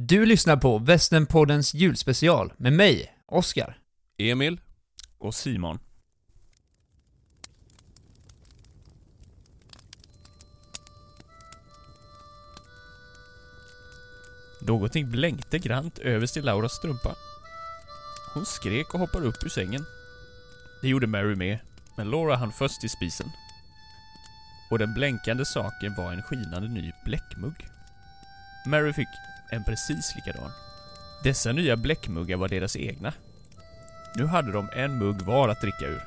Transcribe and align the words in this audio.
Du 0.00 0.26
lyssnar 0.26 0.56
på 0.56 0.78
Västernpoddens 0.78 1.74
julspecial 1.74 2.52
med 2.56 2.72
mig, 2.72 3.14
Oskar. 3.26 3.78
Emil 4.18 4.60
och 5.18 5.34
Simon. 5.34 5.78
Någonting 14.60 15.10
blänkte 15.10 15.58
grant 15.58 15.98
överst 15.98 16.36
i 16.36 16.42
Lauras 16.42 16.72
strumpa. 16.72 17.14
Hon 18.34 18.46
skrek 18.46 18.94
och 18.94 19.00
hoppade 19.00 19.26
upp 19.26 19.44
ur 19.44 19.48
sängen. 19.48 19.84
Det 20.82 20.88
gjorde 20.88 21.06
Mary 21.06 21.36
med, 21.36 21.58
men 21.96 22.10
Laura 22.10 22.36
hann 22.36 22.52
först 22.52 22.84
i 22.84 22.88
spisen. 22.88 23.30
Och 24.70 24.78
den 24.78 24.94
blänkande 24.94 25.44
saken 25.44 25.94
var 25.94 26.12
en 26.12 26.22
skinande 26.22 26.68
ny 26.68 26.92
bläckmugg. 27.04 27.68
Mary 28.66 28.92
fick 28.92 29.08
en 29.50 29.64
precis 29.64 30.14
likadan. 30.16 30.50
Dessa 31.22 31.52
nya 31.52 31.76
bläckmuggar 31.76 32.36
var 32.36 32.48
deras 32.48 32.76
egna. 32.76 33.12
Nu 34.16 34.26
hade 34.26 34.52
de 34.52 34.68
en 34.72 34.98
mugg 34.98 35.22
var 35.22 35.48
att 35.48 35.60
dricka 35.60 35.86
ur. 35.86 36.02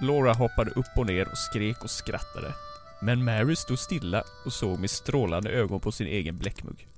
Laura 0.00 0.32
hoppade 0.32 0.70
upp 0.70 0.96
och 0.96 1.06
ner 1.06 1.28
och 1.28 1.38
skrek 1.38 1.84
och 1.84 1.90
skrattade. 1.90 2.54
Men 3.00 3.24
Mary 3.24 3.56
stod 3.56 3.78
stilla 3.78 4.24
och 4.44 4.52
såg 4.52 4.78
med 4.78 4.90
strålande 4.90 5.50
ögon 5.50 5.80
på 5.80 5.92
sin 5.92 6.06
egen 6.06 6.38
bläckmugg. 6.38 6.88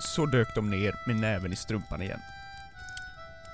Så 0.00 0.26
dök 0.26 0.54
de 0.54 0.70
ner 0.70 0.94
med 1.06 1.16
näven 1.16 1.52
i 1.52 1.56
strumpan 1.56 2.02
igen. 2.02 2.20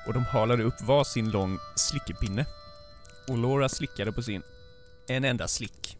Och 0.06 0.12
de 0.12 0.24
halade 0.24 0.62
upp 0.62 0.80
var 0.80 1.04
sin 1.04 1.30
lång 1.30 1.58
slickepinne. 1.76 2.46
Och 3.28 3.38
Laura 3.38 3.68
slickade 3.68 4.12
på 4.12 4.22
sin. 4.22 4.42
En 5.08 5.24
enda 5.24 5.48
slick. 5.48 5.98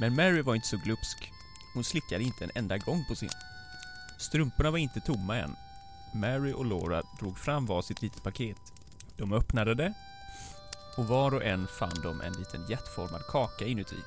Men 0.00 0.14
Mary 0.14 0.42
var 0.42 0.54
inte 0.54 0.68
så 0.68 0.76
glupsk. 0.76 1.32
Hon 1.74 1.84
slickade 1.84 2.24
inte 2.24 2.44
en 2.44 2.50
enda 2.54 2.78
gång 2.78 3.04
på 3.08 3.14
sin. 3.14 3.30
Strumporna 4.18 4.70
var 4.70 4.78
inte 4.78 5.00
tomma 5.00 5.36
än. 5.36 5.56
Mary 6.14 6.52
och 6.52 6.64
Laura 6.64 7.02
drog 7.20 7.38
fram 7.38 7.66
var 7.66 7.82
sitt 7.82 8.02
litet 8.02 8.22
paket. 8.22 8.72
De 9.16 9.32
öppnade 9.32 9.74
det 9.74 9.94
och 10.96 11.06
var 11.06 11.34
och 11.34 11.44
en 11.44 11.66
fann 11.66 12.02
de 12.02 12.20
en 12.20 12.32
liten 12.32 12.66
hjärtformad 12.68 13.26
kaka 13.28 13.64
inuti. 13.64 14.02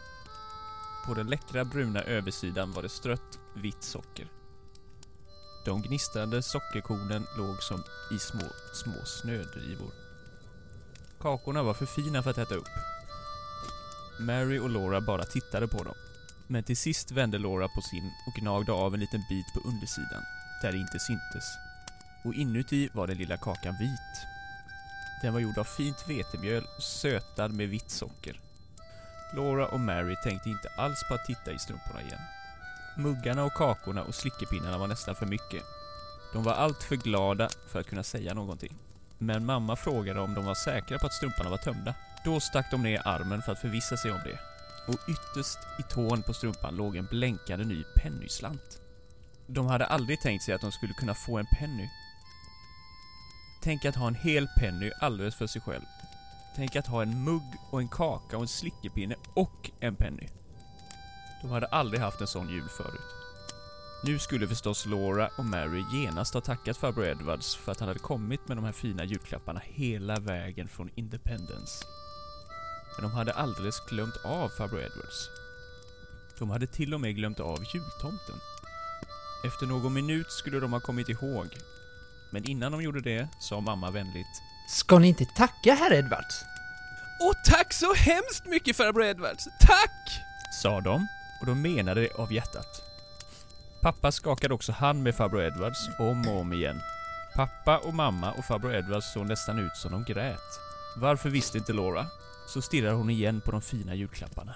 På 1.06 1.14
den 1.14 1.28
läckra 1.28 1.66
bruna 1.66 2.02
översidan 2.02 2.72
var 2.72 2.82
det 2.82 2.90
strött 2.90 3.40
vitt 3.56 3.84
socker. 3.84 4.28
De 5.66 5.82
gnistrande 5.82 6.44
sockerkornen 6.44 7.26
låg 7.38 7.64
som 7.64 7.84
i 8.12 8.20
små, 8.20 8.48
små 8.74 9.06
snödrivor. 9.06 9.92
Kakorna 11.20 11.64
var 11.64 11.74
för 11.74 11.86
fina 11.86 12.24
för 12.24 12.30
att 12.30 12.38
äta 12.38 12.56
upp. 12.56 12.70
Mary 14.20 14.60
och 14.60 14.70
Laura 14.70 15.02
bara 15.02 15.24
tittade 15.24 15.68
på 15.68 15.84
dem. 15.84 15.96
Men 16.52 16.64
till 16.64 16.78
sist 16.78 17.12
vände 17.12 17.38
Laura 17.38 17.68
på 17.68 17.82
sin 17.82 18.12
och 18.28 18.34
gnagde 18.34 18.72
av 18.72 18.94
en 18.94 19.00
liten 19.00 19.24
bit 19.30 19.54
på 19.54 19.60
undersidan, 19.70 20.24
där 20.62 20.72
det 20.72 20.78
inte 20.78 21.00
syntes. 21.00 21.44
Och 22.24 22.34
inuti 22.34 22.90
var 22.94 23.08
den 23.08 23.18
lilla 23.18 23.38
kakan 23.38 23.76
vit. 23.80 24.26
Den 25.22 25.34
var 25.34 25.40
gjord 25.40 25.58
av 25.58 25.64
fint 25.64 26.10
vetemjöl 26.10 26.64
och 26.78 26.84
sötad 26.84 27.54
med 27.54 27.70
vitt 27.70 27.90
socker. 27.90 28.40
Laura 29.36 29.68
och 29.68 29.80
Mary 29.80 30.16
tänkte 30.24 30.50
inte 30.50 30.70
alls 30.78 31.04
på 31.08 31.14
att 31.14 31.26
titta 31.26 31.52
i 31.52 31.60
strumporna 31.60 32.02
igen. 32.02 32.22
Muggarna 32.98 33.44
och 33.44 33.54
kakorna 33.54 34.04
och 34.04 34.16
slickepinnarna 34.16 34.78
var 34.78 34.88
nästan 34.88 35.16
för 35.16 35.26
mycket. 35.26 35.64
De 36.34 36.44
var 36.44 36.54
allt 36.54 36.84
för 36.84 36.96
glada 36.96 37.50
för 37.72 37.80
att 37.80 37.88
kunna 37.88 38.04
säga 38.04 38.34
någonting. 38.34 38.78
Men 39.18 39.46
mamma 39.46 39.76
frågade 39.76 40.20
om 40.20 40.34
de 40.34 40.46
var 40.46 40.56
säkra 40.56 41.00
på 41.00 41.06
att 41.06 41.14
strumporna 41.14 41.50
var 41.50 41.58
tömda. 41.58 41.96
Då 42.26 42.40
stack 42.40 42.72
de 42.72 42.84
ner 42.84 43.02
armen 43.06 43.42
för 43.42 43.52
att 43.52 43.62
förvissa 43.62 43.98
sig 43.98 44.12
om 44.12 44.20
det. 44.24 44.40
Och 44.90 45.10
ytterst 45.10 45.60
i 45.80 45.84
tån 45.94 46.24
på 46.24 46.34
strumpan 46.34 46.76
låg 46.76 46.96
en 46.96 47.06
blänkande 47.06 47.66
ny 47.66 47.84
pennyslant. 47.96 48.82
De 49.48 49.66
hade 49.68 49.86
aldrig 49.86 50.22
tänkt 50.22 50.44
sig 50.44 50.54
att 50.54 50.62
de 50.62 50.72
skulle 50.72 50.94
kunna 50.94 51.16
få 51.16 51.38
en 51.38 51.46
penny. 51.60 51.90
Tänk 53.64 53.86
att 53.86 53.96
ha 53.96 54.08
en 54.08 54.16
hel 54.16 54.48
penny 54.58 54.92
alldeles 55.02 55.36
för 55.36 55.48
sig 55.48 55.62
själv. 55.62 55.86
Tänk 56.56 56.76
att 56.76 56.88
ha 56.88 57.02
en 57.02 57.24
mugg 57.24 57.56
och 57.72 57.80
en 57.80 57.88
kaka 57.88 58.36
och 58.36 58.42
en 58.42 58.48
slickepinne 58.48 59.16
och 59.34 59.72
en 59.80 59.96
penny. 59.96 60.28
De 61.42 61.52
hade 61.52 61.68
aldrig 61.68 62.02
haft 62.02 62.22
en 62.22 62.28
sån 62.28 62.50
jul 62.50 62.70
förut. 62.70 63.16
Nu 64.04 64.20
skulle 64.20 64.48
förstås 64.48 64.86
Laura 64.86 65.30
och 65.38 65.46
Mary 65.46 65.84
genast 65.94 66.34
ha 66.34 66.42
tackat 66.42 66.78
farbror 66.78 67.06
Edwards 67.06 67.56
för 67.56 67.72
att 67.72 67.80
han 67.80 67.88
hade 67.88 68.00
kommit 68.00 68.48
med 68.48 68.58
de 68.58 68.66
här 68.66 68.72
fina 68.72 69.04
julklapparna 69.04 69.62
hela 69.66 70.20
vägen 70.20 70.68
från 70.68 70.90
Independence. 70.96 71.86
Men 73.00 73.10
de 73.10 73.16
hade 73.16 73.34
alldeles 73.34 73.80
glömt 73.80 74.18
av 74.24 74.50
farbror 74.50 74.82
Edwards. 74.82 75.30
De 76.40 76.50
hade 76.50 76.68
till 76.68 76.94
och 76.94 77.02
med 77.02 77.16
glömt 77.16 77.40
av 77.40 77.64
jultomten. 77.74 78.36
Efter 79.46 79.66
någon 79.66 79.94
minut 79.94 80.32
skulle 80.32 80.60
de 80.60 80.74
ha 80.74 80.80
kommit 80.80 81.10
ihåg. 81.10 81.48
Men 82.32 82.50
innan 82.50 82.72
de 82.72 82.82
gjorde 82.82 83.02
det 83.02 83.28
sa 83.40 83.60
mamma 83.60 83.92
vänligt 83.92 84.42
Ska 84.70 85.00
ni 85.00 85.08
inte 85.08 85.26
tacka 85.26 85.74
herr 85.74 85.94
Edwards? 85.94 86.42
Och 87.22 87.34
tack 87.46 87.74
så 87.74 87.94
hemskt 87.94 88.46
mycket 88.46 88.78
farbror 88.78 89.04
Edwards! 89.04 89.48
Tack! 89.60 90.22
sa 90.62 90.82
de, 90.82 91.08
och 91.42 91.46
de 91.46 91.62
menade 91.62 92.02
det 92.02 92.16
av 92.16 92.34
hjärtat. 92.34 92.82
Pappa 93.82 94.12
skakade 94.12 94.54
också 94.54 94.72
hand 94.72 95.04
med 95.04 95.16
farbror 95.16 95.44
Edwards 95.44 95.90
om 96.00 96.28
och 96.28 96.40
om 96.40 96.54
igen. 96.54 96.82
Pappa 97.36 97.78
och 97.78 97.94
mamma 97.94 98.32
och 98.32 98.46
farbror 98.46 98.76
Edwards 98.76 99.14
såg 99.14 99.28
nästan 99.28 99.60
ut 99.60 99.76
som 99.76 99.92
de 99.92 100.04
grät. 100.04 100.60
Varför 100.96 101.30
visste 101.30 101.58
inte 101.58 101.74
Laura? 101.74 102.06
Så 102.54 102.62
stirrar 102.62 102.94
hon 102.94 103.10
igen 103.10 103.42
på 103.42 103.52
de 103.52 103.62
fina 103.62 103.96
julklapparna. 103.96 104.56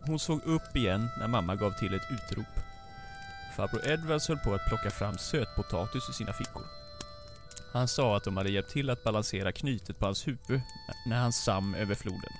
Hon 0.00 0.18
såg 0.18 0.42
upp 0.44 0.76
igen 0.76 1.08
när 1.18 1.28
mamma 1.28 1.54
gav 1.56 1.70
till 1.70 1.94
ett 1.94 2.10
utrop. 2.10 2.60
Farbror 3.56 3.88
Edwards 3.88 4.28
höll 4.28 4.38
på 4.38 4.54
att 4.54 4.68
plocka 4.68 4.90
fram 4.90 5.18
sötpotatis 5.18 6.08
ur 6.08 6.12
sina 6.12 6.32
fickor. 6.32 6.62
Han 7.72 7.88
sa 7.88 8.16
att 8.16 8.24
de 8.24 8.36
hade 8.36 8.50
hjälpt 8.50 8.70
till 8.70 8.90
att 8.90 9.04
balansera 9.04 9.52
knytet 9.52 9.98
på 9.98 10.04
hans 10.04 10.26
huvud 10.26 10.60
när 11.06 11.16
han 11.20 11.32
sam 11.32 11.74
över 11.74 11.94
floden. 11.94 12.32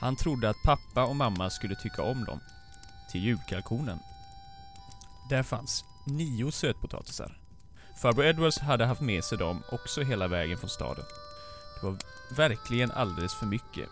Han 0.00 0.16
trodde 0.16 0.50
att 0.50 0.62
pappa 0.64 1.04
och 1.04 1.16
mamma 1.16 1.50
skulle 1.50 1.74
tycka 1.74 2.02
om 2.02 2.24
dem. 2.24 2.40
Till 3.12 3.24
julkalkonen. 3.24 3.98
Där 5.30 5.42
fanns 5.42 5.84
nio 6.06 6.52
sötpotatisar. 6.52 7.38
Farbror 8.02 8.24
Edwards 8.24 8.58
hade 8.58 8.86
haft 8.86 9.00
med 9.00 9.24
sig 9.24 9.38
dem 9.38 9.62
också 9.72 10.02
hela 10.02 10.28
vägen 10.28 10.58
från 10.58 10.70
staden. 10.70 11.04
Det 11.80 11.86
var 11.86 11.96
verkligen 12.36 12.90
alldeles 12.90 13.34
för 13.34 13.46
mycket. 13.46 13.88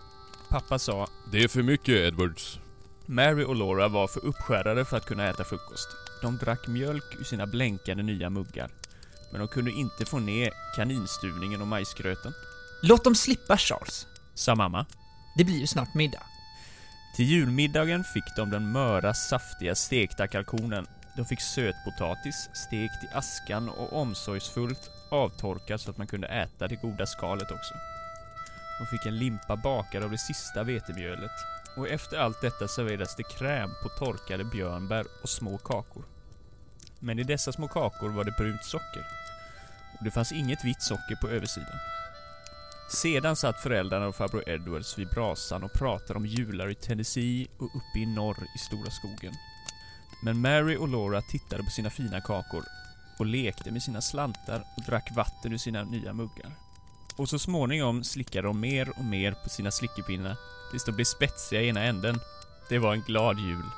Pappa 0.49 0.79
sa 0.79 1.09
Det 1.33 1.45
är 1.45 1.49
för 1.49 1.63
mycket 1.63 1.89
Edwards. 1.89 2.59
Mary 3.07 3.45
och 3.45 3.57
Laura 3.57 3.89
var 3.89 4.07
för 4.07 4.25
uppskärrade 4.25 4.85
för 4.85 4.97
att 4.97 5.07
kunna 5.07 5.29
äta 5.29 5.45
frukost. 5.45 5.89
De 6.23 6.37
drack 6.37 6.67
mjölk 6.67 7.17
ur 7.21 7.25
sina 7.25 7.47
blänkande 7.47 8.03
nya 8.03 8.31
muggar. 8.31 8.71
Men 9.31 9.39
de 9.39 9.49
kunde 9.49 9.71
inte 9.71 10.05
få 10.05 10.19
ner 10.19 10.51
kaninstuvningen 10.77 11.61
och 11.61 11.67
majsgröten. 11.67 12.33
Låt 12.83 13.05
dem 13.05 13.15
slippa 13.15 13.57
Charles. 13.57 14.07
Sa 14.35 14.55
mamma. 14.55 14.87
Det 15.39 15.45
blir 15.45 15.59
ju 15.59 15.67
snart 15.67 15.95
middag. 15.95 16.23
Till 17.17 17.25
julmiddagen 17.25 18.05
fick 18.05 18.37
de 18.37 18.51
den 18.51 18.73
möra, 18.73 19.15
saftiga, 19.15 19.75
stekta 19.75 20.27
kalkonen. 20.27 20.87
De 21.17 21.25
fick 21.25 21.41
sötpotatis, 21.41 22.49
stekt 22.53 23.05
i 23.05 23.09
askan 23.15 23.69
och 23.69 23.93
omsorgsfullt 23.93 24.91
avtorkad 25.09 25.81
så 25.81 25.91
att 25.91 25.99
man 25.99 26.07
kunde 26.07 26.29
äta 26.29 26.69
det 26.69 26.77
goda 26.77 27.07
skalet 27.07 27.51
också. 27.51 27.75
De 28.79 28.87
fick 28.87 29.07
en 29.07 29.19
limpa 29.19 29.57
bakad 29.57 30.03
av 30.03 30.11
det 30.11 30.19
sista 30.19 30.63
vetemjölet. 30.63 31.31
Och 31.77 31.89
efter 31.89 32.19
allt 32.19 32.41
detta 32.41 32.69
serverades 32.69 33.17
det 33.17 33.23
kräm 33.23 33.71
på 33.83 33.89
torkade 33.89 34.45
björnbär 34.45 35.07
och 35.23 35.29
små 35.29 35.59
kakor. 35.59 36.05
Men 36.99 37.19
i 37.19 37.23
dessa 37.23 37.53
små 37.53 37.69
kakor 37.69 38.11
var 38.11 38.25
det 38.25 38.35
brunt 38.39 38.65
socker. 38.65 39.07
Och 39.99 40.05
det 40.05 40.11
fanns 40.11 40.33
inget 40.33 40.65
vitt 40.65 40.83
socker 40.83 41.17
på 41.21 41.29
översidan. 41.29 41.79
Sedan 42.89 43.37
satt 43.37 43.61
föräldrarna 43.61 44.07
och 44.07 44.15
farbror 44.15 44.49
Edwards 44.49 44.99
vid 44.99 45.09
brasan 45.09 45.63
och 45.63 45.73
pratade 45.73 46.19
om 46.19 46.27
jular 46.27 46.71
i 46.71 46.75
Tennessee 46.75 47.47
och 47.59 47.77
uppe 47.77 47.99
i 47.99 48.07
norr 48.07 48.47
i 48.57 48.59
stora 48.59 48.91
skogen. 48.91 49.35
Men 50.23 50.41
Mary 50.41 50.77
och 50.77 50.89
Laura 50.89 51.23
tittade 51.23 51.63
på 51.63 51.71
sina 51.71 51.91
fina 51.91 52.21
kakor 52.21 52.65
och 53.17 53.27
lekte 53.27 53.71
med 53.71 53.83
sina 53.83 54.01
slantar 54.01 54.65
och 54.77 54.83
drack 54.83 55.11
vatten 55.17 55.53
ur 55.53 55.59
sina 55.59 55.85
nya 55.85 56.13
muggar. 56.13 56.51
Och 57.17 57.29
så 57.29 57.39
småningom 57.39 58.05
slickade 58.05 58.49
de 58.49 58.61
mer 58.61 58.99
och 58.99 59.05
mer 59.05 59.33
på 59.33 59.49
sina 59.49 59.71
slickepinnar 59.71 60.37
tills 60.71 60.85
de 60.85 60.93
blev 60.93 61.05
spetsiga 61.05 61.63
i 61.63 61.69
ena 61.69 61.83
änden. 61.83 62.21
Det 62.69 62.79
var 62.79 62.93
en 62.93 63.03
glad 63.03 63.39
jul. 63.39 63.71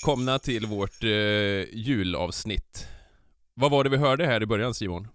Välkomna 0.00 0.38
till 0.38 0.66
vårt 0.66 1.04
eh, 1.04 1.10
julavsnitt. 1.72 2.88
Vad 3.54 3.70
var 3.70 3.84
det 3.84 3.90
vi 3.90 3.96
hörde 3.96 4.26
här 4.26 4.42
i 4.42 4.46
början 4.46 4.74
Simon? 4.74 5.08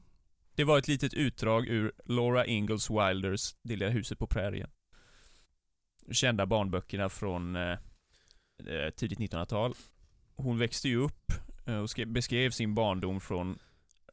Det 0.55 0.63
var 0.63 0.77
ett 0.77 0.87
litet 0.87 1.13
utdrag 1.13 1.67
ur 1.67 1.91
Laura 2.05 2.45
Ingalls 2.45 2.89
Wilders 2.89 3.55
Det 3.63 3.75
lilla 3.75 3.89
huset 3.89 4.19
på 4.19 4.27
prärien. 4.27 4.69
Kända 6.11 6.45
barnböckerna 6.45 7.09
från 7.09 7.55
eh, 7.55 7.71
eh, 8.67 8.89
tidigt 8.95 9.19
1900-tal. 9.19 9.73
Hon 10.35 10.57
växte 10.57 10.89
ju 10.89 10.97
upp 10.97 11.31
eh, 11.65 11.77
och 11.77 11.89
skrev, 11.89 12.07
beskrev 12.07 12.49
sin 12.49 12.75
barndom 12.75 13.21
från, 13.21 13.59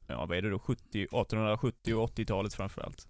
ja 0.07 0.27
vad 0.27 0.39
är 0.39 0.43
det 0.43 0.51
då, 0.51 0.59
70, 0.59 0.83
1870 1.03 1.95
och 1.95 2.11
80-talet 2.11 2.55
framförallt. 2.55 3.09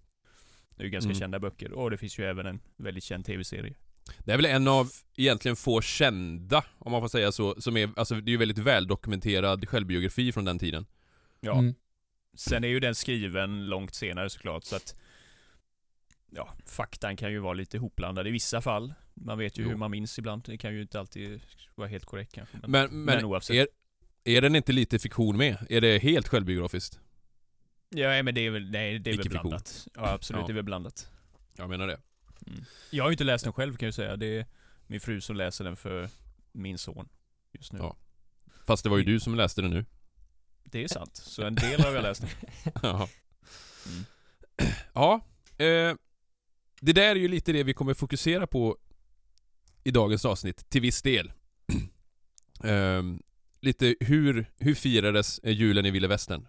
Det 0.77 0.83
är 0.83 0.85
ju 0.85 0.91
ganska 0.91 1.11
Mm. 1.11 1.21
kända 1.21 1.39
böcker 1.39 1.73
och 1.73 1.91
det 1.91 1.97
finns 1.97 2.19
ju 2.19 2.25
även 2.25 2.47
en 2.47 2.61
väldigt 2.77 3.05
känd 3.05 3.25
tv-serie. 3.25 3.75
Det 4.19 4.33
är 4.33 4.37
väl 4.37 4.47
en 4.47 4.69
av 4.69 4.91
egentligen 5.17 5.57
få 5.57 5.81
kända, 5.81 6.65
om 6.79 6.93
man 6.93 7.01
får 7.01 7.09
säga 7.09 7.33
så, 7.33 7.61
som 7.61 7.77
är, 7.77 7.91
alltså 7.97 8.15
det 8.15 8.29
är 8.31 8.33
ju 8.33 8.37
väldigt 8.37 8.59
väldokumenterad 8.59 9.69
självbiografi 9.69 10.33
från 10.33 10.45
den 10.45 10.59
tiden. 10.59 10.87
Ja. 11.41 11.59
Mm. 11.59 11.75
Sen 12.37 12.65
är 12.65 12.69
ju 12.69 12.81
den 12.81 12.95
skriven 12.95 13.67
långt 13.67 13.95
senare 13.95 14.31
såklart 14.31 14.65
så 14.65 14.77
att 14.77 14.95
Ja, 16.35 16.55
faktan 16.67 17.17
kan 17.17 17.33
ju 17.33 17.39
vara 17.39 17.53
lite 17.53 17.79
hopblandad 17.79 18.27
i 18.27 18.31
vissa 18.31 18.61
fall. 18.61 18.95
Man 19.15 19.39
vet 19.39 19.59
ju 19.59 19.63
Jo. 19.63 19.69
hur 19.69 19.77
man 19.77 19.91
minns 19.91 20.19
ibland. 20.19 20.43
Det 20.47 20.59
kan 20.59 20.75
ju 20.75 20.83
inte 20.83 21.01
alltid 21.01 21.41
vara 21.75 21.89
helt 21.89 22.05
korrekt 22.05 22.33
kanske. 22.33 22.57
Men, 22.63 22.71
Men, 22.71 23.05
men, 23.05 23.05
men 23.17 23.25
oavsett. 23.25 23.57
är, 23.57 23.67
är 24.25 24.41
den 24.41 24.57
inte 24.57 24.73
lite 24.73 24.99
fiktion 24.99 25.37
med? 25.37 25.57
Är 25.71 25.81
det 25.81 25.99
helt 25.99 26.29
självbiografiskt? 26.29 27.01
Ja, 27.89 28.23
men 28.23 28.35
det 28.35 28.41
är 28.41 28.51
väl, 28.51 28.71
nej, 28.71 28.99
det 28.99 29.11
är 29.11 29.17
väl 29.17 29.29
blandat. 29.29 29.89
Ja, 29.95 30.09
absolut. 30.13 30.41
Ja. 30.41 30.47
Det 30.47 30.53
är 30.53 30.55
väl 30.55 30.65
blandat. 30.65 31.09
Jag 31.57 31.69
menar 31.71 31.87
det. 31.87 32.01
Mm. 32.47 32.65
Jag 32.91 33.05
har 33.05 33.11
ju 33.11 33.13
inte 33.13 33.25
läst 33.25 33.45
den 33.45 33.53
själv 33.53 33.77
kan 33.77 33.87
jag 33.87 33.95
säga. 33.95 34.17
Det 34.17 34.39
är 34.39 34.47
min 34.87 35.01
fru 35.01 35.21
som 35.21 35.37
läser 35.37 35.65
den 35.65 35.77
för 35.77 36.09
min 36.53 36.79
son 36.79 37.09
just 37.53 37.73
nu. 37.73 37.79
Ja. 37.79 37.97
Fast 38.67 38.83
det 38.83 38.91
var 38.91 38.99
ju 38.99 39.05
du 39.05 39.21
som 39.21 39.35
läste 39.35 39.63
den 39.63 39.71
nu. 39.71 39.85
Det 40.65 40.85
är 40.85 40.89
sant. 40.89 41.17
Så 41.17 41.43
en 41.43 41.55
del 41.55 41.81
har 41.81 41.93
jag 41.93 42.03
läst. 42.03 42.25
Ja. 42.83 43.09
Mm. 43.87 44.05
Ja, 44.93 45.21
eh, 45.59 45.95
det 46.81 46.93
där 46.93 47.11
är 47.11 47.15
ju 47.15 47.29
lite 47.29 47.53
det 47.53 47.63
vi 47.63 47.75
kommer 47.75 47.95
fokusera 47.95 48.47
på 48.47 48.77
i 49.85 49.91
dagens 49.91 50.25
avsnitt, 50.25 50.71
till 50.71 50.81
viss 50.81 51.03
del. 51.03 51.33
eh, 52.65 53.03
lite 53.61 53.97
hur, 54.01 54.51
hur 54.59 54.75
firades 54.75 55.39
eh, 55.39 55.53
julen 55.53 55.87
i 55.87 55.91
Vilda 55.91 56.09
Västern? 56.09 56.47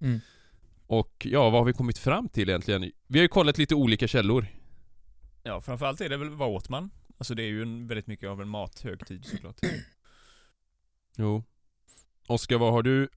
Mm. 0.00 0.20
Och 0.86 1.26
ja, 1.30 1.50
vad 1.50 1.60
har 1.60 1.64
vi 1.64 1.72
kommit 1.72 1.98
fram 1.98 2.28
till 2.28 2.48
egentligen? 2.48 2.92
Vi 3.06 3.18
har 3.18 3.22
ju 3.22 3.28
kollat 3.28 3.58
lite 3.58 3.74
olika 3.74 4.08
källor. 4.08 4.46
Ja, 5.46 5.60
framförallt 5.60 6.00
är 6.00 6.08
det 6.08 6.16
väl 6.16 6.30
vad 6.30 6.48
åt 6.48 6.68
man? 6.68 6.90
Alltså 7.18 7.34
det 7.34 7.42
är 7.42 7.46
ju 7.46 7.62
en, 7.62 7.86
väldigt 7.86 8.06
mycket 8.06 8.28
av 8.28 8.42
en 8.42 8.48
mathögtid 8.48 9.24
såklart. 9.24 9.56
Jo. 11.16 11.42
Oskar, 12.26 12.58
vad 12.58 12.72
har 12.72 12.82
du? 12.82 13.08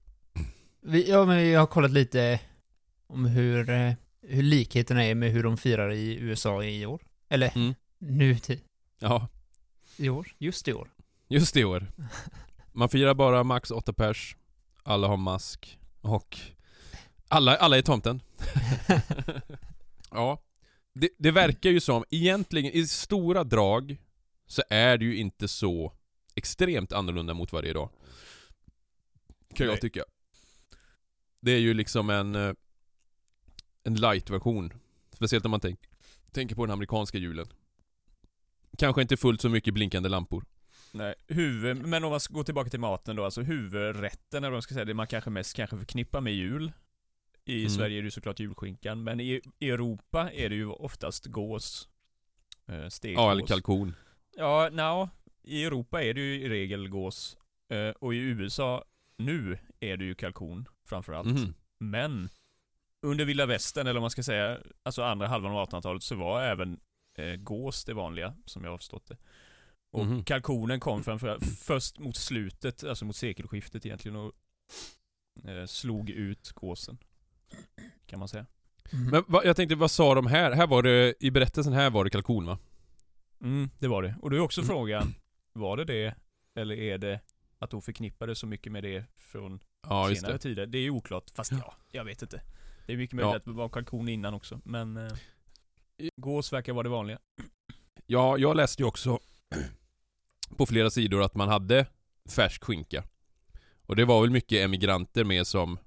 Vi, 0.80 1.10
ja, 1.10 1.24
men 1.24 1.48
jag 1.50 1.60
har 1.60 1.66
kollat 1.66 1.90
lite 1.90 2.40
om 3.06 3.24
hur, 3.26 3.70
eh, 3.70 3.92
hur 4.22 4.42
likheterna 4.42 5.04
är 5.04 5.14
med 5.14 5.30
hur 5.32 5.42
de 5.42 5.56
firar 5.56 5.90
i 5.92 6.18
USA 6.20 6.64
i 6.64 6.86
år. 6.86 7.02
Eller 7.28 7.52
Mm. 7.56 7.74
nu 7.98 8.38
till, 8.38 8.60
Ja, 8.98 9.28
i 9.96 10.08
år. 10.08 10.28
Just 10.38 10.68
i 10.68 10.72
år. 10.72 10.88
just 11.28 11.56
i 11.56 11.64
år. 11.64 11.86
Man 12.72 12.88
firar 12.88 13.14
bara 13.14 13.44
max 13.44 13.70
åtta 13.70 13.92
pers, 13.92 14.36
alla 14.82 15.08
har 15.08 15.16
mask 15.16 15.78
och 16.00 16.38
alla, 17.28 17.56
alla 17.56 17.78
är 17.78 17.82
tomten. 17.82 18.22
ja. 20.10 20.38
Det, 21.00 21.08
det 21.18 21.30
verkar 21.30 21.70
ju 21.70 21.80
som, 21.80 22.04
egentligen 22.10 22.72
i 22.72 22.86
stora 22.86 23.44
drag 23.44 23.96
så 24.46 24.62
är 24.70 24.98
det 24.98 25.04
ju 25.04 25.16
inte 25.16 25.48
så 25.48 25.92
extremt 26.34 26.92
annorlunda 26.92 27.34
mot 27.34 27.52
vad 27.52 27.64
det 27.64 27.68
är 27.68 27.70
idag. 27.70 27.90
Kan 29.54 29.66
jag 29.66 29.72
Nej. 29.72 29.80
tycka. 29.80 30.04
Det 31.40 31.52
är 31.52 31.58
ju 31.58 31.74
liksom 31.74 32.10
en 32.10 32.34
eh, 32.34 32.52
en 33.84 33.94
light-version. 33.94 34.72
Speciellt 35.12 35.44
om 35.44 35.50
man 35.50 35.60
tänk, 35.60 35.80
tänker 36.32 36.54
på 36.54 36.66
den 36.66 36.72
amerikanska 36.72 37.18
julen. 37.18 37.46
Kanske 38.78 39.02
inte 39.02 39.16
fullt 39.16 39.40
så 39.40 39.48
mycket 39.48 39.74
blinkande 39.74 40.08
lampor. 40.08 40.44
Nej, 40.92 41.14
huvud, 41.26 41.76
men 41.76 42.04
om 42.04 42.10
man 42.10 42.20
ska 42.20 42.34
gå 42.34 42.44
tillbaka 42.44 42.70
till 42.70 42.80
maten 42.80 43.16
då, 43.16 43.24
alltså 43.24 43.42
huvudrätten 43.42 44.38
eller 44.44 44.50
vad 44.50 44.56
man 44.56 44.62
ska 44.62 44.74
säga, 44.74 44.84
det 44.84 44.94
man 44.94 45.06
kanske 45.06 45.30
mest 45.30 45.56
kanske 45.56 45.78
förknippar 45.78 46.20
med 46.20 46.34
jul. 46.34 46.72
I 47.44 47.58
Mm. 47.58 47.70
Sverige 47.70 47.98
är 47.98 48.02
det 48.02 48.10
såklart 48.10 48.40
julskinkan, 48.40 49.04
men 49.04 49.20
i, 49.20 49.40
Europa 49.60 50.30
är 50.32 50.48
det 50.48 50.54
ju 50.54 50.66
oftast 50.66 51.26
gås. 51.26 51.88
Eh. 52.68 52.88
Ja, 53.02 53.30
eller 53.30 53.46
kalkon. 53.46 53.94
Ja, 54.36 54.68
nja, 54.72 55.10
i 55.42 55.64
Europa 55.64 56.02
är 56.02 56.14
det 56.14 56.20
ju 56.20 56.34
i 56.40 56.48
regel 56.48 56.88
gås. 56.88 57.36
Eh, 57.68 57.88
och 57.90 58.14
i 58.14 58.18
USA, 58.18 58.84
nu, 59.16 59.58
är 59.80 59.96
det 59.96 60.04
ju 60.04 60.14
kalkon 60.14 60.68
framförallt. 60.88 61.26
Mhm. 61.28 61.54
Men 61.78 62.28
under 63.02 63.24
vilda 63.24 63.46
västern, 63.46 63.86
eller 63.86 63.94
vad 63.94 64.02
man 64.02 64.10
ska 64.10 64.22
säga, 64.22 64.58
alltså 64.82 65.02
andra 65.02 65.26
halvan 65.26 65.52
av 65.52 65.68
1800-talet 65.68 66.02
så 66.02 66.14
var 66.14 66.42
även 66.42 66.80
eh, 67.18 67.34
gås 67.36 67.84
det 67.84 67.94
vanliga, 67.94 68.34
som 68.44 68.64
jag 68.64 68.70
har 68.70 68.78
förstått 68.78 69.06
det. 69.06 69.16
Och 69.92 70.06
Mhm. 70.06 70.24
kalkonen 70.24 70.80
kom 70.80 71.02
framförallt 71.02 71.44
först 71.58 71.98
mot 71.98 72.16
slutet, 72.16 72.84
alltså 72.84 73.04
mot 73.04 73.16
sekelskiftet 73.16 73.86
egentligen 73.86 74.16
och 74.16 74.32
eh, 75.44 75.66
slog 75.66 76.10
ut 76.10 76.52
gåsen. 76.52 76.98
Kan 78.06 78.18
man 78.18 78.28
säga. 78.28 78.46
Mm. 78.92 79.10
Men 79.10 79.24
vad, 79.26 79.44
jag 79.46 79.56
tänkte, 79.56 79.74
vad 79.74 79.90
sa 79.90 80.14
de 80.14 80.26
här? 80.26 80.52
Här 80.52 80.66
var 80.66 80.82
det, 80.82 81.14
i 81.20 81.30
berättelsen 81.30 81.72
här 81.72 81.90
var 81.90 82.04
det 82.04 82.10
kalkon 82.10 82.46
va? 82.46 82.58
Mm, 83.40 83.70
det 83.78 83.88
var 83.88 84.02
det. 84.02 84.14
Och 84.22 84.30
då 84.30 84.36
är 84.36 84.40
också 84.40 84.60
Mm. 84.60 84.68
frågan, 84.68 85.14
var 85.52 85.76
det 85.76 85.84
det? 85.84 86.14
Eller 86.54 86.74
är 86.76 86.98
det 86.98 87.20
att 87.58 87.70
de 87.70 87.82
förknippade 87.82 88.34
så 88.34 88.46
mycket 88.46 88.72
med 88.72 88.82
det 88.84 89.04
från 89.16 89.60
Ja, 89.88 90.14
senare 90.14 90.32
det. 90.32 90.38
tider? 90.38 90.66
Det 90.66 90.78
är 90.78 90.82
ju 90.82 90.90
oklart, 90.90 91.30
fast 91.34 91.52
ja, 91.52 91.74
jag 91.92 92.04
vet 92.04 92.22
inte. 92.22 92.42
Det 92.86 92.92
är 92.92 92.96
mycket 92.96 93.18
Ja. 93.18 93.24
möjligt 93.26 93.36
att 93.40 93.44
det 93.44 93.50
var 93.52 93.68
kalkon 93.68 94.08
innan 94.08 94.34
också, 94.34 94.60
men 94.64 94.96
eh, 94.96 95.12
gås 96.16 96.52
verkar 96.52 96.72
vara 96.72 96.82
det 96.82 96.88
vanliga. 96.88 97.18
Ja, 98.06 98.38
jag 98.38 98.56
läste 98.56 98.82
ju 98.82 98.86
också 98.88 99.18
på 100.56 100.66
flera 100.66 100.90
sidor 100.90 101.22
att 101.22 101.34
man 101.34 101.48
hade 101.48 101.86
färsk 102.30 102.64
skinka. 102.64 103.04
Och 103.86 103.96
det 103.96 104.04
var 104.04 104.20
väl 104.20 104.30
mycket 104.30 104.64
emigranter 104.64 105.24
med 105.24 105.46
som, 105.46 105.78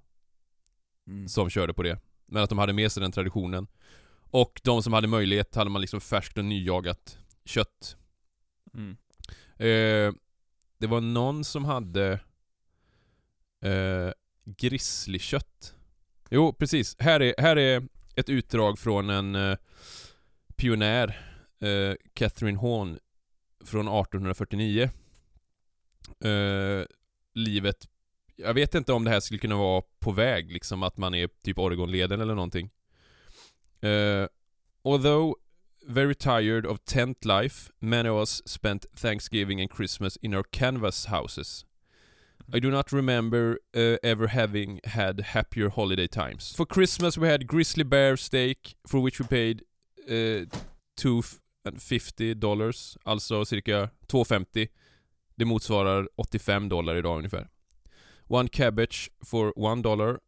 Mm. 1.07 1.27
som 1.27 1.50
körde 1.50 1.74
på 1.74 1.83
det. 1.83 2.00
Men 2.25 2.43
att 2.43 2.50
de 2.50 2.57
hade 2.57 2.74
med 2.74 2.91
sig 2.91 3.01
den 3.01 3.12
traditionen. 3.12 3.67
Och 4.31 4.62
de 4.63 4.83
som 4.83 4.93
hade 4.93 5.07
möjlighet 5.07 5.55
hade 5.55 5.69
man 5.69 5.81
liksom 5.81 6.01
färskt 6.01 6.38
och 6.38 6.45
nyjagat 6.45 7.17
kött. 7.45 7.98
Mm. 8.74 8.98
Eh, 9.57 10.13
det 10.77 10.88
var 10.88 11.01
någon 11.01 11.43
som 11.43 11.65
hade 11.65 12.19
eh, 13.62 14.12
grizzlykött. 14.45 15.75
Jo, 16.29 16.53
precis. 16.53 16.95
Här 17.00 17.19
är, 17.22 17.36
här 17.38 17.55
är 17.55 17.88
ett 18.15 18.29
utdrag 18.29 18.79
från 18.79 19.10
en 19.10 19.36
eh, 19.36 19.57
pionjär, 20.55 21.07
eh, 21.60 21.95
Catherine 22.13 22.57
Horn, 22.57 23.00
från 23.63 23.88
1849. 23.88 24.89
Eh, 26.25 26.86
livet, 27.33 27.89
jag 28.36 28.54
vet 28.54 28.75
inte 28.75 28.94
om 28.94 29.04
det 29.04 29.12
här 29.12 29.20
skulle 29.20 29.40
kunna 29.40 29.58
vara 29.58 29.84
på 30.00 30.12
väg, 30.12 30.52
liksom 30.52 30.84
att 30.84 30.98
man 30.98 31.16
är 31.16 31.30
typ 31.44 31.60
Oregonleden 31.60 32.22
eller 32.22 32.36
någonting. 32.36 32.70
Eh, 33.82 34.28
although 34.84 35.36
very 35.88 36.16
tired 36.16 36.66
of 36.66 36.80
tent 36.86 37.25
life, 37.25 37.72
many 37.80 38.10
of 38.10 38.20
us 38.20 38.42
spent 38.46 38.86
Thanksgiving 38.96 39.62
and 39.62 39.70
Christmas 39.70 40.18
in 40.18 40.34
our 40.34 40.44
canvas 40.44 41.06
houses. 41.06 41.66
I 42.54 42.60
do 42.60 42.70
not 42.70 42.92
remember 42.94 43.60
uh, 43.75 43.98
ever 44.04 44.28
having 44.28 44.80
had 44.84 45.22
happier 45.22 45.70
holiday 45.70 46.08
times. 46.08 46.56
For 46.56 46.66
Christmas 46.66 47.18
we 47.18 47.28
had 47.28 47.48
grizzly 47.48 47.84
bear 47.84 48.18
steak 48.18 48.75
for 48.88 49.00
which 49.00 49.20
we 49.20 49.25
paid 49.25 49.63
uh, 50.10 50.46
250 50.98 52.34
dollars, 52.34 52.98
alltså 53.04 53.46
cirka 53.46 53.90
250. 54.08 54.68
Det 55.36 55.46
motsvarar 55.46 56.10
85 56.16 56.70
dollar 56.70 56.96
idag 56.96 57.18
ungefär. 57.18 57.48
One 58.27 58.50
cabbage 58.50 59.12
for 59.25 59.53
one 59.56 59.82
dollar. 59.82 60.20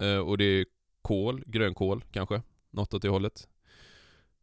Eh, 0.00 0.18
och 0.18 0.38
det 0.38 0.44
är 0.44 0.66
kål, 1.02 1.42
grönkål 1.46 2.04
kanske, 2.10 2.42
något 2.70 2.94
åt 2.94 3.02
det 3.02 3.08
hållet. 3.08 3.48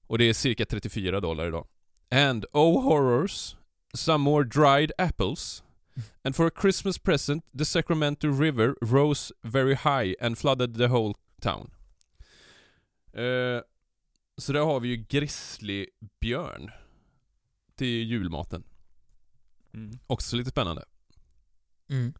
Och 0.07 0.17
det 0.17 0.24
är 0.24 0.33
cirka 0.33 0.65
34 0.65 1.19
dollar 1.19 1.48
idag. 1.48 1.67
And 2.12 2.45
oh 2.53 2.83
horrors, 2.83 3.55
some 3.93 4.24
more 4.24 4.43
dried 4.43 4.91
apples. 4.98 5.63
And 6.24 6.36
for 6.36 6.48
a 6.48 6.51
Christmas 6.62 6.98
present, 6.98 7.45
the 7.57 7.65
Sacramento 7.65 8.27
River 8.27 8.75
rose 8.81 9.33
very 9.41 9.75
high 9.75 10.15
and 10.21 10.38
flooded 10.38 10.77
the 10.77 10.88
whole 10.88 11.13
town. 11.41 11.71
Eh, 13.13 13.62
så 14.38 14.53
där 14.53 14.59
har 14.59 14.79
vi 14.79 14.88
ju 14.88 14.95
grizzlybjörn 14.95 16.71
till 17.75 18.12
julmaten. 18.12 18.63
Mm. 19.74 20.00
Också 20.07 20.36
lite 20.36 20.50
spännande. 20.50 20.86
Mm. 21.89 22.13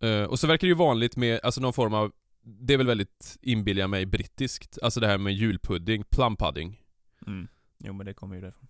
Eh, 0.00 0.24
och 0.24 0.38
så 0.38 0.46
verkar 0.46 0.66
det 0.66 0.70
ju 0.70 0.74
vanligt 0.74 1.16
med, 1.16 1.40
alltså 1.42 1.60
någon 1.60 1.72
form 1.72 1.94
av, 1.94 2.12
det 2.42 2.74
är 2.74 2.78
väl 2.78 2.86
väldigt, 2.86 3.38
inbillar 3.42 3.86
mig, 3.86 4.06
brittiskt. 4.06 4.78
Alltså 4.82 5.00
det 5.00 5.06
här 5.06 5.18
med 5.18 5.32
julpudding, 5.32 6.04
plum 6.10 6.36
pudding. 6.36 6.82
Mm. 7.26 7.48
Jo 7.78 7.92
men 7.92 8.06
det 8.06 8.14
kommer 8.14 8.34
ju 8.34 8.40
därifrån. 8.40 8.68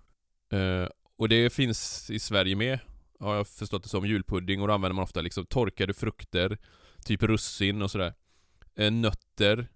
Eh, 0.53 0.89
och 1.17 1.29
det 1.29 1.53
finns 1.53 2.11
i 2.11 2.19
Sverige 2.19 2.57
med, 2.57 2.79
har 3.21 3.35
jag 3.35 3.49
förstått 3.49 3.83
det 3.83 3.89
som, 3.89 4.07
julpudding 4.07 4.63
och 4.63 4.69
då 4.69 4.75
använder 4.75 4.95
man 4.95 5.03
ofta 5.03 5.21
liksom 5.21 5.47
torkade 5.47 5.95
frukter, 5.95 6.59
typ 7.05 7.23
russin 7.23 7.83
och 7.83 7.91
sådär. 7.91 8.15
Eh, 8.75 8.93
nötter 8.93 9.69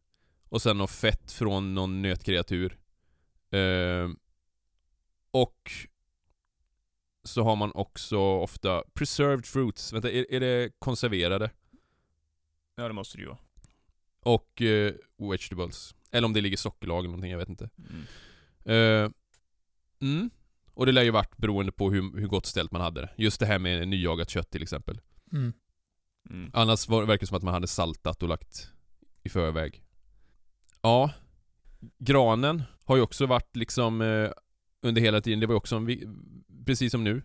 och 0.48 0.62
sen 0.62 0.78
något 0.78 0.90
fett 0.90 1.32
från 1.32 1.74
någon 1.74 2.02
nötkreatur. 2.02 2.78
Och 5.30 5.70
så 7.24 7.42
har 7.42 7.56
man 7.56 7.72
också 7.74 8.18
ofta 8.18 8.82
preserved 8.94 9.46
fruits, 9.46 9.92
vänta, 9.92 10.10
är, 10.10 10.26
är 10.32 10.40
det 10.40 10.70
konserverade? 10.78 11.50
Ja, 12.76 12.88
det 12.88 12.94
måste 12.94 13.18
det 13.18 13.22
ju 13.22 13.28
vara. 13.28 13.38
Och 14.20 14.62
eh, 14.62 14.94
vegetables. 15.16 15.94
Eller 16.10 16.26
om 16.26 16.32
det 16.32 16.40
ligger 16.40 16.56
sockerlag 16.56 16.98
eller 16.98 17.08
någonting, 17.08 17.30
jag 17.30 17.38
vet 17.38 17.48
inte. 17.48 17.70
Mm. 17.78 18.04
Eh, 18.64 19.10
mm. 20.00 20.30
Och 20.74 20.86
det 20.86 20.92
lär 20.92 21.02
ju 21.02 21.10
varit 21.10 21.36
beroende 21.36 21.72
på 21.72 21.90
hur, 21.90 22.20
hur 22.20 22.26
gott 22.26 22.46
ställt 22.46 22.72
man 22.72 22.80
hade 22.80 23.00
det. 23.00 23.10
Just 23.16 23.40
det 23.40 23.46
här 23.46 23.58
med 23.58 23.88
nyjagat 23.88 24.30
kött 24.30 24.50
till 24.50 24.62
exempel. 24.62 25.00
Mm. 25.32 25.52
Mm. 26.30 26.50
Annars 26.54 26.88
var, 26.88 27.04
verkar 27.04 27.20
det 27.20 27.26
som 27.26 27.36
att 27.36 27.42
man 27.42 27.54
hade 27.54 27.66
saltat 27.66 28.22
och 28.22 28.28
lagt 28.28 28.68
i 29.22 29.28
förväg. 29.28 29.82
Ja. 30.82 31.10
Granen 31.98 32.62
har 32.84 32.96
ju 32.96 33.02
också 33.02 33.26
varit 33.26 33.56
liksom 33.56 34.00
eh, 34.00 34.30
under 34.84 35.00
hela 35.02 35.20
tiden, 35.20 35.40
det 35.40 35.46
var 35.46 35.54
också 35.54 35.76
en, 35.76 35.86
vi- 35.86 36.08
precis 36.66 36.90
som 36.92 37.04
nu. 37.04 37.22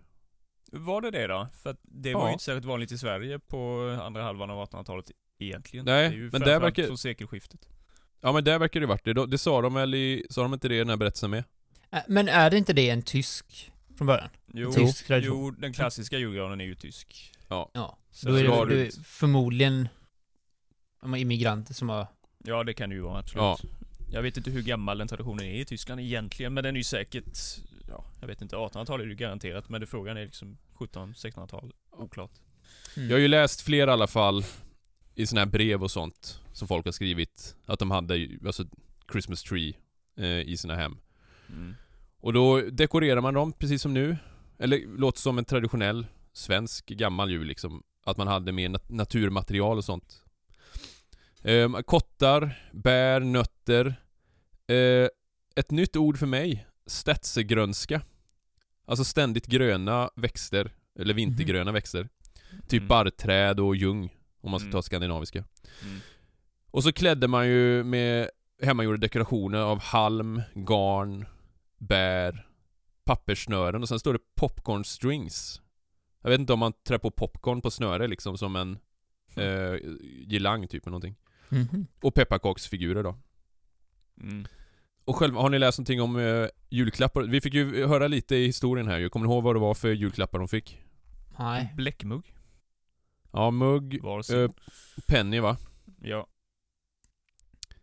Var 0.71 1.01
det 1.01 1.11
det 1.11 1.27
då? 1.27 1.47
För 1.63 1.69
att 1.69 1.79
det 1.83 2.13
var 2.13 2.21
Ja. 2.21 2.27
ju 2.27 2.33
inte 2.33 2.43
särskilt 2.43 2.65
vanligt 2.65 2.91
i 2.91 2.97
Sverige 2.97 3.39
på 3.39 3.79
andra 4.03 4.23
halvan 4.23 4.49
av 4.49 4.57
1800-talet 4.69 5.11
egentligen. 5.39 5.85
Nej, 5.85 6.09
det 6.09 6.15
är 6.15 6.17
ju 6.19 6.29
men 6.31 6.41
där 6.41 6.59
verkar- 6.59 6.87
från 6.87 6.97
sekelskiftet. 6.97 7.67
Ja 8.21 8.31
men 8.31 8.43
där 8.43 8.59
verkar 8.59 8.79
det 8.79 8.85
varit 8.85 9.03
det. 9.05 9.25
Det 9.27 9.37
sa 9.37 9.61
de 9.61 9.73
väl 9.73 9.95
i, 9.95 10.25
sa 10.29 10.41
de 10.41 10.53
inte 10.53 10.67
det 10.67 10.75
i 10.75 10.77
den 10.77 10.89
här 10.89 10.97
berättelsen 10.97 11.29
med? 11.31 11.43
Men 12.07 12.27
är 12.29 12.49
det 12.49 12.57
inte 12.57 12.73
det 12.73 12.89
en 12.89 13.01
tysk 13.01 13.71
från 13.97 14.07
början? 14.07 14.29
Jo, 14.53 14.71
Tysk 14.71 15.07
tradition. 15.07 15.37
jo, 15.37 15.51
den 15.51 15.73
klassiska 15.73 16.17
julgranen 16.17 16.61
är 16.61 16.65
ju 16.65 16.75
tysk. 16.75 17.33
Ja. 17.47 17.71
Så 18.11 18.27
Då 18.29 18.33
är 18.35 18.45
så 18.47 18.65
det, 18.65 18.75
du- 18.75 18.83
det 18.83 18.87
är 18.97 19.03
förmodligen 19.03 19.87
immigranter 21.17 21.73
som 21.73 21.89
har... 21.89 22.07
Ja, 22.43 22.63
det 22.63 22.73
kan 22.73 22.89
det 22.89 22.95
ju 22.95 23.01
vara, 23.01 23.19
absolut. 23.19 23.41
Ja. 23.41 23.57
Jag 24.11 24.21
vet 24.21 24.37
inte 24.37 24.51
hur 24.51 24.61
gammal 24.61 24.97
den 24.97 25.07
traditionen 25.07 25.45
är 25.45 25.61
i 25.61 25.65
Tyskland 25.65 26.01
egentligen, 26.01 26.53
men 26.53 26.63
den 26.63 26.75
är 26.75 26.79
ju 26.79 26.83
säkert, 26.83 27.37
ja, 27.87 28.05
jag 28.19 28.27
vet 28.27 28.41
inte, 28.41 28.55
1800-tal 28.55 29.01
är 29.01 29.05
det 29.05 29.09
ju 29.09 29.15
garanterat, 29.15 29.69
men 29.69 29.81
det 29.81 29.87
frågan 29.87 30.17
är 30.17 30.25
liksom 30.25 30.57
1700-1600-tal, 30.77 31.73
oklart. 31.91 32.31
Mm. 32.97 33.09
Jag 33.09 33.15
har 33.15 33.21
ju 33.21 33.27
läst 33.27 33.61
fler 33.61 33.87
i 33.87 33.91
alla 33.91 34.07
fall 34.07 34.43
i 35.15 35.25
såna 35.25 35.41
här 35.41 35.45
brev 35.45 35.83
och 35.83 35.91
sånt 35.91 36.39
som 36.53 36.67
folk 36.67 36.85
har 36.85 36.91
skrivit 36.91 37.55
att 37.65 37.79
de 37.79 37.91
hade 37.91 38.27
alltså 38.45 38.65
Christmas 39.11 39.43
tree 39.43 39.73
eh, 40.17 40.25
i 40.25 40.57
sina 40.57 40.75
hem. 40.75 40.97
Mm. 41.49 41.75
Och 42.19 42.33
då 42.33 42.61
dekorerar 42.61 43.21
man 43.21 43.33
dem 43.33 43.53
precis 43.53 43.81
som 43.81 43.93
nu. 43.93 44.17
Eller 44.59 44.97
låter 44.97 45.19
som 45.19 45.37
en 45.37 45.45
traditionell 45.45 46.05
svensk 46.33 46.85
gammal 46.85 47.31
jul 47.31 47.47
liksom. 47.47 47.83
Att 48.05 48.17
man 48.17 48.27
hade 48.27 48.51
mer 48.51 48.69
nat- 48.69 48.91
naturmaterial 48.91 49.77
och 49.77 49.85
sånt. 49.85 50.23
Ehm, 51.43 51.83
kottar, 51.83 52.69
bär, 52.73 53.19
nötter. 53.19 53.85
Eh, 54.67 55.07
ett 55.55 55.71
nytt 55.71 55.95
ord 55.95 56.17
för 56.17 56.25
mig. 56.27 56.67
Stetsegrönska. 56.85 58.01
Alltså 58.85 59.03
ständigt 59.03 59.47
gröna 59.47 60.09
växter. 60.15 60.71
Eller 60.99 61.13
vintergröna 61.13 61.71
växter. 61.71 62.09
Typ 62.67 62.79
Mm. 62.81 62.87
barrträd 62.87 63.59
och 63.59 63.75
ljung. 63.75 64.15
Om 64.41 64.51
man 64.51 64.59
ska 64.59 64.65
Mm. 64.65 64.71
ta 64.73 64.81
skandinaviska. 64.81 65.39
Mm. 65.83 65.99
Och 66.71 66.83
så 66.83 66.91
klädde 66.93 67.27
man 67.27 67.47
ju 67.47 67.83
med 67.83 68.29
hemmagjorda 68.61 68.97
dekorationer 68.97 69.59
av 69.59 69.79
halm, 69.79 70.41
garn, 70.55 71.25
bär, 71.77 72.47
papperssnören 73.03 73.81
och 73.81 73.87
sen 73.89 73.99
står 73.99 74.13
det 74.13 74.19
popcorn 74.35 74.83
strings. 74.85 75.61
Jag 76.21 76.29
vet 76.29 76.39
inte 76.39 76.53
om 76.53 76.59
man 76.59 76.73
trär 76.87 76.97
på 76.97 77.11
popcorn 77.11 77.61
på 77.61 77.71
snöre 77.71 78.07
liksom 78.07 78.37
som 78.37 78.55
en 78.55 78.79
eh, 79.35 79.73
girlang 80.27 80.67
typ 80.67 80.83
eller 80.83 80.91
någonting. 80.91 81.15
Mhm. 81.49 81.87
Och 82.01 82.13
pepparkaksfigurer 82.13 83.03
då. 83.03 83.15
Mm. 84.21 84.45
Och 85.05 85.15
själv, 85.15 85.35
har 85.35 85.49
ni 85.49 85.59
läst 85.59 85.77
någonting 85.79 86.01
om 86.01 86.15
eh, 86.19 86.47
julklappar? 86.69 87.21
Vi 87.21 87.41
fick 87.41 87.53
ju 87.53 87.85
höra 87.87 88.07
lite 88.07 88.35
i 88.35 88.45
historien 88.45 88.87
här 88.87 88.99
ju. 88.99 89.09
Kommer 89.09 89.27
ni 89.27 89.33
ihåg 89.33 89.43
vad 89.43 89.55
det 89.55 89.59
var 89.59 89.73
för 89.73 89.91
julklappar 89.91 90.39
de 90.39 90.47
fick? 90.47 90.81
Nej. 91.39 91.73
Bläckmugg 91.75 92.35
Ja, 93.31 93.51
mugg, 93.51 94.05
eh, 94.05 94.51
penny 95.07 95.39
va? 95.39 95.57
Ja. 96.01 96.27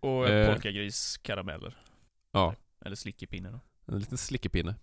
Och 0.00 0.28
Eh. 0.28 0.46
eh. 0.46 0.52
polkagriskarameller. 0.52 1.76
Ja. 2.32 2.54
Eller 2.84 2.96
slickepinne 2.96 3.50
då. 3.50 3.60
En 3.92 3.98
liten 3.98 4.18
slickepinne. 4.18 4.74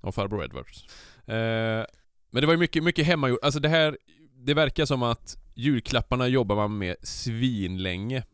Av 0.00 0.12
farbror 0.12 0.44
Edwards. 0.44 0.84
Eh, 1.26 1.86
men 2.30 2.40
det 2.40 2.46
var 2.46 2.54
ju 2.54 2.58
mycket, 2.58 2.84
mycket 2.84 3.06
hemmagjort. 3.06 3.38
Alltså 3.42 3.60
det 3.60 3.68
här, 3.68 3.98
det 4.32 4.54
verkar 4.54 4.84
som 4.84 5.02
att 5.02 5.36
julklapparna 5.58 6.28
jobbar 6.28 6.56
man 6.56 6.78
med 6.78 6.96
svinlänge. 7.02 8.24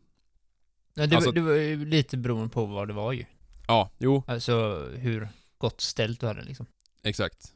Ja, 0.93 1.07
det, 1.07 1.15
Alltså- 1.15 1.29
var- 1.29 1.35
det 1.35 1.41
var 1.41 1.51
ju 1.53 1.85
lite 1.85 2.17
beroende 2.17 2.49
på 2.49 2.65
vad 2.65 2.87
det 2.87 2.93
var 2.93 3.11
ju. 3.13 3.25
Ja, 3.67 3.89
jo, 3.97 4.23
Alltså 4.27 4.85
hur 4.95 5.27
gott 5.57 5.81
ställt 5.81 6.19
du 6.19 6.27
hade 6.27 6.43
liksom. 6.43 6.65
exakt. 7.03 7.53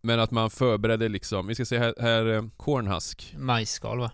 Men 0.00 0.20
att 0.20 0.30
man 0.30 0.50
förberedde 0.50 1.08
liksom, 1.08 1.46
vi 1.46 1.54
ska 1.54 1.64
se 1.64 1.78
här, 1.78 1.94
här 2.00 2.26
eh, 2.26 2.44
cornhusk. 2.56 3.34
Majsskal 3.38 3.98
va? 3.98 4.10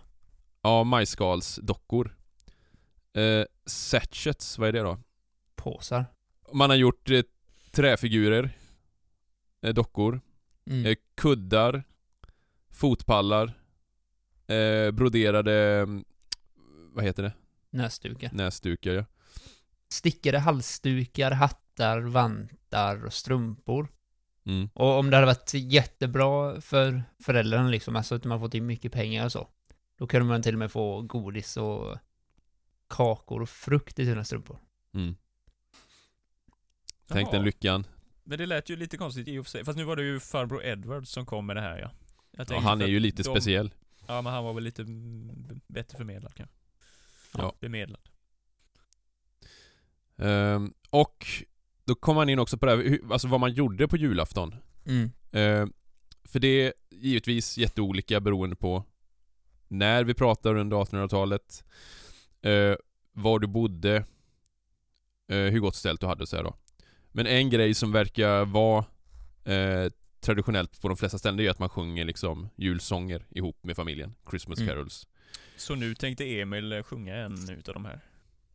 Ja, 0.61 0.83
majsskalsdockor. 0.83 2.15
Eh, 3.13 3.45
sachets, 3.65 4.57
vad 4.57 4.69
är 4.69 4.73
det 4.73 4.79
då? 4.79 4.97
Påsar. 5.55 6.05
Man 6.53 6.69
har 6.69 6.77
gjort 6.77 7.09
eh, 7.09 7.21
träfigurer, 7.71 8.49
eh, 9.61 9.73
dockor, 9.73 10.21
Mm. 10.65 10.85
eh, 10.85 10.95
kuddar, 11.17 11.83
fotpallar, 12.69 13.53
eh, 14.51 14.91
broderade, 14.91 15.79
mm, 15.79 16.03
vad 16.93 17.03
heter 17.03 17.23
det? 17.23 17.33
Näsdukar. 17.69 18.29
Näsdukar 18.33 18.91
ja. 18.91 19.05
Stickade 19.89 20.39
halsdukar, 20.39 21.31
hattar, 21.31 21.99
vantar 22.01 23.05
och 23.05 23.13
strumpor. 23.13 23.87
Mm. 24.45 24.69
Och 24.73 24.99
om 24.99 25.09
det 25.09 25.17
hade 25.17 25.25
varit 25.27 25.53
jättebra 25.53 26.61
för 26.61 27.03
föräldrarna 27.23 27.69
liksom, 27.69 27.95
alltså 27.95 28.15
att 28.15 28.23
man 28.23 28.39
fått 28.39 28.53
in 28.53 28.65
mycket 28.65 28.91
pengar 28.91 29.25
och 29.25 29.31
så. 29.31 29.47
Då 29.97 30.07
kunde 30.07 30.27
man 30.27 30.41
till 30.41 30.55
och 30.55 30.59
med 30.59 30.71
få 30.71 31.01
godis 31.01 31.57
och 31.57 31.97
kakor 32.87 33.41
och 33.41 33.49
frukt 33.49 33.99
i 33.99 34.05
sina 34.05 34.23
strumpor. 34.23 34.59
Mm. 34.93 35.15
Tänk 37.07 37.27
Jaha. 37.27 37.35
den 37.35 37.43
lyckan. 37.43 37.87
Men 38.23 38.37
det 38.37 38.45
lät 38.45 38.69
ju 38.69 38.75
lite 38.75 38.97
konstigt 38.97 39.27
i 39.27 39.37
och 39.37 39.45
för 39.45 39.51
sig. 39.51 39.65
Fast 39.65 39.77
nu 39.77 39.83
var 39.83 39.95
det 39.95 40.03
ju 40.03 40.19
farbror 40.19 40.65
Edward 40.65 41.07
som 41.07 41.25
kom 41.25 41.45
med 41.45 41.55
det 41.55 41.61
här 41.61 41.79
ja. 41.79 41.91
Jag 42.31 42.47
Ja, 42.49 42.59
han 42.59 42.81
är 42.81 42.87
ju 42.87 42.99
lite 42.99 43.23
de- 43.23 43.29
speciell. 43.29 43.73
Ja, 44.11 44.21
men 44.21 44.33
han 44.33 44.43
var 44.43 44.53
väl 44.53 44.63
lite 44.63 44.85
bättre 45.67 45.97
förmedlad 45.97 46.33
kanske. 46.35 46.55
Ja. 47.37 47.55
Bemedlad. 47.59 48.09
Ehm, 50.17 50.73
och 50.89 51.25
då 51.85 51.95
kom 51.95 52.17
han 52.17 52.29
in 52.29 52.39
också 52.39 52.57
på 52.57 52.65
det 52.65 52.71
här, 52.71 52.77
hur- 52.83 53.11
alltså 53.13 53.27
vad 53.27 53.39
man 53.39 53.53
gjorde 53.53 53.87
på 53.87 53.97
julafton. 53.97 54.55
Mm. 54.85 55.11
Ehm, 55.31 55.73
för 56.23 56.39
det 56.39 56.47
är 56.47 56.73
givetvis 56.91 57.57
jätteolika 57.57 58.19
beroende 58.19 58.55
på 58.55 58.83
när 59.67 60.03
vi 60.03 60.13
pratar 60.13 60.55
under 60.55 60.77
1800-talet, 60.77 61.63
eh, 62.41 62.75
var 63.11 63.39
du 63.39 63.47
bodde, 63.47 63.95
eh, 65.27 65.37
hur 65.37 65.59
gott 65.59 65.75
ställt 65.75 66.01
du 66.01 66.07
hade 66.07 66.27
så 66.27 66.35
här 66.35 66.43
då. 66.43 66.55
Men 67.11 67.27
en 67.27 67.49
grej 67.49 67.73
som 67.73 67.91
verkar 67.91 68.45
vara 68.45 68.85
eh, 69.43 69.91
traditionellt 70.21 70.81
på 70.81 70.87
de 70.87 70.97
flesta 70.97 71.17
ställen 71.19 71.37
det 71.37 71.45
är 71.45 71.49
att 71.51 71.59
man 71.59 71.69
sjunger 71.69 72.05
liksom 72.05 72.49
julsånger 72.55 73.25
ihop 73.29 73.63
med 73.63 73.75
familjen. 73.75 74.15
Christmas 74.29 74.59
Mm. 74.59 74.69
carols. 74.69 75.07
Så 75.57 75.75
nu 75.75 75.95
tänkte 75.95 76.39
Emil 76.39 76.71
eh, 76.71 76.83
sjunga 76.83 77.15
en 77.15 77.49
utav 77.49 77.73
de 77.73 77.85
här. 77.85 77.99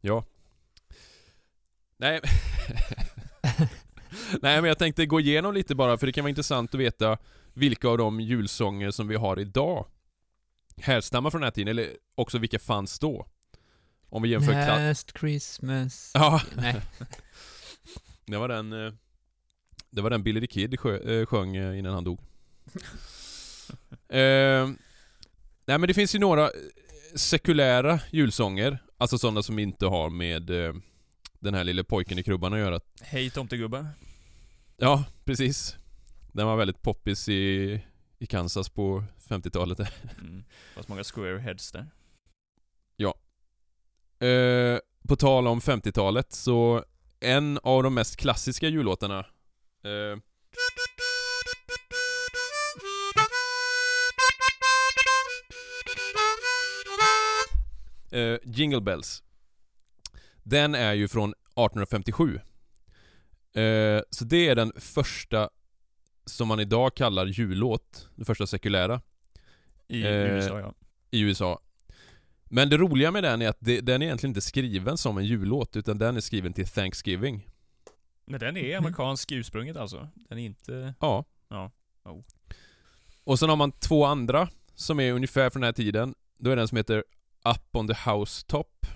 Ja. 0.01 0.25
Nej. 1.97 2.21
Nej 4.43 4.61
men 4.61 4.65
jag 4.65 4.79
tänkte 4.79 5.07
gå 5.07 5.21
igenom 5.21 5.55
lite 5.55 5.75
bara 5.75 5.99
för 5.99 6.07
det 6.07 6.13
kan 6.13 6.25
vara 6.25 6.29
intressant 6.31 6.75
att 6.75 6.81
veta 6.81 7.19
vilka 7.55 7.89
av 7.89 7.99
de 7.99 8.21
julsånger 8.21 8.91
som 8.91 9.09
vi 9.09 9.17
har 9.17 9.39
idag 9.41 9.87
härstammar 10.77 11.31
från 11.31 11.41
den 11.41 11.47
här 11.47 11.51
tiden, 11.53 11.69
eller 11.69 11.91
också 12.15 12.39
vilka 12.39 12.59
fanns 12.59 12.99
då. 12.99 13.27
Om 14.09 14.23
vi 14.23 14.29
jämför 14.29 14.53
Last 14.53 15.19
Christmas. 15.19 16.11
Ja, 16.15 16.43
Nej. 16.57 16.83
det 18.27 18.37
var 18.37 18.49
den 18.49 18.73
eh, 18.87 18.93
Det 19.97 20.03
var 20.03 20.11
den 20.11 20.23
Billy 20.23 20.41
the 20.41 20.47
Kid 20.47 20.81
sjö, 20.81 20.97
eh, 20.97 21.27
sjöng 21.27 21.57
eh, 21.57 21.79
innan 21.79 21.95
han 21.95 22.05
dog. 22.05 22.21
eh, 24.09 24.69
nej 25.67 25.79
men 25.79 25.81
det 25.81 25.95
finns 25.95 26.15
ju 26.15 26.19
några 26.19 26.45
eh, 26.45 26.51
sekulära 27.15 28.01
julsånger, 28.11 28.79
alltså 28.99 29.19
sådana 29.19 29.43
som 29.43 29.59
inte 29.59 29.87
har 29.87 30.11
med 30.11 30.51
eh, 30.51 30.75
den 31.41 31.55
här 31.55 31.65
lille 31.65 31.85
pojken 31.85 32.19
i 32.19 32.23
krubban 32.23 32.53
att 32.53 32.59
göra. 32.59 32.81
Hej 33.01 33.31
tomtegubbar. 33.31 33.87
Ja, 34.77 35.05
precis. 35.25 35.77
Den 36.33 36.47
var 36.47 36.57
väldigt 36.57 36.83
poppis 36.83 37.29
i, 37.29 37.81
i 38.19 38.27
Kansas 38.27 38.69
på 38.69 39.05
50-talet. 39.29 39.79
Mm. 40.21 40.45
Fast 40.75 40.89
många 40.89 41.05
square 41.05 41.39
heads 41.39 41.73
där. 41.73 41.87
Eh, 44.21 44.79
på 45.09 45.17
tal 45.17 45.47
om 45.47 45.61
50-talet 45.61 46.33
så 46.33 46.85
en 47.21 47.59
av 47.63 47.83
de 47.83 47.95
mest 47.95 48.17
klassiska 48.17 48.69
jullåtarna 48.69 49.27
Eh. 49.85 50.19
Eh, 58.11 58.39
Jingle 58.45 58.81
Bells. 58.81 59.23
Den 60.43 60.75
är 60.75 60.93
ju 60.93 61.09
från 61.09 61.31
1857. 61.31 62.41
Eh, 63.55 64.01
så 64.11 64.25
det 64.25 64.49
är 64.49 64.55
den 64.55 64.73
första 64.77 65.51
som 66.25 66.49
man 66.49 66.61
idag 66.61 66.95
kallar 66.95 67.27
jullåt. 67.27 68.09
Den 68.15 68.25
första 68.25 68.47
sekulära. 68.47 69.01
I 69.89 70.03
eh, 70.03 70.11
USA 70.11 70.61
ja. 70.61 70.75
I 71.11 71.21
USA. 71.21 71.61
Men 72.45 72.69
det 72.69 72.77
roliga 72.77 73.11
med 73.11 73.23
den 73.25 73.43
är 73.43 73.49
att 73.49 73.59
det, 73.61 73.81
den 73.81 74.03
är 74.03 74.07
egentligen 74.07 74.31
inte 74.31 74.41
skriven 74.41 74.99
som 74.99 75.19
en 75.19 75.25
jullåt, 75.25 75.77
utan 75.77 75.99
den 75.99 76.17
är 76.17 76.21
skriven 76.21 76.53
till 76.53 76.69
Thanksgiving. 76.69 77.49
Men 78.27 78.41
den 78.41 78.57
är 78.57 78.77
amerikansk 78.77 79.33
ursprunget 79.33 79.77
alltså? 79.77 80.09
Den 80.29 80.39
är 80.39 80.43
inte... 80.45 80.95
Ja. 81.01 81.25
Ja. 81.49 81.71
Oh. 82.05 82.23
Och 83.25 83.39
sen 83.39 83.49
har 83.49 83.57
man 83.57 83.73
två 83.73 84.05
andra 84.05 84.49
som 84.75 85.01
är 85.01 85.13
ungefär 85.13 85.51
från 85.51 85.61
den 85.61 85.67
här 85.69 85.73
tiden. 85.73 86.15
Då 86.39 86.51
är 86.51 86.57
den 86.57 86.69
som 86.69 86.77
heter 86.77 87.05
Up 87.55 87.77
on 87.77 87.89
the 87.89 87.95
Housetop. 88.11 88.87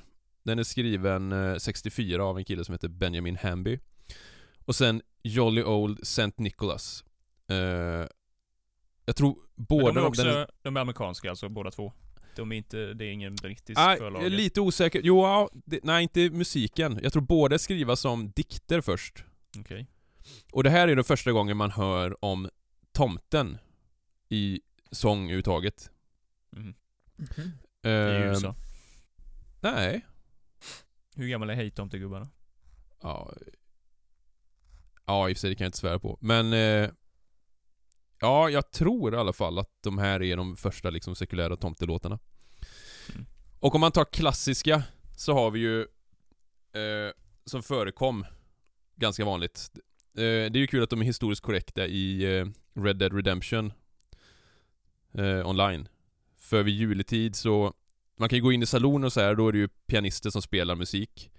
Den 0.42 0.58
är 0.58 0.62
skriven 0.62 1.32
eh, 1.32 1.56
64 1.56 2.24
av 2.24 2.38
en 2.38 2.44
kille 2.44 2.64
som 2.64 2.72
heter 2.72 2.88
Benjamin 2.88 3.36
Hamby. 3.36 3.78
Och 4.64 4.74
sen 4.76 5.02
Jolly 5.22 5.62
Old 5.62 6.00
St. 6.02 6.32
Nicholas. 6.36 7.04
Eh, 7.48 7.56
jag 9.04 9.16
tror 9.16 9.36
Men 9.54 9.64
båda 9.64 9.84
de 9.86 9.90
är 9.98 10.00
de- 10.02 10.06
också, 10.08 10.24
den 10.24 10.36
är- 10.36 10.46
de 10.62 10.76
är 10.76 10.80
amerikanska 10.80 11.30
alltså, 11.30 11.48
båda 11.48 11.70
två? 11.70 11.92
De 12.36 12.52
är 12.52 12.56
inte, 12.56 12.94
det 12.94 13.04
är 13.04 13.12
ingen 13.12 13.34
brittisk 13.34 13.78
Ah, 13.80 13.92
är 13.94 14.30
lite 14.30 14.60
osäker. 14.60 15.00
Jo, 15.04 15.22
ja, 15.22 15.50
det, 15.52 15.80
nej 15.82 16.02
inte 16.02 16.30
musiken. 16.30 17.00
Jag 17.02 17.12
tror 17.12 17.22
båda 17.22 17.54
är 17.54 17.58
skriva 17.58 17.96
som 17.96 18.30
dikter 18.30 18.80
först. 18.80 19.24
Okej. 19.58 19.86
Och 20.52 20.64
det 20.64 20.70
här 20.70 20.88
är 20.88 20.94
den 20.96 21.04
första 21.04 21.32
gången 21.32 21.56
man 21.56 21.70
hör 21.70 22.24
om 22.24 22.50
tomten 22.92 23.58
i 24.28 24.60
sång 24.90 25.22
överhuvudtaget. 25.24 25.90
Mhm. 26.50 26.74
Mhm. 27.16 27.52
I 27.82 27.88
Eh, 27.88 28.26
USA. 28.30 28.54
Nej. 29.60 30.06
Hur 31.14 31.28
gammal 31.28 31.50
är 31.50 31.54
hejtomtegubbarna? 31.54 32.28
Ja, 33.02 33.32
ja 35.06 35.28
i 35.28 35.32
och 35.32 35.36
för 35.36 35.40
sig 35.40 35.50
det 35.50 35.56
kan 35.56 35.64
jag 35.64 35.68
inte 35.68 35.78
svära 35.78 35.98
på. 35.98 36.18
Men 36.20 36.52
eh, 36.52 36.90
Ja, 38.20 38.50
jag 38.50 38.70
tror 38.70 39.14
i 39.14 39.16
alla 39.16 39.32
fall 39.32 39.58
att 39.58 39.82
de 39.82 39.98
här 39.98 40.22
är 40.22 40.36
de 40.36 40.56
första 40.56 40.90
liksom 40.90 41.14
sekulära 41.14 41.56
tomtelåtarna. 41.56 42.18
Mm. 43.14 43.26
Och 43.60 43.74
om 43.74 43.80
man 43.80 43.92
tar 43.92 44.04
klassiska 44.04 44.82
så 45.16 45.34
har 45.34 45.50
vi 45.50 45.60
ju 45.60 45.80
eh, 46.72 47.12
Som 47.44 47.62
förekom 47.62 48.26
Ganska 48.96 49.24
vanligt 49.24 49.70
eh, 50.14 50.22
Det 50.22 50.56
är 50.56 50.56
ju 50.56 50.66
kul 50.66 50.82
att 50.82 50.90
de 50.90 51.00
är 51.00 51.04
historiskt 51.04 51.42
korrekta 51.42 51.86
i 51.86 52.38
eh, 52.38 52.46
Red 52.74 52.96
Dead 52.96 53.12
Redemption 53.12 53.72
eh, 55.12 55.48
Online 55.48 55.88
För 56.36 56.62
vid 56.62 56.74
juletid 56.74 57.36
så 57.36 57.74
Man 58.16 58.28
kan 58.28 58.36
ju 58.36 58.42
gå 58.42 58.52
in 58.52 58.62
i 58.62 58.66
salonen 58.66 59.04
och 59.04 59.12
så 59.12 59.20
här, 59.20 59.34
då 59.34 59.48
är 59.48 59.52
det 59.52 59.58
ju 59.58 59.68
pianister 59.68 60.30
som 60.30 60.42
spelar 60.42 60.74
musik 60.74 61.30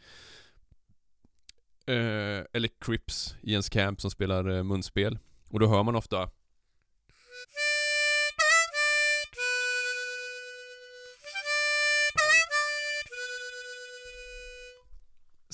eh, 1.86 2.46
Eller 2.54 2.80
Crips 2.80 3.36
i 3.42 3.52
ens 3.52 3.70
camp 3.70 4.02
som 4.02 4.12
spelar 4.12 4.50
eh, 4.50 4.64
munspel 4.64 5.20
Och 5.50 5.60
då 5.60 5.68
hör 5.68 5.84
man 5.84 5.96
ofta 5.96 6.30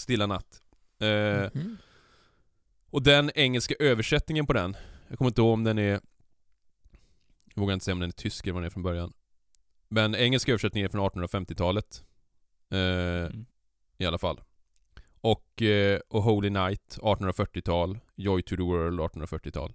Stilla 0.07 0.25
natt. 0.27 0.61
Eh, 0.99 1.49
Mhm. 1.53 1.77
och 2.89 3.03
den 3.03 3.31
engelska 3.35 3.75
översättningen 3.79 4.45
på 4.47 4.53
den, 4.53 4.77
jag 5.09 5.17
kommer 5.17 5.29
inte 5.31 5.41
ihåg 5.41 5.53
om 5.53 5.63
den 5.63 5.77
är... 5.77 5.91
Jag 7.53 7.61
vågar 7.61 7.73
inte 7.73 7.85
säga 7.85 7.93
om 7.93 7.99
den 7.99 8.09
är 8.09 8.13
tysk 8.13 8.45
eller 8.45 8.53
vad 8.53 8.61
den 8.63 8.65
är 8.65 8.69
från 8.69 8.83
början. 8.83 9.13
Men 9.89 10.15
engelska 10.15 10.51
översättningen 10.51 10.85
är 10.85 10.91
från 10.91 11.01
1850-talet. 11.09 12.03
Eh, 12.69 12.77
Mm. 12.79 13.45
I 13.97 14.05
alla 14.05 14.17
fall. 14.17 14.41
Och, 15.21 15.61
eh, 15.61 15.99
och 16.07 16.23
Holy 16.23 16.49
Night 16.49 16.97
1840-tal, 17.01 17.99
Joy 18.15 18.41
to 18.41 18.55
the 18.55 18.61
World 18.63 18.99
1840-tal. 18.99 19.73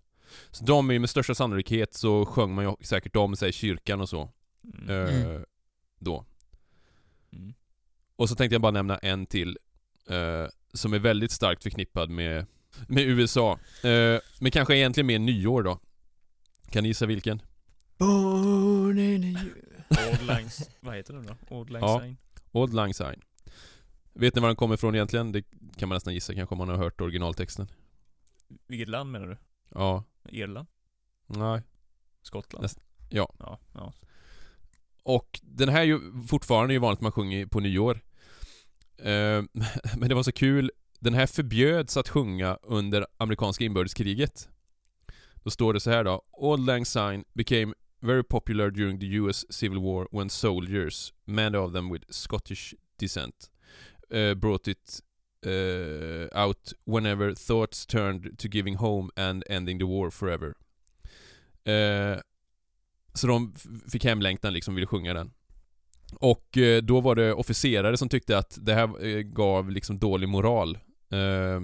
Så 0.51 0.65
de 0.65 0.89
är 0.91 0.93
ju 0.95 0.99
med 0.99 1.11
största 1.11 1.35
sannolikhet 1.35 1.95
så 1.95 2.27
sjöng 2.27 2.55
man 2.55 2.65
ju 2.65 2.75
säkert 2.81 3.17
om 3.17 3.37
sig 3.37 3.49
i 3.49 3.53
kyrkan 3.53 4.01
och 4.01 4.09
så. 4.09 4.31
Mm. 4.65 4.89
Eh, 4.91 5.25
Mm. 5.27 5.45
Då. 5.99 6.25
Mm. 7.33 7.55
Och 8.17 8.29
så 8.29 8.35
tänkte 8.35 8.55
jag 8.55 8.63
bara 8.63 8.73
nämna 8.73 8.99
en 8.99 9.27
till 9.27 9.59
eh, 10.09 10.47
Som 10.73 10.93
är 10.95 10.99
väldigt 10.99 11.31
starkt 11.31 11.63
förknippad 11.63 12.11
med, 12.11 12.47
med 12.89 13.03
USA 13.03 13.53
eh, 13.83 14.21
Men 14.41 14.51
kanske 14.53 14.77
egentligen 14.77 15.07
mer 15.07 15.19
nyår 15.19 15.63
då 15.63 15.79
Kan 16.71 16.83
ni 16.83 16.89
gissa 16.89 17.07
vilken? 17.07 17.43
Born 17.99 18.99
in 18.99 19.39
Old 19.91 20.23
Lang... 20.27 20.49
Vad 20.81 20.97
heter 20.97 21.15
den 21.15 21.27
då? 21.27 21.57
Old 21.57 21.71
Lang 21.71 21.83
Ja. 21.83 22.01
Syne? 22.01 22.17
Old 22.53 22.75
Lang 22.75 22.95
Syne 22.95 23.19
Vet 24.15 24.35
ni 24.35 24.41
var 24.41 24.49
den 24.49 24.57
kommer 24.57 24.75
ifrån 24.75 24.95
egentligen? 24.95 25.33
Det 25.33 25.43
kan 25.77 25.89
man 25.89 25.97
nästan 25.97 26.15
gissa 26.15 26.35
kanske 26.35 26.55
om 26.55 26.59
man 26.59 26.69
har 26.69 26.77
hört 26.77 27.01
originaltexten 27.01 27.67
Vilket 28.67 28.89
land 28.89 29.11
menar 29.13 29.27
du? 29.27 29.37
Ja, 29.75 30.05
Irland? 30.29 30.69
nej 31.27 31.63
Skottland? 32.23 32.65
Näst- 32.65 32.81
ja. 33.09 33.35
Ja, 33.39 33.59
ja. 33.75 33.93
Och 35.03 35.41
den 35.43 35.69
här 35.69 35.81
är 35.81 35.85
ju 35.85 36.01
fortfarande 36.29 36.73
är 36.73 36.75
ju 36.75 36.79
vanligt 36.81 37.01
man 37.01 37.13
sjunger 37.13 37.47
på 37.47 37.61
nyår 37.61 38.01
Eh, 39.03 39.43
men 39.97 40.09
det 40.09 40.15
var 40.15 40.23
så 40.23 40.33
kul 40.33 40.71
Den 41.01 41.15
här 41.15 41.27
förbjöds 41.27 41.97
att 41.97 42.09
sjunga 42.09 42.59
under 42.63 43.07
amerikanska 43.19 43.65
inbördeskriget 43.65 44.49
Då 45.45 45.51
står 45.51 45.75
det 45.75 45.81
så 45.81 45.91
här 45.91 46.05
då 46.05 46.23
Old 46.33 46.67
Lang 46.67 46.87
Syne 46.87 47.25
became 47.33 47.75
very 48.03 48.23
popular 48.23 48.71
during 48.71 48.99
the 48.99 49.07
US 49.07 49.45
Civil 49.51 49.79
War 49.79 50.09
when 50.11 50.29
soldiers, 50.29 51.13
many 51.25 51.57
of 51.57 51.73
them 51.73 51.89
with 51.89 52.05
Scottish 52.11 52.75
descent, 52.99 53.51
uh, 54.11 54.35
brought 54.35 54.69
it 54.69 55.01
uh, 55.47 56.29
out 56.33 56.73
whenever 56.85 57.35
thoughts 57.35 57.87
turned 57.87 58.39
to 58.39 58.49
giving 58.49 58.77
home 58.77 59.11
and 59.17 59.45
ending 59.49 59.79
the 59.79 59.87
war 59.87 60.11
forever. 60.11 60.55
Uh, 61.67 62.21
så 63.15 63.27
de 63.27 63.55
fick 63.93 64.05
hemlängtan 64.05 64.53
liksom, 64.53 64.75
ville 64.75 64.87
sjunga 64.87 65.15
den. 65.15 65.33
Och 66.13 66.59
eh, 66.59 66.83
då 66.83 67.01
var 67.01 67.15
det 67.15 67.33
officerare 67.35 67.97
som 67.97 68.09
tyckte 68.09 68.39
att 68.39 68.59
det 68.61 68.75
här 68.75 69.07
eh, 69.07 69.21
gav 69.23 69.71
liksom 69.71 69.99
dålig 69.99 70.29
moral. 70.29 70.79
Eh, 71.11 71.61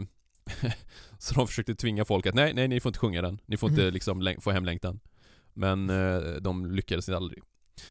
så 1.18 1.34
de 1.34 1.46
försökte 1.46 1.74
tvinga 1.74 2.04
folk 2.04 2.26
att 2.26 2.34
nej, 2.34 2.54
nej, 2.54 2.68
ni 2.68 2.80
får 2.80 2.90
inte 2.90 2.98
sjunga 2.98 3.22
den. 3.22 3.40
Ni 3.46 3.56
får 3.56 3.70
inte 3.70 3.82
Mhm. 3.82 3.92
liksom 3.94 4.34
få 4.40 4.50
hemlängtan. 4.50 5.00
Men 5.54 5.90
eh, 5.90 6.20
de 6.40 6.66
lyckades 6.72 7.08
aldrig. 7.08 7.42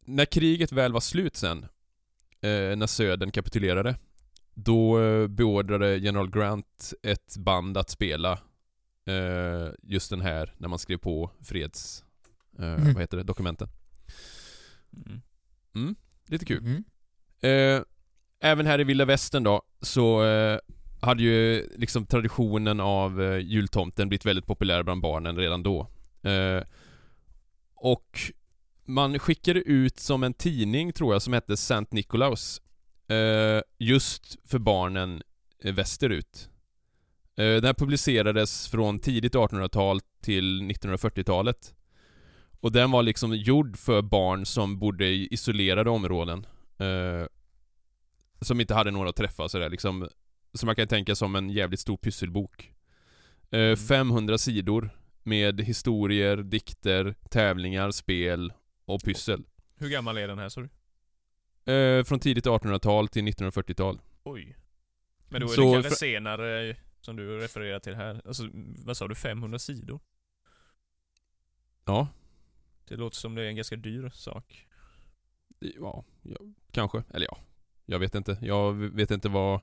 När 0.06 0.26
kriget 0.26 0.72
väl 0.72 0.94
var 0.94 1.00
slut 1.00 1.36
sen, 1.36 1.64
eh, 2.42 2.76
när 2.78 2.88
södern 2.88 3.32
kapitulerade, 3.32 3.96
då 4.54 5.02
eh, 5.02 5.28
beordrade 5.28 5.98
general 5.98 6.30
Grant 6.30 6.94
ett 7.04 7.38
band 7.38 7.78
att 7.78 7.90
spela 7.90 8.32
eh, 9.06 9.70
just 9.84 10.10
den 10.10 10.22
här 10.22 10.54
när 10.58 10.68
man 10.68 10.80
skrev 10.80 10.98
på 10.98 11.32
freds... 11.42 12.04
Eh, 12.60 12.74
Mm. 12.74 12.94
Vad 12.94 13.04
heter 13.04 13.18
det? 13.18 13.24
Dokumenten. 13.24 13.68
Mm. 15.76 15.96
Lite 16.28 16.46
kul. 16.46 16.62
Mhm. 16.64 16.84
Eh, 17.42 17.82
även 18.42 18.66
här 18.66 18.80
i 18.80 18.84
vilda 18.84 19.06
västern 19.06 19.44
då, 19.44 19.62
så 19.82 20.26
eh, 20.26 20.60
hade 21.02 21.24
ju 21.24 21.70
liksom 21.76 22.06
traditionen 22.06 22.80
av 22.80 23.22
eh, 23.22 23.38
jultomten 23.38 24.10
blivit 24.10 24.26
väldigt 24.26 24.46
populär 24.46 24.84
bland 24.84 25.02
barnen 25.02 25.38
redan 25.38 25.64
då. 25.64 25.88
Eh, 26.24 26.64
och 27.76 28.20
man 28.86 29.20
skickade 29.20 29.60
ut 29.60 30.00
som 30.00 30.24
en 30.24 30.34
tidning 30.34 30.94
tror 30.94 31.14
jag 31.14 31.22
som 31.22 31.34
hette 31.34 31.54
St. 31.54 31.86
Nicolaus. 31.92 32.62
Eh, 33.08 33.62
just 33.78 34.50
för 34.50 34.60
barnen 34.60 35.22
eh, 35.64 35.74
västerut. 35.74 36.50
Den 37.36 37.64
här 37.64 37.74
publicerades 37.74 38.68
från 38.68 39.00
tidigt 39.00 39.36
1800-tal 39.36 40.02
till 40.22 40.62
1940-talet. 40.62 41.74
Och 42.60 42.72
den 42.72 42.92
var 42.92 43.04
liksom 43.04 43.36
gjord 43.36 43.78
för 43.78 44.02
barn 44.02 44.46
som 44.46 44.80
bodde 44.80 45.06
i 45.06 45.28
isolerade 45.32 45.90
områden. 45.90 46.48
Eh, 46.78 47.28
som 48.42 48.62
inte 48.62 48.74
hade 48.74 48.92
några 48.92 49.10
att 49.10 49.16
träffa 49.16 49.50
sådär 49.50 49.70
liksom. 49.70 50.10
Som 50.54 50.68
man 50.68 50.76
kan 50.76 50.88
tänka 50.88 51.16
som 51.16 51.36
en 51.36 51.50
jävligt 51.50 51.80
stor 51.80 51.98
pysselbok. 51.98 52.74
Eh, 53.52 53.76
500 53.76 54.38
sidor 54.38 54.90
med 55.24 55.62
historier, 55.62 56.38
dikter, 56.38 57.16
tävlingar, 57.30 57.92
spel 57.92 58.54
och 58.86 59.02
pyssel. 59.04 59.44
Hur 59.76 59.90
gammal 59.90 60.18
är 60.18 60.28
den 60.28 60.40
här 60.40 60.50
sa 60.50 60.62
du? 60.62 60.70
Eh, 61.74 62.04
från 62.04 62.20
tidigt 62.20 62.46
1800-tal 62.46 63.08
till 63.08 63.24
1940-tal. 63.28 64.02
Oj. 64.24 64.58
Men 65.30 65.42
då 65.42 65.48
är 65.48 65.52
Så 65.52 65.62
det 65.62 65.82
kanske 65.82 65.96
senare 65.96 66.76
som 67.02 67.16
du 67.16 67.40
refererar 67.40 67.80
till 67.80 67.96
här. 67.96 68.22
Alltså, 68.26 68.50
vad 68.86 68.98
sa 68.98 69.08
du? 69.08 69.16
500 69.16 69.60
sidor? 69.60 70.00
Ja, 71.86 72.08
Det 72.88 72.96
låter 72.96 73.18
som 73.18 73.36
det 73.36 73.44
är 73.44 73.48
en 73.50 73.56
ganska 73.56 73.76
dyr 73.76 74.10
sak. 74.10 74.68
ja, 75.60 76.06
ja, 76.22 76.38
kanske. 76.72 77.04
Eller 77.14 77.26
ja, 77.26 77.38
jag 77.86 78.00
vet 78.00 78.16
inte. 78.16 78.38
Jag 78.42 78.74
vet 78.74 79.12
inte 79.12 79.30
vad 79.30 79.62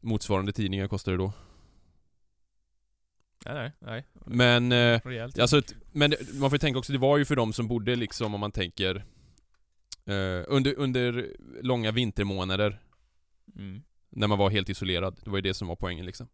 motsvarande 0.00 0.52
tidningar 0.52 0.88
kostade 0.88 1.16
då. 1.16 1.32
Nej, 3.44 3.54
nej, 3.54 3.72
nej. 3.78 4.04
Men 4.26 4.72
eh. 4.72 5.24
Alltså, 5.40 5.62
men 5.92 6.14
man 6.34 6.50
får 6.50 6.54
ju 6.54 6.58
tänka 6.58 6.78
också, 6.78 6.92
det 6.92 6.98
var 6.98 7.18
ju 7.18 7.24
för 7.24 7.36
de 7.36 7.52
som 7.52 7.68
bodde 7.68 7.96
liksom 7.96 8.34
om 8.34 8.40
man 8.40 8.52
tänker 8.52 9.04
Eh, 10.08 10.44
under, 10.48 10.74
under 10.78 11.36
långa 11.62 11.90
vintermånader 11.92 12.80
Mm. 13.56 13.82
när 14.10 14.26
man 14.26 14.38
var 14.38 14.50
helt 14.50 14.68
isolerad. 14.68 15.20
Det 15.24 15.30
var 15.30 15.38
ju 15.38 15.42
det 15.42 15.54
som 15.54 15.68
var 15.68 15.76
poängen 15.76 16.06
liksom. 16.06 16.28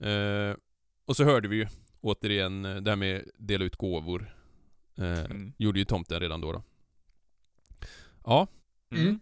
Eh, 0.00 0.56
och 1.04 1.16
så 1.16 1.24
hörde 1.24 1.48
vi 1.48 1.56
ju 1.56 1.66
återigen 2.00 2.64
eh, 2.64 2.76
det 2.76 2.90
här 2.90 2.96
med 2.96 3.24
dela 3.38 3.64
ut 3.64 3.76
gåvor. 3.76 4.34
Eh, 4.96 5.24
Mm. 5.24 5.52
Gjorde 5.58 5.78
ju 5.78 5.84
tomten 5.84 6.20
redan 6.20 6.40
då 6.40 6.52
då. 6.52 6.62
Ja, 8.24 8.46
Mm. 8.90 9.20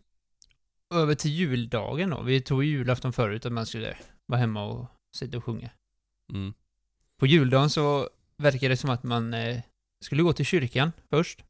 Över 0.95 1.15
till 1.15 1.31
juldagen 1.31 2.11
då. 2.11 2.23
Vi 2.23 2.41
tog 2.41 2.65
ju 2.65 2.71
julafton 2.71 3.13
förut 3.13 3.47
att 3.47 3.53
man 3.53 3.67
skulle 3.67 3.97
vara 4.27 4.41
hemma 4.41 4.65
och 4.65 4.87
sitta 5.17 5.37
och 5.37 5.45
sjunga. 5.45 5.71
mm, 6.33 6.55
På 7.19 7.27
juldagen 7.27 7.71
så 7.71 8.09
verkar 8.37 8.69
det 8.69 8.77
som 8.77 8.91
att 8.91 9.03
man 9.03 9.35
eh, 9.35 9.61
skulle 10.05 10.23
gå 10.23 10.33
till 10.33 10.47
kyrkan 10.47 10.93
först. 11.11 11.45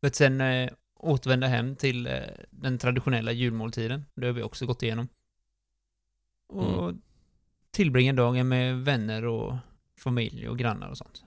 För 0.00 0.06
att 0.06 0.14
sen 0.14 0.40
eh, 0.40 0.70
återvända 0.94 1.46
hem 1.46 1.76
till 1.76 2.06
eh, 2.06 2.20
den 2.50 2.78
traditionella 2.78 3.32
julmåltiden. 3.32 4.04
Det 4.14 4.26
har 4.26 4.32
vi 4.32 4.42
också 4.42 4.66
gått 4.66 4.82
igenom. 4.82 5.08
Och 6.48 6.94
tillbringa 7.70 8.12
dagen 8.12 8.48
med 8.48 8.84
vänner 8.84 9.24
och 9.24 9.56
familj 9.98 10.48
och 10.48 10.58
grannar 10.58 10.88
och 10.88 10.98
sånt. 10.98 11.24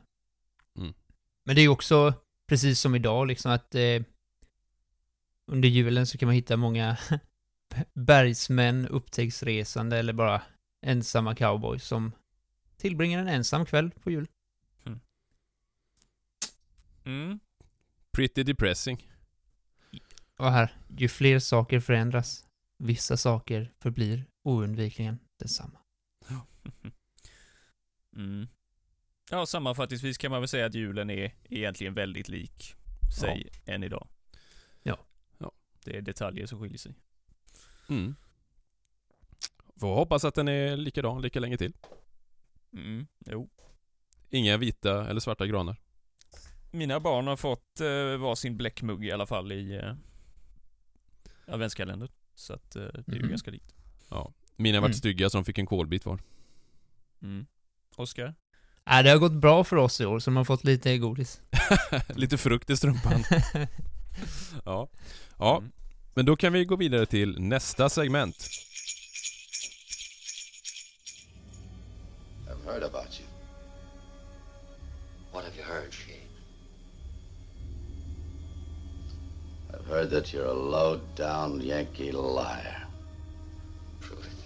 Men 1.44 1.56
det 1.56 1.62
är 1.62 1.64
ju 1.64 1.70
också, 1.70 2.14
precis 2.48 2.80
som 2.80 2.96
idag, 2.96 3.28
liksom 3.28 3.52
att 3.52 3.76
eh, 3.76 4.02
under 5.46 5.70
julen 5.70 6.08
så 6.08 6.18
kan 6.18 6.28
man 6.28 6.36
hitta 6.36 6.58
många 6.58 6.98
bergsmän, 7.94 8.88
upptäcktsresande 8.88 9.98
eller 9.98 10.14
bara 10.14 10.42
ensamma 10.82 11.36
cowboys 11.36 11.84
som 11.84 12.12
tillbringar 12.78 13.20
en 13.20 13.28
ensam 13.28 13.66
kväll 13.66 13.92
på 13.92 14.12
jul. 14.12 14.28
Mm. 17.06 17.40
pretty 18.12 18.44
depressing. 18.44 19.10
Och 20.38 20.52
här, 20.52 20.78
ju 20.98 21.10
fler 21.10 21.40
saker 21.40 21.80
förändras, 21.80 22.46
vissa 22.78 23.18
saker 23.18 23.74
förblir 23.80 24.26
oundvikligen 24.44 25.20
detsamma. 25.40 25.80
Mm. 28.16 28.48
Ja, 29.32 29.46
sammanfattningsvis 29.46 30.18
kan 30.18 30.32
man 30.32 30.42
väl 30.42 30.48
säga 30.48 30.66
att 30.66 30.74
julen 30.76 31.10
är 31.10 31.34
egentligen 31.50 31.94
väldigt 31.94 32.28
lik 32.30 32.76
sig 33.20 33.50
än 33.66 33.84
idag. 33.84 34.08
Ja. 34.84 34.98
Ja. 35.38 35.52
Det 35.84 35.98
är 35.98 36.02
detaljer 36.02 36.46
som 36.48 36.60
skiljer 36.60 36.78
sig. 36.78 36.96
Mm. 37.90 38.16
Får 39.80 39.96
hoppas 39.96 40.26
att 40.26 40.36
den 40.36 40.48
är 40.48 40.78
likadan 40.78 41.22
lika 41.22 41.40
länge 41.40 41.58
till. 41.58 41.74
Mm. 42.74 43.08
Jo. 43.26 43.50
Inga 44.30 44.58
vita 44.58 45.08
eller 45.10 45.20
svarta 45.20 45.46
granar. 45.48 45.76
Mina 46.72 47.00
barn 47.00 47.28
har 47.28 47.36
fått 47.36 47.80
eh, 47.82 48.18
varsin 48.18 48.58
bläckmugg 48.58 49.06
i 49.06 49.12
alla 49.12 49.26
fall 49.26 49.52
i 49.52 49.76
eh, 49.76 49.94
adventskalendern. 51.48 52.10
Så 52.36 52.54
att 52.54 52.76
eh, 52.76 52.82
det 52.84 53.12
är 53.12 53.16
ju 53.16 53.20
Mhm. 53.22 53.30
ganska 53.30 53.52
likt. 53.52 53.76
Mina 54.56 54.80
vart 54.82 54.88
Mm. 54.88 54.94
stygga 54.94 55.30
så 55.30 55.38
de 55.38 55.46
fick 55.46 55.58
en 55.58 55.66
kolbit 55.66 56.06
var. 56.06 56.20
Mm. 57.22 57.46
Oskar? 57.96 58.36
Äh, 58.90 59.04
det 59.04 59.10
har 59.10 59.18
gått 59.18 59.32
bra 59.34 59.64
för 59.64 59.76
oss 59.76 60.02
i 60.02 60.06
år, 60.06 60.20
så 60.20 60.30
de 60.30 60.38
har 60.38 60.44
fått 60.44 60.64
lite 60.64 60.98
godis. 60.98 61.42
Lite 62.16 62.38
frukt 62.38 62.70
i 62.70 62.78
strumpan. 62.78 63.24
ja. 64.66 64.88
Ja, 65.40 65.58
Mm. 65.58 65.72
men 66.16 66.26
då 66.26 66.36
kan 66.36 66.54
vi 66.54 66.66
gå 66.66 66.76
vidare 66.76 67.06
till 67.06 67.40
nästa 67.40 67.90
segment. 67.90 68.50
I've 72.48 72.72
heard 72.72 72.84
about 72.84 73.20
you. 73.20 73.28
What 75.32 75.44
have 75.46 75.56
you 75.58 75.66
heard, 75.66 75.94
Shane? 75.94 76.20
I've 79.74 79.86
heard 79.88 80.10
that 80.12 80.34
you're 80.34 80.46
a 80.50 80.54
low-down 80.54 81.62
Yankee 81.62 82.12
liar. 82.12 82.88
Prove 84.02 84.26
it. 84.26 84.46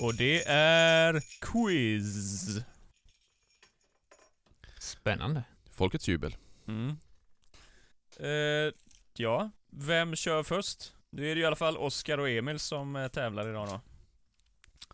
Och 0.00 0.14
det 0.14 0.48
är 0.48 1.20
quiz. 1.40 2.46
Spännande. 4.80 5.42
Folkets 5.70 6.08
jubel. 6.08 6.36
Mm. 6.68 6.96
Eh, 8.20 8.72
ja, 9.16 9.50
vem 9.70 10.16
kör 10.16 10.42
först? 10.42 10.92
Nu 11.10 11.30
är 11.30 11.34
det 11.34 11.40
i 11.40 11.44
alla 11.44 11.56
fall 11.56 11.76
Oskar 11.76 12.18
och 12.18 12.28
Emil 12.30 12.58
som 12.58 12.96
eh, 12.96 13.08
tävlar 13.08 13.48
idag 13.48 13.68
då. 13.68 13.80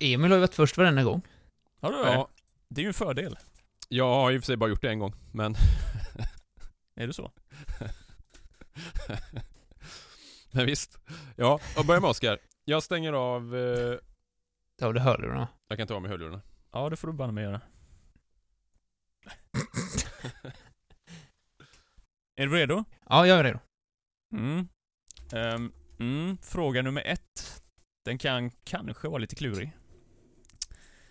Emil 0.00 0.30
har 0.30 0.36
ju 0.36 0.40
varit 0.40 0.54
först 0.54 0.76
varenda 0.76 1.02
gång. 1.02 1.22
Har 1.80 1.92
du 1.92 1.98
det? 1.98 2.12
Ja, 2.12 2.28
Det 2.68 2.80
är 2.80 2.82
ju 2.82 2.88
en 2.88 2.94
fördel. 2.94 3.38
jag 3.88 4.14
har 4.14 4.32
i 4.32 4.38
och 4.38 4.42
för 4.42 4.46
sig 4.46 4.56
bara 4.56 4.70
gjort 4.70 4.82
det 4.82 4.90
en 4.90 4.98
gång, 4.98 5.14
men... 5.32 5.54
Är 6.94 7.06
det 7.06 7.12
så? 7.12 7.32
men 10.50 10.66
visst. 10.66 10.98
Ja, 11.36 11.60
och 11.76 11.84
börjar 11.86 12.00
med 12.00 12.10
Oskar. 12.10 12.38
Jag 12.64 12.82
stänger 12.82 13.12
av... 13.12 13.56
Eh, 13.56 13.98
Ta 14.83 14.87
av 14.87 14.95
dig 14.95 15.03
hörlurarna. 15.03 15.49
jag 15.68 15.79
kan 15.79 15.87
ta 15.87 15.95
av 15.95 16.03
mig 16.03 16.11
hörlurarna. 16.11 16.42
Ja, 16.73 16.90
det 16.90 16.97
får 16.97 17.09
du 17.09 17.14
banne 17.14 17.33
mig 17.33 17.45
göra. 17.45 17.61
är 22.37 22.47
du 22.47 22.53
redo? 22.57 22.85
Ja, 23.09 23.27
jag 23.27 23.38
är 23.38 23.45
redo. 23.45 23.59
Mm. 24.35 24.68
Ehm, 25.33 25.73
mm. 25.99 26.38
Fråga 26.38 26.83
nummer 26.83 27.03
ett. 27.03 27.62
Den 28.05 28.18
kan 28.18 28.51
kanske 28.51 29.09
vara 29.09 29.18
lite 29.18 29.35
klurig. 29.35 29.73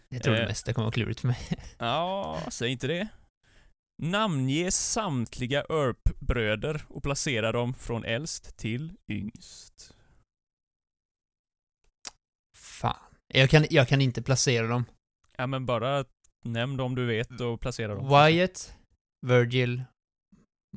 Jag 0.09 0.23
tror 0.23 0.33
det 0.33 0.41
Eh. 0.41 0.47
mesta 0.47 0.73
kommer 0.73 0.85
vara 0.85 0.93
klurigt 0.93 1.19
för 1.19 1.27
mig. 1.27 1.39
Ja, 1.77 2.41
säg 2.51 2.71
inte 2.71 2.87
det. 2.87 3.07
Namnge 4.01 4.71
samtliga 4.71 5.61
Earp-bröder 5.69 6.85
och 6.89 7.03
placera 7.03 7.51
dem 7.51 7.73
från 7.73 8.05
äldst 8.05 8.57
till 8.57 8.97
yngst. 9.07 9.95
Fan. 12.57 12.95
Jag 13.33 13.49
kan, 13.49 13.65
jag 13.69 13.87
kan 13.87 14.01
inte 14.01 14.21
placera 14.21 14.67
dem. 14.67 14.85
Ja, 15.37 15.47
men 15.47 15.65
bara 15.65 16.05
nämn 16.45 16.77
dem 16.77 16.95
du 16.95 17.05
vet 17.05 17.41
och 17.41 17.61
placera 17.61 17.95
dem. 17.95 18.07
Wyatt, 18.07 18.77
Virgil, 19.25 19.83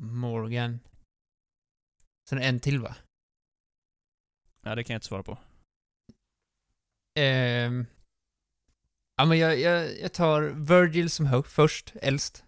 Morgan. 0.01 0.79
Sen 2.29 2.39
en 2.41 2.59
till 2.59 2.79
va? 2.79 2.95
Ja, 4.61 4.75
det 4.75 4.83
kan 4.83 4.93
jag 4.93 4.97
inte 4.97 5.07
svara 5.07 5.23
på. 5.23 5.37
Ehm. 7.19 7.85
Ja 9.17 9.25
men 9.25 9.37
jag, 9.37 9.59
jag, 9.59 9.99
jag 9.99 10.13
tar 10.13 10.41
Virgil 10.41 11.09
som 11.09 11.25
hög 11.25 11.45
först, 11.47 11.93
äldst. 12.01 12.45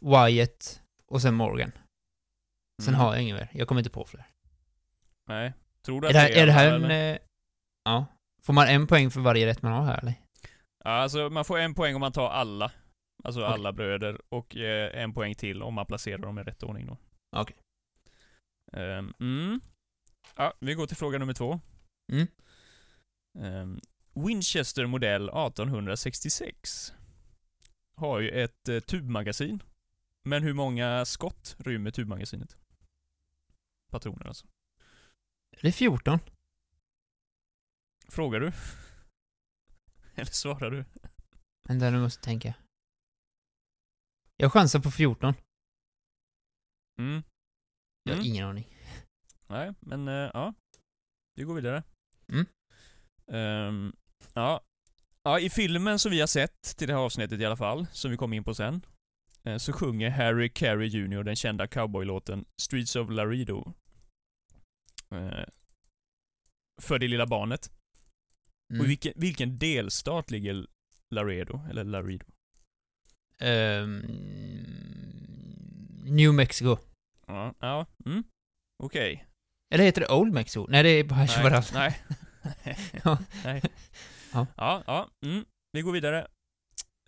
Wyatt 0.00 0.82
och 1.06 1.22
sen 1.22 1.34
Morgan. 1.34 1.72
Sen 2.82 2.94
Mm. 2.94 3.00
har 3.00 3.14
jag 3.14 3.22
ingen 3.22 3.36
mer. 3.36 3.48
Jag 3.52 3.68
kommer 3.68 3.80
inte 3.80 3.90
på 3.90 4.04
fler. 4.04 4.26
Nej. 5.28 5.52
Tror 5.82 6.00
du 6.00 6.06
Är 6.06 6.10
att 6.10 6.14
det 6.14 6.18
här, 6.20 6.30
är 6.30 6.46
det 6.46 6.52
här 6.52 6.74
en... 6.74 6.84
eller? 6.84 7.18
Ja. 7.88 8.06
Får 8.42 8.52
man 8.52 8.68
en 8.68 8.86
poäng 8.86 9.10
för 9.10 9.20
varje 9.20 9.46
rätt 9.46 9.62
man 9.62 9.72
har 9.72 9.84
här 9.84 9.98
eller? 9.98 10.14
Ja, 10.84 10.90
alltså 10.90 11.30
man 11.30 11.44
får 11.44 11.58
en 11.58 11.74
poäng 11.74 11.94
om 11.94 12.00
man 12.00 12.12
tar 12.12 12.30
alla. 12.30 12.72
Alltså 13.24 13.40
Okej. 13.40 13.52
alla 13.52 13.72
bröder. 13.72 14.20
Och 14.28 14.56
eh, 14.56 15.02
en 15.02 15.12
poäng 15.12 15.34
till 15.34 15.62
om 15.62 15.74
man 15.74 15.86
placerar 15.86 16.18
dem 16.18 16.38
i 16.38 16.42
rätt 16.42 16.62
ordning 16.62 16.86
då. 16.86 16.96
Okej. 17.36 17.56
Ehm, 18.72 19.14
mm. 19.20 19.60
Ja, 20.36 20.52
vi 20.60 20.74
går 20.74 20.86
till 20.86 20.96
fråga 20.96 21.18
nummer 21.18 21.32
två. 21.32 21.60
Mm. 22.12 22.26
Ehm, 23.38 23.80
Winchester 24.14 24.86
modell 24.86 25.28
1866 25.28 26.92
har 27.96 28.20
ju 28.20 28.30
ett 28.30 28.68
eh, 28.68 28.80
tubmagasin. 28.80 29.62
Men 30.24 30.42
hur 30.42 30.54
många 30.54 31.04
skott 31.04 31.56
rymmer 31.58 31.90
tubmagasinet? 31.90 32.56
Patroner 33.90 34.26
alltså. 34.26 34.46
Det 35.60 35.68
är 35.68 35.72
14. 35.72 36.18
Frågar 38.12 38.40
du? 38.40 38.46
Eller 40.14 40.30
svarar 40.32 40.70
du? 40.70 40.84
Vänta, 41.68 41.90
nu 41.90 42.00
måste 42.00 42.18
jag 42.18 42.24
tänka. 42.24 42.54
Jag 44.36 44.52
chansar 44.52 44.80
på 44.80 44.90
14. 44.90 45.34
Mm. 47.00 47.22
Jag 48.02 48.12
har 48.12 48.20
Mm. 48.20 48.26
ingen 48.32 48.46
aning. 48.46 48.66
Nej, 49.46 49.74
men 49.80 50.08
eh, 50.08 50.14
ja. 50.14 50.54
Vi 51.34 51.42
går 51.44 51.54
vidare. 51.54 51.82
Mm. 52.28 52.46
Ehm, 53.32 53.92
ja. 54.34 54.60
ja, 55.22 55.40
i 55.40 55.50
filmen 55.50 55.98
som 55.98 56.10
vi 56.10 56.20
har 56.20 56.26
sett 56.26 56.62
till 56.76 56.88
det 56.88 56.94
här 56.94 57.00
avsnittet 57.00 57.40
i 57.40 57.44
alla 57.44 57.56
fall, 57.56 57.86
som 57.92 58.10
vi 58.10 58.16
kommer 58.16 58.36
in 58.36 58.44
på 58.44 58.54
sen, 58.54 58.82
eh, 59.44 59.56
så 59.58 59.72
sjunger 59.72 60.10
Harry 60.10 60.48
Carey 60.52 60.86
Jr. 60.88 61.22
den 61.22 61.36
kända 61.36 61.66
cowboylåten 61.68 62.44
Streets 62.62 62.96
of 62.96 63.10
Laredo. 63.10 63.74
Eh, 65.10 65.44
för 66.82 66.98
det 66.98 67.08
lilla 67.08 67.26
barnet. 67.26 67.72
Mm. 68.70 68.80
Och 68.80 68.88
vilken, 68.90 69.12
vilken 69.16 69.58
delstat 69.58 70.30
ligger 70.30 70.66
Laredo? 71.10 71.60
Eller 71.70 71.84
Laredo? 71.84 72.26
Ehm, 73.38 73.98
New 76.04 76.34
Mexico. 76.34 76.76
Ja, 77.26 77.54
ja, 77.60 77.86
mm. 78.06 78.24
Okej. 78.82 79.24
Eller 79.74 79.84
heter 79.84 80.00
det 80.00 80.08
Old 80.08 80.32
Mexico? 80.32 80.66
Nej, 80.68 80.82
det 80.82 80.88
är 80.88 81.04
bara 81.04 81.18
Nej, 81.18 81.28
Chaparral. 81.28 81.62
nej. 81.74 82.00
Ja. 83.04 83.18
nej. 83.44 83.62
Ja. 84.32 84.46
Ja, 84.56 84.82
ja. 84.86 85.08
Mm. 85.26 85.44
Vi 85.72 85.82
går 85.82 85.92
vidare. 85.92 86.26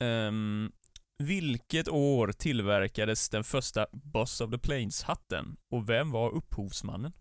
Ehm, 0.00 0.72
vilket 1.22 1.88
år 1.88 2.32
tillverkades 2.32 3.28
den 3.28 3.44
första 3.44 3.86
Boss 3.92 4.40
of 4.40 4.50
the 4.50 4.58
Plains-hatten? 4.58 5.56
Och 5.72 5.88
vem 5.88 6.10
var 6.10 6.30
upphovsmannen? 6.30 7.12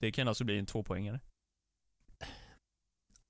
Det 0.00 0.12
kan 0.12 0.28
alltså 0.28 0.44
bli 0.44 0.58
en 0.58 0.66
tvåpoängare. 0.66 1.20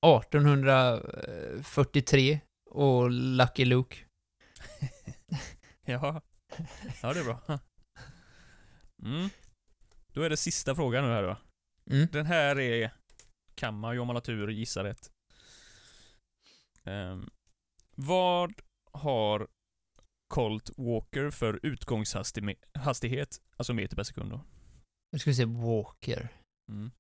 1843 0.03 2.41
och 2.71 3.11
Lucky 3.11 3.65
Luke. 3.65 3.97
Ja, 5.87 6.23
ja 7.03 7.13
det 7.13 7.21
är 7.21 7.25
bra. 7.25 7.59
Mm. 9.03 9.29
Då 10.13 10.23
är 10.23 10.31
det 10.31 10.37
sista 10.37 10.75
frågan 10.75 11.05
nu 11.05 11.11
här 11.11 11.23
då. 11.23 11.37
Mm. 11.91 12.09
Den 12.13 12.27
här 12.27 12.59
är... 12.59 12.91
Kan 13.55 13.79
man 13.79 13.95
ju 13.95 14.01
om 14.01 14.07
man 14.07 14.17
har 14.17 14.21
tur 14.21 14.49
gissa 14.49 14.85
rätt. 14.85 15.11
Ehm, 16.85 17.31
vad 17.97 18.53
har 18.93 19.49
Colt 20.35 20.71
Walker 20.77 21.31
för 21.31 21.61
utgångshastighet, 21.63 23.43
alltså 23.57 23.75
meter 23.75 23.97
per 23.97 24.03
sekund 24.03 24.31
då? 24.31 24.45
Nu 25.13 25.19
ska 25.19 25.31
vi 25.31 25.37
se, 25.37 25.45
Walker. 25.45 26.29
Mm. 26.73 26.91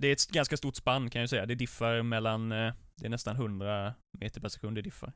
Det 0.00 0.08
är 0.08 0.12
ett 0.12 0.26
ganska 0.26 0.56
stort 0.56 0.76
spann 0.76 1.10
kan 1.10 1.20
jag 1.20 1.30
säga. 1.30 1.46
Det 1.46 1.54
diffar 1.54 2.02
mellan, 2.02 2.52
eh, 2.52 2.74
det 2.96 3.06
är 3.06 3.10
nästan 3.10 3.36
100 3.36 3.94
meter 4.18 4.40
per 4.40 4.48
sekund 4.48 4.76
det 4.76 4.82
diffar. 4.82 5.12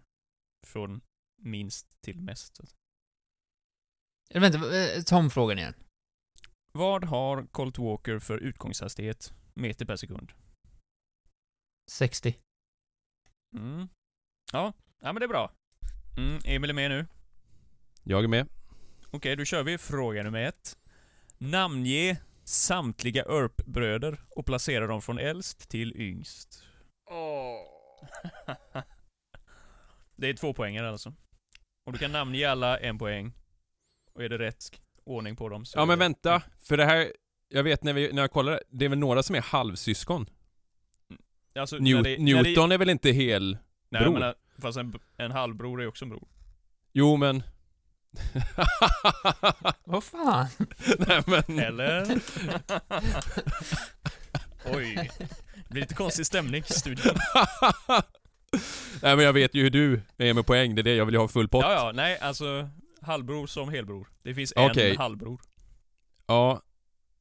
Från 0.67 1.01
minst 1.43 2.01
till 2.01 2.21
mest. 2.21 2.61
Eller 4.31 4.41
vänta, 4.41 4.59
eh, 4.59 5.03
ta 5.03 5.17
om 5.17 5.31
frågan 5.31 5.59
igen. 5.59 5.75
Vad 6.73 7.05
har 7.05 7.47
Colt 7.47 7.79
Walker 7.79 8.19
för 8.19 8.39
utgångshastighet, 8.39 9.33
meter 9.55 9.87
per 9.87 9.97
sekund? 9.97 10.33
60. 11.91 12.37
Mm. 13.57 13.89
Ja, 14.53 14.73
ja 15.03 15.13
men 15.13 15.21
det 15.21 15.25
är 15.25 15.29
bra. 15.29 15.53
Mm, 16.17 16.41
Emil 16.45 16.71
är 16.71 16.75
med 16.75 16.91
nu. 16.91 17.07
Jag 18.05 18.25
är 18.25 18.29
med. 18.29 18.49
Okej, 19.11 19.37
då 19.37 19.45
kör 19.45 19.63
vi 19.63 19.79
fråga 19.79 20.23
nummer 20.23 20.41
ett. 20.41 20.79
Namnge 21.39 22.21
samtliga 22.49 23.23
Earp-bröder 23.23 24.21
och 24.31 24.47
placera 24.47 24.87
dem 24.87 25.03
från 25.03 25.19
äldst 25.19 25.69
till 25.69 25.97
yngst. 26.01 26.63
det 30.17 30.29
är 30.29 30.35
två 30.35 30.55
poänger 30.55 30.85
alltså. 30.85 31.13
Och 31.87 31.93
du 31.93 31.99
kan 31.99 32.13
namnge 32.13 32.51
alla 32.51 32.79
en 32.79 32.99
poäng. 32.99 33.33
Och 34.15 34.25
är 34.25 34.29
det 34.29 34.39
rätt 34.39 34.81
ordning 35.05 35.37
på 35.37 35.49
dem 35.49 35.65
så... 35.65 35.79
Ja 35.79 35.85
men 35.87 35.99
det- 35.99 36.05
vänta, 36.05 36.43
för 36.59 36.77
det 36.77 36.85
här... 36.85 37.13
Jag 37.49 37.63
vet 37.63 37.83
när, 37.85 37.93
vi, 37.93 38.13
när 38.13 38.23
jag 38.23 38.31
kollar, 38.31 38.63
det 38.69 38.85
är 38.85 38.89
väl 38.89 38.99
några 38.99 39.23
som 39.23 39.37
är 39.37 39.41
halvsyskon? 39.41 40.27
Alltså, 41.59 41.77
New, 41.77 42.03
det- 42.03 42.19
Newton 42.19 42.73
är 42.73 42.79
väl 42.79 42.91
inte 42.91 43.11
hel... 43.11 43.53
Det, 43.53 43.59
nej, 43.89 44.03
bror. 44.03 44.13
menar, 44.13 44.35
fast 44.59 44.79
en, 44.79 44.99
en 45.17 45.31
halvbror 45.31 45.83
är 45.83 45.87
också 45.87 46.05
en 46.05 46.09
bror. 46.09 46.29
Jo 46.93 47.17
men... 47.17 47.43
Vad 49.85 50.05
fan? 50.05 50.47
Nej 50.99 51.23
men... 51.27 51.59
Eller? 51.59 52.07
Oj. 54.65 55.11
Det 55.55 55.69
blir 55.69 55.81
lite 55.83 55.95
konstig 55.95 56.27
stämning 56.27 56.63
i 56.69 56.73
studion. 56.73 57.15
Nej 59.03 59.17
men 59.17 59.25
jag 59.25 59.33
vet 59.33 59.55
ju 59.55 59.63
hur 59.63 59.71
du 59.71 60.03
är 60.17 60.35
med 60.35 60.47
poäng, 60.47 60.75
det 60.75 60.81
är 60.81 60.83
det 60.83 60.95
jag 60.95 61.07
vill 61.07 61.17
ha 61.17 61.29
full 61.29 61.49
pott. 61.49 61.65
Ja, 61.65 61.73
ja, 61.73 61.93
nej 61.95 62.19
alltså 62.19 62.71
halvbror 63.01 63.47
som 63.47 63.69
helbror. 63.69 64.09
Det 64.23 64.35
finns 64.35 64.53
Okej. 64.57 64.91
en 64.91 64.97
halvbror. 64.97 65.41
Ja. 66.27 66.63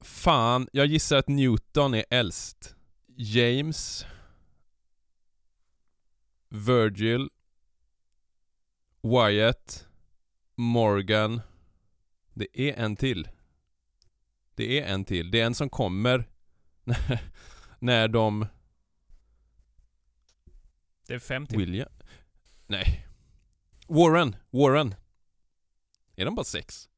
Fan, 0.01 0.67
jag 0.71 0.86
gissar 0.86 1.17
att 1.17 1.27
Newton 1.27 1.93
är 1.93 2.05
äldst. 2.10 2.75
James. 3.17 4.05
Virgil. 6.49 7.29
Wyatt. 9.03 9.84
Morgan. 10.55 11.41
Det 12.33 12.61
är 12.61 12.73
en 12.83 12.95
till. 12.95 13.27
Det 14.55 14.79
är 14.79 14.93
en 14.93 15.05
till. 15.05 15.31
Det 15.31 15.41
är 15.41 15.45
en 15.45 15.55
som 15.55 15.69
kommer 15.69 16.29
när, 16.83 17.19
när 17.79 18.07
de... 18.07 18.47
Det 21.07 21.13
är 21.13 21.19
fem 21.19 21.47
till. 21.47 21.57
William? 21.57 21.89
Nej. 22.67 23.07
Warren. 23.87 24.35
Warren. 24.49 24.95
Är 26.15 26.25
de 26.25 26.35
bara 26.35 26.43
sex? 26.43 26.89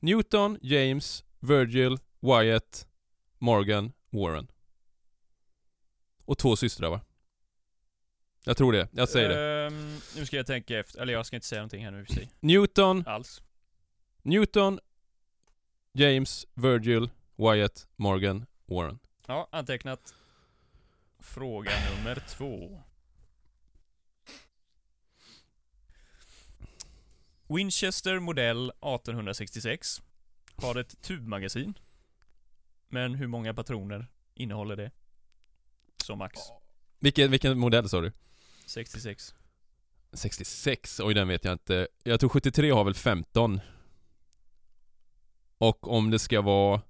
Newton, 0.00 0.58
James, 0.62 1.24
Virgil, 1.40 1.98
Wyatt, 2.20 2.88
Morgan, 3.38 3.92
Warren. 4.10 4.50
Och 6.24 6.38
två 6.38 6.56
systrar 6.56 6.90
va? 6.90 7.00
Jag 8.48 8.56
tror 8.56 8.72
det. 8.72 8.88
Jag 8.92 9.08
säger 9.08 9.28
det. 9.28 9.66
Ehm, 9.66 9.98
nu 10.16 10.26
ska 10.26 10.36
jag 10.36 10.46
tänka 10.46 10.78
efter. 10.78 11.00
Eller 11.00 11.12
jag 11.12 11.26
ska 11.26 11.36
inte 11.36 11.46
säga 11.46 11.60
någonting 11.60 11.84
här 11.84 11.90
nu 11.90 12.06
sig. 12.06 12.30
Newton, 12.40 13.04
Alls. 13.06 13.42
Newton, 14.22 14.80
James, 15.92 16.46
Virgil, 16.54 17.10
Wyatt, 17.36 17.88
Morgan, 17.96 18.46
Warren. 18.66 18.98
Ja, 19.26 19.48
antecknat. 19.52 20.14
Fråga 21.18 21.70
nummer 21.96 22.22
två. 22.28 22.82
Winchester 27.48 28.18
modell 28.18 28.70
1866 28.70 30.02
har 30.54 30.76
ett 30.76 31.02
tubmagasin. 31.02 31.78
Men 32.88 33.14
hur 33.14 33.26
många 33.26 33.54
patroner 33.54 34.06
innehåller 34.34 34.76
det? 34.76 34.90
Som 36.04 36.18
max. 36.18 36.40
Vilken, 36.98 37.30
vilken 37.30 37.58
modell 37.58 37.88
sa 37.88 38.00
du? 38.00 38.12
66. 38.68 39.34
66? 40.12 41.00
Oj, 41.00 41.14
den 41.14 41.28
vet 41.28 41.44
jag 41.44 41.52
inte. 41.52 41.88
Jag 42.02 42.20
tror 42.20 42.30
73 42.30 42.70
har 42.70 42.84
väl 42.84 42.94
15. 42.94 43.60
Och 45.58 45.88
om 45.92 46.10
det 46.10 46.18
ska 46.18 46.40
vara... 46.40 46.82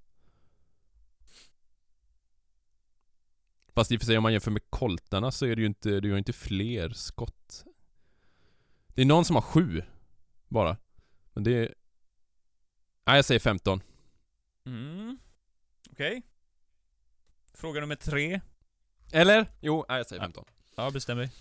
Fast 3.75 3.91
i 3.91 3.97
och 3.97 4.01
för 4.01 4.05
sig 4.05 4.17
om 4.17 4.23
man 4.23 4.31
jämför 4.31 4.51
med 4.51 4.69
koltarna 4.69 5.31
så 5.31 5.45
är 5.45 5.55
det 5.55 5.61
ju 5.61 5.67
inte, 5.67 5.89
är 5.89 6.01
ju 6.01 6.17
inte 6.17 6.33
fler 6.33 6.89
skott. 6.89 7.65
Det 8.87 9.01
är 9.01 9.05
någon 9.05 9.25
som 9.25 9.35
har 9.35 9.43
sju. 9.43 9.83
Bara. 10.47 10.77
Men 11.33 11.43
det 11.43 11.51
är... 11.51 11.75
Nej, 13.05 13.15
jag 13.15 13.25
säger 13.25 13.39
15. 13.39 13.81
Mm. 14.65 15.17
Okej. 15.91 16.21
Fråga 17.53 17.81
nummer 17.81 17.95
tre. 17.95 18.41
Eller? 19.11 19.51
Jo, 19.61 19.85
nej 19.89 19.97
jag 19.97 20.07
säger 20.07 20.21
Ja. 20.21 20.25
15. 20.25 20.45
Ja, 20.75 20.91
bestäm 20.91 21.17
dig. 21.17 21.31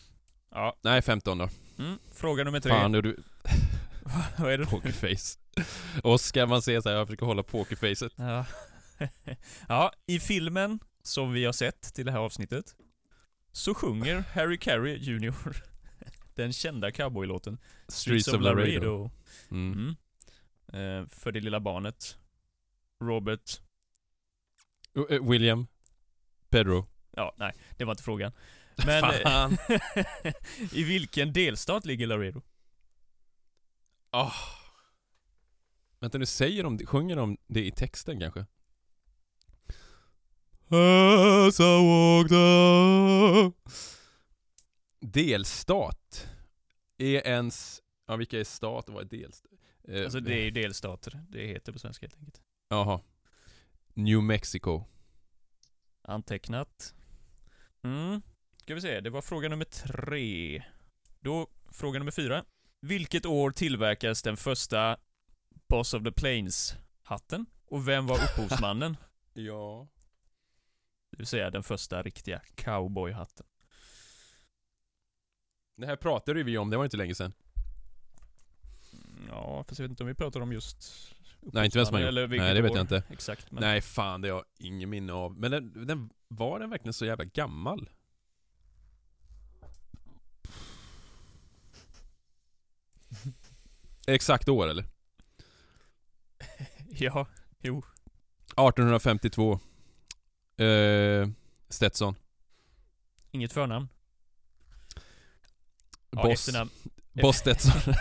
Ja. 0.51 0.77
Nej, 0.83 1.03
15 1.03 1.39
då. 1.39 1.49
Mm. 1.79 1.99
Fråga 2.13 2.45
nummer 2.45 2.61
tre. 2.61 2.73
Fan, 2.73 2.95
är 2.95 3.03
du 3.03 3.17
Vad 4.39 4.53
är 4.53 4.59
det? 4.59 4.67
pokerface. 4.67 5.39
Oskar, 6.03 6.47
man 6.47 6.63
ser 6.63 6.81
så 6.81 6.89
här, 6.89 6.97
jag 6.97 7.07
försöker 7.07 7.27
hålla 7.27 7.43
pokerfacet. 7.43 8.13
Ja. 8.17 8.47
ja, 9.69 9.93
i 10.07 10.21
filmen 10.21 10.79
som 11.03 11.33
vi 11.33 11.45
har 11.45 11.53
sett 11.53 11.95
till 11.95 12.07
det 12.07 12.13
här 12.13 12.19
avsnittet 12.19 12.77
så 13.53 13.75
sjunger 13.75 14.25
Harry 14.35 14.59
Carey 14.59 14.97
Jr. 14.97 15.35
den 16.35 16.53
kända 16.53 16.91
cowboylåten 16.91 17.59
Streets 17.89 18.29
of 18.29 18.43
Laredo. 18.43 19.11
Mm. 19.51 19.73
Mm. 19.73 21.03
Eh, 21.03 21.09
för 21.09 21.33
det 21.33 21.41
lilla 21.41 21.61
barnet 21.61 22.19
Robert 23.05 23.61
uh, 24.97 25.31
William. 25.31 25.67
Pedro. 26.51 26.87
Ja, 27.11 27.35
nej, 27.37 27.53
det 27.77 27.85
var 27.85 27.93
inte 27.93 28.03
frågan. 28.03 28.33
Men 28.87 29.05
eh, 29.05 29.59
i 30.73 30.85
vilken 30.85 31.33
delstat 31.33 31.87
ligger 31.87 32.07
Laredo? 32.07 32.43
Ah. 34.11 34.33
Vänta 36.01 36.19
nu, 36.19 36.27
säger 36.27 36.63
de, 36.63 36.87
sjunger 36.87 37.17
de 37.17 37.37
det 37.47 37.67
i 37.67 37.71
texten 37.71 38.21
kanske? 38.21 38.47
As 40.71 41.61
I 41.61 41.63
walked. 41.63 43.53
Delstat? 45.01 46.29
Är 46.99 47.27
ens... 47.27 47.83
Ja, 48.07 48.17
vilka 48.17 48.41
är 48.41 48.45
stat 48.45 48.89
och 48.89 48.95
vad 48.95 49.05
är 49.13 49.19
delstat? 49.19 49.53
Eh, 49.89 50.03
Alltså 50.05 50.21
det 50.21 50.35
är 50.35 50.45
ju 50.45 50.51
delstater, 50.51 51.25
det 51.29 51.47
heter 51.47 51.73
på 51.73 51.79
svenska 51.79 52.07
helt 52.07 52.15
enkelt. 52.15 52.41
Jaha. 52.69 53.01
New 53.95 54.23
Mexico. 54.23 54.85
Antecknat. 56.03 56.95
Mm. 57.83 58.23
Ska 58.69 58.75
vi 58.75 58.81
se, 58.81 59.01
det 59.01 59.11
var 59.11 59.23
fråga 59.23 59.49
nummer 59.49 59.65
tre. 59.65 60.63
Då, 61.21 61.47
fråga 61.73 61.99
nummer 61.99 62.13
fyra. 62.13 62.45
Vilket 62.81 63.27
år 63.27 63.51
tillverkades 63.51 64.23
den 64.23 64.37
första 64.37 64.97
Boss 65.69 65.95
of 65.95 66.03
the 66.05 66.13
Plains-hatten? 66.13 67.47
Och 67.67 67.89
vem 67.89 68.07
var 68.07 68.17
upphovsmannen? 68.17 68.97
Ja. 69.33 69.89
Det 71.11 71.17
vill 71.17 71.27
säga 71.27 71.51
den 71.51 71.63
första 71.63 72.03
riktiga 72.03 72.41
cowboyhatten. 72.55 73.47
Det 75.77 75.87
här 75.87 75.97
pratade 75.97 76.43
vi 76.43 76.59
om, 76.59 76.71
det 76.71 76.77
var 76.77 76.85
inte 76.85 76.97
länge 76.97 77.15
sedan. 77.15 77.33
Mm, 78.93 79.29
Ja, 79.29 79.65
fast 79.69 79.79
jag 79.79 79.85
vet 79.85 79.91
inte 79.91 80.03
om 80.03 80.09
vi 80.09 80.15
pratar 80.15 80.41
om 80.41 80.53
just 80.53 81.15
Nej, 81.41 81.65
inte 81.65 81.79
vem 81.79 81.87
som 81.87 81.95
har 81.95 82.03
gjort. 82.03 82.31
Nej, 82.31 82.55
det 82.55 82.63
vet 82.63 82.71
år 82.71 82.77
jag 82.77 82.85
inte. 82.85 83.03
Exakt, 83.11 83.51
men... 83.51 83.61
Nej, 83.61 83.81
fan 83.81 84.21
det 84.21 84.29
har 84.29 84.37
jag 84.37 84.45
ingen 84.67 84.91
minne 84.91 85.13
av. 85.13 85.37
Men 85.39 85.51
den, 85.51 85.87
den, 85.87 86.11
var 86.29 86.61
den 86.61 86.71
verkligen 86.71 86.93
så 86.93 87.07
jävla 87.07 87.25
gammal? 87.25 87.89
exakt 94.07 94.49
år 94.49 94.67
eller? 94.69 94.85
Ja, 96.91 97.27
jo. 97.61 97.79
1852. 98.57 99.61
Eh, 100.57 101.29
Stetson. 101.69 102.15
Inget 103.31 103.53
förnamn. 103.53 103.89
Ja, 106.11 106.23
Boss, 106.23 106.49
efternamn, 106.49 106.71
Boss 107.13 107.37
Stetson. 107.37 107.73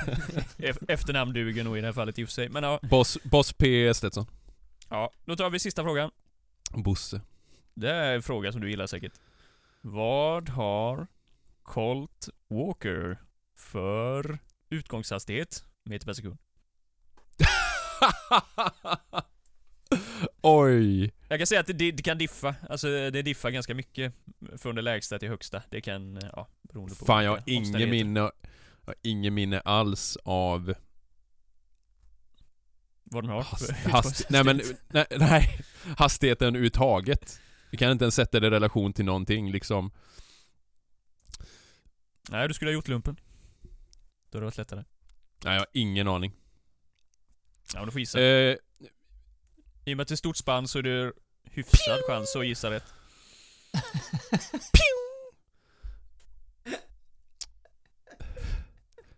ef- 0.58 0.86
efternamn 0.88 1.34
duger 1.34 1.64
nog 1.64 1.78
i 1.78 1.82
det 1.82 1.88
här 1.88 1.94
fallet 1.94 2.20
i 2.20 2.24
och 2.24 2.28
för 2.28 2.34
sig. 2.34 2.50
Men 2.50 2.64
ja, 2.64 2.80
Boss, 2.84 3.18
Boss 3.24 3.54
P 3.54 3.94
Stetson. 3.94 4.26
ja, 4.90 5.12
då 5.26 5.36
tar 5.36 5.50
vi 5.50 5.60
sista 5.60 5.84
frågan. 5.84 6.12
Bosse. 6.72 7.22
Det 7.74 7.92
är 7.92 8.16
en 8.16 8.24
fråga 8.24 8.52
som 8.52 8.62
du 8.62 8.70
gillar 8.70 8.88
säkert. 8.88 9.14
Vad 9.82 10.50
har 10.50 11.08
Colt 11.64 12.30
Walker 12.48 13.18
för 13.56 14.40
utgångshastighet 14.70 15.64
meter 15.84 16.06
per 16.06 16.14
sekund? 16.14 16.38
Oj. 20.42 21.12
Jag 21.28 21.40
kan 21.40 21.48
säga 21.48 21.62
att 21.62 21.68
det, 21.68 21.92
det 21.92 22.04
kan 22.04 22.18
diffa. 22.18 22.56
Alltså 22.70 22.88
det 22.88 23.22
diffar 23.22 23.50
ganska 23.50 23.74
mycket 23.74 24.14
från 24.58 24.76
det 24.76 24.82
lägsta 24.82 25.20
till 25.20 25.30
högsta. 25.30 25.62
Det 25.70 25.82
kan, 25.82 26.20
ja, 26.34 26.48
beroende 26.62 26.96
på 26.96 27.06
Fan 27.06 27.24
jag 27.24 27.32
har 27.32 27.44
ingen 27.46 27.90
minne, 27.90 28.20
jag 28.20 28.32
har 28.86 28.96
ingen 29.02 29.34
minne 29.34 29.60
alls 29.60 30.18
av 30.24 30.74
Vad 33.04 33.24
den 33.24 33.32
har 33.32 33.44
hast, 33.44 33.66
för 33.66 33.90
hast, 33.90 34.30
nej 34.30 34.44
men, 34.44 34.62
nej, 34.88 35.06
nej, 35.18 35.60
hastigheten 35.98 36.48
överhuvudtaget. 36.48 37.40
Vi 37.72 37.78
kan 37.78 37.92
inte 37.92 38.06
ens 38.06 38.16
sätta 38.16 38.40
det 38.40 38.48
i 38.48 38.50
relation 38.50 38.94
till 38.94 39.06
någonting 39.06 39.52
liksom. 39.52 39.92
Nej, 42.30 42.48
du 42.48 42.54
skulle 42.54 42.72
ha 42.72 42.74
gjort 42.74 42.88
lumpen. 42.88 43.18
Då 44.38 44.40
hade 44.40 44.46
det 44.46 44.46
varit 44.46 44.58
lättare. 44.58 44.84
Nej 45.44 45.54
jag 45.54 45.60
har 45.62 45.68
ingen 45.74 46.08
aning. 46.08 46.34
Ja, 47.74 47.80
men 47.80 47.86
du 47.86 47.92
får 47.92 48.00
gissa. 48.00 48.22
Eh, 48.22 48.58
I 49.86 49.94
och 49.94 49.98
med 49.98 50.00
att 50.00 50.08
det 50.08 50.14
är 50.14 50.16
stort 50.16 50.38
spann 50.38 50.68
så 50.68 50.80
är 50.80 50.84
det 50.84 51.14
hyfsad 51.44 52.00
chans 52.08 52.36
att 52.36 52.48
gissa 52.48 52.72
rätt. 52.72 52.94
eh, 53.74 54.40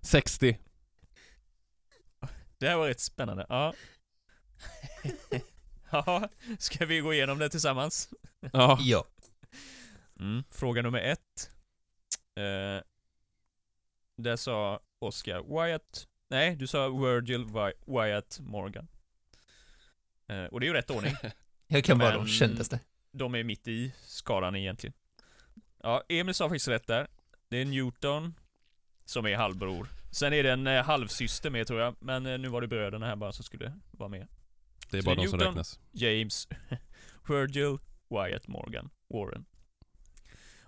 60. 0.02 0.60
Det 2.58 2.68
här 2.68 2.78
var 2.78 2.88
rätt 2.88 3.00
spännande. 3.00 3.46
Ja. 3.50 3.74
ja, 5.92 6.30
ska 6.60 6.86
vi 6.86 7.00
gå 7.00 7.14
igenom 7.14 7.40
det 7.40 7.50
tillsammans? 7.50 8.10
Ja. 8.54 8.78
Ja. 8.82 9.06
Mm. 10.20 10.44
Fråga 10.50 10.82
nummer 10.82 11.00
ett. 11.00 11.52
Eh, 12.36 12.84
där 14.18 14.36
sa 14.36 14.80
Oscar 15.00 15.64
Wyatt. 15.66 16.08
Nej, 16.30 16.56
du 16.56 16.68
sa 16.68 16.90
Virgil 16.90 17.46
Wy- 17.46 17.94
Wyatt 18.02 18.40
Morgan. 18.42 18.88
Eh, 20.28 20.44
och 20.46 20.60
det 20.60 20.66
är 20.66 20.68
ju 20.68 20.74
rätt 20.74 20.90
ordning. 20.90 21.14
Jag 21.68 21.84
kan 21.84 21.98
bara 22.00 22.10
Men- 22.10 22.20
de 22.20 22.28
kändes 22.28 22.70
det. 22.70 22.80
De 23.12 23.36
är 23.36 23.44
mitt 23.44 23.68
i 23.68 23.94
skaran 24.06 24.56
egentligen. 24.56 24.94
Ja, 25.84 26.04
Emil 26.10 26.34
sa 26.36 26.50
faktiskt 26.50 26.68
rätt 26.68 26.88
där. 26.88 27.08
Det 27.50 27.58
är 27.58 27.66
Newton 27.66 28.34
som 29.06 29.26
är 29.26 29.36
halvbror. 29.36 29.88
Sen 30.12 30.34
är 30.34 30.44
det 30.44 30.52
en 30.52 30.68
eh, 30.68 30.84
halvsyster 30.84 31.50
med 31.50 31.68
tror 31.68 31.80
jag, 31.82 31.96
men 32.00 32.26
eh, 32.26 32.38
nu 32.38 32.48
var 32.48 32.62
det 32.62 32.68
bröderna 32.68 33.06
här 33.06 33.16
bara 33.16 33.32
som 33.32 33.44
skulle 33.44 33.80
vara 33.92 34.10
med. 34.10 34.28
Det 34.92 34.98
är 34.98 35.02
Så 35.02 35.06
bara 35.06 35.16
det 35.16 35.22
är 35.22 35.24
de 35.24 35.30
som 35.30 35.38
Newton. 35.40 35.54
räknas. 35.54 35.80
James 35.92 36.48
Virgil 37.28 37.78
Wyatt 38.10 38.48
Morgan 38.48 38.90
Warren. 39.14 39.46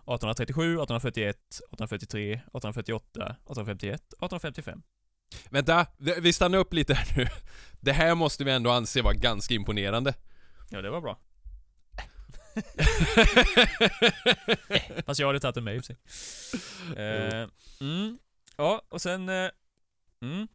1837, 0.02 0.64
1841, 0.64 1.38
1843, 1.38 2.34
1848, 2.34 3.24
1851, 3.24 3.94
1855. 3.94 4.82
Vänta, 5.50 5.88
vi 5.98 6.34
stannar 6.34 6.58
upp 6.58 6.74
lite 6.74 6.94
här 6.94 7.18
nu. 7.18 7.28
Det 7.80 7.92
här 7.92 8.16
måste 8.16 8.44
vi 8.44 8.52
ändå 8.52 8.72
anse 8.72 9.02
vara 9.02 9.14
ganska 9.14 9.54
imponerande. 9.54 10.14
Ja, 10.70 10.82
det 10.82 10.90
var 10.90 11.02
bra. 11.02 11.20
Fast 15.06 15.20
jag 15.20 15.28
hade 15.28 15.40
tagit 15.40 15.58
en 15.58 15.64
med 15.64 15.76
i 15.76 15.80
och 15.80 15.86
för 15.86 15.94
sig. 15.94 15.98
Eh, 16.98 17.48
mm. 17.82 18.18
Ja, 18.58 18.82
och 18.90 19.02
sen... 19.02 19.30
Eh, 19.30 19.50
mm. 20.22 20.48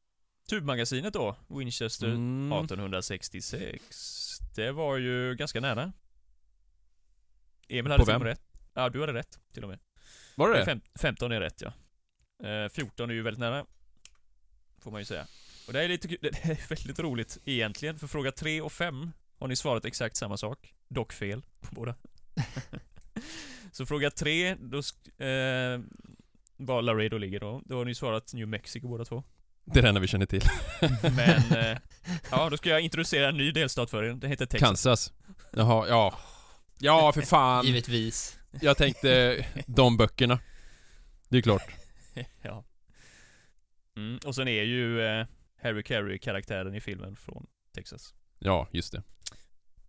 Tubmagasinet 0.48 1.12
då, 1.12 1.37
Winchester 1.48 2.06
Mm. 2.06 2.52
1866. 2.52 4.38
Det 4.54 4.72
var 4.72 4.96
ju 4.96 5.35
ganska 5.35 5.61
nära. 5.61 5.92
Emil 7.68 7.92
hade 7.92 8.18
med 8.18 8.22
rätt. 8.22 8.55
Ja, 8.76 8.88
du 8.88 9.00
hade 9.00 9.12
rätt 9.12 9.38
till 9.52 9.62
och 9.62 9.68
med. 9.68 9.78
Var 10.34 10.50
det 10.50 10.58
det? 10.58 10.64
Fem, 10.64 10.80
15 11.00 11.32
är 11.32 11.40
rätt 11.40 11.62
ja. 11.62 11.72
Eh, 12.48 12.68
14 12.68 13.10
är 13.10 13.14
ju 13.14 13.22
väldigt 13.22 13.40
nära. 13.40 13.66
Får 14.78 14.90
man 14.90 15.00
ju 15.00 15.04
säga. 15.04 15.26
Och 15.66 15.72
det 15.72 15.84
är 15.84 15.88
lite 15.88 16.08
det 16.20 16.44
är 16.44 16.68
väldigt 16.68 16.98
roligt 16.98 17.38
egentligen, 17.44 17.98
för 17.98 18.06
fråga 18.06 18.32
3 18.32 18.60
och 18.60 18.72
5 18.72 19.12
har 19.38 19.48
ni 19.48 19.56
svarat 19.56 19.84
exakt 19.84 20.16
samma 20.16 20.36
sak. 20.36 20.74
Dock 20.88 21.12
fel 21.12 21.42
på 21.60 21.74
båda. 21.74 21.94
Så 23.72 23.86
fråga 23.86 24.10
3, 24.10 24.54
då 24.54 24.78
eh, 25.24 25.80
var 26.56 26.82
Laredo 26.82 27.18
ligger 27.18 27.40
då. 27.40 27.62
Då 27.64 27.78
har 27.78 27.84
ni 27.84 27.94
svarat 27.94 28.34
New 28.34 28.48
Mexico 28.48 28.88
båda 28.88 29.04
två. 29.04 29.24
Det 29.64 29.78
är 29.78 29.82
det 29.82 29.88
enda 29.88 30.00
vi 30.00 30.06
känner 30.06 30.26
till. 30.26 30.42
Men, 31.02 31.58
eh, 31.58 31.78
ja 32.30 32.50
då 32.50 32.56
ska 32.56 32.68
jag 32.68 32.80
introducera 32.80 33.28
en 33.28 33.36
ny 33.36 33.52
delstat 33.52 33.90
för 33.90 34.04
er. 34.04 34.12
Den 34.12 34.30
heter 34.30 34.46
Texas. 34.46 34.68
Kansas. 34.68 35.12
Jaha, 35.52 35.88
ja. 35.88 36.18
Ja, 36.78 37.12
för 37.12 37.22
fan. 37.22 37.66
Givetvis. 37.66 38.36
Jag 38.61 38.76
tänkte 38.76 39.44
de 39.66 39.96
böckerna. 39.96 40.38
Det 41.28 41.38
är 41.38 41.42
klart. 41.42 41.62
ja. 42.42 42.64
Mm, 43.96 44.18
och 44.26 44.35
sen 44.35 44.48
är 44.48 44.62
ju 44.62 45.00
eh, 45.00 45.26
Harry 45.62 45.82
Carey 45.82 46.18
karaktären 46.18 46.74
i 46.74 46.80
filmen 46.80 47.16
från 47.16 47.46
Texas. 47.74 48.14
Ja, 48.38 48.68
just 48.70 48.92
det. 48.92 49.02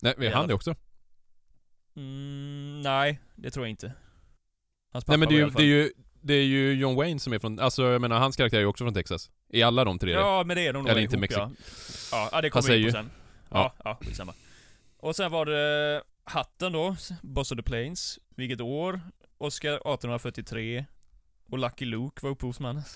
Nej, 0.02 0.13
är 0.17 0.32
han 0.32 0.48
det 0.48 0.54
också? 0.54 0.76
Mm, 1.96 2.82
nej, 2.82 3.20
det 3.36 3.52
tror 3.52 3.65
jag 3.65 3.70
inte. 3.70 3.93
Hans 4.93 5.08
Nej 5.08 5.17
men 5.17 5.28
pappa 5.28 5.36
det 5.36 5.41
är, 5.41 5.46
ju, 5.46 5.50
det, 5.50 5.63
är 5.63 5.65
ju, 5.65 5.91
det 6.22 6.34
är 6.34 6.43
ju 6.43 6.74
John 6.74 6.96
Wayne 6.96 7.20
som 7.20 7.34
är 7.34 7.39
från, 7.39 7.60
alltså 7.60 7.84
jag 7.84 8.02
menar 8.02 8.20
hans 8.20 8.36
karaktär 8.36 8.58
är 8.58 8.62
ju 8.62 8.67
också 8.67 8.84
från 8.84 8.93
Texas. 8.93 9.30
I 9.50 9.63
alla 9.63 9.84
de 9.84 10.00
tre? 10.00 10.12
Ja, 10.12 10.43
men 10.46 10.58
det 10.58 10.67
är 10.67 10.74
de 10.74 10.84
nog 10.84 10.89
Eller 10.89 11.02
inte 11.02 11.15
ihop, 11.15 11.22
Mexiko. 11.22 11.41
ja. 11.41 11.52
ja. 12.12 12.30
Ja, 12.32 12.41
det 12.41 12.50
kommer 12.50 12.70
vi 12.70 12.76
in 12.76 12.82
på 12.82 12.88
ju- 12.88 12.91
sen. 12.91 13.12
Ja, 13.50 13.76
ja, 13.84 13.98
skitsamma. 14.02 14.34
Och 14.98 15.15
sen 15.15 15.32
var 15.32 15.46
det 15.46 16.04
Hatten 16.30 16.72
då, 16.72 16.96
Boss 17.22 17.52
of 17.52 17.56
the 17.56 17.63
Plains. 17.63 18.20
Vilket 18.36 18.62
år? 18.62 19.02
Oscar 19.38 19.70
1843. 19.74 20.86
Och 21.51 21.58
Lucky 21.60 21.86
Luke 21.86 22.20
var 22.24 22.30
upphovsman. 22.30 22.82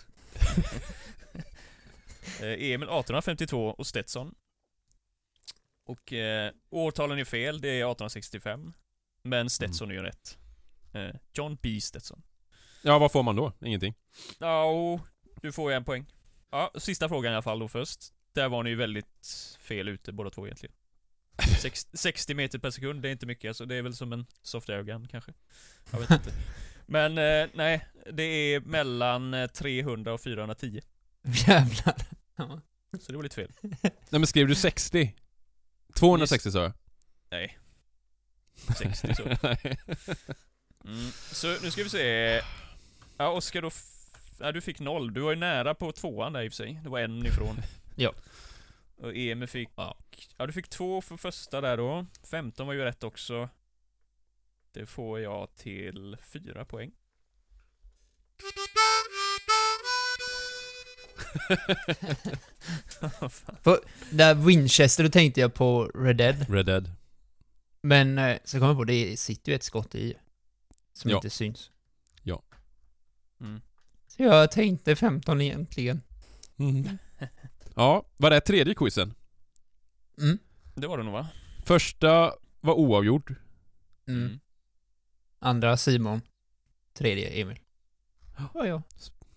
Eh, 2.41 2.47
Emil 2.47 2.73
1852 2.73 3.67
och 3.77 3.87
Stetson. 3.87 4.35
Och 5.85 6.13
eh, 6.13 6.51
årtalen 6.69 7.19
är 7.19 7.25
fel, 7.25 7.61
det 7.61 7.67
är 7.69 7.73
1865. 7.77 8.73
Men 9.23 9.49
Stetson 9.49 9.91
Mm. 9.91 9.97
är 9.97 10.01
ju 10.03 10.07
rätt. 10.09 10.37
Eh, 10.93 11.19
John 11.33 11.57
B. 11.61 11.81
Stetson. 11.81 12.21
Ja, 12.81 12.99
vad 12.99 13.11
får 13.11 13.23
man 13.23 13.35
då? 13.35 13.53
Ingenting. 13.61 13.93
Ja, 14.39 14.63
och 14.63 14.99
du 15.41 15.51
får 15.51 15.71
ju 15.71 15.75
en 15.77 15.83
poäng. 15.85 16.05
Ja, 16.51 16.71
sista 16.77 17.09
frågan 17.09 17.31
i 17.31 17.35
alla 17.35 17.41
fall 17.41 17.59
då 17.59 17.67
först. 17.67 17.99
Där 18.33 18.49
var 18.49 18.63
ni 18.63 18.69
ju 18.69 18.75
väldigt 18.75 19.57
fel 19.59 19.87
ute 19.87 20.11
båda 20.11 20.29
två 20.29 20.45
egentligen. 20.47 20.75
Sex, 21.61 21.87
60 21.93 22.33
meter 22.33 22.59
per 22.59 22.71
sekund, 22.71 23.01
det 23.01 23.09
är 23.09 23.11
inte 23.11 23.25
mycket 23.25 23.49
alltså. 23.49 23.65
Det 23.65 23.75
är 23.75 23.81
väl 23.81 23.95
som 23.95 24.13
en 24.13 24.25
soft 24.41 24.69
air 24.69 24.83
gun 24.83 25.07
kanske. 25.07 25.33
Jag 25.91 25.99
vet 25.99 26.11
inte. 26.11 26.31
Men 26.85 27.17
eh, 27.17 27.49
nej, 27.53 27.87
det 28.13 28.23
är 28.23 28.59
mellan 28.59 29.33
eh, 29.33 29.47
300 29.47 30.13
och 30.13 30.21
410. 30.21 30.81
Jävlar. 31.23 31.95
Ja. 32.35 32.61
Så 33.01 33.11
det 33.11 33.15
var 33.17 33.23
lite 33.23 33.35
fel. 33.35 33.51
Nej 33.81 33.91
men 34.09 34.27
skrev 34.27 34.47
du 34.47 34.55
60? 34.55 35.15
260 35.95 36.51
sa 36.51 36.61
jag. 36.63 36.73
Nej. 37.29 37.57
60 38.77 39.15
så. 39.15 39.23
Mm. 40.85 41.11
Så 41.31 41.47
nu 41.63 41.71
ska 41.71 41.83
vi 41.83 41.89
se. 41.89 42.41
Ja, 43.17 43.29
Oskar 43.29 43.61
då... 43.61 43.71
Ja, 44.39 44.51
du 44.51 44.61
fick 44.61 44.79
noll. 44.79 45.13
Du 45.13 45.21
var 45.21 45.31
ju 45.31 45.37
nära 45.37 45.73
på 45.73 45.91
tvåan 45.91 46.33
där 46.33 46.41
i 46.41 46.47
och 46.47 46.51
för 46.51 46.55
sig. 46.55 46.79
Det 46.83 46.89
var 46.89 46.99
en 46.99 47.25
ifrån. 47.25 47.61
Ja. 47.95 48.13
Och 49.01 49.15
Emil 49.15 49.47
fick... 49.47 49.69
Ja, 49.75 49.97
du 50.47 50.53
fick 50.53 50.69
två 50.69 51.01
för 51.01 51.17
första 51.17 51.61
där 51.61 51.77
då. 51.77 52.05
15 52.23 52.67
var 52.67 52.73
ju 52.73 52.83
rätt 52.83 53.03
också. 53.03 53.49
Det 54.71 54.85
får 54.85 55.19
jag 55.19 55.55
till 55.55 56.17
fyra 56.23 56.65
poäng. 56.65 56.91
Där 64.11 64.35
Winchester, 64.35 65.03
då 65.03 65.09
tänkte 65.09 65.41
jag 65.41 65.53
på 65.53 65.83
Red 65.85 66.17
Dead. 66.17 66.49
Red 66.49 66.65
Dead. 66.65 66.91
Men 67.81 68.17
eh, 68.17 68.37
så 68.43 68.59
kom 68.59 68.67
jag 68.67 68.77
på, 68.77 68.83
det 68.83 69.19
sitter 69.19 69.51
ju 69.51 69.55
ett 69.55 69.63
skott 69.63 69.95
i. 69.95 70.13
Som 70.93 71.11
Ja. 71.11 71.17
inte 71.17 71.29
syns. 71.29 71.71
Mm. 73.41 73.61
Så 74.07 74.23
jag 74.23 74.51
tänkte 74.51 74.95
15 74.95 75.41
egentligen. 75.41 76.01
Mm. 76.57 76.97
Ja, 77.75 78.05
var 78.17 78.29
det 78.29 78.41
tredje 78.41 78.75
quizen? 78.75 79.13
Mm. 80.17 80.37
Det 80.75 80.87
var 80.87 80.97
det 80.97 81.03
nog 81.03 81.13
va? 81.13 81.27
Första 81.65 82.33
var 82.61 82.73
oavgjord. 82.73 83.35
Mm. 84.07 84.39
Andra 85.39 85.77
Simon. 85.77 86.21
Tredje 86.93 87.29
Emil. 87.41 87.59
Var 88.53 88.65
jag. 88.65 88.81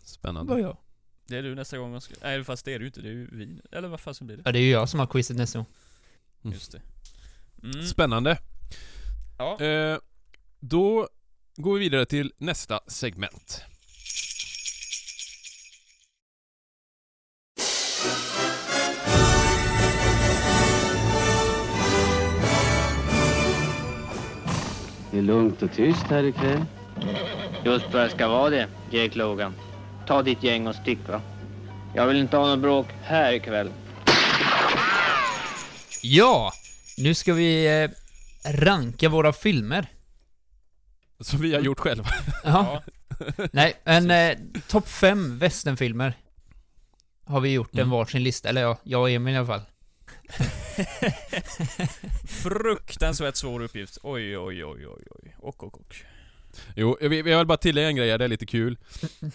Spännande. 0.03 0.53
Var 0.53 0.61
jag. 0.61 0.77
Det 1.27 1.37
är 1.37 1.43
du 1.43 1.55
nästa 1.55 1.79
gång. 1.79 1.95
Oskar. 1.95 2.17
Nej, 2.23 2.45
fast 2.45 2.65
det 2.65 2.75
är 2.75 2.79
du 2.79 2.87
inte. 2.87 3.01
Det 3.01 3.09
är 3.09 3.13
ju 3.13 3.27
vin. 3.37 3.61
Eller 3.73 3.89
vad 3.89 4.01
fasen 4.01 4.27
blir 4.27 4.37
det? 4.37 4.43
Ja, 4.47 4.53
det 4.53 4.59
är 4.59 4.63
ju 4.63 4.71
jag 4.71 4.89
som 4.89 5.01
har 5.01 5.07
quizet 5.07 5.37
nästa 5.37 5.59
gång. 5.59 5.67
Mm. 6.45 6.55
Just 6.55 6.73
det. 6.73 6.83
Mm. 7.63 7.87
Spännande. 7.87 8.39
Ja. 9.39 9.61
Eh, 9.61 9.99
då 10.61 11.09
går 11.57 11.75
vi 11.75 11.81
vidare 11.81 12.07
till 12.07 12.33
nästa 12.39 12.81
segment. 12.87 13.65
Det 25.15 25.19
är 25.19 25.23
lugnt 25.23 25.63
och 25.63 25.73
tyst 25.73 26.03
här 26.03 26.25
ikväll. 26.25 26.65
Just 27.65 27.85
vad 27.93 28.03
det 28.03 28.11
ska 28.11 28.29
vara 28.29 28.51
det, 28.51 28.69
Jake 28.91 29.19
Logan. 29.19 29.55
Ta 30.07 30.23
ditt 30.23 30.43
gäng 30.43 30.67
och 30.67 30.75
stick 30.75 30.99
va. 31.09 31.21
Jag 31.95 32.07
vill 32.07 32.17
inte 32.17 32.37
ha 32.37 32.47
något 32.47 32.59
bråk 32.59 32.87
här 33.03 33.33
ikväll. 33.33 33.71
Ja! 36.03 36.53
Nu 36.99 37.15
ska 37.15 37.33
vi 37.35 37.83
eh, 37.83 37.91
ranka 38.53 39.09
våra 39.09 39.33
filmer. 39.33 39.87
Som 41.21 41.41
vi 41.41 41.55
har 41.55 41.61
gjort 41.61 41.81
själva. 41.81 42.09
Ja. 42.45 42.83
Nej, 43.53 43.75
en 43.85 44.11
eh, 44.11 44.37
topp 44.69 44.89
fem 44.89 45.39
västernfilmer 45.39 46.13
har 47.27 47.41
vi 47.41 47.53
gjort 47.53 47.73
en 47.75 47.79
Mm. 47.81 47.91
varsin 47.91 48.23
lista. 48.23 48.49
Eller 48.49 48.61
ja, 48.63 48.79
jag 48.83 49.01
och 49.01 49.11
Emil 49.11 49.35
i 49.35 49.37
alla 49.39 49.47
fall. 49.47 49.63
Fruktansvärt 52.43 53.37
svår 53.37 53.63
uppgift. 53.63 53.99
Oj, 54.03 54.39
oj, 54.39 54.65
oj, 54.65 54.87
oj, 54.87 55.05
oj. 55.11 55.35
Och, 55.39 55.65
och, 55.65 55.81
och. 55.81 55.97
Jo, 56.77 56.99
jag 57.01 57.09
vill, 57.09 57.27
jag 57.27 57.39
vill 57.39 57.47
bara 57.47 57.59
tillägga 57.59 57.89
en 57.89 57.97
grej, 57.97 58.19
det 58.19 58.25
är 58.25 58.29
lite 58.29 58.47
kul. 58.47 58.79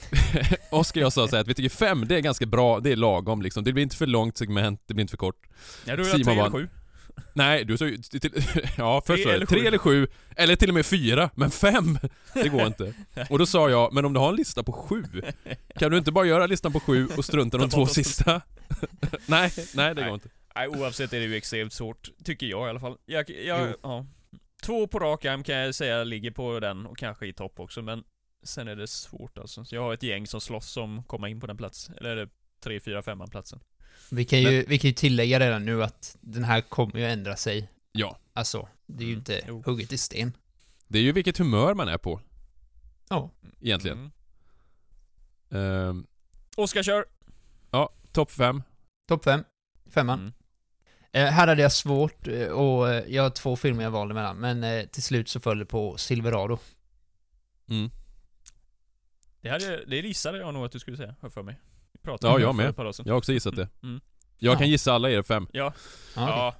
Oskar 0.69 1.01
och 1.01 1.05
jag 1.05 1.13
sa 1.13 1.27
så 1.27 1.35
att 1.35 1.47
vi 1.47 1.53
tycker 1.53 1.69
fem, 1.69 2.07
det 2.07 2.15
är 2.15 2.19
ganska 2.19 2.45
bra, 2.45 2.79
det 2.79 2.91
är 2.91 2.95
lagom 2.95 3.41
liksom. 3.41 3.63
Det 3.63 3.73
blir 3.73 3.83
inte 3.83 3.95
för 3.95 4.07
långt 4.07 4.37
segment, 4.37 4.81
det 4.87 4.93
blir 4.93 5.01
inte 5.01 5.11
för 5.11 5.17
kort. 5.17 5.47
Ja, 5.85 5.93
är 5.93 5.97
jag 5.97 6.07
Simon 6.07 6.23
tre 6.23 6.33
eller 6.33 6.49
sju. 6.51 6.67
Nej, 7.33 7.65
du 7.65 7.77
sa 7.77 7.85
ju... 7.85 7.97
Ja, 8.77 9.01
först 9.05 9.23
Tre 9.23 9.33
eller 9.33 9.45
tre 9.45 9.59
sju. 9.59 9.67
eller 9.67 9.77
sju, 9.77 10.07
eller 10.35 10.55
till 10.55 10.69
och 10.69 10.75
med 10.75 10.85
fyra, 10.85 11.29
men 11.35 11.51
fem! 11.51 11.99
Det 12.33 12.49
går 12.49 12.67
inte. 12.67 12.93
Och 13.29 13.39
då 13.39 13.45
sa 13.45 13.69
jag, 13.69 13.93
men 13.93 14.05
om 14.05 14.13
du 14.13 14.19
har 14.19 14.29
en 14.29 14.35
lista 14.35 14.63
på 14.63 14.71
sju, 14.71 15.03
kan 15.79 15.91
du 15.91 15.97
inte 15.97 16.11
bara 16.11 16.25
göra 16.25 16.45
listan 16.45 16.73
på 16.73 16.79
sju 16.79 17.07
och 17.17 17.25
strunta 17.25 17.57
de 17.57 17.69
två 17.69 17.85
sista? 17.85 18.41
nej, 19.25 19.51
nej 19.73 19.95
det 19.95 20.03
går 20.03 20.13
inte. 20.13 20.29
Nej, 20.59 20.67
oavsett 20.67 21.13
är 21.13 21.19
det 21.19 21.25
ju 21.25 21.35
extremt 21.35 21.73
svårt. 21.73 22.09
Tycker 22.23 22.45
jag 22.47 22.67
i 22.67 22.69
alla 22.69 22.79
fall. 22.79 22.97
Jag, 23.05 23.29
jag, 23.29 23.73
ja. 23.83 24.05
Två 24.63 24.87
på 24.87 24.99
rak 24.99 25.25
arm 25.25 25.43
kan 25.43 25.55
jag 25.55 25.75
säga 25.75 26.03
ligger 26.03 26.31
på 26.31 26.59
den 26.59 26.85
och 26.85 26.97
kanske 26.97 27.27
i 27.27 27.33
topp 27.33 27.59
också, 27.59 27.81
men 27.81 28.03
sen 28.43 28.67
är 28.67 28.75
det 28.75 28.87
svårt 28.87 29.37
alltså. 29.37 29.65
Så 29.65 29.75
jag 29.75 29.81
har 29.81 29.93
ett 29.93 30.03
gäng 30.03 30.27
som 30.27 30.41
slåss 30.41 30.77
om 30.77 30.99
att 30.99 31.07
komma 31.07 31.29
in 31.29 31.39
på 31.39 31.47
den 31.47 31.57
platsen. 31.57 31.95
Eller 31.97 32.09
är 32.09 32.15
det 32.15 32.29
tre, 32.63 32.79
fyra, 32.79 33.01
femman 33.01 33.29
platsen. 33.29 33.59
Vi 34.11 34.25
kan 34.25 34.41
ju, 34.41 34.65
vi 34.67 34.79
kan 34.79 34.87
ju 34.89 34.93
tillägga 34.93 35.39
redan 35.39 35.65
nu 35.65 35.83
att 35.83 36.17
den 36.21 36.43
här 36.43 36.61
kommer 36.61 36.97
ju 36.99 37.05
ändra 37.05 37.35
sig. 37.35 37.69
Ja. 37.91 38.19
Alltså, 38.33 38.67
det 38.85 39.03
är 39.03 39.07
ju 39.07 39.13
Mm, 39.13 39.19
inte 39.19 39.41
jo. 39.47 39.63
hugget 39.65 39.91
i 39.93 39.97
sten. 39.97 40.33
Det 40.87 40.99
är 40.99 41.03
ju 41.03 41.11
vilket 41.11 41.37
humör 41.37 41.73
man 41.73 41.87
är 41.87 41.97
på, 41.97 42.21
Ja. 43.09 43.31
egentligen. 43.61 43.97
Mm. 43.97 45.89
Ehm, 45.89 46.07
Oskar 46.57 46.83
kör! 46.83 47.05
ja, 47.71 47.89
topp 48.11 48.31
fem. 48.31 48.63
Topp 49.07 49.23
fem. 49.23 49.43
Femman. 49.93 50.19
Mm. 50.19 50.33
Eh, 51.11 51.25
här 51.25 51.47
hade 51.47 51.61
jag 51.61 51.71
svårt 51.71 52.27
eh, 52.27 52.47
och 52.47 52.89
eh, 52.89 53.03
jag 53.07 53.23
har 53.23 53.29
två 53.29 53.55
filmer 53.55 53.83
jag 53.83 53.91
valde 53.91 54.13
mellan, 54.13 54.37
men 54.37 54.87
till 54.89 55.03
slut 55.03 55.29
så 55.29 55.39
föll 55.39 55.59
det 55.59 55.65
på 55.65 55.97
Silverado. 55.97 56.57
Mm. 57.69 57.91
Det, 59.41 59.49
hade, 59.49 59.85
det 59.85 59.95
gissade 59.97 60.37
jag 60.37 60.53
nog 60.53 60.65
att 60.65 60.71
du 60.71 60.79
skulle 60.79 60.97
säga, 60.97 61.15
har 61.21 61.29
för 61.29 61.43
mig. 61.43 61.59
Vi 61.91 61.99
pratade 61.99 62.31
Ja, 62.33 62.35
om 62.35 62.41
jag 62.41 62.55
med. 62.55 62.73
Jag 63.05 63.13
har 63.13 63.17
också 63.17 63.33
gissat 63.33 63.55
det. 63.55 63.69
Mm. 63.83 64.01
Jag 64.37 64.53
Ja. 64.53 64.57
kan 64.59 64.69
gissa 64.69 64.93
alla 64.93 65.09
er 65.09 65.23
fem. 65.23 65.47
Ja. 65.51 65.73
Ja, 66.15 66.29
ja. 66.29 66.55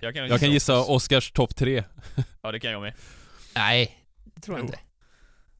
Jag 0.00 0.14
kan, 0.14 0.26
Jag 0.28 0.40
kan 0.40 0.50
gissa 0.50 0.78
också. 0.80 0.92
Oscars 0.92 1.32
topp 1.32 1.56
tre. 1.56 1.84
Ja, 2.42 2.52
det 2.52 2.60
kan 2.60 2.70
jag 2.72 2.82
med. 2.82 2.94
Nej, 3.54 3.98
det 4.24 4.40
tror 4.40 4.58
jag 4.58 4.62
Jo. 4.62 4.66
inte. 4.66 4.78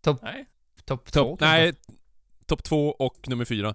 Topp 0.00 0.18
Nej. 0.22 0.46
top 0.84 1.12
två 1.12 1.30
Topp, 1.30 1.40
nej, 1.40 1.72
topp 2.46 2.62
två 2.64 2.88
och 2.90 3.28
nummer 3.28 3.44
fyra. 3.44 3.74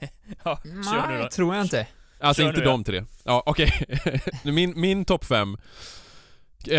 Ja, 0.44 0.60
kör 0.64 1.06
nu 1.08 1.14
Nej, 1.14 1.22
då. 1.22 1.28
tror 1.30 1.54
jag 1.54 1.64
inte. 1.64 1.86
Alltså 2.18 2.42
Kör 2.42 2.48
inte 2.48 2.60
de 2.60 2.84
tre. 2.84 3.04
Ja, 3.24 3.42
okej. 3.46 3.72
min 4.44 4.80
min 4.80 5.04
topp 5.04 5.24
fem. 5.24 5.56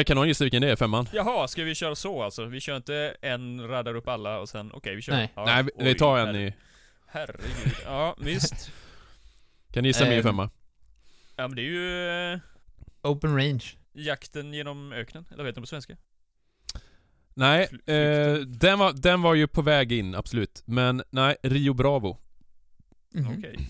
Kan 0.06 0.16
någon 0.18 0.28
gissa 0.28 0.44
vilken 0.44 0.62
det 0.62 0.72
är, 0.72 0.76
femman? 0.76 1.08
Jaha, 1.14 1.48
ska 1.48 1.64
vi 1.64 1.76
köra 1.76 1.96
så 1.96 2.24
alltså? 2.24 2.46
Vi 2.46 2.60
kör 2.60 2.78
inte 2.78 3.16
en, 3.22 3.68
raddar 3.68 3.96
upp 3.96 4.08
alla 4.08 4.40
och 4.40 4.50
sen, 4.50 4.72
okej 4.74 4.96
vi 4.96 5.02
kör. 5.02 5.14
Nej. 5.14 5.32
Ja, 5.36 5.46
Nej, 5.46 5.64
vi, 5.64 5.72
vi 5.84 5.96
tar 5.96 6.18
en 6.18 6.28
herre- 6.28 6.48
i... 6.48 6.54
Herregud. 7.08 7.74
Ja, 7.86 8.16
visst. 8.20 8.72
Kan 9.74 9.84
ni 9.84 9.90
gissa 9.90 10.04
min 10.04 10.14
Ehm. 10.14 10.24
femma? 10.24 10.50
Ja 11.36 11.48
men 11.48 11.56
det 11.56 11.62
är 11.62 11.64
ju 11.64 12.10
eh, 12.34 12.40
Open 13.02 13.36
range. 13.38 13.64
jakten 13.94 14.54
genom 14.54 14.92
öknen, 14.94 15.26
eller 15.32 15.44
heter 15.44 15.54
den 15.56 15.64
på 15.64 15.68
svenska? 15.68 15.98
Nej, 17.34 17.62
eh, 17.86 18.34
den, 18.36 18.80
var, 18.80 18.94
den 18.94 19.22
var 19.22 19.34
ju 19.34 19.48
på 19.48 19.62
väg 19.62 19.92
in, 19.92 20.16
absolut. 20.16 20.64
Men 20.66 21.04
nej, 21.10 21.36
Rio 21.44 21.74
Bravo 21.74 22.18
Mhm. 23.14 23.38
Okej. 23.38 23.70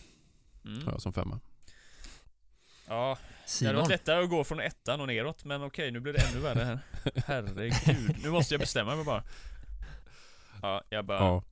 Mm. 0.66 0.86
har 0.86 0.92
jag 0.92 1.02
som 1.02 1.14
femma. 1.14 1.40
Ja, 2.88 2.94
det 2.96 3.06
hade 3.06 3.18
Simon. 3.46 3.76
varit 3.76 3.90
lättare 3.90 4.24
att 4.24 4.30
gå 4.30 4.44
från 4.44 4.60
ettan 4.60 5.02
och 5.02 5.08
neråt, 5.08 5.44
men 5.44 5.64
okej 5.64 5.92
nu 5.92 6.00
blir 6.00 6.14
det 6.14 6.20
ännu 6.20 6.40
värre 6.40 6.64
här. 6.64 6.80
Herregud, 7.28 8.16
nu 8.24 8.30
måste 8.30 8.54
jag 8.54 8.60
bestämma 8.62 8.96
mig 8.96 9.06
bara. 9.06 9.24
Ja, 10.62 10.84
jag 10.90 11.06
bara... 11.06 11.20
Ja. 11.20 11.44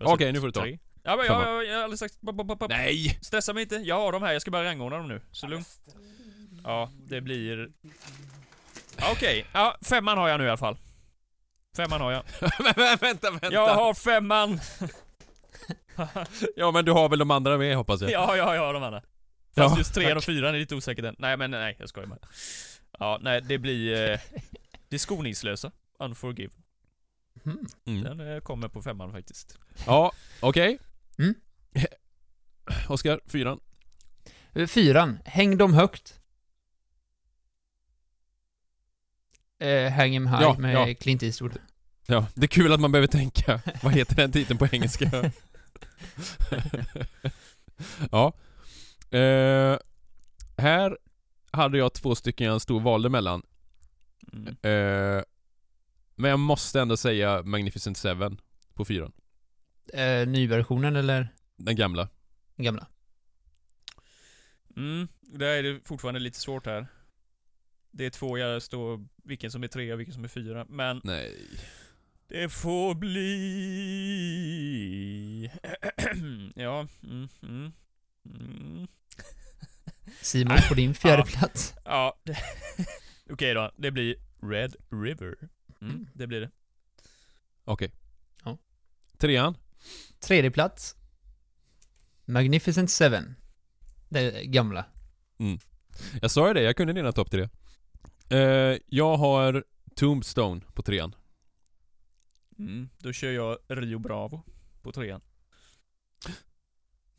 Okej, 0.00 0.26
sagt 0.26 0.32
nu 0.32 0.40
får 0.40 0.46
du 0.46 0.52
ta. 0.52 0.60
tre. 0.60 0.78
Ja 1.02 1.16
men 1.16 1.26
jag, 1.26 1.42
jag, 1.42 1.66
jag 1.66 1.76
har 1.76 1.82
aldrig 1.82 1.98
sagt... 1.98 2.14
Nej! 2.68 3.18
Stressa 3.22 3.52
mig 3.52 3.62
inte, 3.62 3.74
jag 3.76 3.96
har 4.00 4.12
dem 4.12 4.22
här, 4.22 4.32
jag 4.32 4.42
ska 4.42 4.50
bara 4.50 4.64
rangordna 4.64 4.98
dem 4.98 5.08
nu. 5.08 5.20
Så 5.32 5.46
lugn. 5.46 5.64
Ja, 6.64 6.90
det 7.06 7.20
blir... 7.20 7.68
Okej, 9.12 9.46
ja, 9.52 9.76
femman 9.82 10.18
har 10.18 10.28
jag 10.28 10.38
nu 10.38 10.44
i 10.44 10.48
alla 10.48 10.56
fall. 10.56 10.78
Femman 11.76 12.00
har 12.00 12.12
jag. 12.12 12.22
Vänta, 13.00 13.30
vänta! 13.30 13.52
Jag 13.52 13.74
har 13.74 13.94
femman! 13.94 14.60
Ja 16.56 16.70
men 16.70 16.84
du 16.84 16.92
har 16.92 17.08
väl 17.08 17.18
de 17.18 17.30
andra 17.30 17.58
med 17.58 17.76
hoppas 17.76 18.00
jag? 18.00 18.10
Ja, 18.10 18.36
ja, 18.36 18.54
jag 18.54 18.62
har 18.66 18.74
de 18.74 18.82
andra. 18.82 19.00
Fast 19.00 19.72
Ja, 19.74 19.78
just 19.78 19.94
trean 19.94 20.16
och 20.16 20.24
fyran 20.24 20.54
är 20.54 20.58
lite 20.58 20.74
osäkert 20.74 21.04
än. 21.04 21.14
Nej 21.18 21.36
men 21.36 21.50
nej, 21.50 21.76
jag 21.78 21.88
skojar 21.88 22.08
bara. 22.08 22.18
Ja, 22.98 23.18
nej 23.22 23.40
det 23.42 23.58
blir... 23.58 24.10
Eh, 24.10 24.18
det 24.88 24.96
är 24.96 24.98
skoningslösa. 24.98 25.72
Unforgive. 25.98 26.52
Mhm. 27.42 27.66
Mm. 27.86 28.02
Den 28.02 28.34
eh, 28.34 28.40
kommer 28.40 28.68
på 28.68 28.82
femman 28.82 29.12
faktiskt. 29.12 29.58
Ja, 29.86 30.12
okej. 30.40 30.78
Mm. 31.18 31.34
Oskar, 32.88 33.20
fyran. 33.26 33.60
Eh, 34.54 34.66
Fyran. 34.66 35.18
Häng 35.24 35.56
dem 35.58 35.74
högt. 35.74 36.20
Eh, 39.60 39.92
hang 39.92 40.16
'em 40.16 40.26
high 40.26 40.42
Ja, 40.42 40.56
med 40.58 40.74
ja. 40.74 40.94
Clint 41.00 41.22
Eastwood. 41.22 41.58
Ja, 42.06 42.26
det 42.34 42.44
är 42.44 42.48
kul 42.48 42.72
att 42.72 42.80
man 42.80 42.92
behöver 42.92 43.06
tänka. 43.06 43.60
Vad 43.82 43.92
heter 43.92 44.16
den 44.16 44.32
titeln 44.32 44.58
på 44.58 44.66
engelska? 44.72 45.10
ja. 48.10 48.32
Eh, 49.18 49.78
här 50.56 50.98
hade 51.50 51.78
jag 51.78 51.92
två 51.92 52.14
stycken 52.14 52.46
jag 52.46 52.62
stod 52.62 52.76
och 52.76 52.82
valde 52.82 53.08
mellan. 53.08 53.42
Mm. 54.32 54.46
Eh, 54.46 55.22
men 56.14 56.30
jag 56.30 56.38
måste 56.38 56.80
ändå 56.80 56.96
säga 56.96 57.42
Magnificent 57.42 57.96
Seven 57.96 58.40
på 58.74 58.84
fyran. 58.84 59.12
Eh, 59.92 60.28
nyversionen 60.28 60.96
eller 60.96 61.28
Den 61.56 61.76
gamla. 61.76 62.08
den 62.56 62.64
gamla? 62.64 62.86
Mm, 64.76 65.08
där 65.20 65.46
är 65.46 65.62
det 65.62 65.80
fortfarande 65.84 66.20
lite 66.20 66.38
svårt 66.38 66.66
här. 66.66 66.86
Det 67.90 68.06
är 68.06 68.10
två 68.10 68.38
jag 68.38 68.62
står, 68.62 69.06
vilken 69.24 69.50
som 69.50 69.62
är 69.62 69.68
tre 69.68 69.92
och 69.92 70.00
vilken 70.00 70.14
som 70.14 70.24
är 70.24 70.28
fyra, 70.28 70.66
men 70.68 71.00
Nej. 71.04 71.48
Det 72.28 72.48
får 72.48 72.94
bli... 74.18 75.50
ja, 76.54 76.86
mm, 77.02 77.28
mm, 77.42 77.72
mm. 78.24 78.86
Simon 80.20 80.58
på 80.68 80.74
din 80.74 80.94
fjärde 80.94 81.22
Ja. 81.22 81.38
plats. 81.38 81.74
Ja, 81.84 82.18
okej 83.30 83.54
då. 83.54 83.70
Det 83.76 83.90
blir 83.90 84.16
Red 84.42 84.76
River. 84.90 85.34
Mm, 85.80 85.94
Mm. 85.94 86.06
det 86.14 86.26
blir 86.26 86.40
det. 86.40 86.50
Okej. 87.64 87.92
Ja. 88.44 88.58
Trean. 89.18 89.56
Tredje 90.20 90.50
plats. 90.50 90.96
Magnificent 92.24 92.90
Seven. 92.90 93.34
Det 94.08 94.44
gamla. 94.44 94.84
Jag 96.22 96.30
sa 96.30 96.48
ju 96.48 96.54
det, 96.54 96.62
jag 96.62 96.76
kunde 96.76 96.92
dina 96.92 97.12
topp 97.12 97.30
tre. 97.30 97.48
Eh, 98.30 98.76
jag 98.86 99.16
har 99.16 99.64
Tombstone 99.96 100.60
på 100.74 100.82
trean. 100.82 101.14
Mm, 102.58 102.88
då 102.98 103.12
kör 103.12 103.30
jag 103.32 103.58
Rio 103.68 103.98
Bravo 103.98 104.42
på 104.82 104.92
trean. 104.92 105.20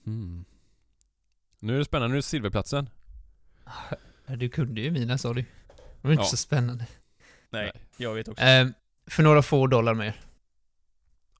Hmm. 0.03 0.45
Nu 1.59 1.73
är 1.73 1.77
det 1.77 1.85
spännande, 1.85 2.07
nu 2.07 2.13
är 2.15 2.17
det 2.17 2.23
silverplatsen. 2.23 2.89
Du 4.27 4.49
kunde 4.49 4.81
ju 4.81 4.91
mina 4.91 5.17
sa 5.17 5.33
du. 5.33 5.41
Det 5.41 6.07
var 6.07 6.11
inte 6.11 6.21
Ja. 6.23 6.27
så 6.27 6.37
spännande. 6.37 6.87
Nej, 7.49 7.71
jag 7.97 8.13
vet 8.15 8.27
också. 8.27 8.43
Eh, 8.43 8.67
för 9.05 9.23
några 9.23 9.41
få 9.41 9.67
dollar 9.67 9.93
mer. 9.93 10.15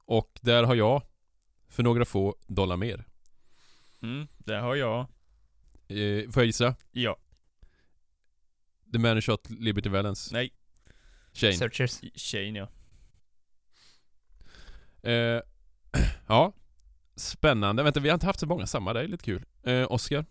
Och 0.06 0.40
där 0.42 0.64
har 0.64 0.76
jag, 0.76 1.02
för 1.68 1.84
några 1.84 2.06
få 2.06 2.36
dollar 2.48 2.78
mer. 2.78 3.06
Mm, 4.02 4.28
där 4.38 4.60
har 4.62 4.76
jag. 4.76 5.00
Eh, 5.88 6.30
får 6.32 6.42
jag 6.42 6.46
gissa? 6.46 6.76
Ja. 6.92 7.18
The 8.92 8.98
Man 9.00 9.16
Who 9.16 9.22
Shot 9.22 9.50
Liberty 9.50 9.90
Valance. 9.90 10.34
Nej. 10.34 10.54
Shane. 11.34 11.54
Searchers. 11.54 12.02
Shane 12.16 12.60
ja. 12.60 12.68
Eh, 15.04 15.42
ja. 16.28 16.54
Spännande. 17.16 17.84
Vänta, 17.84 18.00
vi 18.00 18.10
har 18.10 18.14
inte 18.14 18.26
haft 18.26 18.40
så 18.40 18.46
många 18.46 18.68
samma. 18.68 18.94
Det 18.94 19.00
är 19.02 19.08
lite 19.08 19.24
kul. 19.26 19.46
Eh, 19.64 19.92
Oscar? 19.92 20.26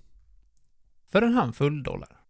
För 1.06 1.22
en 1.22 1.32
handfull 1.34 1.82
dollar. 1.82 2.20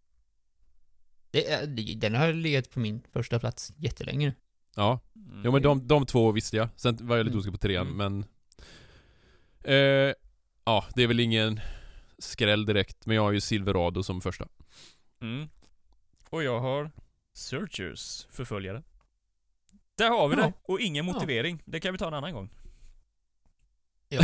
Det 1.31 1.95
den 1.95 2.15
har 2.15 2.33
legat 2.33 2.69
på 2.71 2.79
min 2.79 3.01
första 3.13 3.39
plats 3.39 3.73
jättelänge. 3.77 4.33
Ja. 4.75 4.99
Mm. 5.15 5.41
Jo 5.45 5.51
men 5.51 5.61
de, 5.61 5.87
de 5.87 6.05
två 6.05 6.31
visste 6.31 6.57
jag. 6.57 6.69
Sen 6.75 6.97
var 7.01 7.17
jag 7.17 7.23
lite 7.23 7.33
Mm. 7.33 7.39
osäker 7.39 7.51
på 7.51 7.57
trean, 7.57 7.87
Mm. 7.87 7.97
men... 7.97 8.25
Eh, 9.63 10.13
ja, 10.65 10.85
det 10.95 11.03
är 11.03 11.07
väl 11.07 11.19
ingen 11.19 11.59
skräll 12.17 12.65
direkt, 12.65 13.05
men 13.05 13.15
jag 13.15 13.23
har 13.23 13.31
ju 13.31 13.41
Silverado 13.41 14.03
som 14.03 14.21
första. 14.21 14.47
Mm. 15.21 15.49
Och 16.29 16.43
jag 16.43 16.59
har 16.59 16.91
Searchers 17.33 18.25
förföljare. 18.29 18.83
Där 19.99 20.09
har 20.09 20.27
vi 20.27 20.35
Ja. 20.35 20.41
det! 20.41 20.53
Och 20.63 20.79
ingen 20.79 21.05
motivering. 21.05 21.61
Det 21.65 21.79
kan 21.79 21.91
vi 21.91 21.97
ta 21.97 22.07
en 22.07 22.13
annan 22.13 22.33
gång. 22.33 22.49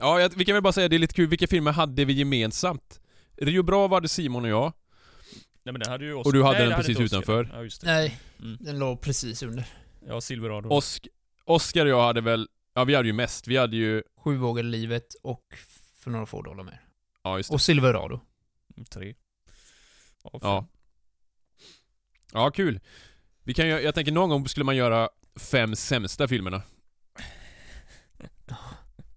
ja, 0.00 0.20
jag, 0.20 0.32
vi 0.36 0.44
kan 0.44 0.52
väl 0.54 0.62
bara 0.62 0.72
säga 0.72 0.88
det 0.88 0.96
är 0.96 0.98
lite 0.98 1.14
kul, 1.14 1.26
vilka 1.28 1.46
filmer 1.46 1.72
hade 1.72 2.04
vi 2.04 2.12
gemensamt? 2.12 3.00
Rio 3.36 3.62
Bravo 3.62 3.94
hade 3.94 4.08
Simon 4.08 4.44
och 4.44 4.50
jag. 4.50 4.72
Nej 5.62 5.72
men 5.72 5.80
den 5.80 5.90
hade 5.92 6.04
ju 6.04 6.14
Oscar. 6.14 6.28
Och 6.28 6.32
du 6.32 6.42
hade 6.42 6.58
Nej, 6.58 6.68
den 6.68 6.70
det 6.78 6.84
precis 6.84 7.00
utanför. 7.00 7.50
Ja 7.52 7.62
just 7.62 7.80
det. 7.80 7.86
Nej, 7.86 8.20
Mm. 8.40 8.56
den 8.60 8.78
låg 8.78 9.00
precis 9.00 9.42
under. 9.42 9.66
Ja, 10.06 10.20
Silverado. 10.20 10.68
Osk, 10.68 11.08
Oscar 11.44 11.84
och 11.86 11.90
jag 11.90 12.02
hade 12.02 12.20
väl, 12.20 12.48
ja 12.74 12.84
vi 12.84 12.94
hade 12.94 13.08
ju 13.08 13.12
mest, 13.12 13.48
vi 13.48 13.56
hade 13.56 13.76
ju, 13.76 14.02
Sju 14.24 14.36
vågor 14.36 14.62
livet 14.62 15.14
och 15.22 15.44
för 15.98 16.10
några 16.10 16.26
få 16.26 16.42
dollar 16.42 16.64
mer. 16.64 16.80
ja 17.22 17.36
just 17.36 17.50
det. 17.50 17.54
Och 17.54 17.60
Silverado. 17.60 18.20
Mm, 18.76 18.84
Tre. 18.84 19.14
Ja, 20.24 20.30
fem. 20.30 20.40
Ja. 20.42 20.66
Ja, 22.32 22.50
kul. 22.50 22.80
Vi 23.44 23.54
kan 23.54 23.66
ju, 23.68 23.72
jag 23.80 23.94
tänker 23.94 24.12
någon 24.12 24.30
gång 24.30 24.48
skulle 24.48 24.64
man 24.64 24.76
göra 24.76 25.08
fem 25.36 25.76
sämsta 25.76 26.28
filmerna. 26.28 26.62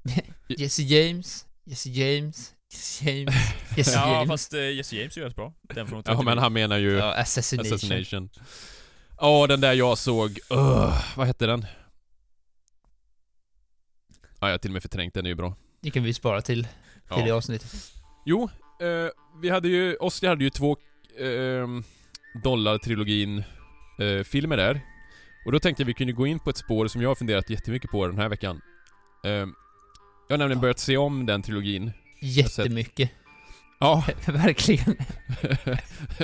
Jesse 0.48 0.82
James, 0.84 1.46
Jesse 1.66 1.90
James, 1.90 2.54
Jesse 2.74 3.06
James, 3.12 3.36
Jesse 3.78 3.92
Ja, 3.92 4.14
James. 4.14 4.28
fast 4.30 4.54
uh, 4.54 4.72
Jesse 4.72 4.96
James 4.96 5.18
är 5.18 5.22
ju 5.22 5.28
rätt 5.28 5.36
bra. 5.36 5.54
Den 5.62 5.88
från 5.88 6.04
Ja 6.06 6.22
men 6.22 6.38
han 6.38 6.54
menar 6.54 6.78
ju 6.78 6.92
Ja, 6.92 7.14
Assassination. 7.14 7.74
Assassination. 7.74 8.30
Ja, 9.20 9.48
den 9.48 9.62
där 9.62 9.74
jag 9.74 9.98
såg, 9.98 10.40
Ugh, 10.50 11.04
vad 11.18 11.28
hette 11.28 11.46
den? 11.46 11.66
Ja, 14.40 14.48
jag 14.48 14.52
har 14.54 14.58
till 14.58 14.70
och 14.70 14.74
med 14.74 14.82
förträngt 14.82 15.14
den, 15.14 15.26
är 15.26 15.30
ju 15.30 15.36
bra. 15.36 15.56
Det 15.82 15.92
kan 15.92 16.04
vi 16.04 16.14
spara 16.14 16.42
till, 16.42 16.64
till 17.14 17.24
det 17.24 17.28
Ja. 17.30 17.36
avsnittet. 17.36 17.74
Jo, 18.26 18.50
eh, 18.82 19.10
vi 19.42 19.50
hade 19.50 19.68
ju, 19.68 19.96
Oscar 19.96 20.28
hade 20.30 20.44
ju 20.44 20.50
två 20.50 20.78
eh, 21.18 21.68
Dollar-trilogin 22.44 23.44
eh, 24.00 24.24
filmer 24.24 24.58
där. 24.58 24.82
Och 25.46 25.52
då 25.52 25.60
tänkte 25.60 25.84
jag 25.84 25.88
vi 25.88 25.94
kunde 25.94 26.14
gå 26.14 26.28
in 26.28 26.40
på 26.40 26.50
ett 26.50 26.58
spår 26.58 26.88
som 26.88 27.02
jag 27.02 27.10
har 27.10 27.16
funderat 27.16 27.50
jättemycket 27.50 27.92
på 27.92 28.08
den 28.08 28.18
här 28.18 28.30
veckan. 28.30 28.62
Eh, 29.26 29.32
jag 29.32 30.34
har 30.34 30.38
nämligen 30.38 30.62
börjat 30.62 30.80
se 30.80 30.98
om 30.98 31.26
den 31.26 31.42
trilogin. 31.42 31.92
Jättemycket. 32.22 33.12
Ja, 33.80 34.04
Verkligen. 34.26 34.96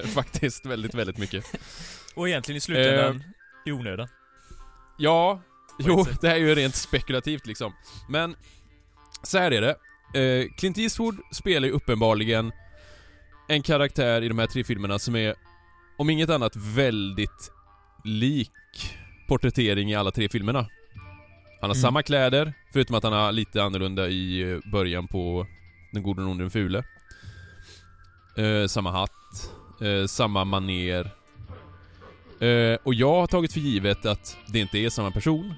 faktiskt 0.14 0.66
väldigt, 0.66 0.94
väldigt 0.94 1.18
mycket. 1.18 1.46
Och 2.16 2.30
egentligen 2.30 2.58
i 2.58 2.62
slutändan, 2.62 3.16
Eh. 3.16 3.22
i 3.66 3.72
onödan. 3.72 4.08
Ja, 4.98 5.42
På 5.80 5.84
jo, 5.88 6.06
det 6.22 6.28
här 6.28 6.36
är 6.36 6.40
ju 6.40 6.56
rent 6.56 6.76
spekulativt 6.76 7.46
liksom. 7.46 7.74
Men, 8.10 8.36
så 9.24 9.38
här 9.38 9.52
är 9.52 9.62
det. 9.62 9.76
Eh, 10.22 10.48
Clint 10.58 10.78
Eastwood 10.78 11.18
spelar 11.32 11.68
ju 11.68 11.74
uppenbarligen 11.74 12.52
en 13.50 13.62
karaktär 13.64 14.22
i 14.22 14.28
de 14.28 14.40
här 14.40 14.48
tre 14.48 14.64
filmerna 14.64 15.00
som 15.00 15.16
är, 15.16 15.36
om 15.98 16.10
inget 16.10 16.30
annat, 16.30 16.56
väldigt 16.56 17.52
lik 18.04 18.52
porträttering 19.28 19.92
i 19.92 19.96
alla 19.96 20.12
tre 20.12 20.30
filmerna. 20.30 20.60
Han 21.62 21.70
har 21.70 21.76
Mm. 21.76 21.82
samma 21.82 22.04
kläder, 22.04 22.54
förutom 22.74 22.96
att 22.96 23.04
han 23.04 23.14
har 23.14 23.32
lite 23.32 23.64
annorlunda 23.64 24.10
i 24.10 24.60
början 24.72 25.08
på 25.08 25.48
Den 25.94 26.04
gode, 26.04 26.22
den 26.22 26.30
onde, 26.30 26.44
den 26.44 26.52
fule. 26.52 26.84
Eh, 28.38 28.68
samma 28.68 28.92
hatt, 28.92 29.52
eh, 29.82 30.06
samma 30.08 30.44
maner. 30.46 31.10
Eh, 32.40 32.78
och 32.84 32.94
jag 32.94 33.14
har 33.20 33.28
tagit 33.28 33.54
för 33.54 33.60
givet 33.60 34.06
att 34.06 34.38
det 34.48 34.60
inte 34.60 34.78
är 34.78 34.90
samma 34.90 35.12
person. 35.12 35.54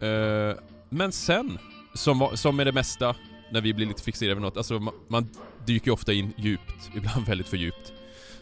Eh, 0.00 0.56
men 0.88 1.12
sen, 1.12 1.58
som, 1.94 2.30
som 2.34 2.56
med 2.56 2.66
det 2.66 2.72
mesta, 2.72 3.16
när 3.52 3.60
vi 3.60 3.74
blir 3.74 3.86
lite 3.86 4.02
fixerade 4.02 4.34
vid 4.34 4.42
något, 4.42 4.56
alltså 4.56 4.78
man, 4.78 4.94
man 5.08 5.28
dyker 5.66 5.86
ju 5.86 5.92
ofta 5.92 6.12
in 6.12 6.32
djupt, 6.36 6.90
ibland 6.96 7.26
väldigt 7.26 7.48
för 7.48 7.56
djupt. 7.56 7.92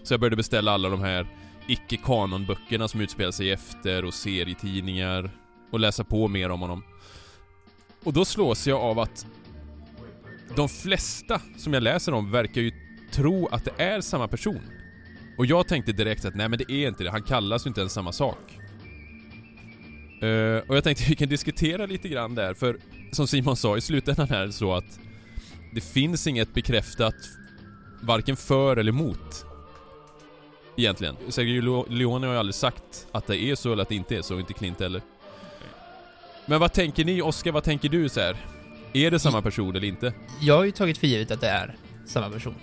Så 0.03 0.13
jag 0.15 0.21
började 0.21 0.37
beställa 0.37 0.73
alla 0.73 0.89
de 0.89 1.01
här 1.01 1.27
icke-kanonböckerna 1.69 2.89
som 2.89 3.01
utspelar 3.01 3.31
sig 3.31 3.53
efter 3.53 4.05
och 4.05 4.15
serietidningar 4.15 5.31
och 5.71 5.81
läsa 5.81 6.05
på 6.05 6.29
mer 6.29 6.51
om 6.51 6.61
honom. 6.61 6.85
Och 8.05 8.13
då 8.13 8.25
slås 8.25 8.67
jag 8.67 8.81
av 8.81 8.99
att 8.99 9.27
de 10.57 10.69
flesta 10.69 11.41
som 11.57 11.75
jag 11.75 11.83
läser 11.83 12.15
om 12.15 12.31
verkar 12.31 12.61
ju 12.61 12.73
tro 13.13 13.47
att 13.47 13.65
det 13.65 13.83
är 13.83 14.01
samma 14.01 14.29
person. 14.29 14.61
Och 15.39 15.47
jag 15.47 15.69
tänkte 15.69 15.93
direkt 15.93 16.25
att 16.25 16.35
nej 16.35 16.49
men 16.49 16.59
det 16.59 16.73
är 16.73 16.89
inte 16.89 17.05
det, 17.05 17.11
han 17.11 17.23
kallas 17.23 17.67
ju 17.67 17.69
inte 17.69 17.81
ens 17.81 17.93
samma 17.93 18.13
sak. 18.13 18.59
Uh, 20.23 20.59
och 20.69 20.77
jag 20.77 20.85
tänkte 20.85 21.05
vi 21.09 21.15
kan 21.15 21.29
diskutera 21.29 21.87
lite 21.87 22.09
grann 22.09 22.35
där, 22.35 22.55
för 22.55 22.79
som 23.13 23.27
Simon 23.27 23.57
sa, 23.57 23.77
i 23.77 23.81
slutändan 23.81 24.31
är 24.31 24.47
det 24.47 24.53
så 24.53 24.75
att 24.75 24.99
det 25.75 25.81
finns 25.81 26.27
inget 26.27 26.55
bekräftat 26.55 27.15
varken 28.03 28.37
för 28.37 28.77
eller 28.77 28.93
emot. 28.93 29.46
Egentligen. 30.77 31.17
Sergio 31.29 31.87
Leone 31.89 32.27
har 32.27 32.35
ju 32.35 32.39
aldrig 32.41 32.55
sagt 32.55 33.07
att 33.13 33.27
det 33.27 33.37
är 33.39 33.55
så 33.55 33.73
eller 33.73 33.83
att 33.83 33.89
det 33.89 33.95
inte 33.95 34.17
är 34.17 34.23
så, 34.23 34.39
inte 34.41 34.53
Clint 34.53 34.81
heller. 34.81 35.03
Men 36.47 36.61
vad 36.61 36.73
tänker 36.73 37.05
ni, 37.05 37.23
Oscar, 37.23 37.53
vad 37.53 37.65
tänker 37.65 37.89
du 37.89 38.09
så 38.09 38.21
här? 38.21 38.37
Är 38.93 39.11
det 39.11 39.19
samma 39.19 39.43
person 39.43 39.77
eller 39.77 39.89
inte? 39.89 40.13
Jag 40.41 40.57
har 40.57 40.65
ju 40.65 40.71
tagit 40.71 40.99
för 40.99 41.07
givet 41.07 41.31
att 41.31 41.41
det 41.41 41.49
är 41.49 41.77
samma 42.07 42.31
person. 42.31 42.55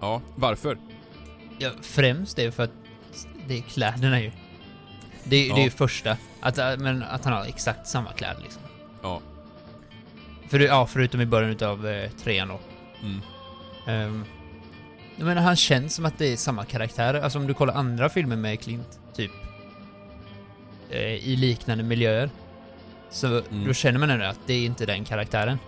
Ja, 0.00 0.22
varför? 0.34 0.78
Ja, 1.58 1.70
främst 1.82 2.38
är 2.38 2.50
för 2.50 2.62
att 2.62 2.72
det 3.48 3.58
är 3.58 3.62
kläderna 3.62 4.20
ju. 4.20 4.32
Det, 5.24 5.46
Ja. 5.46 5.54
det 5.54 5.60
är 5.60 5.64
ju 5.64 5.70
första. 5.70 6.16
Att, 6.40 6.58
äh, 6.58 6.76
men 6.78 7.02
att 7.02 7.24
han 7.24 7.32
har 7.32 7.44
exakt 7.44 7.86
samma 7.86 8.12
kläder 8.12 8.42
liksom. 8.42 8.62
Ja. 9.02 9.20
För, 10.48 10.60
ja, 10.60 10.86
förutom 10.86 11.20
i 11.20 11.26
början 11.26 11.50
utav 11.50 11.86
eh, 11.86 12.10
trean 12.10 12.48
då. 12.48 12.60
Mm. 13.02 13.20
Um, 14.06 14.24
jag 15.16 15.24
menar, 15.26 15.42
han 15.42 15.56
känns 15.56 15.94
som 15.94 16.04
att 16.04 16.18
det 16.18 16.32
är 16.32 16.36
samma 16.36 16.64
karaktär. 16.64 17.14
Alltså 17.14 17.38
om 17.38 17.46
du 17.46 17.54
kollar 17.54 17.74
andra 17.74 18.08
filmer 18.08 18.36
med 18.36 18.60
Clint, 18.60 18.98
typ 19.14 19.30
eh, 20.90 21.00
i 21.00 21.36
liknande 21.36 21.84
miljöer. 21.84 22.30
Så 23.10 23.26
Mm. 23.26 23.66
då 23.66 23.72
känner 23.72 23.98
man 23.98 24.10
ändå 24.10 24.24
att 24.26 24.40
det 24.46 24.54
är 24.54 24.66
inte 24.66 24.86
den 24.86 25.04
karaktären. 25.04 25.58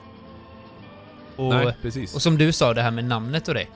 Och, 1.36 1.55
Nej, 1.55 1.76
precis. 1.82 2.14
och 2.14 2.22
som 2.22 2.38
du 2.38 2.53
sa, 2.53 2.74
det 2.74 2.82
här 2.82 2.90
med 2.90 3.05
namnet 3.05 3.49
och 3.49 3.55
det. 3.55 3.66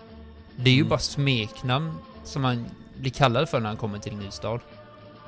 Det 0.56 0.70
är 0.70 0.74
ju 0.74 0.80
Mm. 0.80 0.88
bara 0.88 0.98
smeknamn 0.98 1.92
som 2.24 2.42
man 2.42 2.66
blir 2.98 3.10
kallad 3.10 3.48
för 3.48 3.60
när 3.60 3.68
han 3.68 3.76
kommer 3.76 3.98
till 3.98 4.12
en 4.12 4.18
ny 4.18 4.30
stad, 4.30 4.60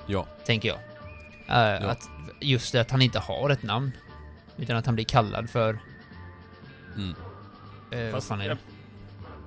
Ja. 0.07 0.27
tänker 0.47 0.69
jag. 0.69 0.79
Eh, 1.83 1.89
Att 1.91 2.09
just 2.41 2.73
det 2.73 2.81
att 2.81 2.91
han 2.91 3.03
inte 3.03 3.19
har 3.19 3.51
ett 3.51 3.63
namn. 3.63 3.93
Utan 4.57 4.77
att 4.77 4.87
han 4.87 4.95
blir 4.95 5.05
kallad 5.05 5.51
för... 5.51 5.79
Mm. 6.97 7.15
Eh, 7.91 8.03
vad 8.03 8.11
Fast, 8.13 8.29
fan 8.29 8.41
är 8.41 8.49
det? 8.49 8.59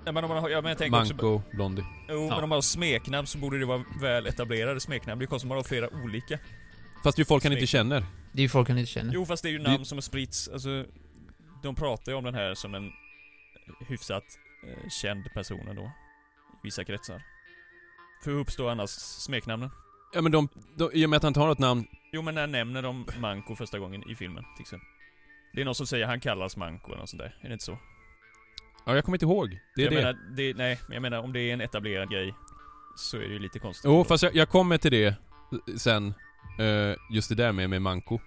Ja, 0.07 0.11
men 0.11 0.23
om 0.23 0.29
man 0.29 0.37
har, 0.43 0.49
ja, 0.49 0.61
men 0.61 0.69
jag 0.69 0.77
tänker 0.77 0.99
också... 1.01 1.13
Manko, 1.13 1.41
Blondie. 1.53 1.85
Jo, 2.09 2.15
Ja. 2.29 2.35
men 2.35 2.43
om 2.43 2.49
man 2.49 2.55
har 2.57 2.61
smeknamn 2.61 3.27
så 3.27 3.37
borde 3.37 3.59
det 3.59 3.65
vara 3.65 3.83
väl 4.01 4.27
etablerade 4.27 4.79
smeknamn. 4.79 5.19
Det 5.19 5.25
är 5.25 5.27
konstigt 5.27 5.45
om 5.45 5.49
man 5.49 5.57
har 5.57 5.63
flera 5.63 5.89
olika. 6.03 6.39
Fast 7.03 7.15
det 7.17 7.19
är 7.19 7.21
ju 7.21 7.25
folk 7.25 7.43
han 7.43 7.53
inte 7.53 7.67
känner. 7.67 8.05
Det 8.31 8.39
är 8.39 8.43
ju 8.43 8.49
folk 8.49 8.69
han 8.69 8.77
inte 8.77 8.91
känner. 8.91 9.13
Jo, 9.13 9.25
fast 9.25 9.43
det 9.43 9.49
är 9.49 9.51
ju 9.51 9.57
Det- 9.57 9.71
namn 9.71 9.85
som 9.85 9.97
har 9.97 10.01
spritts. 10.01 10.47
Alltså, 10.47 10.85
de 11.63 11.75
pratar 11.75 12.11
ju 12.11 12.17
om 12.17 12.23
den 12.23 12.33
här 12.35 12.53
som 12.55 12.75
en 12.75 12.91
hyfsat 13.87 14.23
eh, 14.67 14.89
känd 14.89 15.33
person 15.33 15.67
ändå. 15.67 15.81
I 15.83 16.59
vissa 16.63 16.83
kretsar. 16.83 17.21
För 18.23 18.31
hur 18.31 18.39
uppstår 18.39 18.69
annars 18.71 18.89
smeknamnen? 18.89 19.69
Ja 20.13 20.21
men 20.21 20.31
de, 20.31 20.49
de, 20.77 20.89
i 20.93 21.05
och 21.05 21.09
med 21.09 21.17
att 21.17 21.23
han 21.23 21.29
inte 21.29 21.39
har 21.39 21.47
något 21.47 21.59
namn, 21.59 21.87
Jo, 22.11 22.21
men 22.21 22.35
när 22.35 22.47
nämner 22.47 22.81
de 22.81 23.05
Manko 23.19 23.55
första 23.55 23.79
gången 23.79 24.09
i 24.09 24.15
filmen, 24.15 24.43
till 24.55 24.61
exempel? 24.61 24.87
Det 25.53 25.61
är 25.61 25.65
någon 25.65 25.75
som 25.75 25.87
säger 25.87 26.05
han 26.05 26.19
kallas 26.19 26.57
Manko 26.57 26.87
eller 26.87 26.97
något 26.99 27.09
sånt 27.09 27.21
där. 27.23 27.37
Är 27.41 27.47
det 27.47 27.53
inte 27.53 27.65
så? 27.65 27.77
Ja 28.87 28.95
jag 28.95 29.05
kommer 29.05 29.15
inte 29.15 29.25
ihåg. 29.25 29.59
Det 29.75 29.81
är 29.81 29.85
jag 29.85 29.93
det. 29.93 29.97
Menar, 29.97 30.35
det 30.35 30.53
nej, 30.57 30.79
men 30.87 30.93
jag 30.93 31.01
menar 31.01 31.19
om 31.19 31.33
det 31.33 31.39
är 31.39 31.53
en 31.53 31.61
etablerad 31.61 32.09
grej 32.09 32.33
så 32.97 33.17
är 33.17 33.21
det 33.21 33.33
ju 33.33 33.39
lite 33.39 33.59
konstigt. 33.59 33.85
Jo, 33.85 33.91
ändå. 33.91 34.03
fast 34.03 34.23
jag, 34.23 34.35
jag 34.35 34.49
kommer 34.49 34.77
till 34.77 34.91
det 34.91 35.15
sen. 35.77 36.13
eh, 36.59 36.95
just 37.11 37.29
det 37.29 37.35
där 37.35 37.51
med, 37.51 37.69
med 37.69 37.81
Manko. 37.81 38.19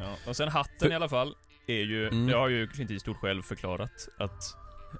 Ja, 0.00 0.16
och 0.26 0.36
sen 0.36 0.48
hatten 0.48 0.78
För- 0.80 0.90
i 0.90 0.94
alla 0.94 1.08
fall 1.08 1.34
är 1.66 1.82
ju, 1.82 2.08
Mm. 2.08 2.26
det 2.26 2.34
har 2.36 2.48
ju 2.48 2.66
Clint 2.68 2.90
Eastwood 2.90 3.16
själv 3.16 3.42
förklarat 3.42 4.08
att 4.18 4.42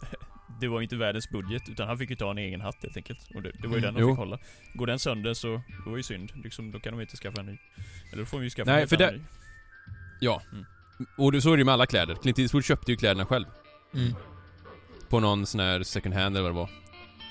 det 0.60 0.68
var 0.68 0.80
ju 0.80 0.82
inte 0.82 0.96
världens 0.96 1.30
budget, 1.30 1.62
utan 1.68 1.88
han 1.88 1.98
fick 1.98 2.10
ju 2.10 2.16
ta 2.16 2.30
en 2.30 2.38
egen 2.38 2.60
hatt 2.60 2.76
helt 2.82 2.96
enkelt. 2.96 3.18
Och 3.34 3.42
det, 3.42 3.50
det 3.62 3.68
var 3.68 3.76
ju 3.76 3.82
Mm, 3.82 3.82
den 3.82 3.94
de 3.94 4.00
jo. 4.00 4.08
fick 4.08 4.18
hålla. 4.18 4.38
Går 4.74 4.86
den 4.86 4.98
sönder 4.98 5.34
så, 5.34 5.62
det 5.84 5.90
var 5.90 5.96
ju 5.96 6.02
synd. 6.02 6.32
Liksom, 6.44 6.70
då 6.72 6.80
kan 6.80 6.92
de 6.92 7.00
inte 7.00 7.16
skaffa 7.16 7.40
en 7.40 7.46
ny. 7.46 7.58
Eller 8.12 8.22
då 8.22 8.26
får 8.26 8.38
vi 8.38 8.44
ju 8.44 8.50
skaffa 8.50 8.70
Nej, 8.72 8.82
en 8.82 8.88
för 8.88 8.96
det- 8.96 9.10
ny. 9.12 9.20
Ja. 10.20 10.42
Mm. 10.52 10.64
Och 11.16 11.42
så 11.42 11.48
är 11.52 11.56
det 11.56 11.60
ju 11.60 11.64
med 11.64 11.74
alla 11.74 11.86
kläder. 11.86 12.14
Clint 12.14 12.38
Eastwood 12.38 12.64
köpte 12.64 12.90
ju 12.90 12.96
kläderna 12.96 13.26
själv. 13.26 13.44
Mm. 13.94 14.14
På 15.08 15.20
någon 15.20 15.46
sån 15.46 15.60
här 15.60 15.82
second 15.82 16.14
hand 16.14 16.36
eller 16.36 16.50
vad 16.50 16.66
det 16.66 16.68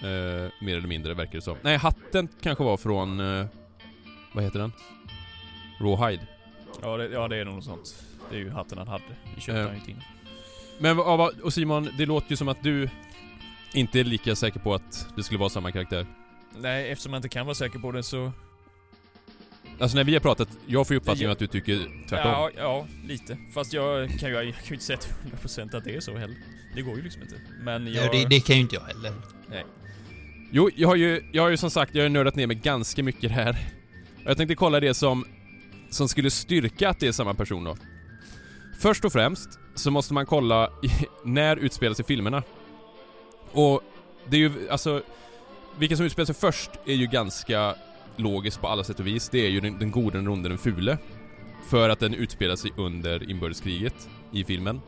var. 0.02 0.46
Eh, 0.46 0.52
mer 0.62 0.78
eller 0.78 0.88
mindre 0.88 1.14
verkar 1.14 1.32
det 1.32 1.42
som. 1.42 1.58
Nej, 1.62 1.78
hatten 1.78 2.28
kanske 2.42 2.64
var 2.64 2.78
från... 2.78 3.20
Eh, 3.40 3.46
vad 4.34 4.44
heter 4.44 4.60
den? 4.60 4.72
Rawhide. 5.80 6.28
Ja 6.82 6.98
det, 6.98 7.08
ja, 7.08 7.28
det 7.28 7.38
är 7.38 7.46
nog 7.46 7.56
något 7.56 7.64
sånt. 7.64 8.04
Det 8.30 8.36
är 8.36 8.40
ju 8.40 8.50
hatten 8.50 8.78
han 8.78 8.88
hade. 8.88 9.04
Vi 9.36 9.42
köpte 9.42 9.60
Eh. 9.60 9.66
han 9.66 9.74
ju 9.76 9.80
inte 9.80 9.92
innan. 9.92 10.04
Men 10.80 10.98
vad- 10.98 11.40
och 11.40 11.54
Simon, 11.54 11.90
det 11.98 12.06
låter 12.06 12.30
ju 12.30 12.36
som 12.36 12.48
att 12.48 12.64
du 12.64 12.90
inte 13.74 14.00
är 14.00 14.04
lika 14.04 14.36
säker 14.36 14.60
på 14.60 14.74
att 14.74 15.08
det 15.16 15.24
skulle 15.24 15.40
vara 15.40 15.50
samma 15.50 15.72
karaktär. 15.72 16.06
Nej, 16.58 16.92
eftersom 16.92 17.12
man 17.12 17.18
inte 17.18 17.30
kan 17.30 17.46
vara 17.46 17.56
säker 17.56 17.80
på 17.80 17.92
det 17.92 18.04
så... 18.04 18.32
Alltså 19.80 19.98
när 19.98 20.04
vi 20.04 20.14
har 20.14 20.20
pratat, 20.20 20.50
jag 20.68 20.88
får 20.88 20.94
ju 20.94 20.98
uppfattningen 20.98 21.32
att 21.32 21.40
du 21.40 21.48
tycker 21.48 21.78
tvärtom. 22.10 22.32
Ja, 22.32 22.50
ja, 22.58 22.88
lite. 23.08 23.38
Fast 23.54 23.74
jag 23.74 24.20
kan 24.20 24.30
ju, 24.30 24.36
jag 24.36 24.44
kan 24.44 24.64
ju 24.68 24.74
inte 24.74 24.86
säga 24.86 24.98
till 24.98 25.12
100% 25.44 25.78
att 25.78 25.84
det 25.84 25.96
är 25.96 26.00
så 26.00 26.18
heller. 26.18 26.38
Det 26.76 26.82
går 26.82 26.98
ju 26.98 27.04
liksom 27.04 27.22
inte. 27.22 27.36
Men 27.62 27.94
jag... 27.94 28.06
Ja, 28.06 28.12
det, 28.12 28.26
det 28.26 28.40
kan 28.40 28.56
ju 28.56 28.62
inte 28.62 28.76
jag 28.76 28.82
heller. 28.82 29.14
Jo, 30.52 30.70
jag 30.76 30.88
har 30.88 30.96
ju, 30.96 31.24
jag 31.32 31.44
har 31.44 31.50
ju 31.50 31.58
som 31.58 31.70
sagt, 31.70 31.96
jag 31.96 32.04
har 32.04 32.10
nördat 32.10 32.36
ner 32.36 32.48
mig 32.48 32.56
ganska 32.56 33.04
mycket 33.04 33.32
här. 33.32 33.58
Och 34.24 34.30
Jag 34.30 34.38
tänkte 34.38 34.56
kolla 34.56 34.80
det 34.80 34.94
som, 34.94 35.26
som 35.90 36.10
skulle 36.10 36.32
styrka 36.32 36.90
att 36.90 37.00
det 37.00 37.08
är 37.08 37.12
samma 37.12 37.34
person 37.34 37.64
då. 37.64 37.78
Först 38.80 39.06
och 39.06 39.12
främst 39.12 39.50
så 39.76 39.92
måste 39.92 40.14
man 40.14 40.26
kolla 40.26 40.70
i, 40.84 40.90
när 41.24 41.58
utspelar 41.58 41.94
sig 41.94 42.06
filmerna. 42.06 42.44
Och 43.52 43.82
det 44.30 44.36
är 44.36 44.40
ju, 44.40 44.70
alltså, 44.70 45.02
vilka 45.78 45.98
som 45.98 46.06
utspelar 46.06 46.26
sig 46.26 46.36
först 46.36 46.70
är 46.86 46.94
ju 46.94 47.08
ganska 47.08 47.76
logiskt 48.18 48.62
på 48.62 48.68
alla 48.68 48.84
sätt 48.84 49.00
och 49.00 49.08
vis. 49.08 49.30
Det 49.30 49.46
är 49.46 49.50
ju 49.50 49.60
den, 49.60 49.80
den 49.80 49.92
gode, 49.92 50.18
den 50.18 50.28
onde, 50.28 50.50
den 50.50 50.58
fule. 50.58 50.98
För 51.70 51.90
att 51.90 52.00
den 52.00 52.14
utspelar 52.14 52.56
sig 52.56 52.72
under 52.78 53.30
inbördeskriget 53.30 54.10
i 54.32 54.44
filmen. 54.44 54.82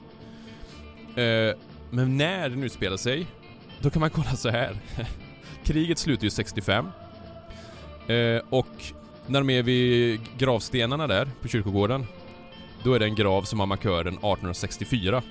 Eh, 1.16 1.56
men 1.90 2.18
när 2.18 2.50
den 2.50 2.64
utspelar 2.64 2.98
sig, 2.98 3.28
då 3.82 3.90
kan 3.90 4.00
man 4.00 4.10
kolla 4.10 4.32
så 4.36 4.50
här. 4.50 4.78
Kriget 5.64 5.98
slutar 5.98 6.24
ju 6.24 6.30
65. 6.30 6.86
Eh, 8.08 8.42
och 8.50 8.68
när 9.28 9.40
de 9.40 9.50
är 9.50 9.64
vid 9.64 10.20
gravstenarna 10.38 11.08
där 11.08 11.30
på 11.42 11.48
kyrkogården, 11.48 12.06
då 12.84 12.94
är 12.94 13.00
det 13.00 13.06
en 13.06 13.16
grav 13.16 13.44
som 13.44 13.60
har 13.60 13.68
markören 13.68 14.14
1864. 14.14 15.24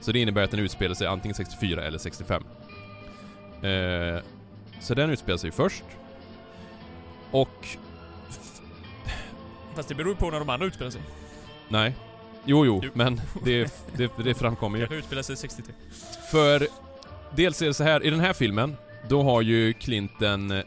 Så 0.00 0.12
det 0.12 0.18
innebär 0.18 0.42
att 0.42 0.50
den 0.50 0.60
utspelar 0.60 0.94
sig 0.94 1.06
antingen 1.06 1.34
64 1.34 1.84
eller 1.84 1.98
65. 1.98 2.42
Eh, 3.62 4.22
så 4.80 4.94
den 4.94 5.10
utspelar 5.10 5.38
sig 5.38 5.50
först. 5.50 5.84
Och... 7.32 7.66
Fast 9.74 9.88
det 9.88 9.94
beror 9.94 10.10
ju 10.10 10.16
på 10.16 10.30
när 10.30 10.38
de 10.38 10.48
andra 10.48 10.66
utspelar 10.66 10.90
sig. 10.90 11.02
Nej. 11.68 11.94
Jo, 12.44 12.66
jo, 12.66 12.80
Jo. 12.84 12.90
men 12.94 13.20
det, 13.44 13.74
det, 13.96 14.10
det 14.24 14.34
framkommer 14.34 14.78
ju. 14.78 14.82
Kanske 14.84 14.96
utspelar 14.98 15.22
sig 15.22 15.36
63. 15.36 15.74
För 16.30 16.66
dels 17.36 17.62
är 17.62 17.66
det 17.66 17.74
så 17.74 17.84
här, 17.84 18.04
i 18.04 18.10
den 18.10 18.20
här 18.20 18.32
filmen, 18.32 18.76
då 19.08 19.22
har 19.22 19.42
ju 19.42 19.72
Clint 19.72 20.22
en 20.22 20.50
eh, 20.50 20.62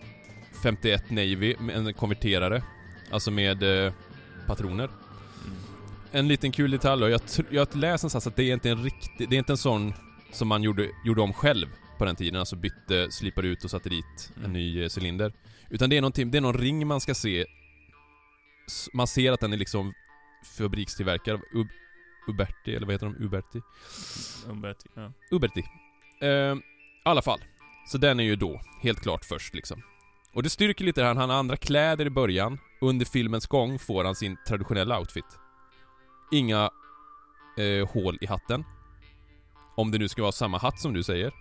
51 0.63 1.09
Navy, 1.09 1.55
med 1.59 1.75
en 1.75 1.93
konverterare. 1.93 2.63
Alltså 3.11 3.31
med 3.31 3.85
eh, 3.85 3.93
patroner. 4.47 4.83
Mm. 4.85 5.57
En 6.11 6.27
liten 6.27 6.51
kul 6.51 6.71
detalj 6.71 7.01
då, 7.01 7.09
jag, 7.09 7.21
jag 7.49 7.61
har 7.61 7.77
läst 7.77 8.03
någonstans 8.03 8.27
att 8.27 8.35
det 8.35 8.43
är 8.43 8.53
inte 8.53 8.69
en 8.69 8.83
riktig, 8.83 9.29
det 9.29 9.35
är 9.35 9.37
inte 9.37 9.53
en 9.53 9.57
sån 9.57 9.93
som 10.31 10.47
man 10.47 10.63
gjorde, 10.63 10.89
gjorde 11.05 11.21
om 11.21 11.33
själv 11.33 11.67
på 11.97 12.05
den 12.05 12.15
tiden, 12.15 12.39
alltså 12.39 12.55
bytte, 12.55 13.11
slipade 13.11 13.47
ut 13.47 13.63
och 13.63 13.71
satte 13.71 13.89
dit 13.89 14.31
en 14.37 14.39
Mm. 14.43 14.53
ny 14.53 14.83
eh, 14.83 14.89
cylinder. 14.97 15.33
Utan 15.69 15.89
det 15.89 15.97
är 15.97 16.01
någonting, 16.01 16.31
det 16.31 16.37
är 16.37 16.41
någon 16.41 16.57
ring 16.57 16.87
man 16.87 17.01
ska 17.01 17.15
se, 17.15 17.45
man 18.93 19.07
ser 19.07 19.31
att 19.31 19.39
den 19.39 19.53
är 19.53 19.57
liksom 19.57 19.93
fabrikstillverkad 20.57 21.33
av 21.33 21.41
Ub, 21.53 21.67
Uberti, 22.27 22.75
eller 22.75 22.85
vad 22.87 22.93
heter 22.93 23.05
de? 23.05 23.15
Uberti? 23.25 23.61
Umberti, 24.49 24.89
ja. 24.93 25.11
Uberti. 25.31 25.63
Eh, 26.21 26.29
I 26.29 26.61
alla 27.03 27.21
fall. 27.21 27.39
Så 27.87 27.97
den 27.97 28.19
är 28.19 28.23
ju 28.23 28.35
då 28.35 28.61
helt 28.81 29.01
klart 29.01 29.25
först 29.25 29.53
liksom. 29.53 29.81
Och 30.33 30.43
det 30.43 30.49
styrker 30.49 30.85
lite 30.85 31.01
det 31.01 31.07
här, 31.07 31.15
han 31.15 31.29
har 31.29 31.37
andra 31.37 31.57
kläder 31.57 32.05
i 32.05 32.09
början. 32.09 32.59
Under 32.81 33.05
filmens 33.05 33.47
gång 33.47 33.79
får 33.79 34.03
han 34.03 34.15
sin 34.15 34.37
traditionella 34.47 34.99
outfit. 34.99 35.39
Inga 36.31 36.69
eh, 37.57 37.89
hål 37.89 38.17
i 38.21 38.25
hatten. 38.25 38.63
Om 39.75 39.91
det 39.91 39.97
nu 39.97 40.07
ska 40.09 40.21
vara 40.21 40.31
samma 40.31 40.57
hatt 40.57 40.79
som 40.79 40.93
du 40.93 41.03
säger. 41.03 41.31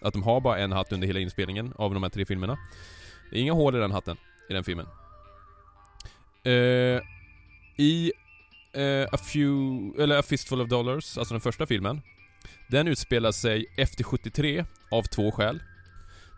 Att 0.00 0.12
de 0.12 0.22
har 0.22 0.40
bara 0.40 0.58
en 0.58 0.72
hatt 0.72 0.92
under 0.92 1.06
hela 1.06 1.20
inspelningen 1.20 1.72
av 1.76 1.94
de 1.94 2.02
här 2.02 2.10
tre 2.10 2.24
filmerna. 2.26 2.58
Det 3.30 3.38
är 3.38 3.42
inga 3.42 3.52
hål 3.52 3.76
i 3.76 3.78
den 3.78 3.90
hatten, 3.90 4.16
i 4.50 4.52
den 4.52 4.64
filmen. 4.64 4.86
Uh, 6.46 7.00
I 7.76 8.12
uh, 8.76 9.06
A 9.12 9.18
Few, 9.18 10.02
eller 10.02 10.18
A 10.18 10.22
Fistful 10.22 10.60
of 10.60 10.68
Dollars, 10.68 11.18
alltså 11.18 11.34
den 11.34 11.40
första 11.40 11.66
filmen. 11.66 12.02
Den 12.68 12.88
utspelar 12.88 13.32
sig 13.32 13.66
efter 13.76 14.04
73 14.04 14.64
av 14.90 15.02
två 15.02 15.32
skäl. 15.32 15.62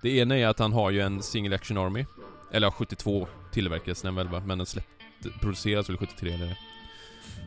Det 0.03 0.17
ena 0.17 0.39
är 0.39 0.47
att 0.47 0.59
han 0.59 0.73
har 0.73 0.91
ju 0.91 1.01
en 1.01 1.23
single 1.23 1.57
action 1.57 1.79
army. 1.79 2.05
Eller 2.53 2.67
ja, 2.67 2.71
72 2.71 3.29
tillverkades 3.53 4.03
den 4.03 4.15
väl 4.15 4.29
va? 4.29 4.43
men 4.47 4.59
den 4.59 4.67
släppte, 4.67 5.31
produceras 5.41 5.89
väl 5.89 5.97
73 5.97 6.33
eller 6.33 6.59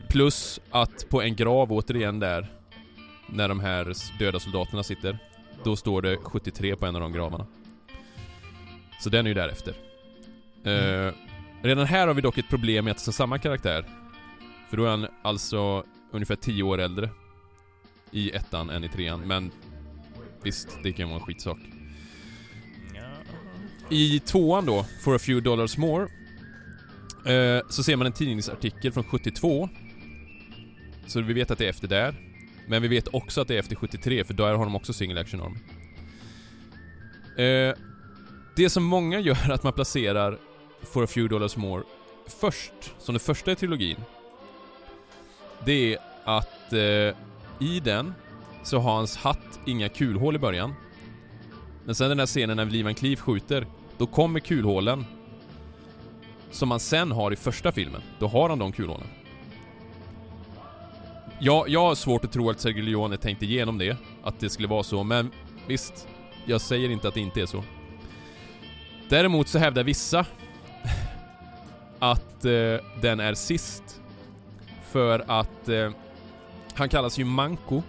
Plus 0.09 0.59
att 0.71 1.09
på 1.09 1.21
en 1.21 1.35
grav 1.35 1.71
återigen 1.71 2.19
där, 2.19 2.47
när 3.29 3.47
de 3.47 3.59
här 3.59 3.93
döda 4.19 4.39
soldaterna 4.39 4.83
sitter, 4.83 5.17
då 5.63 5.75
står 5.75 6.01
det 6.01 6.17
73 6.17 6.75
på 6.75 6.85
en 6.85 6.95
av 6.95 7.01
de 7.01 7.13
gravarna. 7.13 7.45
Så 9.01 9.09
den 9.09 9.25
är 9.25 9.29
ju 9.29 9.33
därefter. 9.33 9.73
Eh, 10.63 11.13
redan 11.61 11.85
här 11.85 12.07
har 12.07 12.13
vi 12.13 12.21
dock 12.21 12.37
ett 12.37 12.49
problem 12.49 12.85
med 12.85 12.91
att 12.91 13.05
det 13.05 13.09
är 13.09 13.13
samma 13.13 13.39
karaktär. 13.39 13.85
För 14.69 14.77
då 14.77 14.85
är 14.85 14.89
han 14.89 15.07
alltså 15.21 15.83
ungefär 16.11 16.35
10 16.35 16.63
år 16.63 16.81
äldre 16.81 17.09
i 18.11 18.31
ettan 18.31 18.69
än 18.69 18.83
i 18.83 18.89
trean, 18.89 19.27
men 19.27 19.51
visst, 20.43 20.79
det 20.83 20.91
kan 20.91 21.09
vara 21.09 21.19
en 21.19 21.25
skitsak. 21.25 21.57
I 23.89 24.19
tvåan 24.19 24.65
då, 24.65 24.85
For 25.03 25.15
a 25.15 25.19
few 25.19 25.49
dollars 25.49 25.77
more, 25.77 26.03
eh, 27.25 27.61
så 27.69 27.83
ser 27.83 27.95
man 27.95 28.07
en 28.07 28.13
tidningsartikel 28.13 28.91
från 28.91 29.03
72. 29.03 29.69
Så 31.07 31.21
vi 31.21 31.33
vet 31.33 31.51
att 31.51 31.57
det 31.57 31.65
är 31.65 31.69
efter 31.69 31.87
där. 31.87 32.15
Men 32.67 32.81
vi 32.81 32.87
vet 32.87 33.07
också 33.07 33.41
att 33.41 33.47
det 33.47 33.55
är 33.55 33.59
efter 33.59 33.75
73, 33.75 34.23
för 34.23 34.33
där 34.33 34.53
har 34.53 34.65
de 34.65 34.75
också 34.75 34.93
single 34.93 35.21
action 35.21 35.41
army. 35.41 35.59
Eh, 37.37 37.75
det 38.55 38.69
som 38.69 38.83
många 38.83 39.19
gör 39.19 39.51
att 39.51 39.63
man 39.63 39.73
placerar 39.73 40.37
For 40.81 41.03
a 41.03 41.07
few 41.07 41.35
dollars 41.35 41.57
more 41.57 41.83
först, 42.27 42.93
som 42.97 43.13
det 43.13 43.19
första 43.19 43.51
i 43.51 43.55
trilogin, 43.55 43.97
det 45.65 45.93
är 45.93 45.99
att 46.23 46.73
eh, 46.73 47.15
i 47.67 47.79
den 47.83 48.13
så 48.63 48.79
har 48.79 48.93
hans 48.93 49.17
hatt 49.17 49.59
inga 49.65 49.89
kulhål 49.89 50.35
i 50.35 50.39
början. 50.39 50.73
Men 51.85 51.95
sen 51.95 52.09
den 52.09 52.17
där 52.17 52.25
scenen 52.25 52.57
när 52.57 52.65
Lee 52.65 52.83
Van 52.83 52.95
Cleef 52.95 53.19
skjuter, 53.19 53.67
då 53.97 54.07
kommer 54.07 54.39
kulhålen 54.39 55.05
som 56.51 56.69
man 56.69 56.79
sen 56.79 57.11
har 57.11 57.33
i 57.33 57.35
första 57.35 57.71
filmen. 57.71 58.01
Då 58.19 58.27
har 58.27 58.49
han 58.49 58.59
de 58.59 58.71
kulhålen. 58.71 59.07
Ja, 61.39 61.65
jag 61.67 61.79
har 61.79 61.95
svårt 61.95 62.25
att 62.25 62.31
tro 62.31 62.49
att 62.49 62.59
Sergio 62.59 62.83
Leone 62.83 63.17
tänkte 63.17 63.45
igenom 63.45 63.77
det, 63.77 63.97
att 64.23 64.39
det 64.39 64.49
skulle 64.49 64.67
vara 64.67 64.83
så, 64.83 65.03
men 65.03 65.31
visst, 65.67 66.07
jag 66.45 66.61
säger 66.61 66.89
inte 66.89 67.07
att 67.07 67.13
det 67.13 67.19
inte 67.19 67.41
är 67.41 67.45
så. 67.45 67.63
Däremot 69.11 69.47
så 69.47 69.59
hävdar 69.59 69.83
vissa 69.83 70.25
att 71.99 72.45
eh, 72.45 72.79
den 73.01 73.19
är 73.19 73.33
sist 73.33 74.01
för 74.91 75.23
att 75.27 75.69
eh, 75.69 75.91
han 76.73 76.89
kallas 76.89 77.17
ju 77.17 77.25
Manko 77.25 77.81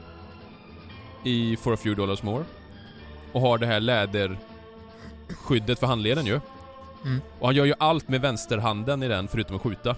i 1.24 1.56
For 1.56 1.74
a 1.74 1.76
few 1.76 2.02
dollars 2.02 2.22
more 2.22 2.44
och 3.32 3.40
har 3.40 3.58
det 3.58 3.66
här 3.66 3.80
läderskyddet 3.80 5.78
för 5.78 5.86
handleden 5.86 6.26
ju. 6.26 6.40
Mm. 7.04 7.20
Och 7.38 7.46
han 7.48 7.54
gör 7.54 7.64
ju 7.64 7.74
allt 7.78 8.08
med 8.08 8.20
vänsterhanden 8.20 9.02
i 9.02 9.08
den 9.08 9.28
förutom 9.28 9.56
att 9.56 9.62
skjuta. 9.62 9.96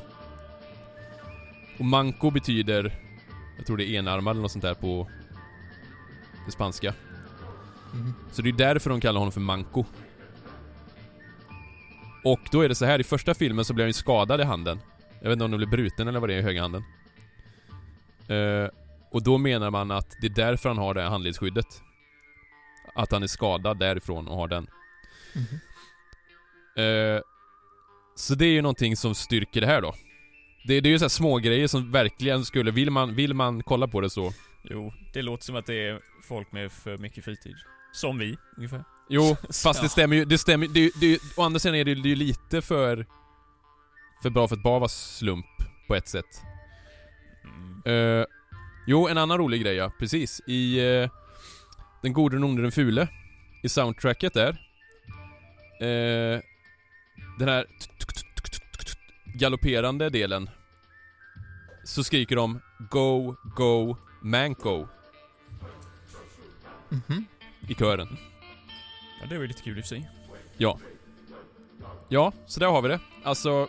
Och 1.78 1.84
manco 1.84 2.30
betyder, 2.30 2.98
jag 3.56 3.66
tror 3.66 3.76
det 3.76 3.84
är 3.84 3.98
enarmad 3.98 4.30
eller 4.30 4.42
något 4.42 4.52
sånt 4.52 4.64
där 4.64 4.74
på 4.74 5.08
det 6.46 6.52
spanska. 6.52 6.94
Mhm. 7.92 8.14
Så 8.32 8.42
det 8.42 8.48
är 8.48 8.52
därför 8.52 8.90
de 8.90 9.00
kallar 9.00 9.18
honom 9.18 9.32
för 9.32 9.40
manco. 9.40 9.84
Och 12.24 12.40
då 12.50 12.60
är 12.60 12.68
det 12.68 12.74
så 12.74 12.84
här 12.84 13.00
i 13.00 13.04
första 13.04 13.34
filmen 13.34 13.64
så 13.64 13.74
blir 13.74 13.84
han 13.84 13.88
ju 13.88 13.92
skadad 13.92 14.40
i 14.40 14.44
handen. 14.44 14.80
Jag 15.20 15.28
vet 15.28 15.32
inte 15.32 15.44
om 15.44 15.50
den 15.50 15.58
blir 15.58 15.68
bruten 15.68 16.08
eller 16.08 16.20
vad 16.20 16.28
det 16.28 16.34
är 16.34 16.38
i 16.38 16.42
höga 16.42 16.62
handen. 16.62 16.84
Eh, 18.28 18.70
och 19.10 19.22
då 19.22 19.38
menar 19.38 19.70
man 19.70 19.90
att 19.90 20.16
det 20.20 20.26
är 20.26 20.34
därför 20.34 20.68
han 20.68 20.78
har 20.78 20.94
det 20.94 21.02
här 21.02 21.08
handledsskyddet. 21.08 21.82
Att 22.94 23.12
han 23.12 23.22
är 23.22 23.26
skadad 23.26 23.78
därifrån 23.78 24.28
och 24.28 24.36
har 24.36 24.48
den. 24.48 24.66
Mhm. 25.34 25.60
Eh, 26.84 27.20
så 28.14 28.34
det 28.34 28.46
är 28.46 28.52
ju 28.52 28.62
någonting 28.62 28.96
som 28.96 29.14
styrker 29.14 29.60
det 29.60 29.66
här 29.66 29.82
då. 29.82 29.94
Det, 30.66 30.80
det 30.80 30.88
är 30.88 30.90
ju 30.90 30.98
så 30.98 31.04
här 31.04 31.08
små 31.08 31.38
grejer 31.38 31.66
som 31.66 31.90
verkligen 31.90 32.44
skulle, 32.44 32.70
vill 32.70 32.90
man, 32.90 33.14
vill 33.14 33.34
man 33.34 33.62
kolla 33.62 33.88
på 33.88 34.00
det 34.00 34.10
så. 34.10 34.32
Jo, 34.62 34.92
det 35.12 35.22
låter 35.22 35.44
som 35.44 35.56
att 35.56 35.66
det 35.66 35.88
är 35.88 36.00
folk 36.22 36.52
med 36.52 36.72
för 36.72 36.98
mycket 36.98 37.24
fritid. 37.24 37.56
Som 37.92 38.18
vi, 38.18 38.36
ungefär. 38.56 38.84
Jo, 39.09 39.36
fast 39.62 39.82
det 39.82 39.88
stämmer 39.88 40.16
ju, 40.16 40.24
det 40.24 40.38
stämmer 40.38 40.66
det, 40.68 40.90
det, 41.00 41.20
Å 41.36 41.42
andra 41.42 41.59
sidan 41.59 41.74
är 41.74 41.84
det, 41.84 41.90
ju 42.09 42.14
lite 42.14 42.62
för... 42.62 43.07
För 44.22 44.30
bra 44.30 44.48
för 44.48 44.57
att 44.57 44.62
bara 44.62 44.78
vara 44.78 44.88
slump, 44.88 45.46
på 45.88 45.94
ett 45.94 46.09
sätt. 46.09 46.42
Mm. 47.44 47.82
Eh, 48.20 48.26
jo, 48.86 49.09
en 49.09 49.18
annan 49.18 49.38
rolig 49.38 49.62
grej 49.62 49.74
ja, 49.74 49.92
precis. 49.98 50.40
I 50.46 50.78
eh, 50.78 51.11
Den 52.02 52.12
gode, 52.12 52.36
den 52.36 52.44
onde, 52.44 52.62
den 52.62 52.72
fule. 52.72 53.09
I 53.62 53.68
soundtracket 53.68 54.34
där. 54.34 54.48
Eh, 55.80 56.40
den 57.38 57.48
här 57.48 57.66
galopperande 59.34 60.11
delen. 60.11 60.50
Så 61.84 62.05
skriker 62.05 62.36
de 62.36 62.61
Go, 62.90 63.34
Go, 63.57 63.96
Manko 64.22 64.86
Mhm. 66.88 67.24
i 67.68 67.74
kören. 67.74 68.16
Ja, 69.24 69.28
det 69.28 69.34
var 69.36 69.42
ju 69.42 69.48
lite 69.48 69.62
kul 69.62 69.78
i 69.78 69.80
och 69.80 69.84
för 69.84 69.88
sig. 69.88 70.08
Ja, 72.08 72.32
så 72.46 72.60
där 72.60 72.66
har 72.66 72.82
vi 72.82 72.88
det. 72.88 73.00
Alltså, 73.22 73.68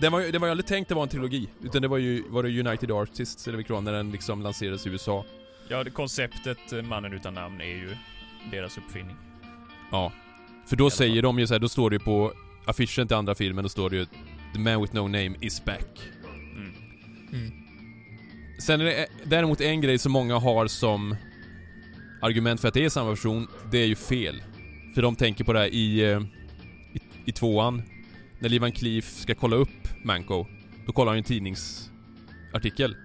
det 0.00 0.08
var, 0.08 0.20
ju- 0.20 0.30
det 0.30 0.38
var 0.38 0.46
ju 0.46 0.50
aldrig 0.50 0.66
tänkt 0.66 0.90
att 0.90 0.94
vara 0.94 1.02
en 1.02 1.08
trilogi. 1.08 1.48
Utan 1.62 1.82
det 1.82 1.88
var 1.88 1.98
ju 1.98 2.22
var 2.28 2.42
det 2.42 2.60
United 2.60 2.90
Artists, 2.90 3.48
eller 3.48 3.56
vilket 3.56 3.82
när 3.82 3.92
den 3.92 4.10
liksom 4.10 4.42
lanserades 4.42 4.86
i 4.86 4.90
USA. 4.90 5.24
Ja, 5.68 5.84
det 5.84 5.90
konceptet 5.90 6.72
eh, 6.72 6.82
Mannen 6.82 7.12
utan 7.12 7.34
namn 7.34 7.60
är 7.60 7.64
ju 7.66 7.96
deras 8.50 8.78
uppfinning. 8.78 9.16
Ja. 9.90 10.12
För 10.66 10.76
då 10.76 10.90
säger 10.90 11.22
de 11.22 11.38
ju 11.38 11.46
så 11.46 11.54
här, 11.54 11.58
då 11.58 11.68
står 11.68 11.90
det 11.90 11.94
ju 11.96 12.00
på 12.00 12.32
affischen 12.64 13.06
till 13.08 13.16
andra 13.16 13.34
filmen, 13.34 13.62
då 13.62 13.68
står 13.68 13.90
det 13.90 13.96
ju 13.96 14.06
The 14.54 14.58
man 14.58 14.82
with 14.82 14.94
no 14.94 15.00
name 15.00 15.32
is 15.40 15.64
back. 15.64 16.00
Mm. 16.56 16.72
Mm. 17.32 17.52
Sen 18.60 18.80
är 18.80 18.84
det 18.84 19.06
däremot 19.24 19.60
en 19.60 19.80
grej 19.80 19.98
som 19.98 20.12
många 20.12 20.38
har 20.38 20.66
som 20.66 21.16
argument 22.22 22.60
för 22.60 22.68
att 22.68 22.74
det 22.74 22.84
är 22.84 22.88
samma 22.88 23.10
person, 23.10 23.48
det 23.70 23.78
är 23.78 23.86
ju 23.86 23.94
fel. 23.94 24.42
För 24.94 25.02
de 25.02 25.16
tänker 25.16 25.44
på 25.44 25.52
det 25.52 25.58
här 25.58 25.66
i, 25.74 26.00
eh, 26.12 26.20
i, 26.92 27.00
i 27.24 27.32
tvåan, 27.32 27.82
när 28.38 28.48
Lee 28.48 28.60
Van 28.60 28.72
Cleef 28.72 29.04
ska 29.04 29.34
kolla 29.34 29.56
upp 29.56 29.68
Manko, 30.04 30.46
då 30.86 30.92
kollar 30.92 31.10
han 31.12 31.16
ju 31.16 31.18
en 31.20 31.24
tidningsartikel. 31.24 32.96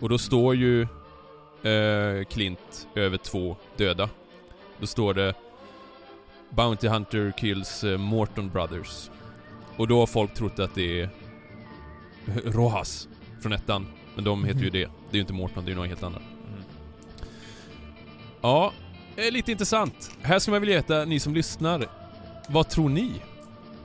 Och 0.00 0.08
då 0.08 0.18
står 0.18 0.54
ju 0.54 0.82
eh, 1.62 2.24
Clint 2.30 2.88
över 2.94 3.16
två 3.16 3.56
döda. 3.76 4.08
Då 4.80 4.86
står 4.86 5.14
det 5.14 5.34
Bounty 6.50 6.88
Hunter 6.88 7.32
kills 7.38 7.84
eh, 7.84 7.98
Morton 7.98 8.50
Brothers. 8.50 9.10
Och 9.76 9.88
då 9.88 9.98
har 9.98 10.06
folk 10.06 10.34
trott 10.34 10.58
att 10.58 10.74
det 10.74 11.00
är 11.00 11.08
Rojas 12.44 13.08
från 13.42 13.52
ettan. 13.52 13.86
Men 14.14 14.24
de 14.24 14.44
heter 14.44 14.60
ju 14.60 14.66
Mhm. 14.66 14.72
det. 14.72 14.78
Det 14.80 15.10
är 15.10 15.14
ju 15.14 15.20
inte 15.20 15.32
Morton, 15.32 15.64
det 15.64 15.68
är 15.68 15.72
ju 15.72 15.78
något 15.78 15.88
helt 15.88 16.02
annat. 16.02 16.22
Mm. 16.48 16.62
Ja, 18.40 18.72
är 19.16 19.30
lite 19.30 19.52
intressant. 19.52 20.10
Här 20.22 20.38
ska 20.38 20.50
man 20.50 20.60
vilja 20.60 20.76
veta, 20.76 21.04
ni 21.04 21.20
som 21.20 21.34
lyssnar, 21.34 21.86
vad 22.48 22.68
tror 22.68 22.88
ni? 22.88 23.12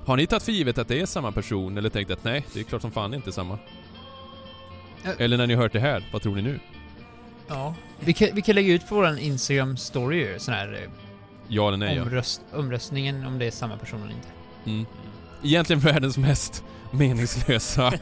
Har 0.06 0.18
ni 0.18 0.28
tagit 0.28 0.44
för 0.44 0.52
givet 0.52 0.78
att 0.78 0.88
det 0.88 1.02
är 1.02 1.06
samma 1.06 1.32
person 1.32 1.78
eller 1.78 1.90
tänkt 1.90 2.12
att 2.12 2.24
nej, 2.24 2.46
det 2.54 2.60
är 2.60 2.64
klart 2.64 2.82
som 2.82 2.92
fan 2.92 3.14
inte 3.14 3.32
samma? 3.32 3.60
Ja. 5.04 5.12
Eller 5.18 5.38
när 5.38 5.48
ni 5.48 5.54
har 5.54 5.62
hört 5.62 5.74
det 5.74 5.80
här, 5.80 6.10
vad 6.14 6.22
tror 6.22 6.36
ni 6.36 6.42
nu? 6.42 6.60
Ja. 7.48 7.76
Vi 8.00 8.14
kan, 8.14 8.28
vi 8.34 8.42
kan 8.42 8.56
lägga 8.56 8.74
ut 8.74 8.88
på 8.88 8.96
vår 8.96 9.08
Instagram-story 9.08 10.14
ju, 10.14 10.40
sån 10.40 10.54
här 10.54 10.74
eh, 10.74 10.90
Ja 11.48 11.68
eller 11.68 11.78
nej 11.78 11.96
ja. 11.96 12.02
omröst, 12.02 12.42
omröstningen 12.54 13.26
om 13.26 13.40
det 13.40 13.46
är 13.46 13.52
samma 13.52 13.78
person 13.78 14.02
eller 14.04 14.12
inte. 14.14 14.28
Mm. 14.66 14.86
Egentligen 15.44 15.80
världens 15.80 16.18
mest 16.18 16.64
meningslösa... 16.92 17.94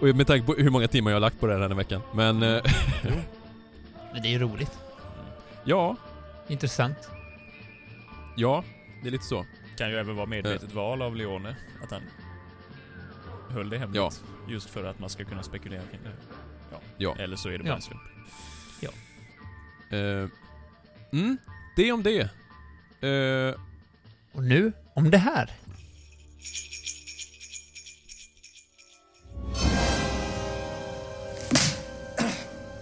Och 0.00 0.06
med 0.16 0.26
tanke 0.26 0.46
på 0.46 0.54
hur 0.54 0.70
många 0.70 0.88
timmar 0.88 1.10
jag 1.10 1.16
har 1.16 1.20
lagt 1.20 1.40
på 1.40 1.46
det 1.46 1.52
här 1.52 1.60
den 1.60 1.70
här 1.70 1.76
veckan. 1.76 2.00
Men... 2.14 2.42
eh, 2.42 2.62
Men 4.12 4.22
det 4.22 4.28
är 4.28 4.30
ju 4.30 4.38
roligt. 4.38 4.78
Ja, 5.64 5.96
Intressant. 6.48 6.96
ja, 8.36 8.64
det 9.02 9.08
är 9.08 9.12
lite 9.12 9.24
så. 9.24 9.46
Kan 9.78 9.90
ju 9.90 9.96
även 9.96 10.16
vara 10.16 10.26
medvetet 10.26 10.72
val 10.72 11.02
av 11.02 11.16
Leone, 11.16 11.56
att 11.84 11.90
han 11.90 12.02
höll 13.50 13.70
det 13.70 13.78
hemligt. 13.78 13.96
Ja. 13.96 14.10
Just 14.48 14.70
för 14.70 14.84
att 14.84 14.98
man 14.98 15.10
ska 15.10 15.24
kunna 15.24 15.42
spekulera 15.42 15.82
kring 15.90 16.00
det. 16.04 16.10
Ja. 16.72 16.78
Ja. 16.96 17.16
Eller 17.18 17.36
så 17.36 17.48
är 17.48 17.58
det 17.58 17.64
bara 17.64 17.68
Ja. 17.68 17.74
en 17.76 17.82
slump. 17.82 18.02
Eh, 19.90 20.28
mm, 21.12 21.36
det 21.76 21.92
om 21.92 22.02
det. 22.02 22.20
Eh, 23.08 23.54
Och 24.32 24.42
nu, 24.44 24.72
om 24.94 25.10
det 25.10 25.18
här. 25.18 25.50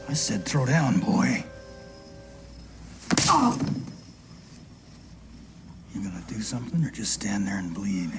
I 0.09 0.15
said 0.15 0.45
throw 0.45 0.67
down, 0.67 1.01
boy. 1.01 1.45
Something 6.43 6.85
or 6.85 6.91
just 6.95 7.13
stand 7.13 7.47
there 7.47 7.59
and 7.59 7.75
bleed? 7.75 8.11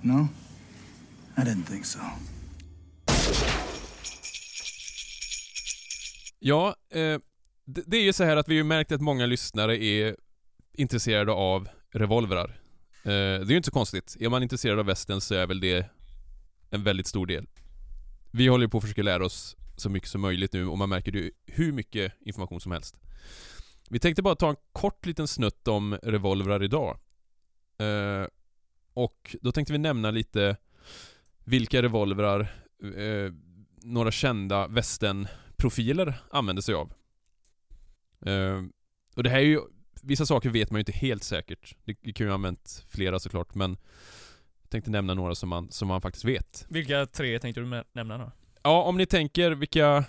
No? 0.00 0.28
I 1.36 1.40
didn't 1.40 1.66
think 1.66 1.86
so. 1.86 1.98
Ja, 6.38 6.76
eh, 6.90 7.18
det, 7.64 7.82
det 7.86 7.96
är 7.96 8.02
ju 8.02 8.12
så 8.12 8.24
här 8.24 8.36
att 8.36 8.48
vi 8.48 8.56
har 8.56 8.64
märkt 8.64 8.92
att 8.92 9.00
många 9.00 9.26
lyssnare 9.26 9.84
är 9.84 10.16
intresserade 10.72 11.32
av 11.32 11.68
revolvrar. 11.90 12.60
Eh, 13.02 13.10
det 13.10 13.12
är 13.12 13.50
ju 13.50 13.56
inte 13.56 13.66
så 13.66 13.72
konstigt. 13.72 14.16
Är 14.20 14.28
man 14.28 14.42
intresserad 14.42 14.78
av 14.78 14.86
västern 14.86 15.20
så 15.20 15.34
är 15.34 15.46
väl 15.46 15.60
det 15.60 15.90
en 16.70 16.84
väldigt 16.84 17.06
stor 17.06 17.26
del. 17.26 17.46
Vi 18.30 18.46
håller 18.46 18.64
ju 18.64 18.70
på 18.70 18.78
att 18.78 18.84
försöka 18.84 19.02
lära 19.02 19.26
oss 19.26 19.56
så 19.76 19.90
mycket 19.90 20.08
som 20.08 20.20
möjligt 20.20 20.52
nu 20.52 20.66
och 20.66 20.78
man 20.78 20.88
märker 20.88 21.12
ju 21.12 21.30
hur 21.46 21.72
mycket 21.72 22.12
information 22.20 22.60
som 22.60 22.72
helst. 22.72 22.96
Vi 23.90 23.98
tänkte 23.98 24.22
bara 24.22 24.34
ta 24.34 24.50
en 24.50 24.56
kort 24.72 25.06
liten 25.06 25.28
snutt 25.28 25.68
om 25.68 25.98
revolvrar 26.02 26.62
idag. 26.62 26.98
Eh, 27.78 28.26
och 28.94 29.36
då 29.42 29.52
tänkte 29.52 29.72
vi 29.72 29.78
nämna 29.78 30.10
lite 30.10 30.56
vilka 31.44 31.82
revolvrar 31.82 32.40
eh, 32.96 33.32
några 33.82 34.10
kända 34.10 34.66
västern 34.66 35.28
profiler 35.56 36.14
använder 36.30 36.62
sig 36.62 36.74
av. 36.74 36.92
Eh, 38.26 38.62
och 39.16 39.22
det 39.22 39.30
här 39.30 39.38
är 39.38 39.42
ju, 39.42 39.60
vissa 40.02 40.26
saker 40.26 40.50
vet 40.50 40.70
man 40.70 40.78
ju 40.78 40.80
inte 40.80 40.92
helt 40.92 41.24
säkert. 41.24 41.76
Det, 41.84 41.96
det 42.02 42.12
kan 42.12 42.26
ju 42.26 42.30
ha 42.30 42.34
använt 42.34 42.84
flera 42.88 43.18
såklart, 43.18 43.54
men 43.54 43.76
jag 44.62 44.70
tänkte 44.70 44.90
nämna 44.90 45.14
några 45.14 45.34
som 45.34 45.48
man, 45.48 45.70
som 45.70 45.88
man 45.88 46.00
faktiskt 46.00 46.24
vet. 46.24 46.66
Vilka 46.68 47.06
tre 47.06 47.38
tänkte 47.38 47.60
du 47.60 47.84
nämna 47.92 48.18
då? 48.18 48.32
Ja, 48.62 48.82
om 48.82 48.96
ni 48.96 49.06
tänker 49.06 49.50
vilka... 49.50 50.04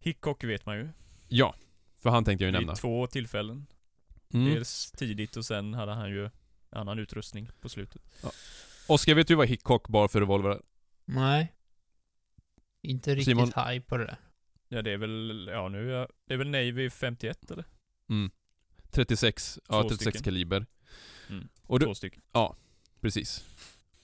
Hickok 0.00 0.44
vet 0.44 0.66
man 0.66 0.76
ju. 0.76 0.88
Ja, 1.28 1.54
för 2.02 2.10
han 2.10 2.24
tänkte 2.24 2.44
jag 2.44 2.48
ju 2.48 2.52
Vid 2.58 2.66
nämna. 2.66 2.74
två 2.74 3.06
tillfällen. 3.06 3.66
Mm. 4.34 4.54
Dels 4.54 4.92
tidigt 4.92 5.36
och 5.36 5.44
sen 5.44 5.74
hade 5.74 5.92
han 5.94 6.10
ju 6.10 6.30
annan 6.70 6.98
utrustning 6.98 7.50
på 7.60 7.68
slutet. 7.68 8.02
Oskar, 8.88 9.14
vet 9.14 9.28
du 9.28 9.34
vad 9.34 9.48
Hickok 9.48 9.88
bar 9.88 10.08
för 10.08 10.20
revolver? 10.20 10.62
Nej. 11.04 11.52
Inte 12.82 13.10
riktigt 13.14 13.24
Simon? 13.24 13.52
high 13.56 13.80
på 13.80 13.96
det 13.96 14.04
där. 14.04 14.16
Ja 14.68 14.82
det 14.82 14.90
är 14.92 14.96
väl, 14.98 15.48
ja 15.52 15.68
nu 15.68 15.90
är 15.92 15.98
jag, 15.98 16.08
det 16.26 16.34
är 16.34 16.38
väl 16.38 16.48
Navy 16.50 16.90
51 16.90 17.50
eller? 17.50 17.64
Mm. 18.10 18.30
36, 18.90 19.58
ja 19.68 19.82
Två 19.82 19.88
36 19.88 20.00
stycken. 20.02 20.22
kaliber. 20.24 20.66
Mm. 21.30 21.48
Och 21.62 21.80
du, 21.80 21.86
Två 21.86 21.94
stycken. 21.94 22.22
precis. 23.00 23.44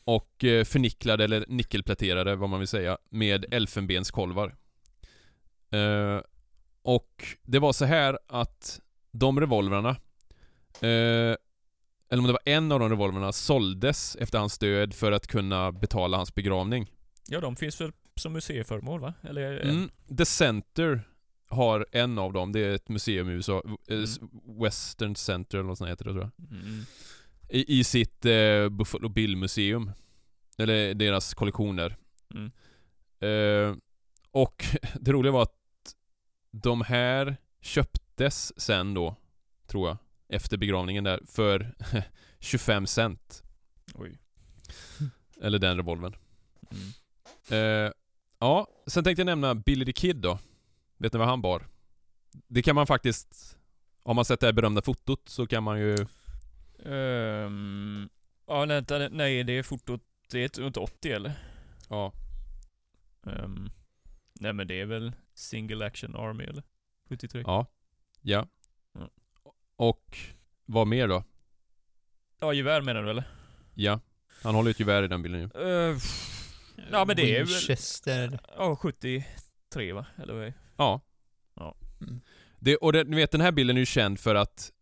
Och 0.05 0.45
eh, 0.45 0.65
förnicklade 0.65 1.25
eller 1.25 1.45
nickelpläterade, 1.49 2.37
vad 2.37 2.49
man 2.51 2.59
vill 2.61 2.69
säga, 2.69 2.99
med 3.09 3.45
elfenbenskolvar. 3.55 4.57
Eh, 5.71 6.21
och 6.85 7.37
det 7.43 7.59
var 7.59 7.73
så 7.73 7.85
här 7.85 8.19
att 8.27 8.81
de 9.11 9.41
revolvrarna, 9.41 9.91
eh, 10.81 11.37
eller 12.11 12.19
om 12.19 12.27
det 12.27 12.33
var 12.33 12.43
en 12.45 12.73
av 12.73 12.81
de 12.81 12.91
revolvrarna, 12.91 13.33
såldes 13.33 14.17
efter 14.17 14.39
hans 14.39 14.59
död 14.59 14.95
för 14.95 15.13
att 15.13 15.27
kunna 15.27 15.73
betala 15.73 16.17
hans 16.17 16.35
begravning. 16.35 16.91
Ja 17.29 17.41
de 17.41 17.57
finns 17.57 17.81
väl 17.81 17.93
som 18.17 18.33
museiföremål 18.33 19.01
va? 19.01 19.15
Eller? 19.23 19.61
en? 19.61 19.71
Mm. 19.71 19.91
The 20.19 20.25
Center 20.25 21.03
har 21.49 21.87
en 21.93 22.19
av 22.19 22.33
dem, 22.33 22.53
det 22.53 22.61
är 22.61 22.75
ett 22.75 22.89
museum 22.89 23.29
i 23.31 23.33
USA, 23.33 23.63
eh, 23.89 23.97
Mm. 23.97 24.61
Western 24.63 25.17
Center 25.17 25.59
eller 25.59 25.69
något 25.69 25.79
sånt 25.79 25.91
heter 25.91 26.05
det 26.05 26.13
tror 26.13 26.31
jag. 26.39 26.61
Mm. 26.61 26.85
I, 27.49 27.79
i 27.81 27.85
sitt 27.85 28.25
eh, 28.25 28.69
Buffalo 28.69 29.09
Bill-museum. 29.09 29.91
Eller 30.59 30.95
deras 30.95 31.35
kollektioner. 31.35 31.97
Mm. 32.35 32.51
Eh, 33.21 33.77
och 34.31 34.65
det 35.01 35.13
roliga 35.13 35.33
var 35.33 35.43
att 35.43 35.55
de 36.63 36.81
här 36.83 37.37
köptes 37.61 38.61
sen 38.61 38.95
då, 38.95 39.17
tror 39.67 39.89
jag, 39.89 39.97
efter 40.29 40.57
begravningen 40.57 41.05
där, 41.05 41.21
för 41.27 41.75
25 42.41 42.87
cent. 42.87 43.43
Oj. 43.95 44.19
Eller 45.41 45.59
den 45.59 45.77
revolvern. 45.77 46.17
Mm. 46.71 47.87
Eh, 47.87 47.93
ja, 48.39 48.69
sen 48.87 49.05
tänkte 49.05 49.21
jag 49.21 49.27
nämna 49.27 49.55
Billy 49.55 49.85
the 49.85 49.93
Kid 49.93 50.17
då. 50.17 50.39
Vet 50.97 51.13
ni 51.13 51.19
vad 51.19 51.29
han 51.29 51.43
bar? 51.43 51.67
Det 52.47 52.63
kan 52.63 52.75
man 52.75 52.87
faktiskt... 52.87 53.59
Har 54.05 54.15
man 54.15 54.25
sett 54.25 54.41
det 54.41 54.47
här 54.47 54.53
berömda 54.53 54.83
fotot 54.83 55.29
så 55.29 55.47
kan 55.47 55.63
man 55.63 55.79
ju... 55.79 55.97
Ehm, 56.85 58.09
ja, 58.47 58.65
nej, 58.65 58.77
vänta, 58.77 59.09
nej, 59.09 59.45
det 59.45 59.53
är 59.53 59.63
fotot, 59.63 60.03
det 60.31 60.59
är 60.59 60.63
runt 60.63 60.77
80 60.77 61.13
eller? 61.13 61.33
Ja. 61.89 62.13
Ehm, 63.27 63.71
nej 64.41 64.53
men 64.53 64.67
det 64.67 64.81
är 64.81 64.87
väl 64.87 65.13
Single 65.35 65.87
Action 65.87 66.17
Army 66.17 66.45
eller? 66.45 66.63
73? 67.09 67.43
Ja. 67.47 67.67
Ja. 68.23 68.47
Ja. 68.95 69.09
Och 69.77 70.19
vad 70.67 70.87
mer 70.87 71.09
då? 71.09 71.25
Ja, 72.41 72.53
gevär 72.53 72.81
menar 72.83 73.03
du 73.03 73.11
eller? 73.11 73.25
Ja. 73.75 74.01
Han 74.43 74.55
håller 74.55 74.71
ett 74.71 74.81
gevär 74.81 75.03
i 75.03 75.09
den 75.09 75.23
bilden 75.23 75.41
ju. 75.41 75.61
Uh, 75.65 75.99
Ja, 76.93 77.05
men 77.05 77.17
det 77.17 77.37
är 77.37 77.39
väl- 77.39 77.47
Winchester. 77.47 78.39
Ja, 78.57 78.77
73 78.77 79.93
va? 79.93 80.07
Eller 80.17 80.35
vad 80.35 80.43
är 80.43 80.47
det? 80.47 80.55
Ja. 80.77 81.01
Ja. 81.55 81.77
Mm. 82.01 82.21
Det, 82.59 82.77
och 82.77 82.93
det, 82.93 83.05
ni 83.05 83.17
vet 83.17 83.31
den 83.31 83.41
här 83.41 83.53
bilden 83.53 83.77
är 83.77 83.81
ju 83.81 83.87
känd 83.87 84.21
för 84.21 84.35
att 84.35 84.73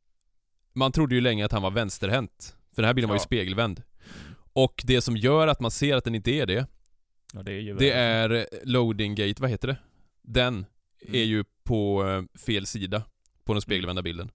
man 0.72 0.92
trodde 0.92 1.14
ju 1.14 1.20
länge 1.20 1.44
att 1.44 1.52
han 1.52 1.62
var 1.62 1.70
vänsterhänt. 1.70 2.56
För 2.74 2.82
den 2.82 2.86
här 2.86 2.94
bilden 2.94 3.08
var 3.08 3.16
ju 3.16 3.20
Ja. 3.20 3.24
spegelvänd. 3.24 3.82
Och 4.52 4.82
det 4.86 5.00
som 5.00 5.16
gör 5.16 5.48
att 5.48 5.60
man 5.60 5.70
ser 5.70 5.96
att 5.96 6.04
den 6.04 6.14
inte 6.14 6.30
är 6.30 6.46
det, 6.46 6.66
Ja, 7.34 7.42
det 7.42 7.52
är 7.52 7.60
ju 7.60 7.74
det 7.74 7.90
är 7.90 8.48
loading 8.64 9.14
gate, 9.14 9.42
vad 9.42 9.50
heter 9.50 9.68
det? 9.68 9.76
Den 10.22 10.66
Mm. 11.04 11.14
är 11.14 11.24
ju 11.24 11.44
på 11.64 12.08
eh, 12.08 12.38
fel 12.40 12.66
sida 12.66 13.02
på 13.44 13.52
den 13.54 13.62
spegelvända 13.62 14.02
bilden. 14.02 14.30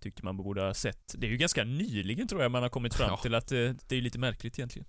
Tyckte 0.00 0.24
man 0.24 0.36
borde 0.36 0.62
ha 0.62 0.74
sett. 0.74 1.14
Det 1.18 1.26
är 1.26 1.30
ju 1.30 1.36
ganska 1.36 1.64
nyligen 1.64 2.28
tror 2.28 2.42
jag 2.42 2.50
man 2.50 2.62
har 2.62 2.68
kommit 2.70 2.94
fram 2.94 3.10
Ja. 3.10 3.16
till 3.16 3.34
att 3.34 3.52
eh, 3.52 3.70
det 3.88 3.96
är 3.96 4.00
lite 4.00 4.18
märkligt 4.18 4.58
egentligen. 4.58 4.88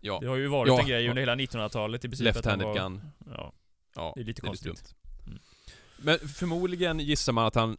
Ja. 0.00 0.18
Det 0.20 0.26
har 0.26 0.36
ju 0.36 0.46
varit 0.46 0.68
Ja. 0.68 0.80
en 0.80 0.86
grej 0.88 1.08
under 1.08 1.20
hela 1.22 1.34
1900-talet 1.34 2.04
i 2.04 2.08
princip. 2.08 2.24
Left-handed 2.26 2.64
var- 2.64 2.74
gun. 2.74 3.00
Ja, 3.26 3.52
Ja, 3.96 4.12
det 4.16 4.20
är 4.20 4.24
lite 4.24 4.40
konstigt. 4.40 4.66
dumt. 4.66 5.24
Mm. 5.26 5.38
Men 6.02 6.18
förmodligen 6.28 7.00
gissar 7.00 7.32
man 7.32 7.46
att 7.46 7.54
han... 7.54 7.76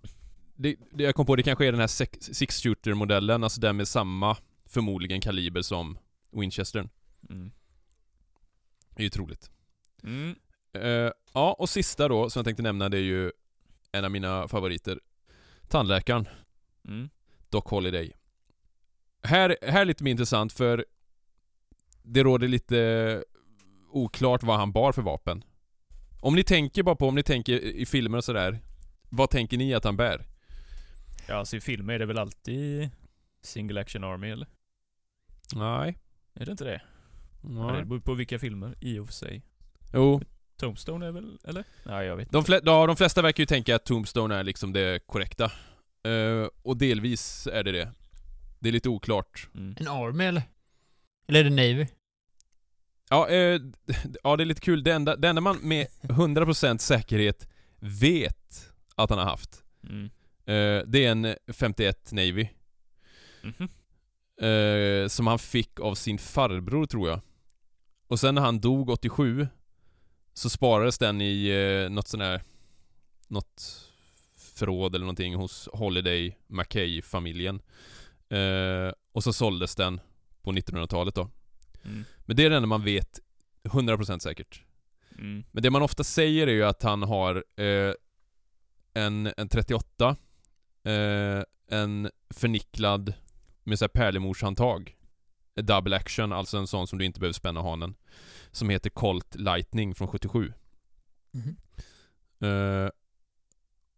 Det, 0.55 0.75
det 0.91 1.03
jag 1.03 1.15
kom 1.15 1.25
på, 1.25 1.35
det 1.35 1.43
kanske 1.43 1.67
är 1.67 1.71
den 1.71 1.79
här 1.81 1.87
sex- 1.87 2.29
six 2.33 2.61
shooter 2.63 2.93
modellen, 2.93 3.43
alltså 3.43 3.61
den 3.61 3.77
med 3.77 3.87
samma, 3.87 4.37
förmodligen 4.65 5.21
kaliber 5.21 5.61
som 5.61 5.97
Winchestern. 6.31 6.89
Mm. 7.29 7.51
Det 8.95 9.01
är 9.01 9.03
ju 9.03 9.09
troligt. 9.09 9.51
Mm. 10.03 10.35
Eh, 10.73 11.11
ja, 11.33 11.53
och 11.59 11.69
sista 11.69 12.07
då, 12.07 12.29
som 12.29 12.39
jag 12.39 12.45
tänkte 12.45 12.63
nämna, 12.63 12.89
det 12.89 12.97
är 12.97 13.01
ju 13.01 13.31
en 13.91 14.05
av 14.05 14.11
mina 14.11 14.47
favoriter. 14.47 14.99
Tandläkaren, 15.67 16.27
Mm. 16.87 17.09
Doc 17.49 17.63
Holiday. 17.65 18.11
Här, 19.23 19.57
här 19.61 19.81
är 19.81 19.85
lite 19.85 20.03
mer 20.03 20.11
intressant 20.11 20.53
för 20.53 20.85
det 22.03 22.23
råder 22.23 22.47
lite 22.47 23.23
oklart 23.91 24.43
vad 24.43 24.57
han 24.57 24.71
bar 24.71 24.91
för 24.91 25.01
vapen. 25.01 25.43
Om 26.19 26.35
ni 26.35 26.43
tänker 26.43 26.83
bara 26.83 26.95
på, 26.95 27.07
om 27.07 27.15
ni 27.15 27.23
tänker 27.23 27.53
i 27.59 27.85
filmer 27.85 28.17
och 28.17 28.23
sådär, 28.23 28.59
vad 29.09 29.29
tänker 29.29 29.57
ni 29.57 29.73
att 29.73 29.83
han 29.83 29.97
bär? 29.97 30.25
Ja, 31.27 31.35
alltså 31.35 31.57
i 31.57 31.61
filmer 31.61 31.93
är 31.93 31.99
det 31.99 32.05
väl 32.05 32.17
alltid 32.17 32.89
Single 33.41 33.81
Action 33.81 34.03
Army 34.03 34.29
eller? 34.29 34.47
Nej. 35.53 35.97
Är 36.33 36.45
det 36.45 36.51
inte 36.51 36.63
det? 36.63 36.81
Ja, 37.41 37.71
det 37.79 37.85
beror 37.85 37.99
på 37.99 38.13
vilka 38.13 38.39
filmer, 38.39 38.75
i 38.79 38.99
och 38.99 39.05
för 39.07 39.13
sig. 39.13 39.41
Jo. 39.93 40.21
Tombstone 40.57 41.05
är 41.07 41.11
väl, 41.11 41.39
eller? 41.43 41.63
Nej, 41.85 42.07
jag 42.07 42.15
vet 42.15 42.31
De, 42.31 42.43
flä, 42.43 42.59
ja, 42.63 42.87
de 42.87 42.95
flesta 42.95 43.21
verkar 43.21 43.41
ju 43.41 43.45
tänka 43.45 43.75
att 43.75 43.85
Tombstone 43.85 44.35
är 44.35 44.43
liksom 44.43 44.73
det 44.73 45.07
korrekta. 45.07 45.45
Eh, 46.03 46.47
och 46.61 46.77
delvis 46.77 47.47
är 47.47 47.63
det 47.63 47.71
det. 47.71 47.91
Det 48.59 48.69
är 48.69 48.73
lite 48.73 48.89
oklart. 48.89 49.47
Mm. 49.55 49.75
En 49.79 49.87
Army 49.87 50.23
eller? 50.25 50.43
Eller 51.27 51.39
är 51.39 51.43
det 51.43 51.49
Navy? 51.49 51.87
Ja, 53.09 53.27
d- 53.29 53.73
ja, 54.23 54.35
det 54.37 54.43
är 54.43 54.45
lite 54.45 54.61
kul. 54.61 54.83
Det 54.83 54.91
enda, 54.93 55.15
det 55.15 55.27
enda 55.29 55.41
man 55.41 55.57
med 55.61 55.87
100% 56.01 56.77
säkerhet 56.77 57.47
vet 57.79 58.71
att 58.95 59.09
han 59.09 59.19
har 59.19 59.25
haft, 59.25 59.63
Mm. 59.83 60.05
eh, 60.45 60.87
det 60.87 61.05
är 61.05 61.11
en 61.11 61.35
51 61.53 62.11
Navy. 62.11 62.47
Mhm. 63.41 63.67
Eh, 64.49 65.07
som 65.07 65.27
han 65.27 65.39
fick 65.39 65.79
av 65.79 65.95
sin 65.95 66.17
farbror 66.17 66.85
tror 66.85 67.09
jag. 67.09 67.19
Och 68.11 68.19
sen 68.19 68.35
när 68.35 68.41
han 68.41 68.59
dog 68.59 68.89
87 68.89 69.47
så 70.33 70.49
sparades 70.49 70.97
den 70.97 71.21
i 71.21 71.47
eh, 71.47 71.89
något 71.89 72.07
sån 72.07 72.21
här 72.21 72.43
något 73.27 73.87
förråd 74.35 74.95
eller 74.95 75.05
någonting 75.05 75.35
hos 75.35 75.69
Holiday 75.73 76.37
Mackay-familjen. 76.47 77.61
Eh, 78.29 78.93
och 79.11 79.23
så 79.23 79.33
såldes 79.33 79.75
den 79.75 80.01
på 80.41 80.51
1900-talet 80.51 81.15
då. 81.15 81.29
Mm. 81.83 82.05
Men 82.19 82.35
det 82.35 82.45
är 82.45 82.49
det 82.49 82.55
enda 82.55 82.67
man 82.67 82.83
vet 82.83 83.19
100% 83.63 84.19
säkert. 84.19 84.63
Mm. 85.17 85.43
Men 85.51 85.63
det 85.63 85.69
man 85.69 85.81
ofta 85.81 86.03
säger 86.03 86.47
är 86.47 86.51
ju 86.51 86.63
att 86.63 86.83
han 86.83 87.03
har 87.03 87.43
eh, 87.55 87.93
en, 88.93 89.33
en 89.37 89.49
38, 89.49 90.15
eh, 90.83 91.43
en 91.67 92.09
förnicklad 92.29 93.13
med 93.63 93.79
så 93.79 93.85
här 93.85 93.89
pärlemorshandtag. 93.89 94.95
Double 95.55 95.95
action, 95.95 96.33
alltså 96.33 96.57
en 96.57 96.67
sån 96.67 96.87
som 96.87 96.99
du 96.99 97.05
inte 97.05 97.19
behöver 97.19 97.33
spänna 97.33 97.61
hanen. 97.61 97.95
Som 98.51 98.69
heter 98.69 98.89
Colt 98.89 99.35
Lightning 99.35 99.95
från 99.95 100.07
77. 100.07 100.53
Mhm. 101.31 101.55
Eh, 102.41 102.89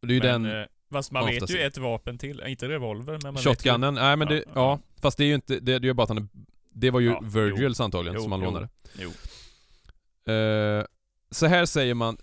och 0.02 0.08
det 0.08 0.14
är 0.14 0.16
ju 0.16 0.20
men, 0.20 0.44
den... 0.44 0.62
eh, 0.62 0.68
fast 0.92 1.12
man 1.12 1.24
man 1.24 1.34
vet 1.34 1.50
ju 1.50 1.60
ett 1.60 1.78
vapen 1.78 2.18
till. 2.18 2.44
Inte 2.48 2.70
revolver, 2.70 3.20
men 3.24 3.34
man 3.34 3.44
Shotgunnen, 3.44 3.94
nej 3.94 4.18
men 4.18 4.28
Ja, 4.28 4.34
det, 4.34 4.44
ja. 4.46 4.52
ja, 4.56 4.80
fast 5.02 5.18
det 5.18 5.24
är 5.24 5.28
ju 5.28 5.36
inte, 5.36 5.60
det, 5.60 5.80
det 5.80 5.88
är 5.88 5.94
bara 5.94 6.04
att 6.04 6.10
han 6.10 6.18
är, 6.18 6.28
Det 6.70 6.92
var 6.92 7.00
ju 7.00 7.10
Ja, 7.10 7.20
Virgils 7.24 7.80
antagligen 7.80 8.16
Jo, 8.16 8.22
som 8.24 8.32
han 8.32 8.42
jo, 8.42 8.46
lånade. 8.46 8.70
Jo. 8.98 9.10
Eh, 10.34 10.86
så 11.32 11.46
här 11.46 11.66
säger 11.66 11.94
man, 11.94 12.18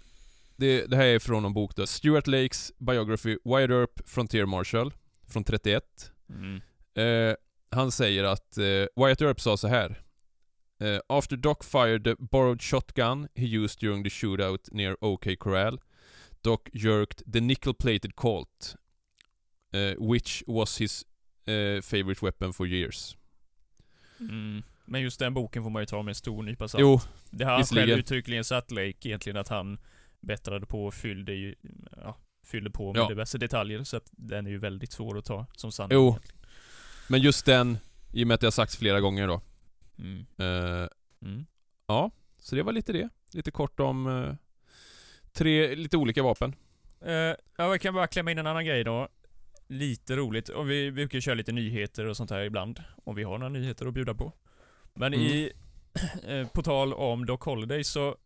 det, 0.57 0.87
det 0.87 0.97
här 0.97 1.05
är 1.05 1.19
från 1.19 1.45
en 1.45 1.53
bok 1.55 1.77
då, 1.77 1.87
Stuart 1.87 2.27
Lakes 2.27 2.73
Biography, 2.79 3.39
Wyatt 3.45 3.71
Earp 3.71 4.09
Frontier 4.09 4.47
Marshal, 4.47 4.93
från 5.29 5.45
31. 5.45 6.13
Mm. 6.29 6.61
Eh, 6.95 7.35
han 7.71 7.93
säger 7.93 8.25
att 8.25 8.59
eh, 8.59 8.65
Wyatt 9.05 9.21
Earp 9.23 9.41
sa 9.41 9.57
så 9.57 9.69
här. 9.69 10.03
Eh, 10.81 11.01
After 11.09 11.37
Doc 11.37 11.57
fired 11.63 12.05
the 12.05 12.15
borrowed 12.19 12.63
shotgun 12.63 13.29
he 13.35 13.47
used 13.47 13.81
during 13.81 14.05
the 14.05 14.11
shootout 14.11 14.69
near 14.73 14.97
OK 15.01 15.37
Corral, 15.37 15.81
Doc 16.43 16.61
jerked 16.73 17.33
the 17.33 17.41
nickel-plated 17.41 18.17
Colt, 18.17 18.77
eh, 19.73 20.11
which 20.13 20.43
was 20.47 20.81
his 20.81 21.05
eh, 21.47 21.81
favorite 21.83 22.23
weapon 22.27 22.53
for 22.53 22.67
years. 22.67 23.17
Mm. 24.21 24.63
Men 24.85 25.01
just 25.03 25.19
den 25.21 25.35
boken 25.35 25.63
får 25.63 25.71
man 25.71 25.83
ju 25.83 25.87
ta 25.87 26.03
med 26.03 26.11
en 26.11 26.15
stor 26.15 26.43
nypa 26.43 26.69
salt. 26.69 26.81
Jo, 26.83 27.01
Det 27.31 27.45
har 27.45 27.53
han 27.53 27.65
själv 27.65 27.91
uttryckligen 27.99 28.45
satt 28.45 28.71
Lake 28.71 29.09
egentligen 29.09 29.37
att 29.37 29.49
han 29.49 29.79
bättrade 30.21 30.67
på 30.67 30.87
och 30.87 30.95
fyllde 30.95 31.35
ju, 31.35 31.55
ja, 31.97 32.17
fyllde 32.45 32.71
på 32.71 32.93
med 32.93 33.01
Ja. 33.03 33.09
diverse 33.09 33.39
detaljer 33.39 33.85
så 33.85 33.97
att 33.97 34.11
den 34.13 34.47
är 34.47 34.51
ju 34.51 34.59
väldigt 34.59 34.93
svår 34.93 35.19
att 35.19 35.25
ta 35.25 35.47
som 35.57 35.73
sanning. 35.73 35.97
Jo. 35.99 36.09
egentligen. 36.09 36.40
Men 37.11 37.21
just 37.21 37.47
den, 37.47 37.79
i 38.13 38.25
och 38.25 38.29
med 38.29 38.35
att 38.35 38.41
det 38.41 38.47
har 38.47 38.53
sagts 38.53 38.77
flera 38.77 39.01
gånger 39.01 39.27
då. 39.27 39.41
Mm. 39.99 40.27
Eh, 40.39 40.89
Mm. 41.23 41.47
ja, 41.87 42.11
så 42.39 42.57
det 42.57 42.63
var 42.63 42.73
lite 42.73 42.93
det. 42.93 43.09
Lite 43.33 43.51
kort 43.51 43.81
om 43.81 44.07
eh, 44.07 44.35
tre 45.33 45.75
lite 45.75 45.97
olika 45.97 46.23
vapen. 46.23 46.55
Eh, 47.01 47.13
ja, 47.13 47.37
jag 47.57 47.81
kan 47.81 47.95
bara 47.95 48.07
klämma 48.07 48.31
in 48.31 48.39
en 48.39 48.47
annan 48.47 48.65
grej 48.65 48.85
då. 48.85 49.09
Lite 49.69 50.17
roligt. 50.17 50.49
Och 50.49 50.71
vi, 50.71 50.93
brukar 50.93 51.21
köra 51.21 51.35
lite 51.35 51.53
nyheter 51.53 52.07
och 52.07 52.17
sånt 52.17 52.31
här 52.31 52.41
ibland. 52.41 52.83
Om 53.05 53.15
vi 53.17 53.23
har 53.23 53.39
några 53.39 53.49
nyheter 53.49 53.87
att 53.87 53.95
bjuda 53.95 54.15
på. 54.15 54.33
Men 54.95 55.15
Mm. 55.15 55.27
i, 55.27 55.53
eh, 56.27 56.49
på 56.49 56.63
tal 56.63 56.93
om 56.95 57.27
Doc 57.27 57.41
Holiday 57.45 57.85
så 57.85 58.17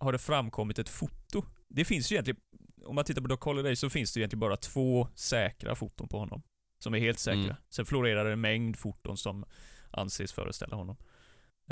har 0.00 0.12
det 0.12 0.18
framkommit 0.18 0.78
ett 0.78 0.88
foto. 0.88 1.44
Det 1.68 1.84
finns 1.84 2.12
ju 2.12 2.14
egentligen, 2.14 2.40
om 2.84 2.94
man 2.94 3.04
tittar 3.04 3.22
på 3.22 3.28
Doc 3.28 3.40
Holiday 3.44 3.76
så 3.76 3.90
finns 3.90 4.12
det 4.12 4.20
egentligen 4.20 4.40
bara 4.40 4.56
två 4.56 5.08
säkra 5.14 5.74
foton 5.74 6.08
på 6.08 6.18
honom. 6.18 6.42
Som 6.82 6.94
är 6.94 6.98
helt 6.98 7.18
säkra. 7.18 7.42
Mm. 7.42 7.56
Sen 7.70 7.86
florerar 7.86 8.24
det 8.24 8.32
en 8.32 8.40
mängd 8.40 8.76
foton 8.78 9.16
som 9.16 9.44
anses 9.90 10.32
föreställa 10.32 10.76
honom. 10.76 10.96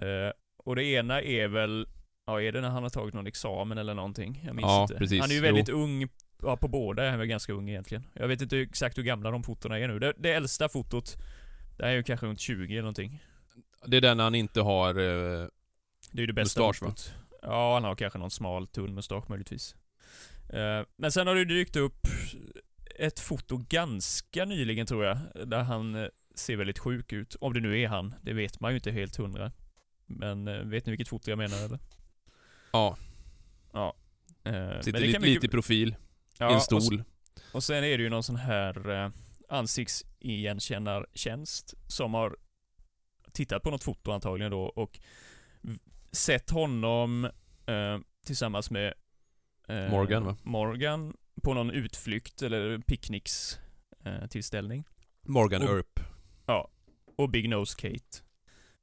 Eh, 0.02 0.32
och 0.56 0.76
det 0.76 0.84
ena 0.84 1.22
är 1.22 1.48
väl, 1.48 1.88
ja 2.26 2.42
är 2.42 2.52
det 2.52 2.60
när 2.60 2.68
han 2.68 2.82
har 2.82 2.90
tagit 2.90 3.14
någon 3.14 3.26
examen 3.26 3.78
eller 3.78 3.94
någonting? 3.94 4.42
Jag 4.46 4.54
minns 4.56 4.66
Ja, 4.66 4.82
inte. 4.82 4.94
precis. 4.94 5.20
Han 5.20 5.30
är 5.30 5.34
ju 5.34 5.40
väldigt 5.40 5.68
ung, 5.68 6.08
ja 6.42 6.56
på 6.56 6.68
båda 6.68 7.04
är 7.04 7.10
han 7.10 7.18
väl 7.18 7.28
ganska 7.28 7.52
ung 7.52 7.68
egentligen. 7.68 8.04
Jag 8.12 8.28
vet 8.28 8.40
inte 8.40 8.58
exakt 8.58 8.98
hur 8.98 9.02
gamla 9.02 9.30
de 9.30 9.42
fotona 9.42 9.78
är 9.78 9.88
nu. 9.88 9.98
Det, 9.98 10.12
det 10.18 10.32
äldsta 10.32 10.68
fotot, 10.68 11.16
det 11.76 11.84
här 11.84 11.92
är 11.92 11.96
ju 11.96 12.02
kanske 12.02 12.26
runt 12.26 12.40
20 12.40 12.72
eller 12.72 12.82
någonting. 12.82 13.24
Det 13.86 13.96
är 13.96 14.00
den 14.00 14.18
han 14.18 14.34
inte 14.34 14.60
har... 14.60 14.88
Eh, 14.88 14.94
Det 16.12 16.18
är 16.18 16.20
ju 16.20 16.26
det 16.26 16.32
bästa 16.32 16.60
Mustasch, 16.60 16.78
fotot. 16.78 17.14
Ja, 17.42 17.74
han 17.74 17.84
har 17.84 17.94
kanske 17.94 18.18
någon 18.18 18.30
smal 18.30 18.66
tunn 18.66 18.94
mustasch 18.94 19.30
möjligtvis. 19.30 19.76
Eh, 20.52 20.86
men 20.96 21.12
sen 21.12 21.26
har 21.26 21.34
det 21.34 21.44
dykt 21.44 21.76
upp 21.76 21.98
ett 22.98 23.20
foto 23.20 23.56
ganska 23.68 24.44
nyligen 24.44 24.86
tror 24.86 25.04
jag, 25.04 25.18
där 25.46 25.62
han 25.62 25.94
eh, 25.94 26.06
ser 26.34 26.56
väldigt 26.56 26.78
sjuk 26.78 27.12
ut. 27.12 27.36
Om 27.40 27.52
det 27.54 27.60
nu 27.60 27.80
är 27.80 27.88
han, 27.88 28.14
det 28.22 28.32
vet 28.32 28.60
man 28.60 28.72
ju 28.72 28.76
inte 28.76 28.90
helt 28.90 29.16
hundra. 29.16 29.52
Men 30.06 30.48
eh, 30.48 30.58
vet 30.60 30.86
ni 30.86 30.90
vilket 30.90 31.08
foto 31.08 31.30
jag 31.30 31.38
menar 31.38 31.64
eller? 31.64 31.78
ja, 32.72 32.96
Ja. 33.72 33.94
Eh, 34.44 34.80
sitter 34.80 35.00
lite, 35.00 35.18
mycket- 35.18 35.44
i 35.44 35.48
profil. 35.48 35.96
Ja, 36.38 36.46
I 36.46 36.50
en 36.52 36.56
och 36.56 36.62
stol. 36.62 37.02
Och 37.52 37.64
sen 37.64 37.76
är 37.84 37.98
det 37.98 38.02
ju 38.04 38.08
någon 38.08 38.22
sån 38.22 38.36
här 38.36 38.90
eh, 38.90 39.10
ansiktsigenkännartjänst 39.48 41.74
som 41.86 42.14
har 42.14 42.36
tittat 43.32 43.62
på 43.62 43.70
något 43.70 43.84
foto 43.84 44.12
antagligen 44.12 44.50
då 44.50 44.62
och 44.62 44.98
sett 46.12 46.50
honom 46.50 47.24
eh, 47.66 47.98
tillsammans 48.26 48.70
med 48.70 48.94
eh, 49.68 49.90
Morgan, 49.90 50.24
va? 50.24 50.36
Morgan 50.42 51.16
på 51.40 51.54
någon 51.54 51.70
utflykt 51.70 52.42
eller 52.42 52.78
picknicks 52.78 53.58
eh, 54.04 54.26
tillställning. 54.26 54.84
Morgan 55.26 55.62
Och- 55.62 55.68
Earp. 55.68 56.00
Och 57.16 57.30
Big 57.30 57.48
Nose 57.48 57.76
Kate. 57.78 58.18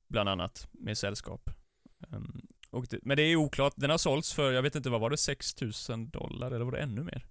Bland 0.08 0.30
annat 0.30 0.68
med 0.72 0.97
sällskap. 0.97 1.49
Och 2.72 2.86
det, 2.89 2.99
men 3.01 3.18
det 3.18 3.24
är 3.24 3.36
oklart. 3.36 3.74
Den 3.76 3.89
har 3.89 3.97
sålts 3.97 4.34
för, 4.34 4.51
jag 4.51 4.62
vet 4.62 4.76
inte, 4.76 4.89
vad 4.89 5.01
var 5.01 5.10
det? 5.10 5.18
6000 5.18 6.10
dollar 6.10 6.51
eller 6.51 6.66
var 6.66 6.72
det 6.72 6.78
ännu 6.80 7.03
mer? 7.03 7.26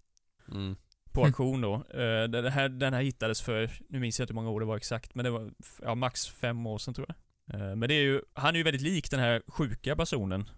Mm. 0.49 0.77
På 1.12 1.25
auktion 1.25 1.61
då. 1.61 1.75
Eh, 1.75 2.25
den, 2.29 2.45
här, 2.53 2.68
den 2.68 2.95
här 2.95 3.03
hittades 3.03 3.43
för, 3.43 3.70
nu 3.89 4.01
minns 4.01 4.18
jag 4.18 4.25
inte 4.25 4.33
hur 4.33 4.35
många 4.35 4.51
år 4.51 4.61
det 4.61 4.66
var 4.66 4.77
exakt, 4.77 5.14
men 5.14 5.25
det 5.25 5.31
var 5.31 5.53
ja, 5.83 5.95
max 5.95 6.29
fem 6.29 6.66
år 6.66 6.79
sedan 6.79 6.95
tror 6.95 7.07
jag. 7.09 7.61
Eh, 7.61 7.77
Men 7.77 7.89
det 7.89 7.95
är 7.95 8.03
ju, 8.03 8.20
han 8.33 8.55
är 8.55 8.59
ju 8.59 8.62
väldigt 8.64 8.83
lik 8.83 9.11
den 9.11 9.20
här 9.20 9.43
sjuka 9.47 9.97
personen. 9.97 10.49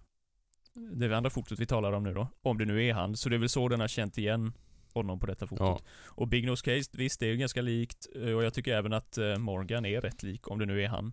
Det 0.93 1.17
andra 1.17 1.31
fotot 1.31 1.59
vi 1.61 1.67
talar 1.67 1.93
om 1.93 2.03
nu 2.03 2.15
då. 2.15 2.29
Om 2.43 2.59
det 2.59 2.65
nu 2.65 2.85
är 2.85 2.93
han. 2.95 3.17
Så 3.17 3.29
det 3.29 3.37
är 3.37 3.39
väl 3.39 3.49
så 3.49 3.69
den 3.69 3.81
har 3.81 3.89
känt 3.89 4.19
igen 4.19 4.53
honom 4.93 5.21
på 5.21 5.27
detta 5.27 5.47
fotot. 5.47 5.83
Ja. 5.85 5.91
Och 6.07 6.29
Big 6.29 6.47
Nose 6.47 6.65
Case, 6.65 6.91
visst 6.93 7.21
det 7.21 7.27
är 7.27 7.31
ju 7.31 7.37
ganska 7.37 7.63
likt. 7.63 8.07
eh, 8.15 8.31
Och 8.33 8.45
jag 8.45 8.55
tycker 8.55 8.75
även 8.77 8.93
att 8.93 9.19
eh, 9.19 9.37
Morgan 9.39 9.85
är 9.87 10.01
rätt 10.01 10.23
lik, 10.23 10.49
om 10.51 10.59
det 10.59 10.67
nu 10.67 10.83
är 10.83 10.89
han. 10.89 11.13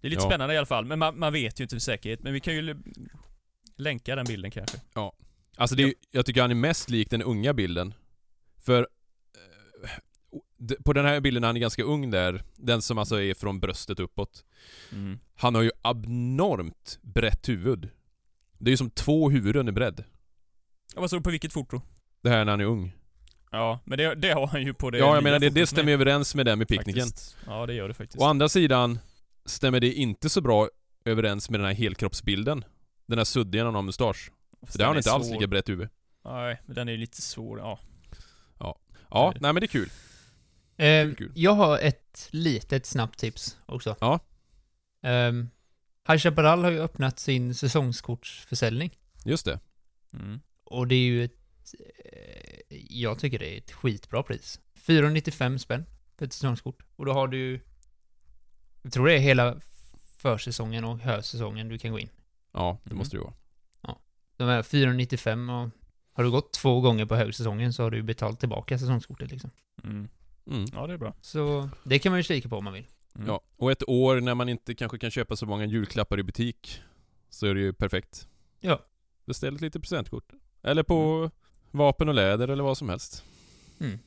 Det 0.00 0.08
är 0.08 0.10
lite 0.10 0.22
Ja. 0.22 0.28
spännande 0.28 0.54
i 0.54 0.58
alla 0.58 0.66
fall, 0.66 0.84
men 0.84 0.98
man, 0.98 1.18
man 1.18 1.32
vet 1.32 1.60
ju 1.60 1.64
inte 1.64 1.74
med 1.74 1.82
säkerhet. 1.82 2.22
Men 2.22 2.32
vi 2.32 2.40
kan 2.40 2.54
ju 2.54 2.76
länka 3.76 4.16
den 4.16 4.24
bilden 4.26 4.50
kanske. 4.50 4.78
Alltså 5.56 5.76
det 5.76 5.82
är, 5.82 5.94
jag 6.10 6.26
tycker 6.26 6.40
han 6.40 6.50
är 6.50 6.54
mest 6.54 6.90
lik 6.90 7.10
den 7.10 7.22
unga 7.22 7.52
bilden. 7.54 7.94
För 8.56 8.88
eh, 10.70 10.74
på 10.84 10.92
den 10.92 11.04
här 11.04 11.20
bilden 11.20 11.42
han 11.42 11.56
är 11.56 11.60
ganska 11.60 11.82
ung 11.82 12.10
där, 12.10 12.42
den 12.56 12.82
som 12.82 12.98
alltså 12.98 13.20
är 13.22 13.34
från 13.34 13.60
bröstet 13.60 14.00
uppåt. 14.00 14.44
Mm. 14.92 15.18
Han 15.34 15.54
har 15.54 15.62
ju 15.62 15.70
abnormt 15.82 16.98
brett 17.02 17.48
huvud. 17.48 17.88
Det 18.58 18.68
är 18.68 18.70
ju 18.72 18.76
som 18.76 18.90
två 18.90 19.30
huvuden 19.30 19.68
i 19.68 19.72
bredd. 19.72 20.04
Ja, 20.94 21.00
vad 21.00 21.10
står 21.10 21.18
det 21.18 21.24
på 21.24 21.30
vilket 21.30 21.52
foto? 21.52 21.80
Det 22.22 22.30
här 22.30 22.44
när 22.44 22.52
han 22.52 22.60
är 22.60 22.64
ung. 22.64 22.92
Ja, 23.50 23.80
men 23.84 23.98
det, 23.98 24.14
det 24.14 24.32
har 24.32 24.46
han 24.46 24.62
ju 24.62 24.74
på 24.74 24.90
det 24.90 24.98
ja, 24.98 25.14
jag 25.14 25.24
menar 25.24 25.38
det, 25.38 25.50
det 25.50 25.66
stämmer 25.66 25.84
med, 25.84 25.94
överens 25.94 26.34
med 26.34 26.46
den 26.46 26.58
med 26.58 26.68
picknicken. 26.68 27.02
faktiskt. 27.06 27.36
Ja, 27.46 27.66
det 27.66 27.74
gör 27.74 27.88
det 27.88 27.94
faktiskt. 27.94 28.22
Å 28.22 28.24
andra 28.26 28.48
sidan 28.48 28.98
stämmer 29.46 29.80
det 29.80 29.92
inte 29.92 30.28
så 30.28 30.40
bra 30.40 30.68
överens 31.04 31.50
med 31.50 31.60
den 31.60 31.66
här 31.66 31.74
helkroppsbilden. 31.74 32.64
Den 33.06 33.18
här 33.18 33.24
suddiga 33.24 33.64
han 33.64 33.74
har 33.74 33.82
mustasch. 33.82 34.30
För 34.66 34.78
där 34.78 34.84
har 34.84 34.90
han 34.90 34.96
inte 34.96 35.10
är 35.10 35.14
alls 35.14 35.26
svår. 35.26 35.34
lika 35.34 35.46
brett 35.46 35.68
huvud. 35.68 35.88
Nej, 36.24 36.60
men 36.66 36.74
den 36.74 36.88
är 36.88 36.92
ju 36.92 36.98
lite 36.98 37.22
svår. 37.22 37.58
Ja. 37.58 37.78
Ja, 39.10 39.30
Nej. 39.32 39.38
nej 39.40 39.52
men 39.52 39.60
det 39.60 39.64
är 39.64 39.68
kul. 39.68 39.90
Eh, 40.76 41.04
Kul, 41.04 41.16
kul. 41.16 41.32
jag 41.34 41.52
har 41.52 41.78
ett 41.78 42.28
litet 42.30 42.86
snabbt 42.86 43.18
tips 43.18 43.56
också. 43.66 43.96
Ja. 44.00 44.20
Um, 45.28 45.50
High 46.08 46.18
Chaparral 46.18 46.64
har 46.64 46.70
ju 46.70 46.80
öppnat 46.80 47.18
sin 47.18 47.54
säsongskortsförsäljning. 47.54 48.90
Just 49.24 49.44
det. 49.44 49.60
Mm. 50.12 50.40
Och 50.64 50.88
det 50.88 50.94
är 50.94 51.04
ju 51.04 51.24
ett... 51.24 51.34
Eh, 52.12 52.76
jag 52.88 53.18
tycker 53.18 53.38
det 53.38 53.54
är 53.54 53.58
ett 53.58 53.72
skitbra 53.72 54.22
pris. 54.22 54.60
495 54.74 55.58
spänn 55.58 55.86
för 56.18 56.26
ett 56.26 56.32
säsongskort. 56.32 56.82
Och 56.96 57.04
då 57.06 57.12
har 57.12 57.28
du. 57.28 57.60
Jag 58.82 58.92
tror 58.92 59.06
det 59.06 59.14
är 59.14 59.18
hela 59.18 59.60
försäsongen 60.18 60.84
och 60.84 60.98
höstsäsongen 60.98 61.68
du 61.68 61.78
kan 61.78 61.92
gå 61.92 61.98
in. 61.98 62.08
Ja, 62.52 62.78
det 62.84 62.90
Mm. 62.90 62.98
måste 62.98 63.16
det 63.16 63.18
ju 63.20 63.24
vara. 63.24 63.34
De 64.36 64.48
är 64.48 64.62
495 64.62 65.50
och 65.50 65.70
har 66.12 66.24
du 66.24 66.30
gått 66.30 66.52
två 66.52 66.80
gånger 66.80 67.06
på 67.06 67.16
högsäsongen 67.16 67.72
så 67.72 67.82
har 67.82 67.90
du 67.90 68.02
betalt 68.02 68.40
tillbaka 68.40 68.78
säsongskortet 68.78 69.30
liksom. 69.30 69.50
Mm. 69.84 70.08
Mm. 70.50 70.64
Ja, 70.72 70.86
det 70.86 70.92
är 70.94 70.98
bra. 70.98 71.14
Så 71.20 71.68
det 71.84 71.98
kan 71.98 72.12
man 72.12 72.18
ju 72.18 72.22
kika 72.22 72.48
på 72.48 72.56
om 72.56 72.64
man 72.64 72.72
vill. 72.72 72.86
Mm. 73.16 73.28
Ja, 73.28 73.40
och 73.56 73.72
ett 73.72 73.88
år 73.88 74.20
när 74.20 74.34
man 74.34 74.48
inte 74.48 74.74
kanske 74.74 74.98
kan 74.98 75.10
köpa 75.10 75.36
så 75.36 75.46
många 75.46 75.64
julklappar 75.64 76.20
i 76.20 76.22
butik 76.22 76.82
Så 77.30 77.46
är 77.46 77.54
det 77.54 77.60
ju 77.60 77.72
perfekt. 77.72 78.28
Ja. 78.60 78.80
Beställ 79.24 79.54
ett 79.54 79.60
litet 79.60 79.82
presentkort. 79.82 80.32
Eller 80.62 80.82
på 80.82 81.30
vapen 81.70 82.08
och 82.08 82.14
läder 82.14 82.48
eller 82.48 82.64
vad 82.64 82.78
som 82.78 82.88
helst. 82.88 83.24
Mm. 83.80 83.98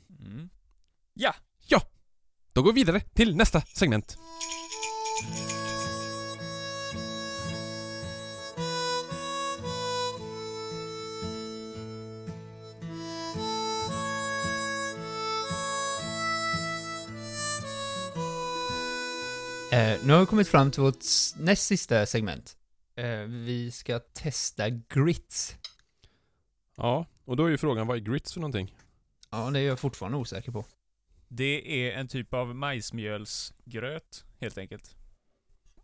Då 2.58 2.64
går 2.64 2.74
vi 2.74 2.82
vidare 2.82 3.00
till 3.00 3.36
nästa 3.36 3.62
segment 3.62 4.18
Eh, 19.72 20.06
nu 20.06 20.14
har 20.14 20.20
vi 20.20 20.26
kommit 20.26 20.48
fram 20.48 20.72
till 20.72 20.82
vårt 20.82 21.04
näst 21.38 21.66
sista 21.66 22.06
segment. 22.06 22.58
Eh, 22.96 23.20
vi 23.20 23.72
ska 23.72 24.00
testa 24.00 24.70
grits. 24.70 25.56
Ja, 26.76 27.06
och 27.26 27.38
då 27.38 27.46
är 27.46 27.50
ju 27.50 27.58
frågan 27.58 27.88
vad 27.88 27.98
är 27.98 28.02
grits 28.02 28.34
för 28.34 28.40
någonting? 28.40 28.76
Ja, 29.30 29.50
det 29.50 29.60
är 29.60 29.64
jag 29.64 29.80
fortfarande 29.80 30.18
osäker 30.18 30.52
på. 30.52 30.66
Det 31.28 31.88
är 31.88 32.00
en 32.00 32.08
typ 32.08 32.34
av 32.34 32.56
majsmjölsgröt, 32.56 34.26
helt 34.40 34.58
enkelt. 34.58 34.96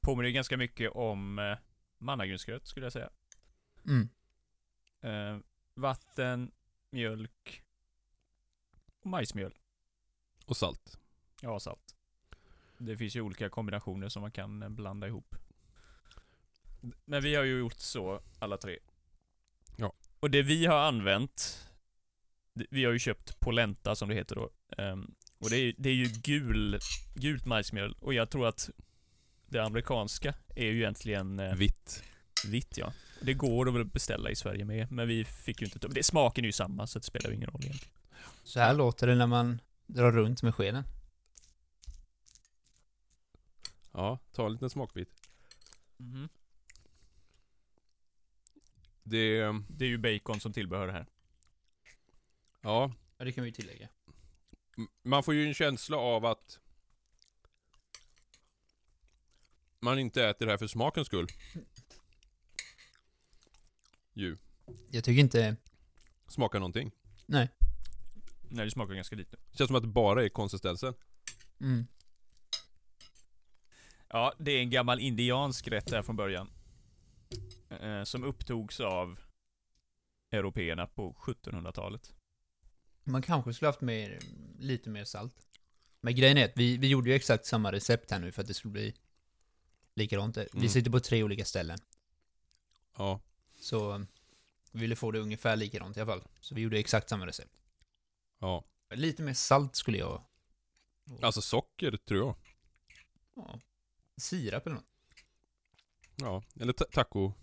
Påminner 0.01 0.27
ju 0.27 0.33
ganska 0.33 0.57
mycket 0.57 0.91
om 0.91 1.39
eh, 1.39 1.57
mannagrynsgröt, 1.97 2.67
skulle 2.67 2.85
jag 2.85 2.93
säga. 2.93 3.09
Mm. 3.85 4.09
Eh, 5.01 5.41
vatten, 5.75 6.51
mjölk 6.91 7.63
och 9.01 9.09
majsmjöl. 9.09 9.53
Och 10.45 10.57
salt 10.57 10.97
Ja, 11.41 11.59
salt. 11.59 11.95
Det 12.85 12.97
finns 12.97 13.15
ju 13.15 13.21
olika 13.21 13.49
kombinationer 13.49 14.09
som 14.09 14.21
man 14.21 14.31
kan 14.31 14.75
blanda 14.75 15.07
ihop. 15.07 15.35
Men 17.05 17.23
vi 17.23 17.35
har 17.35 17.43
ju 17.43 17.59
gjort 17.59 17.79
så, 17.79 18.21
alla 18.39 18.57
tre. 18.57 18.77
Ja. 19.77 19.93
Och 20.19 20.29
det 20.31 20.41
vi 20.41 20.65
har 20.65 20.77
använt, 20.79 21.67
det- 22.53 22.67
vi 22.69 22.85
har 22.85 22.93
ju 22.93 22.99
köpt 22.99 23.39
polenta 23.39 23.95
som 23.95 24.09
det 24.09 24.15
heter 24.15 24.35
då. 24.35 24.49
Ehm, 24.77 25.13
och 25.39 25.49
det 25.49 25.57
är, 25.57 25.73
det 25.77 25.89
är 25.89 25.93
ju 25.93 26.05
gul, 26.23 26.79
gult 27.15 27.45
majsmjöl. 27.45 27.95
Och 27.99 28.13
jag 28.13 28.29
tror 28.29 28.47
att 28.47 28.69
det 29.47 29.59
amerikanska 29.59 30.33
är 30.55 30.65
ju 30.65 30.77
egentligen 30.77 31.39
eh, 31.39 31.55
Vitt 31.55 32.03
vitt 32.47 32.77
ja. 32.77 32.93
Det 33.21 33.33
går 33.33 33.81
att 33.81 33.93
beställa 33.93 34.29
i 34.29 34.35
Sverige 34.35 34.65
med, 34.65 34.91
men 34.91 35.07
vi 35.07 35.25
fick 35.25 35.61
ju 35.61 35.65
inte 35.67 35.87
det 35.87 36.03
Smaken 36.03 36.43
är 36.43 36.47
ju 36.47 36.51
samma, 36.51 36.87
så 36.87 36.99
det 36.99 37.05
spelar 37.05 37.29
ju 37.29 37.35
ingen 37.35 37.49
roll 37.49 37.61
egentligen. 37.63 37.93
Så 38.43 38.59
här 38.59 38.73
låter 38.73 39.07
det 39.07 39.15
när 39.15 39.27
man 39.27 39.61
drar 39.87 40.11
runt 40.11 40.43
med 40.43 40.55
skeden. 40.55 40.83
Ja, 43.93 44.19
ta 44.31 44.45
en 44.45 44.51
liten 44.53 44.69
smakbit 44.69 45.09
Mhm. 45.97 46.29
Det... 49.03 49.37
Det 49.69 49.85
är 49.85 49.89
ju 49.89 49.97
bacon 49.97 50.39
som 50.39 50.53
tillbehör 50.53 50.87
det 50.87 50.93
här. 50.93 51.05
Ja, 52.61 52.93
Ja, 53.17 53.25
det 53.25 53.31
kan 53.31 53.43
vi 53.43 53.49
ju 53.49 53.53
tillägga. 53.53 53.89
man 55.03 55.23
får 55.23 55.33
ju 55.33 55.47
en 55.47 55.53
känsla 55.53 55.97
av 55.97 56.25
att 56.25 56.59
man 59.79 59.99
inte 59.99 60.25
äter 60.25 60.45
det 60.45 60.51
här 60.51 60.57
för 60.57 60.67
smakens 60.67 61.07
skull. 61.07 61.27
Ju. 64.13 64.37
Jag 64.89 65.03
tycker 65.03 65.19
inte... 65.21 65.55
Smakar 66.27 66.59
någonting. 66.59 66.91
Nej, 68.49 68.65
det 68.65 68.71
smakar 68.71 68.93
ganska 68.93 69.15
lite. 69.15 69.37
Känns 69.51 69.67
som 69.67 69.75
att 69.75 69.83
det 69.83 69.87
bara 69.87 70.23
är 70.23 70.29
konsistensen. 70.29 70.93
Mm. 71.59 71.87
Ja, 74.13 74.33
det 74.39 74.51
är 74.51 74.59
en 74.59 74.69
gammal 74.69 74.99
indiansk 74.99 75.67
rätt 75.67 75.85
där 75.87 76.01
från 76.01 76.15
början. 76.15 76.49
Eh, 77.69 78.03
som 78.03 78.23
upptogs 78.23 78.79
av 78.79 79.19
européerna 80.31 80.87
på 80.87 81.13
1700-talet. 81.13 82.13
Man 83.03 83.21
kanske 83.21 83.53
skulle 83.53 83.69
haft 83.69 83.81
mer, 83.81 84.19
lite 84.59 84.89
mer 84.89 85.03
salt. 85.05 85.35
Men 86.01 86.15
grejen 86.15 86.37
är 86.37 86.45
att 86.45 86.57
vi, 86.57 86.77
vi 86.77 86.87
gjorde 86.87 87.09
ju 87.09 87.15
exakt 87.15 87.45
samma 87.45 87.71
recept 87.71 88.11
här 88.11 88.19
nu 88.19 88.31
för 88.31 88.41
att 88.41 88.47
det 88.47 88.53
skulle 88.53 88.71
bli 88.71 88.93
likadant. 89.95 90.37
Vi 90.37 90.47
Mm. 90.53 90.69
sitter 90.69 90.91
på 90.91 90.99
tre 90.99 91.23
olika 91.23 91.45
ställen. 91.45 91.77
Ja. 92.97 93.19
Så 93.59 94.05
vi 94.71 94.79
ville 94.79 94.95
få 94.95 95.11
det 95.11 95.19
ungefär 95.19 95.55
likadant 95.55 95.97
i 95.97 96.01
alla 96.01 96.11
fall. 96.11 96.23
Så 96.41 96.55
vi 96.55 96.61
gjorde 96.61 96.79
exakt 96.79 97.09
samma 97.09 97.27
recept. 97.27 97.51
Ja. 98.39 98.63
Lite 98.95 99.23
mer 99.23 99.33
salt 99.33 99.75
skulle 99.75 99.97
jag... 99.97 100.23
Alltså 101.21 101.41
socker, 101.41 101.97
tror 101.97 102.19
jag. 102.19 102.35
Ja. 103.35 103.59
Sirap 104.17 104.65
eller 104.67 104.75
något. 104.75 104.93
Ja. 106.15 106.43
Eller 106.59 106.73
ta- 106.73 106.85
taco. 106.91 107.33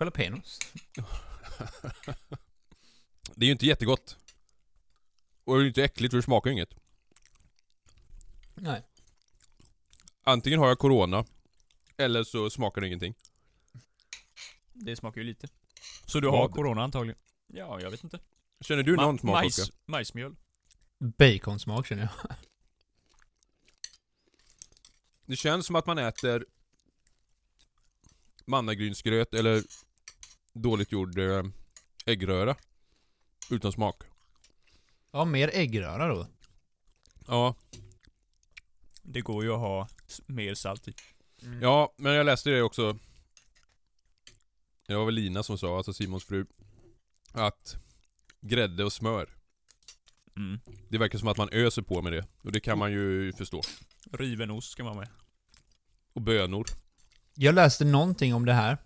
Jalapenos. 0.00 0.58
Det 3.34 3.44
är 3.44 3.46
ju 3.46 3.52
inte 3.52 3.66
jättegott. 3.66 4.16
Och 5.44 5.54
det 5.54 5.60
är 5.60 5.62
ju 5.62 5.68
inte 5.68 5.84
äckligt 5.84 6.12
för 6.12 6.16
det 6.16 6.22
smakar 6.22 6.50
ju 6.50 6.54
inget. 6.54 6.74
Nej. 8.54 8.82
Antingen 10.22 10.58
har 10.58 10.68
jag 10.68 10.78
corona, 10.78 11.24
eller 11.96 12.24
så 12.24 12.50
smakar 12.50 12.80
det 12.80 12.86
ingenting. 12.86 13.14
Det 14.72 14.96
smakar 14.96 15.20
ju 15.20 15.26
lite. 15.26 15.48
Så 16.06 16.20
du 16.20 16.28
har 16.28 16.48
corona 16.48 16.82
antagligen? 16.82 17.18
Ja, 17.46 17.80
jag 17.80 17.90
vet 17.90 18.04
inte. 18.04 18.18
Känner 18.60 18.82
du 18.82 18.96
någon 18.96 19.16
Ma- 19.16 19.20
smak 19.20 19.32
majs? 19.34 19.70
Majsmjöl. 19.86 20.36
Baconsmak 20.98 21.86
känner 21.86 22.02
jag. 22.02 22.36
Det 25.32 25.36
känns 25.36 25.66
som 25.66 25.76
att 25.76 25.86
man 25.86 25.98
äter 25.98 26.46
mannagrynsgröt 28.44 29.34
eller 29.34 29.62
dåligt 30.52 30.92
gjord 30.92 31.18
eh, 31.18 31.44
äggröra. 32.06 32.56
Utan 33.50 33.72
smak. 33.72 34.02
Ja, 35.10 35.24
mer 35.24 35.50
äggröra 35.52 36.08
då. 36.08 36.26
Ja. 37.26 37.54
Det 39.02 39.20
går 39.20 39.44
ju 39.44 39.52
att 39.52 39.58
ha 39.58 39.88
mer 40.26 40.54
salt 40.54 40.88
i. 40.88 40.94
Ja, 41.60 41.94
men 41.96 42.12
jag 42.12 42.26
läste 42.26 42.50
det 42.50 42.62
också. 42.62 42.98
Det 44.86 44.94
var 44.94 45.04
väl 45.04 45.14
Lina 45.14 45.42
som 45.42 45.58
sa, 45.58 45.76
alltså 45.76 45.92
Simons 45.92 46.24
fru. 46.24 46.46
Att 47.32 47.76
grädde 48.40 48.84
och 48.84 48.92
smör. 48.92 49.28
Mm. 50.36 50.60
Det 50.88 50.98
verkar 50.98 51.18
som 51.18 51.28
att 51.28 51.36
man 51.36 51.48
öser 51.52 51.82
på 51.82 52.02
med 52.02 52.12
det. 52.12 52.26
Och 52.42 52.52
det 52.52 52.60
kan 52.60 52.78
man 52.78 52.92
ju 52.92 53.32
förstå. 53.32 53.62
Riven 54.12 54.50
ost 54.50 54.72
ska 54.72 54.84
man 54.84 54.96
med. 54.96 55.08
Och 56.12 56.22
bönor. 56.22 56.66
Jag 57.34 57.54
läste 57.54 57.84
någonting 57.84 58.34
om 58.34 58.44
det 58.44 58.52
här. 58.52 58.78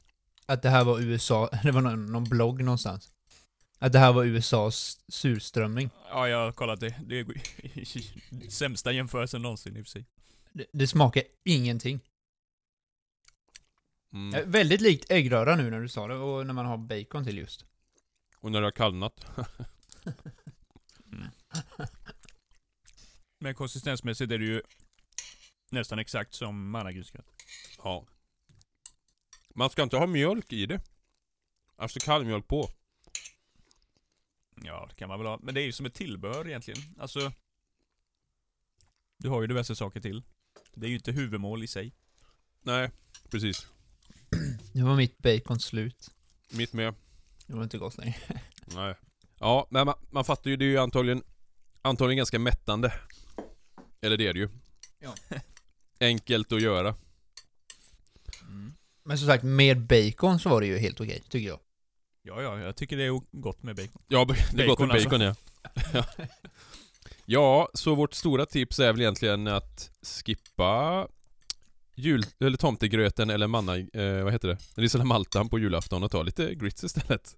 Att 0.47 0.63
det 0.63 0.71
här 0.71 0.85
var 0.85 1.01
USA, 1.01 1.51
det 1.63 1.71
var 1.71 1.81
någon, 1.81 2.07
någon 2.07 2.25
blogg 2.25 2.65
någonstans. 2.65 3.11
Att 3.79 3.93
det 3.93 3.99
här 3.99 4.13
var 4.13 4.25
USAs 4.25 5.01
surströmming. 5.09 5.91
Ja, 6.09 6.29
jag 6.29 6.39
har 6.39 6.53
kollat 6.53 6.81
det. 6.81 6.95
Det 7.07 7.19
är 7.19 7.27
sämsta 8.51 8.93
jämförelsen 8.93 9.43
någonsin 9.43 9.77
i 9.77 9.81
och 9.81 9.85
för 9.85 9.91
sig. 9.91 10.05
Det, 10.53 10.67
det 10.73 10.87
smakar 10.87 11.23
ingenting. 11.45 12.01
Mm. 14.13 14.35
Eh, 14.35 14.47
Väldigt 14.47 14.81
likt 14.81 15.11
äggröra 15.11 15.57
nu 15.57 15.71
när 15.71 15.81
du 15.81 15.89
sa 15.89 16.07
det, 16.07 16.15
och 16.15 16.47
när 16.47 16.55
man 16.55 16.67
har 16.67 16.77
bacon 16.77 17.25
till 17.25 17.39
just. 17.39 17.65
Och 18.41 18.53
när 18.53 18.61
det 18.61 18.67
har 18.67 18.73
kallnat. 18.73 19.27
Men 23.39 23.55
konsistensmässigt 23.55 24.33
är 24.33 24.39
det 24.39 24.45
ju 24.45 24.63
nästan 25.71 25.99
exakt 25.99 26.35
som 26.35 26.71
mannagrynsgröt. 26.71 27.27
Ja. 27.79 28.07
Man 29.55 29.71
ska 29.71 29.83
inte 29.83 29.97
ha 29.97 30.07
mjölk 30.07 30.53
i 30.53 30.67
det. 30.67 30.81
Alltså 31.77 32.01
kallmjölk 32.01 32.49
på. 32.49 32.71
Ja, 34.63 34.87
det 34.89 34.95
kan 34.95 35.09
man 35.09 35.19
väl 35.19 35.27
ha. 35.27 35.39
Men 35.43 35.55
det 35.55 35.61
är 35.61 35.65
ju 35.65 35.73
som 35.73 35.87
ett 35.87 35.95
tillbehör 35.95 36.49
egentligen. 36.49 36.81
Alltså... 36.99 37.33
Du 39.19 39.29
har 39.29 39.41
ju 39.41 39.47
diverse 39.47 39.77
saker 39.77 40.01
till. 40.01 40.23
Det 40.75 40.87
är 40.87 40.91
ju 40.91 40.97
inte 40.97 41.13
huvudmål 41.13 41.65
i 41.65 41.67
sig. 41.67 41.93
Nej, 42.63 42.91
precis. 43.31 43.67
Nu 44.75 44.83
var 44.83 44.97
mitt 44.97 45.19
bacon 45.19 45.61
slut. 45.61 46.11
Mitt 46.51 46.73
med. 46.73 46.95
Det 47.47 47.55
var 47.55 47.63
inte 47.63 47.79
gott 47.79 47.99
längre. 47.99 48.17
Nej. 48.67 48.95
Ja, 49.39 49.67
men 49.71 49.87
man, 49.87 49.95
man 50.11 50.25
fattar 50.25 50.51
ju, 50.51 50.57
det 50.57 50.65
är 50.65 50.69
ju 50.69 50.79
antagligen, 50.79 51.23
antagligen 51.83 52.17
ganska 52.17 52.39
mättande. 52.39 52.95
Eller 54.01 54.17
det 54.17 54.27
är 54.27 54.33
det 54.33 54.39
ju. 54.39 54.49
Ja. 54.99 55.15
Enkelt 56.01 56.53
att 56.53 56.63
göra. 56.63 56.95
Men 59.05 59.19
som 59.19 59.27
sagt, 59.29 59.45
med 59.45 59.87
bacon 59.87 60.39
så 60.39 60.49
var 60.49 60.61
det 60.61 60.67
ju 60.67 60.79
helt 60.79 61.01
okej, 61.01 61.23
tycker 61.29 61.49
jag. 61.49 61.61
Ja, 62.23 62.43
ja, 62.43 62.59
jag 62.59 62.77
tycker 62.77 62.97
det 62.97 63.05
är 63.05 63.21
gott 63.33 63.63
med 63.63 63.77
bacon. 63.77 64.03
Ja, 64.09 64.27
det 64.53 64.63
är 64.63 64.67
gott 64.67 64.79
med 64.79 64.89
Bacon, 64.89 65.05
bacon 65.05 65.21
ja. 65.21 65.35
ja, 67.27 67.69
så 67.75 67.95
vårt 67.95 68.15
stora 68.15 68.47
tips 68.47 68.79
är 68.79 68.93
väl 68.93 69.01
egentligen 69.01 69.47
att 69.47 69.91
skippa 70.03 71.09
jul, 71.95 72.25
eller 72.41 72.57
tomtegröten 72.57 73.31
eller 73.31 73.47
manna, 73.47 73.77
eh, 73.77 74.25
vad 74.25 74.33
heter 74.33 74.49
det? 74.49 74.59
Risala 74.75 75.05
maltan 75.05 75.49
på 75.49 75.59
julafton 75.59 76.03
och 76.03 76.11
ta 76.11 76.23
lite 76.23 76.55
grits 76.55 76.85
istället. 76.85 77.37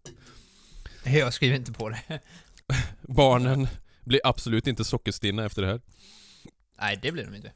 Jag 1.04 1.34
skriver 1.34 1.56
inte 1.56 1.72
på 1.72 1.88
det. 1.88 2.20
Barnen 3.00 3.68
blir 4.04 4.20
absolut 4.24 4.66
inte 4.66 4.84
sockerstinna 4.84 5.44
efter 5.44 5.62
det 5.62 5.68
här. 5.68 5.80
Nej, 6.80 6.98
det 7.02 7.12
blir 7.12 7.24
de 7.24 7.34
inte. 7.34 7.52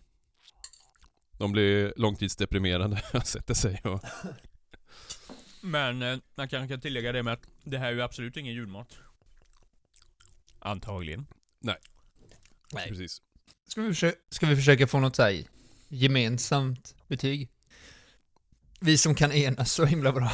De 1.42 1.52
blir 1.52 1.92
långtidsdeprimerade, 1.96 3.02
sätter 3.24 3.54
sig 3.54 3.80
och... 3.84 4.00
Men 5.60 6.02
eh, 6.02 6.18
man 6.34 6.48
kanske 6.48 6.74
kan 6.74 6.80
tillägga 6.80 7.12
det 7.12 7.22
med 7.22 7.32
att 7.32 7.46
det 7.64 7.78
här 7.78 7.86
är 7.88 7.92
ju 7.92 8.02
absolut 8.02 8.36
ingen 8.36 8.54
julmat. 8.54 8.98
Antagligen. 10.58 11.26
Nej. 11.60 11.76
Precis. 12.88 13.22
Ska 13.68 13.80
vi, 13.82 13.88
försöka, 13.88 14.16
ska 14.30 14.46
vi 14.46 14.56
försöka 14.56 14.86
få 14.86 15.00
något 15.00 15.16
så 15.16 15.22
här 15.22 15.42
gemensamt 15.88 16.94
betyg? 17.08 17.48
Vi 18.80 18.98
som 18.98 19.14
kan 19.14 19.32
enas 19.32 19.72
så 19.72 19.84
himla 19.84 20.12
bra. 20.12 20.30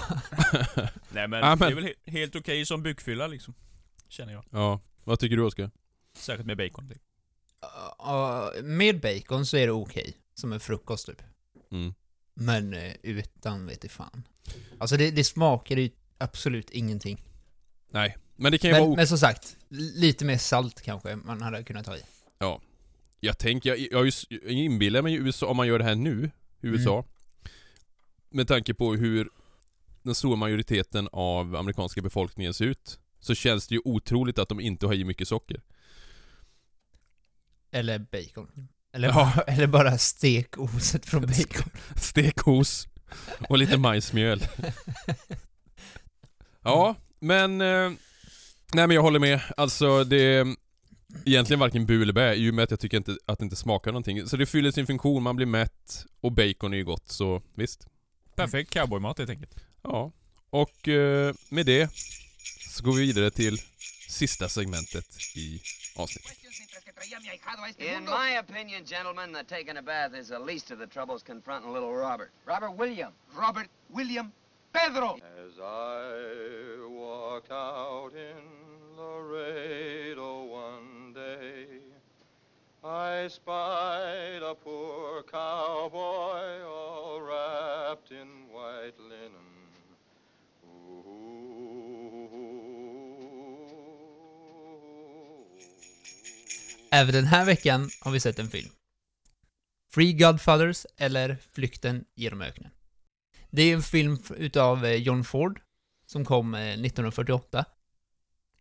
Nej 1.11 1.29
men, 1.29 1.41
Ja, 1.41 1.57
men- 1.57 1.59
det 1.59 1.67
är 1.67 1.75
väl 1.75 1.85
he- 1.85 2.11
helt 2.11 2.37
okej 2.37 2.67
som 2.67 2.83
byggfylla 2.83 3.27
liksom. 3.27 3.55
Känner 4.09 4.33
jag. 4.33 4.45
Ja, 4.51 4.81
vad 5.05 5.19
tycker 5.19 5.37
du 5.37 5.43
Oskar? 5.43 5.71
Särskilt 6.17 6.47
med 6.47 6.57
bacon. 6.57 6.89
till. 6.89 6.99
Ja, 7.99 8.53
med 8.63 9.01
bacon 9.01 9.47
så 9.47 9.57
är 9.57 9.67
det 9.67 9.73
okej. 9.73 10.17
Som 10.39 10.53
en 10.53 10.61
frukost 10.61 11.07
typ. 11.07 11.23
Mm. 11.71 11.95
Men 12.35 12.75
eh, 12.75 12.95
utan 13.03 13.67
vet 13.67 13.85
jag 13.85 13.91
fan. 13.91 14.23
Alltså 14.79 14.97
det, 14.97 15.11
det 15.11 15.25
smakar 15.25 15.77
ju 15.77 15.91
absolut 16.19 16.71
ingenting. 16.71 17.23
Nej, 17.91 18.17
men 18.37 18.53
det 18.53 18.59
kan 18.59 18.71
ju 18.71 18.75
vara 18.75 18.83
Men, 18.83 18.91
ok- 18.93 18.97
men 18.97 19.07
som 19.07 19.19
sagt, 19.19 19.57
lite 19.69 20.25
mer 20.25 20.39
salt 20.39 20.81
kanske 20.83 21.17
man 21.17 21.43
hade 21.43 21.65
kunnat 21.65 21.87
ta 21.87 21.97
i. 21.97 22.03
Ja. 22.39 22.61
Jag 23.21 23.39
tänker, 23.39 23.71
jag, 23.71 23.79
jag, 23.79 24.13
jag 24.31 24.53
inbillar 24.53 25.03
mig 25.03 25.15
USA, 25.15 25.47
om 25.47 25.57
man 25.57 25.67
gör 25.67 25.79
det 25.79 25.85
här 25.85 25.95
nu, 25.95 26.31
USA. 26.61 27.05
Med 28.31 28.49
tanke 28.49 28.75
på 28.75 28.95
hur 28.95 29.29
den 30.03 30.15
stora 30.15 30.37
majoriteten 30.37 31.09
av 31.13 31.57
amerikanska 31.57 32.03
befolkningen 32.03 32.55
ser 32.55 32.65
ut. 32.65 32.99
Så 33.21 33.35
känns 33.35 33.69
det 33.69 33.75
ju 33.75 33.81
otroligt 33.85 34.39
att 34.39 34.49
de 34.49 34.61
inte 34.61 34.87
har 34.87 34.95
i 34.95 35.05
mycket 35.05 35.29
socker. 35.29 35.63
Eller 37.71 37.99
bacon. 37.99 38.69
Eller, 38.99 39.09
Ja. 39.09 39.15
bara, 39.15 39.43
eller 39.43 39.67
bara 39.67 39.99
stekoset 39.99 41.07
från 41.07 41.23
bacon. 41.27 41.71
Stekos 41.97 42.89
och 43.49 43.59
lite 43.59 43.77
majsmjöl. 43.79 44.47
Ja, 46.63 46.95
men... 47.21 47.61
Eh, 47.61 47.91
nej 48.73 48.87
men 48.87 48.91
jag 48.91 49.03
håller 49.03 49.19
med. 49.19 49.41
Alltså 49.57 50.05
det... 50.05 50.47
Egentligen 51.25 51.61
varken 51.61 51.87
bu 51.87 52.03
eller 52.03 52.13
bä, 52.13 52.35
i 52.35 52.51
och 52.51 52.55
med 52.55 52.63
att 52.63 52.71
jag 52.71 52.81
tycker 52.81 52.97
inte 52.97 53.17
att 53.27 53.39
det 53.39 53.45
inte 53.45 53.57
smakar 53.57 53.93
någonting. 53.93 54.27
Så 54.27 54.37
det 54.37 54.47
fyller 54.47 54.71
sin 54.71 54.87
funktion, 54.87 55.23
man 55.23 55.37
blir 55.37 55.47
mätt 55.47 56.05
och 56.21 56.33
bacon 56.33 56.73
är 56.73 56.77
ju 56.77 56.85
gott, 56.85 57.09
så 57.13 57.43
visst. 57.55 57.87
Perfekt 58.37 58.73
cowboymat 58.73 59.19
helt 59.19 59.31
enkelt. 59.31 59.55
Ja, 59.83 60.13
och 60.51 60.89
eh, 60.89 61.35
med 61.49 61.67
det 61.67 61.91
så 62.71 62.85
går 62.85 62.93
vi 62.93 63.01
vidare 63.01 63.31
till 63.31 63.59
sista 64.09 64.49
segmentet 64.49 65.07
i 65.37 65.61
avsnittet. 65.97 66.33
In 67.79 68.05
my 68.05 68.31
opinion, 68.33 68.85
gentlemen, 68.85 69.33
that 69.33 69.49
taking 69.49 69.77
a 69.77 69.83
bath 69.83 70.15
is 70.15 70.29
the 70.29 70.39
least 70.39 70.71
of 70.71 70.79
the 70.79 70.87
troubles 70.87 71.23
confronting 71.23 71.73
little 71.73 71.95
Robert. 71.95 72.31
Robert 72.45 72.73
William. 72.73 73.13
Robert 73.37 73.69
William 73.91 74.33
Pedro. 74.73 75.17
As 75.17 75.59
I 75.63 76.87
walked 76.89 77.53
out 77.53 78.11
in 78.15 78.97
Laredo 78.97 80.45
one 80.45 81.13
day, 81.15 81.67
I 82.85 83.29
spied 83.29 84.43
a 84.43 84.55
poor 84.55 85.23
cowboy 85.23 86.63
all 86.65 87.21
wrapped 87.21 88.11
in 88.11 88.27
white 88.53 88.99
linen. 88.99 89.59
Även 96.91 97.15
den 97.15 97.27
här 97.27 97.47
veckan 97.47 97.91
har 98.01 98.11
vi 98.11 98.21
sett 98.21 98.39
en 98.39 98.49
film. 98.49 98.71
Free 99.91 100.13
Godfathers 100.13 100.87
eller 100.97 101.37
Flykten 101.53 102.05
genom 102.15 102.43
öknen. 102.43 102.71
Det 103.51 103.63
är 103.63 103.75
en 103.75 103.83
film 103.83 104.19
utav 104.37 104.85
eh, 104.85 104.95
John 104.95 105.25
Ford 105.25 105.61
som 106.07 106.25
kom 106.25 106.55
eh, 106.55 106.61
1948. 106.61 107.65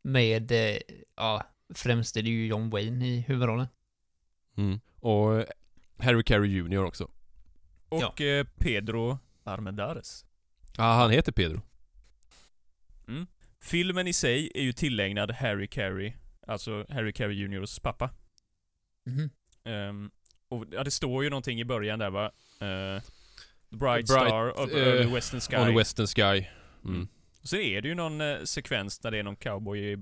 Med, 0.02 0.52
eh, 0.52 0.78
ja, 1.16 1.44
främst 1.74 2.18
är 2.18 2.22
det 2.22 2.30
ju 2.30 2.48
John 2.48 2.70
Wayne 2.70 3.08
i 3.08 3.20
huvudrollen. 3.20 3.68
Mm. 4.58 4.80
Och 4.96 5.40
eh, 5.40 5.46
Harry 5.98 6.24
Carey 6.24 6.50
Jr 6.50 6.84
också. 6.84 7.12
Och 7.90 8.22
eh, 8.22 8.46
Pedro 8.58 9.20
Armendares. 9.44 10.26
Ja, 10.78 10.84
han 10.84 11.12
heter 11.12 11.32
Pedro. 11.32 11.62
Mm. 13.08 13.28
Filmen 13.62 14.08
i 14.08 14.14
sig 14.14 14.52
är 14.56 14.62
ju 14.62 14.74
tillägnad 14.74 15.32
Harry 15.32 15.68
Carey, 15.68 16.14
alltså 16.48 16.86
Harry 16.90 17.14
Carey 17.14 17.36
Juniors 17.36 17.80
pappa. 17.80 18.10
Mhm. 19.06 19.30
Ehm, 19.64 20.12
och 20.50 20.66
ja, 20.72 20.84
det 20.84 20.92
står 20.92 21.24
ju 21.24 21.30
någonting 21.30 21.60
i 21.60 21.66
början 21.66 22.00
där 22.00 22.10
va? 22.10 22.26
Uh, 22.62 23.02
the 23.70 23.76
bright, 23.78 24.08
star 24.10 24.60
of 24.64 24.72
eh, 24.72 24.78
uh, 24.78 25.04
the 25.08 25.14
western 25.16 25.42
sky. 25.42 25.56
On 25.58 25.66
the 25.68 25.78
Western 25.78 26.08
Sky. 26.08 26.48
Mm. 26.86 27.08
Och 27.42 27.48
sen 27.50 27.60
är 27.60 27.82
det 27.82 27.88
ju 27.88 27.96
någon 27.96 28.22
eh, 28.22 28.44
sekvens 28.44 29.00
där 29.00 29.12
det 29.12 29.18
är 29.18 29.24
någon 29.24 29.36
cowboy 29.36 29.98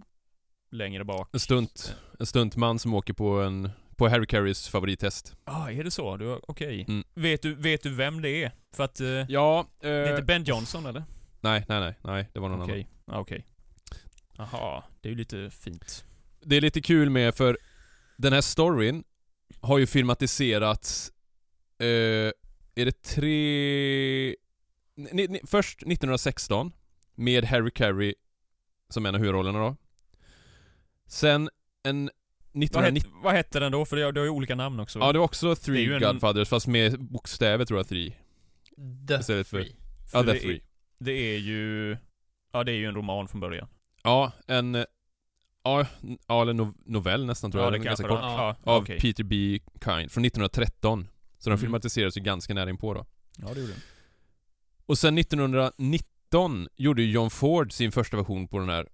längre 0.71 1.03
bak. 1.03 1.29
En 1.33 1.39
stunt. 1.39 1.95
En 2.19 2.25
stuntman 2.25 2.79
som 2.79 2.93
åker 2.93 3.13
på 3.13 3.41
en... 3.41 3.69
På 3.97 4.07
Harry 4.09 4.25
Careys 4.25 4.69
favorithäst. 4.69 5.35
ah, 5.43 5.69
är 5.69 5.83
det 5.83 5.91
så? 5.91 6.17
Du, 6.17 6.39
Okej. 6.47 6.85
Mm. 6.87 7.03
Vet, 7.13 7.41
du, 7.41 7.55
vet 7.55 7.83
du 7.83 7.89
vem 7.89 8.21
det 8.21 8.29
är? 8.43 8.51
För 8.75 8.83
att... 8.83 8.99
eh, 8.99 9.07
Ja, 9.07 9.67
Det 9.79 9.87
är 9.89 10.09
inte 10.09 10.21
eh, 10.21 10.25
Ben 10.25 10.43
Johnson 10.43 10.85
eller? 10.85 11.03
Nej, 11.41 11.65
nej, 11.69 11.79
nej, 11.79 11.95
nej. 12.03 12.29
Det 12.33 12.39
var 12.39 12.49
någon 12.49 12.61
Okej. 12.61 12.87
annan. 13.07 13.17
Ah, 13.17 13.21
Okej. 13.21 13.45
Jaha, 14.37 14.83
det 15.01 15.07
är 15.07 15.11
ju 15.11 15.17
lite 15.17 15.49
fint. 15.49 16.05
Det 16.45 16.55
är 16.55 16.61
lite 16.61 16.81
kul 16.81 17.09
med 17.09 17.35
för 17.35 17.57
den 18.17 18.33
här 18.33 18.41
storyn 18.41 19.03
har 19.61 19.77
ju 19.77 19.85
filmatiserats... 19.87 21.11
Eh, 21.79 21.85
är 22.77 22.85
det 22.85 23.01
tre... 23.01 24.35
Ni, 24.95 25.27
ni, 25.27 25.39
först 25.47 25.77
1916 25.81 26.71
med 27.15 27.45
Harry 27.45 27.71
Carey 27.71 28.13
som 28.89 29.05
en 29.05 29.15
av 29.15 29.21
huvudrollerna 29.21 29.59
då. 29.59 29.75
Sen 31.07 31.49
en... 31.83 32.09
Vad, 32.53 32.63
1990... 32.63 33.11
het, 33.13 33.23
vad 33.23 33.33
hette 33.33 33.59
den 33.59 33.71
då? 33.71 33.85
För 33.85 33.95
det 33.95 34.03
har, 34.03 34.11
det 34.11 34.19
har 34.19 34.25
ju 34.25 34.31
olika 34.31 34.55
namn 34.55 34.79
också. 34.79 34.99
Ja, 34.99 35.11
det 35.13 35.19
var 35.19 35.25
också 35.25 35.47
Det 35.47 35.51
är 35.51 35.55
Three 35.55 35.93
en- 35.93 36.01
Godfathers 36.01 36.49
fast 36.49 36.67
med 36.67 36.99
bokstäver 36.99 37.65
tror 37.65 37.79
jag, 37.79 37.87
Three. 37.87 38.17
The 39.07 39.15
Istället 39.15 39.47
för... 39.47 39.61
För 39.61 39.69
Ja, 40.13 40.23
det 40.23 40.31
The 40.31 40.37
är- 40.37 40.41
Three. 40.41 40.61
Det 40.99 41.11
är 41.11 41.37
ju... 41.37 41.97
Ja, 42.51 42.63
det 42.63 42.71
är 42.71 42.75
ju 42.75 42.85
en 42.85 42.95
roman 42.95 43.27
från 43.27 43.41
början. 43.41 43.67
Ja, 44.03 44.31
en... 44.47 44.85
Ja, 45.65 45.85
ja 46.27 46.41
eller 46.41 46.53
no, 46.53 46.73
novell 46.85 47.25
nästan 47.25 47.51
tror 47.51 47.61
Ja, 47.63 47.65
jag. 47.65 47.73
Den 47.73 47.81
är 47.81 47.85
ganska 47.85 48.07
kort. 48.07 48.19
ja, 48.21 48.55
Av 48.63 48.81
okej. 48.81 48.99
Peter 48.99 49.23
B. 49.23 49.59
Kind 49.73 50.11
från 50.11 50.25
1913. 50.25 51.07
Så 51.37 51.49
den 51.49 51.53
Mm. 51.57 51.61
filmatiseras 51.61 52.17
ju 52.17 52.21
ganska 52.21 52.53
nära 52.53 52.69
inpå 52.69 52.93
då. 52.93 53.05
Ja, 53.37 53.53
det 53.53 53.59
gjorde 53.59 53.71
den. 53.71 53.81
Och 54.85 54.97
sen 54.97 55.17
1919 55.17 56.67
gjorde 56.75 57.01
ju 57.01 57.11
John 57.11 57.29
Ford 57.29 57.71
sin 57.73 57.91
första 57.91 58.17
version 58.17 58.47
på 58.47 58.59
den 58.59 58.69
här. 58.69 58.87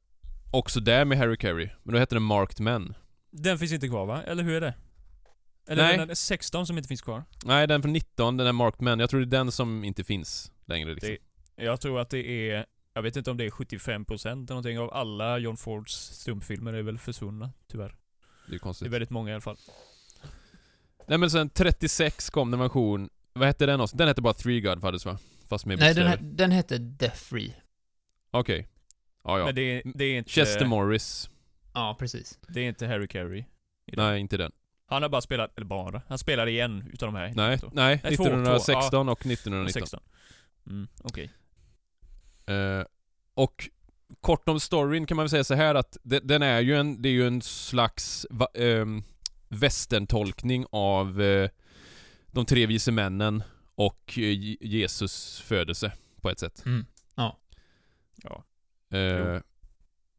Också 0.51 0.79
där 0.79 1.05
med 1.05 1.17
Harry 1.17 1.37
Carey. 1.37 1.69
Men 1.83 1.93
då 1.93 1.99
hette 1.99 2.15
den 2.15 2.23
Marked 2.23 2.59
Men. 2.59 2.93
Den 3.31 3.57
finns 3.59 3.71
inte 3.71 3.87
kvar 3.87 4.05
va? 4.05 4.23
Eller 4.23 4.43
hur 4.43 4.53
är 4.53 4.61
det? 4.61 4.73
Eller 5.67 5.83
Nej. 5.83 5.97
den 5.97 6.09
är 6.09 6.13
16 6.15 6.67
som 6.67 6.77
inte 6.77 6.87
finns 6.87 7.01
kvar? 7.01 7.23
Nej, 7.45 7.67
den 7.67 7.81
från 7.81 7.93
19, 7.93 8.37
den 8.37 8.47
är 8.47 8.51
Marked 8.51 8.81
Men. 8.81 8.99
Jag 8.99 9.09
tror 9.09 9.19
det 9.19 9.25
är 9.25 9.39
den 9.39 9.51
som 9.51 9.83
inte 9.83 10.03
finns 10.03 10.51
längre 10.65 10.93
liksom. 10.93 11.17
Det, 11.55 11.63
jag 11.63 11.81
tror 11.81 11.99
att 11.99 12.09
det 12.09 12.51
är, 12.51 12.65
jag 12.93 13.01
vet 13.01 13.15
inte 13.15 13.31
om 13.31 13.37
det 13.37 13.45
är 13.45 13.49
75% 13.49 14.27
eller 14.27 14.35
någonting 14.49 14.79
av 14.79 14.93
alla 14.93 15.37
John 15.37 15.57
Fords 15.57 15.93
stumpfilmer 15.93 16.73
är 16.73 16.81
väl 16.81 16.97
försvunna, 16.97 17.51
tyvärr. 17.67 17.95
Det 18.45 18.49
är 18.49 18.51
Det 18.51 18.59
konstigt. 18.59 18.85
är 18.85 18.89
väldigt 18.91 19.09
många 19.09 19.29
i 19.29 19.33
alla 19.33 19.41
fall. 19.41 19.57
Nej 21.07 21.17
men 21.17 21.31
sen 21.31 21.49
36 21.49 22.29
kom 22.29 22.51
det 22.51 22.55
en 22.55 22.59
version, 22.59 23.09
vad 23.33 23.47
hette 23.47 23.65
den 23.65 23.81
också? 23.81 23.97
Den 23.97 24.07
hette 24.07 24.21
bara 24.21 24.33
Three 24.33 24.61
Godfathers 24.61 25.05
va? 25.05 25.17
Fast 25.47 25.65
med 25.65 25.79
Nej, 25.79 25.93
den, 25.93 26.35
den 26.35 26.51
hette 26.51 26.77
Death 26.77 27.15
Free. 27.17 27.55
Okej. 28.31 28.67
Ja, 29.23 29.39
ja. 29.39 29.45
Men 29.45 29.55
det, 29.55 29.61
är- 29.61 29.81
det 29.95 30.05
är 30.05 30.17
inte... 30.17 30.29
Chester 30.31 30.65
Morris. 30.65 31.29
Ja, 31.73 31.95
precis. 31.99 32.39
Det 32.47 32.59
är 32.59 32.67
inte 32.67 32.87
Harry 32.87 33.07
Carey. 33.07 33.43
den. 33.85 34.05
Nej, 34.05 34.19
inte 34.19 34.37
den. 34.37 34.51
Han 34.85 35.01
har 35.01 35.09
bara 35.09 35.21
spelat, 35.21 35.57
eller 35.57 35.65
bara, 35.65 36.01
han 36.07 36.17
spelade 36.17 36.51
i 36.51 36.59
en 36.59 36.87
utav 36.93 37.13
de 37.13 37.15
här. 37.19 37.33
Nej, 37.35 37.59
nej. 37.73 37.99
Nej, 38.03 38.15
två, 38.17 38.23
1916 38.23 39.09
och 39.09 39.25
1919. 39.25 39.73
16. 39.81 39.99
Mm, 40.67 40.87
okej. 41.03 41.31
Eh, 42.45 42.85
och 43.33 43.69
kort 44.21 44.49
om 44.49 44.59
storyn 44.59 45.05
kan 45.05 45.17
man 45.17 45.23
väl 45.23 45.29
säga 45.29 45.43
så 45.43 45.53
här 45.55 45.75
att 45.75 45.97
de- 46.03 46.19
den 46.19 46.41
är 46.41 46.59
ju 46.59 46.75
en, 46.75 47.01
det 47.01 47.09
är 47.09 47.13
ju 47.13 47.27
en 47.27 47.41
slags 47.41 48.25
va, 48.29 48.47
västerntolkning 49.49 50.65
av 50.71 51.21
eh, 51.21 51.49
de 52.27 52.45
tre 52.45 52.65
vise 52.65 52.91
männen 52.91 53.43
och 53.75 54.13
eh, 54.17 54.21
Je- 54.23 54.57
Jesus 54.61 55.39
födelse 55.39 55.91
på 56.21 56.29
ett 56.29 56.39
sätt. 56.39 56.65
Mm. 56.65 56.85
Ja. 57.15 57.37
Ja. 58.15 58.43
Eh, 58.97 59.41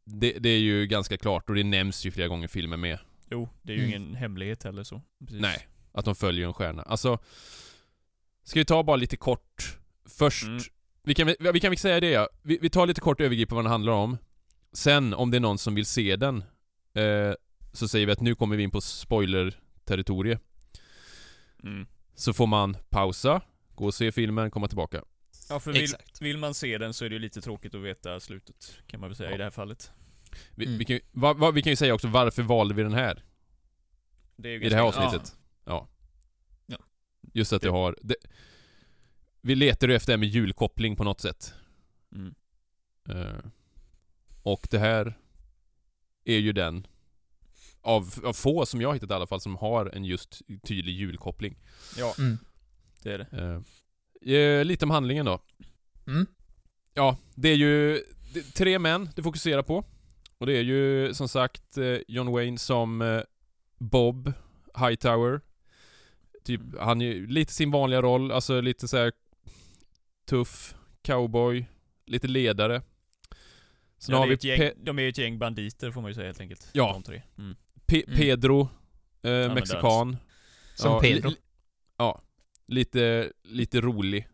det, 0.05 0.31
det 0.39 0.49
är 0.49 0.59
ju 0.59 0.87
ganska 0.87 1.17
klart 1.17 1.49
och 1.49 1.55
det 1.55 1.63
nämns 1.63 2.05
ju 2.05 2.11
flera 2.11 2.27
gånger 2.27 2.45
i 2.45 2.47
filmen 2.47 2.79
med. 2.79 2.99
Jo, 3.31 3.49
det 3.61 3.73
är 3.73 3.77
ju 3.77 3.83
Mm. 3.83 4.01
ingen 4.01 4.15
hemlighet 4.15 4.63
heller 4.63 4.83
så. 4.83 5.01
Precis. 5.19 5.41
Nej, 5.41 5.67
att 5.91 6.05
de 6.05 6.15
följer 6.15 6.47
en 6.47 6.53
stjärna. 6.53 6.81
Alltså, 6.83 7.19
ska 8.43 8.59
vi 8.59 8.65
ta 8.65 8.83
bara 8.83 8.95
lite 8.95 9.17
kort 9.17 9.77
först. 10.09 10.43
Mm. 10.47 10.59
Vi, 11.03 11.13
kan, 11.13 11.27
väl- 11.27 11.35
vi 11.53 11.59
kan 11.59 11.69
väl 11.71 11.77
säga 11.77 11.99
det 11.99 12.09
ja. 12.09 12.29
Vi, 12.41 12.57
vi 12.61 12.69
tar 12.69 12.87
lite 12.87 13.01
kort 13.01 13.21
övergripande 13.21 13.55
vad 13.55 13.65
den 13.65 13.71
handlar 13.71 13.93
om. 13.93 14.17
Sen, 14.73 15.13
om 15.13 15.31
det 15.31 15.37
är 15.37 15.39
någon 15.41 15.57
som 15.57 15.75
vill 15.75 15.85
se 15.85 16.15
den, 16.15 16.43
eh, 16.93 17.33
så 17.73 17.87
säger 17.87 18.05
vi 18.05 18.11
att 18.11 18.21
nu 18.21 18.35
kommer 18.35 18.55
vi 18.55 18.63
in 18.63 18.71
på 18.71 18.81
spoiler-territoriet. 18.81 20.39
Mm. 21.63 21.87
Så 22.15 22.33
får 22.33 22.47
man 22.47 22.77
pausa, 22.89 23.41
gå 23.75 23.85
och 23.85 23.93
se 23.93 24.11
filmen, 24.11 24.51
komma 24.51 24.67
tillbaka. 24.67 25.03
Ja, 25.49 25.59
för 25.59 25.73
vill, 25.73 25.87
vill 26.21 26.37
man 26.37 26.53
se 26.53 26.77
den 26.77 26.93
så 26.93 27.05
är 27.05 27.09
det 27.09 27.13
ju 27.15 27.19
lite 27.19 27.41
tråkigt 27.41 27.75
att 27.75 27.81
veta 27.81 28.19
slutet, 28.19 28.77
kan 28.87 28.99
man 28.99 29.09
väl 29.09 29.15
säga 29.17 29.29
Ja. 29.29 29.35
i 29.35 29.37
det 29.37 29.43
här 29.43 29.51
fallet. 29.51 29.91
Vi, 30.55 30.65
Mm. 30.65 30.77
vi, 30.77 30.85
kan, 30.85 30.95
ju- 30.95 31.01
va, 31.11 31.33
va, 31.33 31.51
vi 31.51 31.61
kan 31.61 31.71
ju 31.71 31.75
säga 31.75 31.93
också, 31.93 32.07
varför 32.07 32.43
valde 32.43 32.73
vi 32.73 32.83
den 32.83 32.93
här? 32.93 33.23
Det 34.35 34.49
är 34.49 34.53
ju 34.53 34.65
I 34.65 34.69
det 34.69 34.75
här 34.75 34.83
avsnittet? 34.83 35.35
Ja. 35.65 35.87
Ja. 36.65 36.77
Just 37.33 37.53
att 37.53 37.61
det 37.61 37.67
Det- 37.67 37.71
har... 37.71 37.95
Det, 38.01 38.15
vi 39.43 39.55
letar 39.55 39.87
ju 39.87 39.95
efter 39.95 40.07
det 40.07 40.13
här 40.13 40.17
med 40.19 40.29
julkoppling 40.29 40.95
på 40.95 41.03
något 41.03 41.21
sätt. 41.21 41.53
Mm. 42.15 42.33
Eh, 43.09 43.39
och 44.43 44.67
det 44.71 44.79
här 44.79 45.17
är 46.25 46.37
ju 46.37 46.51
den 46.53 46.87
av, 47.81 48.13
av 48.23 48.33
få 48.33 48.65
som 48.65 48.81
jag 48.81 48.89
har 48.89 48.93
hittat 48.93 49.09
i 49.09 49.13
alla 49.13 49.27
fall 49.27 49.41
som 49.41 49.55
har 49.55 49.85
en 49.95 50.05
just 50.05 50.41
tydlig 50.67 50.93
julkoppling. 50.93 51.55
Ja, 51.97 52.13
Mm. 52.19 52.37
det 53.03 53.11
är 53.13 53.17
det. 53.17 53.61
Eh, 54.25 54.33
eh, 54.35 54.65
lite 54.65 54.85
om 54.85 54.91
handlingen 54.91 55.25
då. 55.25 55.39
Mm. 56.07 56.25
Ja, 56.93 57.17
det 57.35 57.49
är 57.49 57.55
ju 57.55 58.03
det, 58.33 58.41
tre 58.41 58.79
män 58.79 59.09
det 59.15 59.23
fokuserar 59.23 59.63
på. 59.63 59.85
Och 60.37 60.45
det 60.45 60.57
är 60.57 60.63
ju 60.63 61.13
som 61.13 61.29
sagt 61.29 61.77
eh, 61.77 61.97
John 62.07 62.31
Wayne 62.31 62.57
som 62.57 63.01
eh, 63.01 63.21
Bob 63.79 64.33
Hightower. 64.79 65.41
Typ, 66.43 66.61
Mm. 66.61 66.77
han 66.79 67.01
är 67.01 67.05
ju 67.05 67.27
lite 67.27 67.53
sin 67.53 67.71
vanliga 67.71 68.01
roll, 68.01 68.31
alltså 68.31 68.61
lite 68.61 68.87
så 68.87 68.97
här 68.97 69.11
tuff 70.25 70.75
cowboy, 71.01 71.65
lite 72.05 72.27
ledare. 72.27 72.81
Sen 73.97 74.13
Ja, 74.15 74.19
har 74.19 74.27
det 74.27 74.43
vi 74.43 74.49
gäng, 74.49 74.59
Pe- 74.61 74.73
de 74.77 74.99
är 74.99 75.03
ju 75.03 75.09
ett 75.09 75.17
gäng 75.17 75.39
banditer 75.39 75.91
får 75.91 76.01
man 76.01 76.11
ju 76.11 76.15
säga 76.15 76.25
helt 76.25 76.39
enkelt. 76.41 76.69
Ja. 76.73 76.91
De 76.93 77.03
tre. 77.03 77.21
Mm. 77.37 77.55
Pe- 77.87 78.03
Mm. 78.07 78.19
Pedro, 78.19 78.69
eh, 79.23 79.53
mexikan. 79.53 80.17
Som 80.75 80.91
Ja, 80.91 80.99
Pedro. 81.01 81.29
li- 81.29 81.35
ja, 81.97 82.21
lite, 82.67 83.31
lite 83.43 83.81
rolig. 83.81 84.27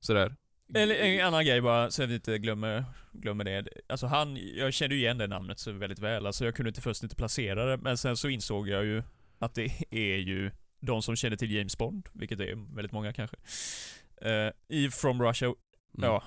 Sådär. 0.00 0.36
Eller 0.74 0.94
en 0.94 1.26
annan 1.26 1.44
grej 1.44 1.60
bara, 1.60 1.90
så 1.90 2.02
jag 2.02 2.10
inte 2.12 2.38
glömmer, 2.38 2.84
glömmer 3.12 3.44
det. 3.44 3.68
Alltså 3.88 4.06
han, 4.06 4.36
jag 4.56 4.74
kände 4.74 4.94
ju 4.94 5.00
igen 5.00 5.18
det 5.18 5.26
namnet 5.26 5.58
så 5.58 5.72
väldigt 5.72 5.98
väl. 5.98 6.26
Alltså 6.26 6.44
jag 6.44 6.54
kunde 6.54 6.68
inte 6.68 6.80
först 6.80 7.02
inte 7.02 7.16
placera 7.16 7.64
det, 7.64 7.76
men 7.76 7.98
sen 7.98 8.16
så 8.16 8.28
insåg 8.28 8.68
jag 8.68 8.84
ju 8.84 9.02
att 9.38 9.54
det 9.54 9.70
är 9.90 10.16
ju 10.16 10.50
de 10.80 11.02
som 11.02 11.16
känner 11.16 11.36
till 11.36 11.50
James 11.54 11.78
Bond, 11.78 12.08
vilket 12.12 12.40
är 12.40 12.74
väldigt 12.74 12.92
många 12.92 13.12
kanske. 13.12 13.36
Eh, 14.20 14.50
I 14.68 14.90
From 14.90 15.22
Russia, 15.22 15.54
Mm. 15.98 16.10
ja, 16.10 16.22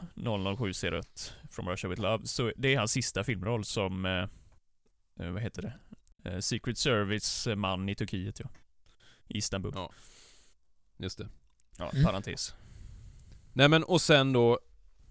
007 0.58 0.74
ser 0.74 0.92
ut, 0.92 1.34
From 1.52 1.68
Russia 1.70 1.90
with 1.90 2.02
Love, 2.02 2.26
så 2.28 2.52
det 2.58 2.74
är 2.74 2.78
hans 2.78 2.92
sista 2.92 3.24
filmroll 3.24 3.66
som, 3.66 4.06
eh, 4.06 4.28
eh, 5.20 5.32
vad 5.32 5.42
heter 5.42 5.62
det? 5.62 5.74
Eh, 6.30 6.40
Secret 6.40 6.78
Service-man 6.78 7.90
i 7.90 7.96
Turkiet 7.96 8.40
ja. 8.40 8.50
I 9.28 9.38
Istanbul. 9.38 9.72
Ja. 9.76 9.92
Just 10.98 11.18
det. 11.18 11.28
Ja, 11.78 11.90
Mm. 11.94 12.04
parentes. 12.06 12.56
Nej 13.54 13.70
men 13.70 13.84
och 13.84 14.02
sen 14.02 14.34
då 14.34 14.60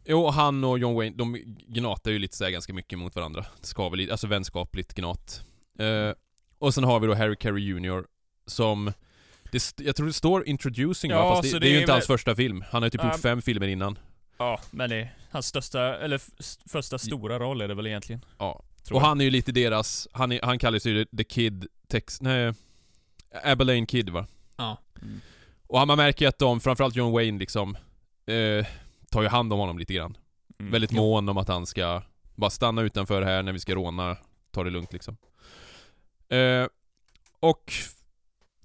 Jo, 0.04 0.28
han 0.30 0.64
och 0.64 0.78
John 0.78 0.94
Wayne, 0.94 1.16
de 1.16 1.34
gnatar 1.68 2.10
ju 2.10 2.18
lite 2.18 2.36
så 2.36 2.44
här 2.44 2.50
ganska 2.50 2.72
mycket 2.74 2.98
mot 2.98 3.16
varandra. 3.16 3.46
Det 3.60 3.66
ska 3.66 3.88
väl 3.88 3.98
lite, 3.98 4.12
alltså 4.12 4.26
vänskapligt 4.26 4.94
gnat. 4.94 5.44
Eh, 5.78 6.12
och 6.58 6.74
sen 6.74 6.84
har 6.84 7.00
vi 7.00 7.06
då 7.06 7.14
Harry 7.14 7.36
Carey 7.36 7.64
Jr. 7.64 8.04
Som 8.46 8.92
det, 9.52 9.56
st- 9.56 9.84
jag 9.84 9.96
tror 9.96 10.06
det 10.06 10.12
står 10.12 10.44
'introducing' 10.44 11.10
Ja, 11.10 11.28
va? 11.28 11.36
Fast 11.36 11.52
det, 11.52 11.58
det 11.58 11.66
är 11.68 11.70
ju 11.70 11.80
inte 11.80 11.92
hans 11.92 12.06
första 12.06 12.34
film. 12.34 12.64
Han 12.70 12.82
har 12.82 12.86
ju 12.86 12.90
typ 12.90 13.00
Ja. 13.04 13.12
gjort 13.12 13.20
fem 13.20 13.42
filmer 13.42 13.68
innan. 13.68 13.98
Ja, 14.38 14.60
men 14.70 14.90
det 14.90 14.96
är 14.96 15.16
hans 15.30 15.46
största, 15.46 15.98
eller 15.98 16.20
första 16.68 16.98
stora 16.98 17.38
roll 17.38 17.60
är 17.60 17.68
det 17.68 17.74
väl 17.74 17.86
egentligen. 17.86 18.24
Ja. 18.38 18.62
Tror 18.84 18.96
och 18.96 19.02
jag. 19.02 19.08
han 19.08 19.20
är 19.20 19.24
ju 19.24 19.30
lite 19.30 19.52
deras, 19.52 20.08
han, 20.12 20.32
är, 20.32 20.40
han 20.42 20.58
kallas 20.58 20.86
ju 20.86 21.04
The 21.04 21.24
Kid, 21.24 21.66
Tex, 21.88 22.20
nej, 22.20 22.52
Abilene 23.44 23.86
Kid 23.86 24.10
va? 24.10 24.26
Ja. 24.56 24.78
Mm. 25.02 25.20
Och 25.66 25.86
man 25.86 25.96
märker 25.96 26.24
ju 26.24 26.28
att 26.28 26.38
de, 26.38 26.60
framförallt 26.60 26.96
John 26.96 27.12
Wayne 27.12 27.38
liksom, 27.38 27.76
eh, 28.26 28.66
tar 29.10 29.22
ju 29.22 29.28
hand 29.28 29.52
om 29.52 29.58
honom 29.58 29.78
lite 29.78 29.94
grann. 29.94 30.16
Mm. 30.58 30.72
Väldigt 30.72 30.92
mån 30.92 31.28
om 31.28 31.36
att 31.38 31.48
han 31.48 31.66
ska 31.66 32.02
bara 32.34 32.50
stanna 32.50 32.82
utanför 32.82 33.22
här 33.22 33.42
när 33.42 33.52
vi 33.52 33.60
ska 33.60 33.74
råna, 33.74 34.16
ta 34.50 34.64
det 34.64 34.70
lugnt 34.70 34.92
liksom. 34.92 35.16
Eh, 36.28 36.66
och, 37.40 37.72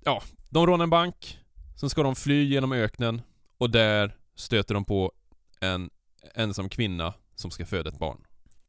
ja, 0.04 0.24
de 0.50 0.68
rånar 0.68 0.84
en 0.84 0.90
bank, 0.90 1.40
sen 1.80 1.90
ska 1.90 2.04
de 2.04 2.16
fly 2.16 2.44
genom 2.44 2.72
öknen 2.72 3.22
och 3.58 3.70
där 3.70 4.16
stöter 4.36 4.74
de 4.74 4.86
på 4.86 5.12
en 5.60 5.90
ensam 6.36 6.70
kvinna 6.70 7.14
som 7.36 7.52
ska 7.52 7.66
föda 7.66 7.90
ett 7.90 8.00
barn. 8.00 8.18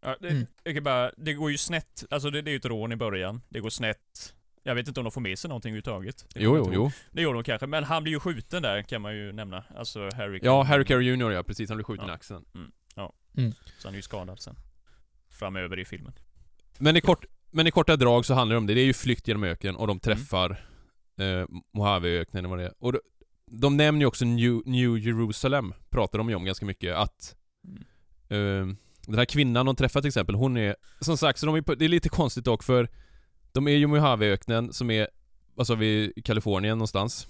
Ja, 0.01 0.17
det, 0.21 0.29
Mm. 0.29 0.47
jag 0.65 0.75
kan 0.75 0.85
bara, 0.85 1.11
det 1.17 1.33
går 1.35 1.51
ju 1.51 1.59
snett. 1.59 2.05
Alltså 2.11 2.31
det, 2.31 2.43
det 2.43 2.51
är 2.51 2.53
ju 2.53 2.57
ett 2.59 2.65
rån 2.65 2.93
i 2.93 2.97
början. 2.97 3.41
Det 3.49 3.61
går 3.61 3.71
snett. 3.71 4.35
Jag 4.63 4.75
vet 4.75 4.89
inte 4.89 5.01
om 5.01 5.05
de 5.05 5.11
får 5.11 5.21
med 5.21 5.39
sig 5.39 5.49
någonting 5.49 5.71
överhuvudtaget. 5.71 6.27
Jo, 6.35 6.57
jo, 6.57 6.71
jo. 6.75 6.91
Det 7.11 7.23
gör 7.23 7.35
de 7.35 7.45
kanske, 7.45 7.67
men 7.67 7.85
han 7.85 8.03
blir 8.03 8.13
ju 8.13 8.21
skjuten 8.21 8.63
där 8.63 8.83
kan 8.83 9.03
man 9.03 9.17
ju 9.17 9.33
nämna. 9.33 9.65
Alltså 9.77 10.11
Harry 10.15 10.41
Ja, 10.43 10.63
Harry 10.63 10.85
Carey 10.85 11.07
Jr 11.13 11.31
ja, 11.31 11.43
precis. 11.43 11.71
Han 11.71 11.77
blev 11.77 11.85
skjuten 11.85 12.07
Ja. 12.07 12.13
i 12.13 12.15
axeln. 12.15 12.45
Så 13.79 13.89
han 13.89 13.93
är 13.95 13.97
ju 13.99 14.03
skadad 14.03 14.41
sen. 14.41 14.57
Framöver 15.31 15.79
i 15.79 15.85
filmen. 15.85 16.13
Men 16.79 16.97
i, 16.97 17.01
kort, 17.01 17.25
men 17.51 17.67
i 17.67 17.71
korta 17.71 17.97
drag 17.97 18.25
så 18.27 18.35
handlar 18.35 18.55
det 18.55 18.59
om 18.59 18.67
det. 18.67 18.75
Det 18.75 18.81
är 18.81 18.85
ju 18.85 18.95
flykt 18.95 19.29
genom 19.29 19.45
öknen 19.45 19.77
och 19.77 19.87
de 19.87 20.01
träffar 20.01 20.61
eh, 21.19 21.47
Mojaveöknen 21.73 22.51
vad 22.51 22.59
det 22.59 22.65
är. 22.65 22.75
Och 22.79 22.93
de, 22.93 22.99
de 23.47 23.77
nämner 23.77 24.01
ju 24.01 24.07
också 24.07 24.25
New, 24.25 24.63
New 24.65 24.99
Jerusalem, 24.99 25.75
pratar 25.91 26.19
de 26.19 26.29
ju 26.29 26.35
om 26.35 26.45
ganska 26.45 26.67
mycket. 26.67 26.97
Att 26.97 27.35
Mm. 27.65 28.71
eh, 28.71 28.77
den 29.07 29.19
här 29.19 29.25
kvinnan 29.25 29.67
de 29.67 29.77
träffar 29.77 30.01
till 30.01 30.09
exempel, 30.09 30.35
hon 30.35 30.57
är... 30.57 30.77
Som 31.01 31.19
sagt, 31.19 31.39
så 31.39 31.47
de 31.47 31.55
är 31.55 31.63
på, 31.63 31.75
det 31.75 31.85
är 31.85 31.89
lite 31.89 32.09
konstigt 32.09 32.45
dock 32.45 32.63
för 32.63 32.89
de 33.53 33.69
är 33.69 33.73
ju 33.73 33.83
i 33.83 33.87
Mojaveöknen 33.87 34.73
som 34.73 34.91
är, 34.91 35.09
vad 35.55 35.67
sa 35.67 35.75
vi, 35.75 36.13
i 36.17 36.23
Kalifornien 36.23 36.79
någonstans. 36.79 37.29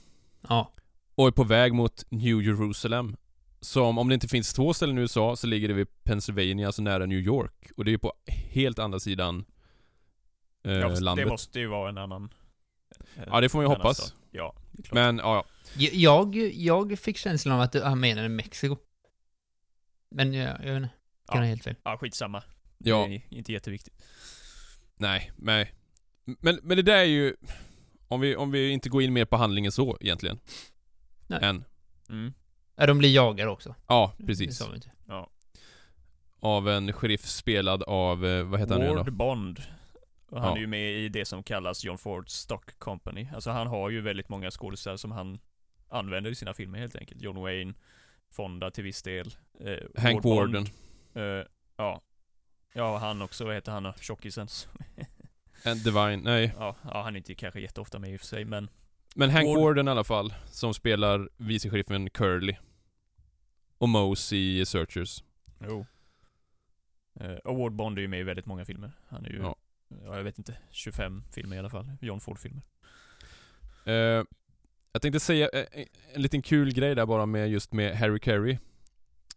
Ja. 0.49 0.73
Och 1.15 1.27
är 1.27 1.31
på 1.31 1.45
väg 1.45 1.75
mot 1.75 2.05
New 2.11 2.43
Jerusalem. 2.43 3.17
Som, 3.61 3.99
om 3.99 4.09
det 4.09 4.15
inte 4.15 4.29
finns 4.29 4.53
två 4.53 4.75
ställen 4.75 4.99
i 4.99 5.01
USA, 5.01 5.37
så 5.37 5.47
ligger 5.47 5.69
det 5.69 5.75
vid 5.75 6.05
Pennsylvania, 6.05 6.67
alltså 6.67 6.83
nära 6.83 7.07
New 7.07 7.19
York. 7.19 7.71
Och 7.77 7.85
det 7.85 7.89
är 7.89 7.93
ju 7.93 7.99
på 7.99 8.13
helt 8.27 8.79
andra 8.79 9.01
sidan 9.01 9.45
eh, 10.65 10.81
fast 10.81 11.03
landet. 11.03 11.27
det 11.27 11.31
måste 11.31 11.61
ju 11.61 11.67
vara 11.67 11.89
en 11.89 11.99
annan... 11.99 12.35
Ja, 13.27 13.41
det 13.41 13.49
får 13.49 13.59
man 13.59 13.65
ju 13.71 13.77
hoppas. 13.77 14.15
Ja, 14.31 14.55
det 14.73 14.81
är 14.81 14.83
klart. 14.83 14.95
Men, 14.95 15.19
ja, 15.19 15.45
ja. 15.77 15.89
Jag, 15.93 16.37
jag 16.37 16.99
fick 16.99 17.17
känslan 17.17 17.55
av 17.55 17.61
att 17.61 17.75
han 17.75 18.01
menade 18.01 18.29
Mexiko. 18.29 18.77
Men 20.11 20.35
jag, 20.35 20.49
jag 20.65 20.73
vet 20.73 20.77
inte. 20.83 20.89
Kan 20.89 21.37
Ja. 21.37 21.37
ha 21.39 21.45
helt 21.45 21.65
fel. 21.65 21.75
Ja, 21.85 21.99
skitsamma. 21.99 22.43
Ja. 22.79 23.07
Det 23.09 23.15
är 23.15 23.23
inte 23.39 23.53
jätteviktigt. 23.53 24.03
Nej, 24.97 25.33
nej. 25.37 25.73
Men, 26.25 26.59
men 26.63 26.77
det 26.77 26.83
där 26.83 26.97
är 26.99 27.05
ju... 27.05 27.37
Om 28.09 28.21
vi, 28.21 28.37
om 28.37 28.51
vi 28.51 28.71
inte 28.71 28.89
går 28.89 29.03
in 29.03 29.13
mer 29.13 29.25
på 29.25 29.37
handlingen 29.37 29.73
så 29.73 29.99
egentligen. 30.01 30.39
Nej. 31.27 31.39
Än. 31.43 31.65
Mm. 32.09 32.33
Ja, 32.77 32.87
de 32.87 32.99
blir 32.99 33.15
jagade 33.15 33.51
också. 33.51 33.75
Ja, 33.89 34.13
Det 34.19 34.27
precis. 34.27 34.57
sa 34.59 34.69
vi 34.69 34.75
inte. 34.75 34.91
Ja. 35.07 35.31
Av 36.41 36.69
en 36.69 36.93
sheriff 36.93 37.27
spelad 37.27 37.83
av, 37.83 38.27
eh, 38.27 38.43
vad 38.45 38.61
heter 38.61 38.73
han 38.75 38.83
nu 38.83 38.95
Ward 38.95 39.07
då? 39.07 39.13
Bond. 39.13 39.63
Och 40.31 40.41
han 40.41 40.51
Ja. 40.51 40.57
är 40.57 40.61
ju 40.61 40.67
med 40.67 40.93
i 40.93 41.09
det 41.09 41.25
som 41.25 41.43
kallas 41.43 41.85
John 41.85 41.99
Ford 41.99 42.29
Stock 42.31 42.79
Company. 42.79 43.29
Alltså 43.35 43.51
han 43.51 43.67
har 43.67 43.91
ju 43.91 44.01
väldigt 44.01 44.29
många 44.29 44.51
skådespelare 44.51 44.99
som 44.99 45.11
han 45.13 45.39
använder 45.89 46.31
i 46.31 46.35
sina 46.35 46.55
filmer 46.55 46.79
helt 46.79 46.97
enkelt. 46.97 47.21
John 47.23 47.37
Wayne, 47.43 47.75
Fonda 48.31 48.71
till 48.71 48.85
viss 48.85 49.03
del. 49.03 49.35
Eh, 49.61 50.03
Hank 50.03 50.25
Warden. 50.25 50.67
Eh, 51.15 51.23
ja. 51.77 52.03
Ja, 52.73 52.99
han 52.99 53.23
också. 53.23 53.45
Vad 53.45 53.55
heter 53.55 53.73
han 53.73 53.83
då? 53.83 53.93
Tjockisen. 54.01 54.49
And 55.65 55.85
Divine, 55.85 56.17
nej. 56.25 56.53
ja, 56.59 56.77
ja, 56.85 57.03
han 57.03 57.15
är 57.15 57.19
inte 57.19 57.35
kanske 57.35 57.61
jätteofta 57.61 57.99
med 57.99 58.11
i 58.13 58.17
och 58.17 58.21
för 58.21 58.27
sig, 58.27 58.45
men... 58.45 58.69
Men 59.15 59.31
Hank 59.31 59.47
Ward- 59.49 59.61
Warden 59.63 59.89
i 59.89 59.91
alla 59.91 60.05
fall, 60.05 60.35
som 60.47 60.75
spelar 60.75 61.29
vice-sheriffen 61.37 62.11
Curly. 62.11 62.57
Och 63.79 63.89
Mose 63.89 64.37
i 64.37 64.67
Searchers. 64.67 65.25
Jo. 65.67 65.87
Eh, 67.21 67.33
och 67.33 67.57
Ward 67.59 67.73
Bond 67.73 67.99
är 67.99 68.03
ju 68.03 68.09
med 68.09 68.21
i 68.21 68.23
väldigt 68.23 68.47
många 68.47 68.65
filmer. 68.65 68.93
Han 69.09 69.25
är 69.27 69.31
ju, 69.31 69.39
Ja. 69.39 69.57
Ja. 69.89 70.17
jag 70.17 70.25
vet 70.25 70.39
inte, 70.39 70.57
25 70.71 71.23
filmer 71.35 71.57
i 71.57 71.59
alla 71.59 71.71
fall. 71.71 71.91
John 72.01 72.21
Ford-filmer. 72.21 72.63
Eh, 73.85 74.25
jag 74.93 75.03
tänkte 75.03 75.21
säga 75.21 75.49
eh, 75.53 75.85
en 76.15 76.23
liten 76.23 76.43
kul 76.43 76.75
grej 76.75 76.95
där 76.95 77.07
bara 77.07 77.27
med 77.27 77.51
just 77.51 77.73
med 77.73 77.97
Harry 77.99 78.21
Carey. 78.21 78.53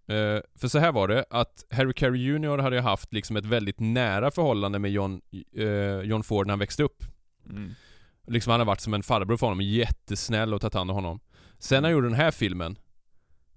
Eh, 0.08 0.42
för 0.56 0.68
så 0.68 0.80
här 0.80 0.92
var 0.92 1.08
det, 1.08 1.26
att 1.30 1.66
Harry 1.72 1.94
Carey 1.94 2.22
Jr 2.22 2.58
hade 2.58 2.76
ju 2.76 2.82
haft 2.82 3.14
liksom 3.14 3.36
ett 3.38 3.46
väldigt 3.46 3.80
nära 3.80 4.32
förhållande 4.32 4.80
med 4.80 4.92
John, 4.92 5.22
eh, 5.56 5.66
John 6.02 6.24
Ford 6.24 6.48
när 6.48 6.52
han 6.52 6.60
växte 6.60 6.84
upp. 6.84 7.04
Mm. 7.50 7.72
Liksom 8.28 8.52
han 8.52 8.60
har 8.60 8.66
varit 8.66 8.80
som 8.82 8.94
en 8.94 9.04
farbror 9.04 9.38
för 9.38 9.48
honom, 9.48 9.62
jättesnäll 9.62 10.54
och 10.54 10.62
tagit 10.62 10.74
hand 10.74 10.90
om 10.92 10.96
honom. 10.96 11.20
Sen 11.60 11.82
när 11.82 11.90
han 11.90 11.94
gjorde 11.94 12.08
den 12.08 12.16
här 12.18 12.32
filmen, 12.32 12.78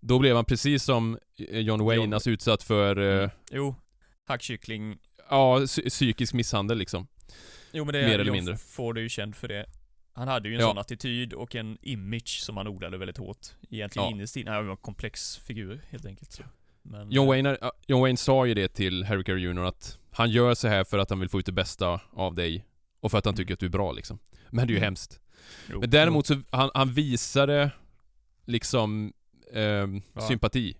då 0.01 0.19
blev 0.19 0.37
han 0.37 0.45
precis 0.45 0.85
som 0.85 1.19
John 1.37 1.85
Wayne, 1.85 2.03
John- 2.05 2.15
alltså 2.15 2.31
utsatt 2.31 2.62
för, 2.62 3.23
eh, 3.23 3.31
Jo, 3.51 3.75
hackkyckling. 4.27 4.99
Ja, 5.31 5.59
psy- 5.61 5.89
psykisk 5.89 6.35
misshandel 6.35 6.79
liksom. 6.79 7.07
Jo 7.73 7.85
men 7.85 7.93
det 7.95 8.03
Mer 8.07 8.19
eller 8.19 8.33
mindre. 8.33 8.57
Ford 8.57 8.99
är 8.99 9.03
ju 9.03 9.09
känd 9.09 9.37
för 9.37 9.49
det. 9.49 9.67
Han 10.13 10.29
hade 10.29 10.49
ju 10.49 10.55
en 10.55 10.61
Ja. 10.61 10.67
sån 10.67 10.79
attityd 10.79 11.33
och 11.33 11.55
en 11.55 11.79
image 11.83 12.41
som 12.43 12.57
han 12.57 12.67
odlade 12.67 12.99
väldigt 12.99 13.17
hårt. 13.19 13.47
Egentligen 13.71 14.09
Ja. 14.09 14.15
innerst 14.15 14.37
inne. 14.37 14.51
Han 14.51 14.65
var 14.67 14.71
en 14.71 14.77
komplex 14.77 15.37
figur 15.39 15.81
helt 15.91 16.07
enkelt. 16.07 16.33
Så. 16.33 16.43
Men, 16.83 17.11
John 17.13 17.25
eh, 17.25 17.29
Wayne, 17.29 17.59
John 17.87 18.01
Wayne 18.01 18.17
sa 18.17 18.47
ju 18.47 18.55
det 18.55 18.69
till 18.69 19.05
Harry 19.05 19.25
Carey 19.25 19.43
Jr 19.43 19.59
att 19.65 19.99
han 20.11 20.31
gör 20.31 20.55
så 20.55 20.69
här 20.69 20.85
för 20.85 20.99
att 20.99 21.11
han 21.11 21.21
vill 21.21 21.29
få 21.29 21.39
ut 21.39 21.47
det 21.47 21.53
bästa 21.53 22.01
av 22.13 22.35
dig 22.35 22.65
och 23.01 23.11
för 23.11 23.19
att 23.19 23.25
han 23.25 23.33
Mm. 23.35 23.37
tycker 23.37 23.55
att 23.55 23.61
du 23.61 23.67
är 23.67 23.71
bra 23.71 23.93
liksom. 23.93 24.19
Men 24.51 24.67
det 24.67 24.71
är 24.71 24.75
ju 24.75 24.79
Mm. 24.79 24.85
hemskt. 24.87 25.21
jo, 25.71 25.81
Men 25.81 25.91
däremot 25.91 26.27
så, 26.27 26.41
han, 26.51 26.71
han 26.75 26.93
visade 26.93 27.71
liksom 28.47 29.13
Ja. 30.13 30.21
sympati. 30.29 30.77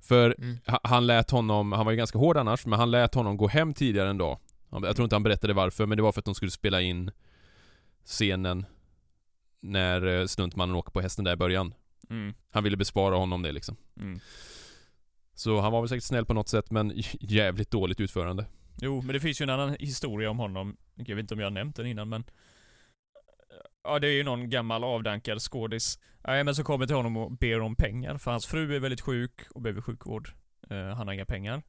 För 0.00 0.34
Mm. 0.38 0.58
ha- 0.66 0.80
han 0.84 1.06
lät 1.06 1.30
honom, 1.30 1.72
han 1.72 1.84
var 1.86 1.92
ju 1.92 1.98
ganska 1.98 2.18
hård 2.18 2.36
annars, 2.36 2.66
men 2.66 2.78
han 2.78 2.90
lät 2.90 3.14
honom 3.14 3.36
gå 3.36 3.48
hem 3.48 3.74
tidigare 3.74 4.10
en 4.10 4.18
dag. 4.18 4.38
Jag 4.70 4.96
tror 4.96 5.04
inte 5.04 5.14
han 5.14 5.22
berättade 5.22 5.52
varför, 5.52 5.86
men 5.86 5.96
det 5.96 6.02
var 6.02 6.12
för 6.12 6.18
att 6.20 6.24
de 6.24 6.34
skulle 6.34 6.50
spela 6.50 6.80
in 6.80 7.10
scenen 8.04 8.66
när 9.60 10.06
eh, 10.20 10.26
stuntmannen 10.26 10.76
åker 10.76 10.90
på 10.92 11.00
hästen 11.00 11.24
där 11.24 11.32
i 11.32 11.36
början. 11.36 11.74
Mm, 12.10 12.34
Han 12.50 12.64
ville 12.64 12.76
bespara 12.76 13.16
honom 13.16 13.42
det 13.42 13.52
liksom. 13.52 13.76
mm. 14.00 14.20
Så 15.34 15.60
han 15.60 15.72
var 15.72 15.80
väl 15.80 15.88
säkert 15.88 16.04
snäll 16.04 16.24
på 16.26 16.34
något 16.34 16.48
sätt, 16.48 16.70
men 16.70 16.92
jävligt 17.20 17.70
dåligt 17.70 18.00
utförande. 18.00 18.44
Jo, 18.82 19.02
men 19.02 19.12
det 19.12 19.20
finns 19.20 19.40
ju 19.40 19.42
en 19.42 19.50
annan 19.50 19.76
historia 19.80 20.30
om 20.30 20.38
honom. 20.38 20.76
Jag 20.94 21.16
vet 21.16 21.22
inte 21.22 21.34
om 21.34 21.40
jag 21.40 21.46
har 21.46 21.50
nämnt 21.50 21.76
den 21.76 21.86
innan 21.86 22.08
men... 22.08 22.24
Ja, 23.82 23.98
det 23.98 24.08
är 24.08 24.12
ju 24.12 24.24
någon 24.24 24.50
gammal 24.50 24.84
avdankad 24.84 25.42
skådis. 25.42 25.98
Nej, 26.26 26.44
men 26.44 26.54
så 26.54 26.64
kommer 26.64 26.86
till 26.86 26.96
honom 26.96 27.16
och 27.16 27.32
ber 27.32 27.60
om 27.60 27.76
pengar, 27.76 28.18
för 28.18 28.30
hans 28.30 28.46
fru 28.46 28.76
är 28.76 28.80
väldigt 28.80 29.00
sjuk 29.00 29.40
och 29.50 29.62
behöver 29.62 29.80
sjukvård. 29.80 30.30
Uh, 30.70 30.78
han 30.78 31.06
har 31.06 31.14
inga 31.14 31.24
pengar. 31.24 31.62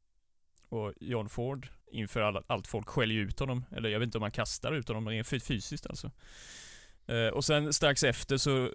Och 0.69 0.93
John 0.99 1.29
Ford, 1.29 1.69
inför 1.91 2.21
all, 2.21 2.43
allt 2.47 2.67
folk, 2.67 2.87
skäller 2.89 3.15
ju 3.15 3.21
ut 3.21 3.39
honom. 3.39 3.65
Eller 3.71 3.89
jag 3.89 3.99
vet 3.99 4.05
inte 4.05 4.17
om 4.17 4.21
han 4.21 4.31
kastar 4.31 4.71
ut 4.71 4.87
honom, 4.87 5.09
rent 5.09 5.27
fysiskt 5.27 5.87
alltså. 5.87 6.11
Uh, 7.11 7.27
och 7.27 7.45
sen 7.45 7.73
strax 7.73 8.03
efter 8.03 8.37
så 8.37 8.69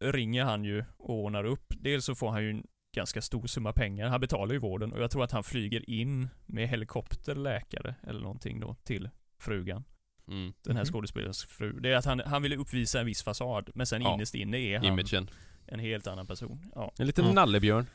ringer 0.00 0.44
han 0.44 0.64
ju 0.64 0.84
och 0.96 1.14
ordnar 1.14 1.44
upp. 1.44 1.74
Dels 1.80 2.04
så 2.04 2.14
får 2.14 2.30
han 2.30 2.42
ju 2.42 2.50
en 2.50 2.66
ganska 2.96 3.22
stor 3.22 3.46
summa 3.46 3.72
pengar. 3.72 4.08
Han 4.08 4.20
betalar 4.20 4.52
ju 4.52 4.58
vården 4.58 4.92
och 4.92 5.02
jag 5.02 5.10
tror 5.10 5.24
att 5.24 5.32
han 5.32 5.44
flyger 5.44 5.90
in 5.90 6.28
med 6.46 6.68
helikopter, 6.68 7.34
läkare 7.34 7.94
eller 8.02 8.20
någonting 8.20 8.60
då 8.60 8.76
till 8.84 9.10
frugan. 9.38 9.84
Mm. 10.28 10.52
Den 10.62 10.76
här 10.76 10.84
Mhm. 10.84 10.92
skådespelarens 10.92 11.44
fru. 11.44 11.80
Det 11.80 11.92
är 11.92 11.96
att 11.96 12.04
han, 12.04 12.20
han 12.26 12.42
ville 12.42 12.56
uppvisa 12.56 13.00
en 13.00 13.06
viss 13.06 13.22
fasad, 13.22 13.70
men 13.74 13.86
sen 13.86 14.02
Ja. 14.02 14.14
innerst 14.14 14.34
inne 14.34 14.58
är 14.58 14.76
han 14.78 14.86
Imagen. 14.86 15.30
en 15.66 15.78
helt 15.80 16.06
annan 16.06 16.26
person. 16.26 16.60
Ja, 16.74 16.92
En 16.98 17.06
liten 17.06 17.24
Ja. 17.26 17.32
nallebjörn. 17.32 17.86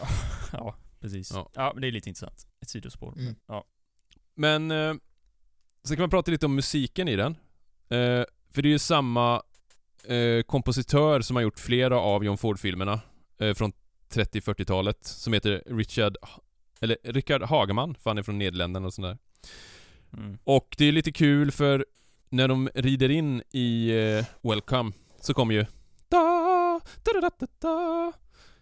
ja 0.52 0.76
precis. 1.00 1.30
Ja. 1.34 1.50
Ja. 1.54 1.70
men 1.74 1.80
det 1.82 1.88
är 1.88 1.92
lite 1.92 2.08
intressant. 2.08 2.46
Ett 2.60 2.68
sidospår. 2.70 3.14
Mm. 3.18 3.34
Ja. 3.46 3.64
Men, 4.34 4.70
eh, 4.70 4.94
så 5.84 5.94
kan 5.96 6.02
man 6.02 6.10
prata 6.10 6.30
lite 6.30 6.46
om 6.46 6.54
musiken 6.54 7.08
i 7.08 7.16
den. 7.16 7.32
Eh, 7.88 8.24
för 8.50 8.62
det 8.62 8.68
är 8.68 8.72
ju 8.72 8.78
samma 8.78 9.42
eh, 10.04 10.42
kompositör 10.42 11.20
som 11.20 11.36
har 11.36 11.42
gjort 11.42 11.58
flera 11.58 11.98
av 12.00 12.24
John 12.24 12.38
Ford-filmerna 12.38 13.00
eh, 13.38 13.54
från 13.54 13.72
30-40-talet 14.10 15.04
som 15.04 15.32
heter 15.32 15.62
Richard, 15.66 16.16
eller 16.80 16.96
Richard 17.04 17.42
Hageman, 17.42 17.94
för 17.94 18.10
han 18.10 18.18
är 18.18 18.22
från 18.22 18.38
Nederländerna 18.38 18.86
och 18.86 18.94
sådär. 18.94 19.18
Mm. 20.16 20.38
Och 20.44 20.74
det 20.78 20.84
är 20.84 20.92
lite 20.92 21.12
kul 21.12 21.50
för 21.52 21.86
när 22.28 22.48
de 22.48 22.70
rider 22.74 23.08
in 23.10 23.42
i 23.50 23.90
eh, 23.90 24.24
Welcome 24.52 24.92
så 25.20 25.34
kommer 25.34 25.54
ju 25.54 25.66
da, 26.08 26.80
da, 27.02 27.12
da, 27.12 27.20
da, 27.20 27.30
da, 27.38 27.46
da, 27.58 28.12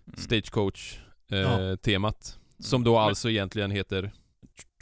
Mm. 0.07 0.17
Stagecoach 0.17 0.99
eh, 1.31 1.39
Ja. 1.39 1.77
temat. 1.77 2.39
Som 2.59 2.85
då 2.85 2.93
Men- 2.95 3.03
alltså 3.03 3.31
egentligen 3.31 3.71
heter 3.71 4.11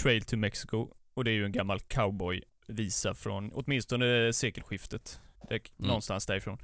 Trail 0.03 0.23
to 0.23 0.36
Mexico. 0.36 0.89
Och 1.15 1.24
det 1.24 1.31
är 1.31 1.35
ju 1.35 1.45
en 1.45 1.53
gammal 1.53 1.81
cowboy-visa 1.81 3.15
från 3.15 3.53
åtminstone 3.55 4.32
sekelskiftet. 4.32 5.20
Det 5.49 5.55
är 5.55 5.61
Mm. 5.78 5.89
någonstans 5.89 6.27
därifrån. 6.27 6.59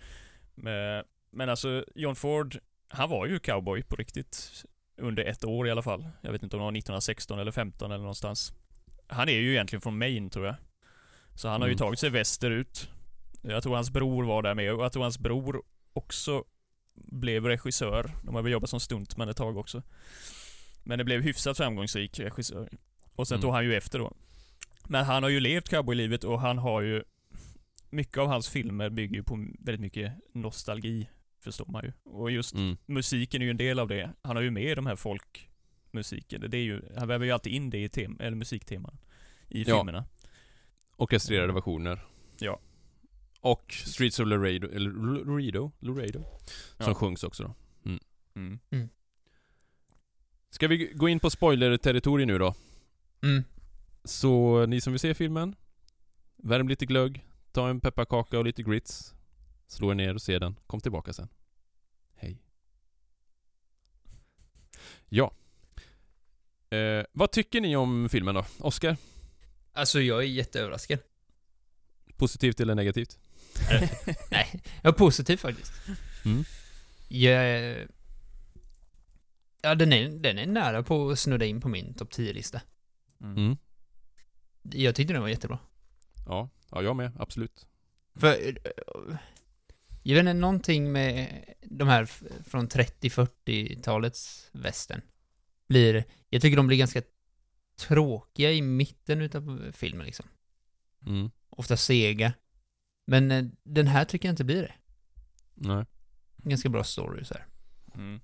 Men, 0.54 1.04
men 1.32 1.48
alltså, 1.50 1.84
John 1.94 2.16
Ford, 2.16 2.58
han 2.88 3.10
var 3.10 3.26
ju 3.26 3.38
cowboy 3.38 3.82
på 3.82 3.96
riktigt. 3.96 4.64
Under 4.96 5.24
ett 5.24 5.44
år 5.44 5.68
i 5.68 5.70
alla 5.70 5.82
fall. 5.82 6.08
Jag 6.20 6.32
vet 6.32 6.42
inte 6.42 6.56
om 6.56 6.60
det 6.60 6.64
var 6.64 6.72
1916 6.72 7.38
eller 7.38 7.52
15 7.52 7.90
eller 7.90 7.98
någonstans. 8.02 8.52
Han 9.06 9.28
är 9.28 9.32
ju 9.40 9.50
egentligen 9.52 9.80
från 9.80 9.98
Maine 9.98 10.30
tror 10.30 10.46
jag. 10.46 10.54
Så 11.34 11.48
han 11.48 11.60
har 11.60 11.68
ju 11.68 11.72
Mm. 11.72 11.78
tagit 11.78 11.98
sig 11.98 12.10
västerut. 12.10 12.90
Jag 13.42 13.62
tror 13.62 13.74
hans 13.74 13.90
bror 13.90 14.24
var 14.24 14.42
där 14.42 14.54
med 14.54 14.72
och 14.74 14.84
jag 14.84 14.92
tror 14.92 15.02
hans 15.02 15.18
bror 15.18 15.62
också 15.92 16.44
blev 16.94 17.44
regissör. 17.46 18.10
De 18.24 18.34
har 18.34 18.42
väl 18.42 18.52
jobbat 18.52 18.70
som 18.70 18.80
stuntman 18.80 19.28
ett 19.28 19.36
tag 19.36 19.56
också. 19.56 19.82
Men 20.84 20.98
det 20.98 21.04
blev 21.04 21.22
hyfsat 21.22 21.56
framgångsrik 21.56 22.20
regissör. 22.20 22.68
Och 23.14 23.28
sen 23.28 23.34
Mm. 23.36 23.42
tog 23.42 23.52
han 23.52 23.64
ju 23.64 23.74
efter 23.74 23.98
då. 23.98 24.12
Men 24.88 25.04
han 25.04 25.22
har 25.22 25.30
ju 25.30 25.40
levt 25.40 25.68
cowboylivet 25.68 26.24
och 26.24 26.40
han 26.40 26.58
har 26.58 26.80
ju... 26.82 27.02
Mycket 27.90 28.18
av 28.18 28.26
hans 28.28 28.48
filmer 28.48 28.90
bygger 28.90 29.16
ju 29.16 29.22
på 29.22 29.34
väldigt 29.58 29.80
mycket 29.80 30.12
nostalgi, 30.34 31.08
förstår 31.44 31.66
man 31.66 31.84
ju. 31.84 31.92
Och 32.04 32.30
just 32.30 32.54
mm, 32.54 32.76
musiken 32.86 33.42
är 33.42 33.44
ju 33.44 33.50
en 33.50 33.56
del 33.56 33.78
av 33.78 33.88
det. 33.88 34.10
Han 34.22 34.36
har 34.36 34.42
ju 34.42 34.50
med 34.50 34.78
de 34.78 34.86
här 34.86 34.96
folkmusiken. 35.94 36.50
Det 36.50 36.56
är 36.56 36.62
ju, 36.62 36.82
han 36.96 37.08
väver 37.08 37.26
ju 37.26 37.32
alltid 37.32 37.52
in 37.52 37.70
det 37.70 37.78
i 37.84 37.88
tem, 37.88 38.16
eller 38.20 38.36
musikteman 38.36 38.98
i 39.48 39.62
Ja. 39.62 39.78
filmerna. 39.78 40.04
orkestrerade 40.96 41.52
versioner. 41.52 41.98
Ja. 42.38 42.60
Och 43.40 43.72
Streets 43.72 44.20
of 44.20 44.26
Laredo, 44.26 44.68
eller 44.68 44.90
Laredo, 45.24 45.72
Laredo 45.80 46.24
som 46.78 46.86
Ja. 46.86 46.94
sjungs 46.94 47.24
också 47.24 47.42
då. 47.42 47.54
Mm. 48.36 48.88
Ska 50.50 50.68
vi 50.68 50.92
gå 50.94 51.08
in 51.08 51.20
på 51.20 51.30
spoiler-territoriet 51.30 52.26
nu 52.26 52.38
då? 52.38 52.54
Mm. 53.22 53.42
Så 54.04 54.66
ni 54.66 54.80
som 54.80 54.92
vill 54.92 55.00
se 55.00 55.14
filmen, 55.14 55.54
värm 56.36 56.68
lite 56.68 56.86
glögg, 56.86 57.26
ta 57.52 57.68
en 57.68 57.80
pepparkaka 57.80 58.38
och 58.38 58.44
lite 58.44 58.62
grits, 58.62 59.14
slå 59.66 59.90
er 59.90 59.94
ner 59.94 60.14
och 60.14 60.22
se 60.22 60.38
den, 60.38 60.56
kom 60.66 60.80
tillbaka 60.80 61.12
sen. 61.12 61.28
Hej. 62.14 62.42
Ja. 65.08 65.32
Eh, 66.74 67.04
vad 67.12 67.32
tycker 67.32 67.60
ni 67.60 67.76
om 67.76 68.08
filmen 68.08 68.34
då? 68.34 68.44
Oscar? 68.58 68.96
Alltså 69.72 70.00
jag 70.00 70.18
är 70.18 70.26
jätteöverraskad. 70.26 70.98
Positivt 72.16 72.60
eller 72.60 72.74
negativt? 72.74 73.18
Nej, 74.30 74.62
jag 74.82 74.94
är 74.94 74.98
positiv 74.98 75.36
faktiskt. 75.36 75.72
Mm. 76.24 76.44
Jag, 77.08 77.76
ja, 79.62 79.74
den 79.74 79.92
är, 79.92 80.08
den 80.08 80.38
är 80.38 80.46
nära 80.46 80.82
på 80.82 81.10
att 81.10 81.18
snudda 81.18 81.44
in 81.44 81.60
på 81.60 81.68
min 81.68 81.94
topp 81.94 82.12
10-lista. 82.12 82.60
Mm. 83.20 83.36
Mm. 83.36 83.56
Jag 84.62 84.94
tyckte 84.94 85.12
den 85.12 85.22
var 85.22 85.28
jättebra. 85.28 85.58
Ja, 86.26 86.50
ja 86.70 86.82
jag 86.82 86.96
med, 86.96 87.12
absolut. 87.18 87.66
För, 88.14 88.28
eh, 88.28 89.16
jag 90.02 90.14
vet 90.14 90.20
inte, 90.20 90.32
någonting 90.32 90.92
med 90.92 91.44
de 91.62 91.88
här 91.88 92.04
från 92.44 92.68
30-40-talets 92.68 94.48
västern 94.52 95.00
blir, 95.68 96.04
jag 96.34 96.42
tycker 96.42 96.56
de 96.56 96.66
blir 96.66 96.78
ganska 96.78 97.02
tråkiga 97.78 98.52
i 98.52 98.62
mitten 98.62 99.20
utav 99.20 99.72
filmen 99.72 100.06
liksom. 100.06 100.26
Mm. 101.06 101.30
Ofta 101.50 101.76
sega. 101.76 102.32
Men 103.06 103.30
eh, 103.30 103.44
den 103.62 103.86
här 103.86 104.04
tycker 104.04 104.28
jag 104.28 104.32
inte 104.32 104.44
blir 104.44 104.62
det. 104.62 104.74
Nej. 105.54 105.84
Ganska 106.36 106.68
bra 106.68 106.84
story 106.84 107.24
så 107.24 107.34
här. 107.34 107.46
Mm. 107.94 108.20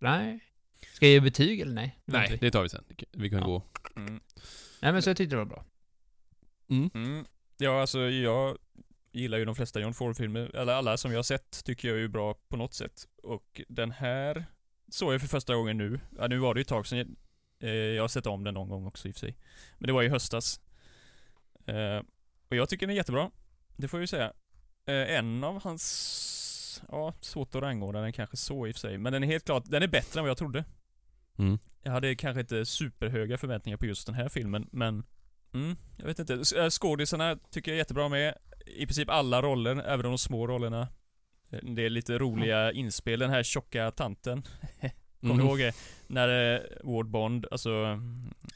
Nej. 0.00 0.40
Ska 0.92 1.06
jag 1.06 1.12
ge 1.12 1.20
betyg 1.20 1.60
eller 1.60 1.74
nej? 1.74 1.98
Det 2.06 2.12
Nej, 2.12 2.28
vi. 2.30 2.36
det 2.36 2.50
tar 2.50 2.62
vi 2.62 2.68
sen. 2.68 2.84
Vi 3.12 3.30
kan 3.30 3.38
Ja. 3.38 3.44
gå... 3.46 3.62
Mm. 3.96 4.20
Nej 4.82 4.92
men 4.92 5.02
så 5.02 5.10
jag 5.10 5.16
tyckte 5.16 5.34
det 5.36 5.38
var 5.38 5.44
bra. 5.44 5.64
Mm. 6.68 6.90
Mm. 6.94 7.24
Ja, 7.56 7.80
alltså 7.80 8.00
jag 8.00 8.58
gillar 9.12 9.38
ju 9.38 9.44
de 9.44 9.54
flesta 9.54 9.80
John 9.80 9.94
Ford-filmer, 9.94 10.56
eller 10.56 10.72
alla 10.72 10.96
som 10.96 11.10
jag 11.10 11.18
har 11.18 11.22
sett 11.22 11.64
tycker 11.64 11.88
jag 11.88 11.96
är 11.96 12.00
ju 12.00 12.08
bra 12.08 12.34
på 12.48 12.56
något 12.56 12.74
sätt. 12.74 13.06
Och 13.22 13.60
den 13.68 13.90
här 13.90 14.44
såg 14.88 15.14
jag 15.14 15.20
för 15.20 15.28
första 15.28 15.54
gången 15.54 15.78
nu. 15.78 16.00
Ja, 16.18 16.26
nu 16.26 16.38
var 16.38 16.54
det 16.54 16.58
ju 16.58 16.62
ett 16.62 16.68
tag 16.68 16.86
sedan 16.86 17.16
jag, 17.60 17.70
eh, 17.70 17.76
jag 17.76 18.02
har 18.02 18.08
sett 18.08 18.26
om 18.26 18.44
den 18.44 18.54
någon 18.54 18.68
gång 18.68 18.86
också 18.86 19.08
i 19.08 19.10
och 19.10 19.14
för 19.14 19.20
sig. 19.20 19.36
Men 19.78 19.86
det 19.86 19.92
var 19.92 20.02
i 20.02 20.08
höstas. 20.08 20.60
Eh, 21.66 22.02
och 22.48 22.56
jag 22.56 22.68
tycker 22.68 22.86
den 22.86 22.92
är 22.92 22.96
jättebra. 22.96 23.30
Det 23.76 23.88
får 23.88 23.98
jag 23.98 24.02
ju 24.02 24.06
säga. 24.06 24.32
Eh, 24.86 25.16
en 25.18 25.44
av 25.44 25.62
hans, 25.62 26.82
ja, 26.88 27.14
svårt 27.20 27.54
att 27.54 27.62
rangordna 27.62 28.00
den 28.00 28.12
kanske 28.12 28.36
så 28.36 28.66
i 28.66 28.70
och 28.70 28.74
för 28.74 28.80
sig. 28.80 28.98
Men 28.98 29.12
den 29.12 29.22
är 29.22 29.26
helt 29.26 29.44
klart, 29.44 29.64
den 29.66 29.82
är 29.82 29.88
bättre 29.88 30.20
än 30.20 30.24
vad 30.24 30.30
jag 30.30 30.38
trodde. 30.38 30.64
Mm. 31.38 31.58
Jag 31.82 31.92
hade 31.92 32.14
kanske 32.14 32.40
inte 32.40 32.66
superhöga 32.66 33.38
förväntningar 33.38 33.76
på 33.76 33.86
just 33.86 34.06
den 34.06 34.14
här 34.14 34.28
filmen, 34.28 34.68
men 34.72 35.04
mm, 35.54 35.76
jag 35.96 36.06
vet 36.06 36.18
inte. 36.18 36.70
Skådisarna 36.70 37.38
tycker 37.50 37.70
jag 37.70 37.76
är 37.76 37.78
jättebra 37.78 38.08
med. 38.08 38.34
I 38.66 38.86
princip 38.86 39.10
alla 39.10 39.42
roller, 39.42 39.76
även 39.76 40.00
de 40.00 40.18
små 40.18 40.46
rollerna. 40.46 40.88
Det 41.62 41.86
är 41.86 41.90
lite 41.90 42.18
roliga 42.18 42.72
inspel. 42.72 43.18
Den 43.18 43.30
här 43.30 43.42
tjocka 43.42 43.90
tanten. 43.90 44.42
Kommer 45.20 45.34
Mhm. 45.34 45.42
du 45.44 45.48
ihåg 45.48 45.58
det? 45.58 45.74
När 46.06 46.54
eh, 46.54 46.60
Ward 46.82 47.06
Bond, 47.06 47.46
alltså 47.50 48.00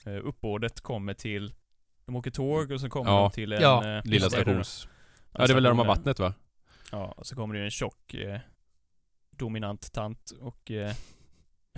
eh, 0.06 0.16
uppbådet 0.26 0.80
kommer 0.80 1.14
till 1.14 1.54
de 2.06 2.16
åker 2.16 2.30
tåg 2.30 2.70
och 2.70 2.80
så 2.80 2.88
kommer 2.88 3.10
Ja. 3.10 3.20
de 3.20 3.30
till 3.30 3.52
en... 3.52 3.62
Ja. 3.62 3.96
eh, 3.96 4.04
Lilla 4.04 4.30
stations... 4.30 4.88
Ja, 5.32 5.46
det 5.46 5.52
är 5.52 5.54
väl 5.54 5.62
där 5.62 5.70
de 5.70 5.78
har 5.78 5.86
vattnet 5.86 6.18
va? 6.18 6.34
Ja, 6.92 7.04
och 7.16 7.26
så 7.26 7.34
kommer 7.36 7.54
det 7.54 7.58
ju 7.60 7.64
en 7.64 7.70
tjock 7.70 8.14
eh, 8.14 8.38
dominant 9.30 9.92
tant 9.92 10.30
och 10.40 10.70
eh, 10.70 10.94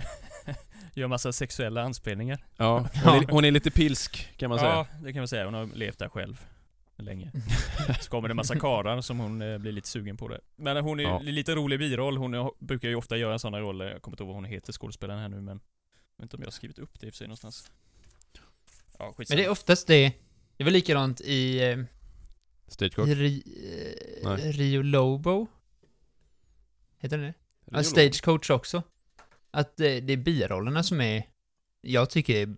gör 0.93 1.07
massa 1.07 1.31
sexuella 1.33 1.81
anspelningar. 1.83 2.45
Ja. 2.57 2.77
Hon 3.03 3.13
är, 3.15 3.31
hon 3.31 3.45
är 3.45 3.51
lite 3.51 3.71
pilsk 3.71 4.37
kan 4.37 4.49
man 4.49 4.59
säga. 4.59 4.71
Ja, 4.71 4.87
det 5.03 5.13
kan 5.13 5.19
man 5.19 5.27
säga. 5.27 5.45
Hon 5.45 5.53
har 5.53 5.65
levt 5.65 5.99
där 5.99 6.09
själv 6.09 6.45
länge. 7.03 7.31
Så 8.01 8.09
kommer 8.09 8.27
det 8.27 8.31
en 8.31 8.35
massa 8.35 8.59
karlar 8.59 9.01
som 9.01 9.19
hon 9.19 9.41
eh, 9.41 9.57
blir 9.57 9.71
lite 9.71 9.87
sugen 9.87 10.17
på 10.17 10.27
det. 10.27 10.41
Men 10.55 10.77
hon 10.77 10.99
är 10.99 11.03
Ja. 11.03 11.19
lite 11.19 11.55
rolig 11.55 11.79
biroll. 11.79 12.17
Hon 12.17 12.33
är, 12.33 12.51
brukar 12.59 12.89
ju 12.89 12.95
ofta 12.95 13.17
göra 13.17 13.39
sådana 13.39 13.59
roller. 13.59 13.85
Jag 13.85 14.01
kommer 14.01 14.13
inte 14.15 14.23
ihåg 14.23 14.27
vad 14.27 14.35
hon 14.35 14.45
heter, 14.45 14.73
skådespelaren 14.73 15.19
här 15.21 15.29
nu, 15.29 15.41
men 15.41 15.59
jag 16.15 16.17
vet 16.17 16.23
inte 16.23 16.35
om 16.35 16.41
jag 16.41 16.47
har 16.47 16.51
skrivit 16.51 16.79
upp 16.79 16.99
det 16.99 17.07
i 17.07 17.09
och 17.09 17.13
för 17.13 17.17
sig 17.17 17.27
någonstans. 17.27 17.71
Ja, 18.99 19.13
Men 19.17 19.37
det 19.37 19.45
är 19.45 19.49
oftast 19.49 19.87
det. 19.87 20.13
Det 20.57 20.63
var 20.63 20.71
likadant 20.71 21.21
i, 21.21 21.63
eh, 21.71 21.77
Stagecoach. 22.67 23.07
i 23.09 23.15
Ri, 23.15 23.43
eh. 24.23 24.39
Rio 24.51 24.81
Lobo. 24.81 25.47
Heter 26.99 27.17
det 27.17 27.23
det? 27.25 27.33
Ja, 27.71 27.83
Stagecoach 27.83 28.49
också. 28.49 28.83
Att 29.51 29.77
det, 29.77 29.99
det 29.99 30.13
är 30.13 30.17
birollerna 30.17 30.83
som 30.83 31.01
är, 31.01 31.23
jag 31.81 32.09
tycker 32.09 32.35
är 32.41 32.55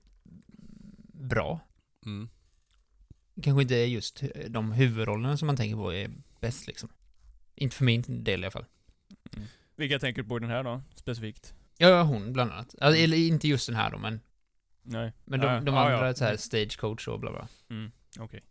bra. 1.14 1.60
Mm. 2.06 2.30
Kanske 3.44 3.62
inte 3.62 3.76
är 3.76 3.86
just 3.86 4.24
de 4.50 4.72
huvudrollerna 4.72 5.38
som 5.38 5.46
man 5.46 5.58
tänker 5.58 5.76
på 5.76 5.94
är 5.94 6.10
bäst 6.40 6.68
liksom. 6.68 6.90
Inte 7.56 7.76
för 7.76 7.86
min 7.86 8.24
del 8.24 8.40
i 8.40 8.44
alla 8.44 8.52
fall. 8.52 8.66
Vilka 9.76 10.00
tänker 10.00 10.24
du 10.24 10.30
på 10.30 10.38
i 10.38 10.40
den 10.40 10.50
här 10.50 10.64
då, 10.64 10.82
specifikt? 10.96 11.54
Ja, 11.78 12.04
hon 12.04 12.34
bland 12.34 12.52
annat. 12.52 12.76
Alltså, 12.82 13.02
eller 13.02 13.18
inte 13.18 13.48
just 13.48 13.68
den 13.68 13.76
här 13.76 13.92
då, 13.92 13.98
men, 13.98 14.20
Nej. 14.82 15.14
men 15.26 15.40
de, 15.40 15.66
de 15.66 15.76
ja, 15.76 15.82
andra 15.82 16.08
ja. 16.08 16.14
så 16.14 16.26
här 16.26 16.38
Stagecoach 16.38 17.08
och 17.08 17.20
bla 17.20 17.32
bla. 17.32 17.48
Mm, 17.70 17.92
okej. 18.20 18.42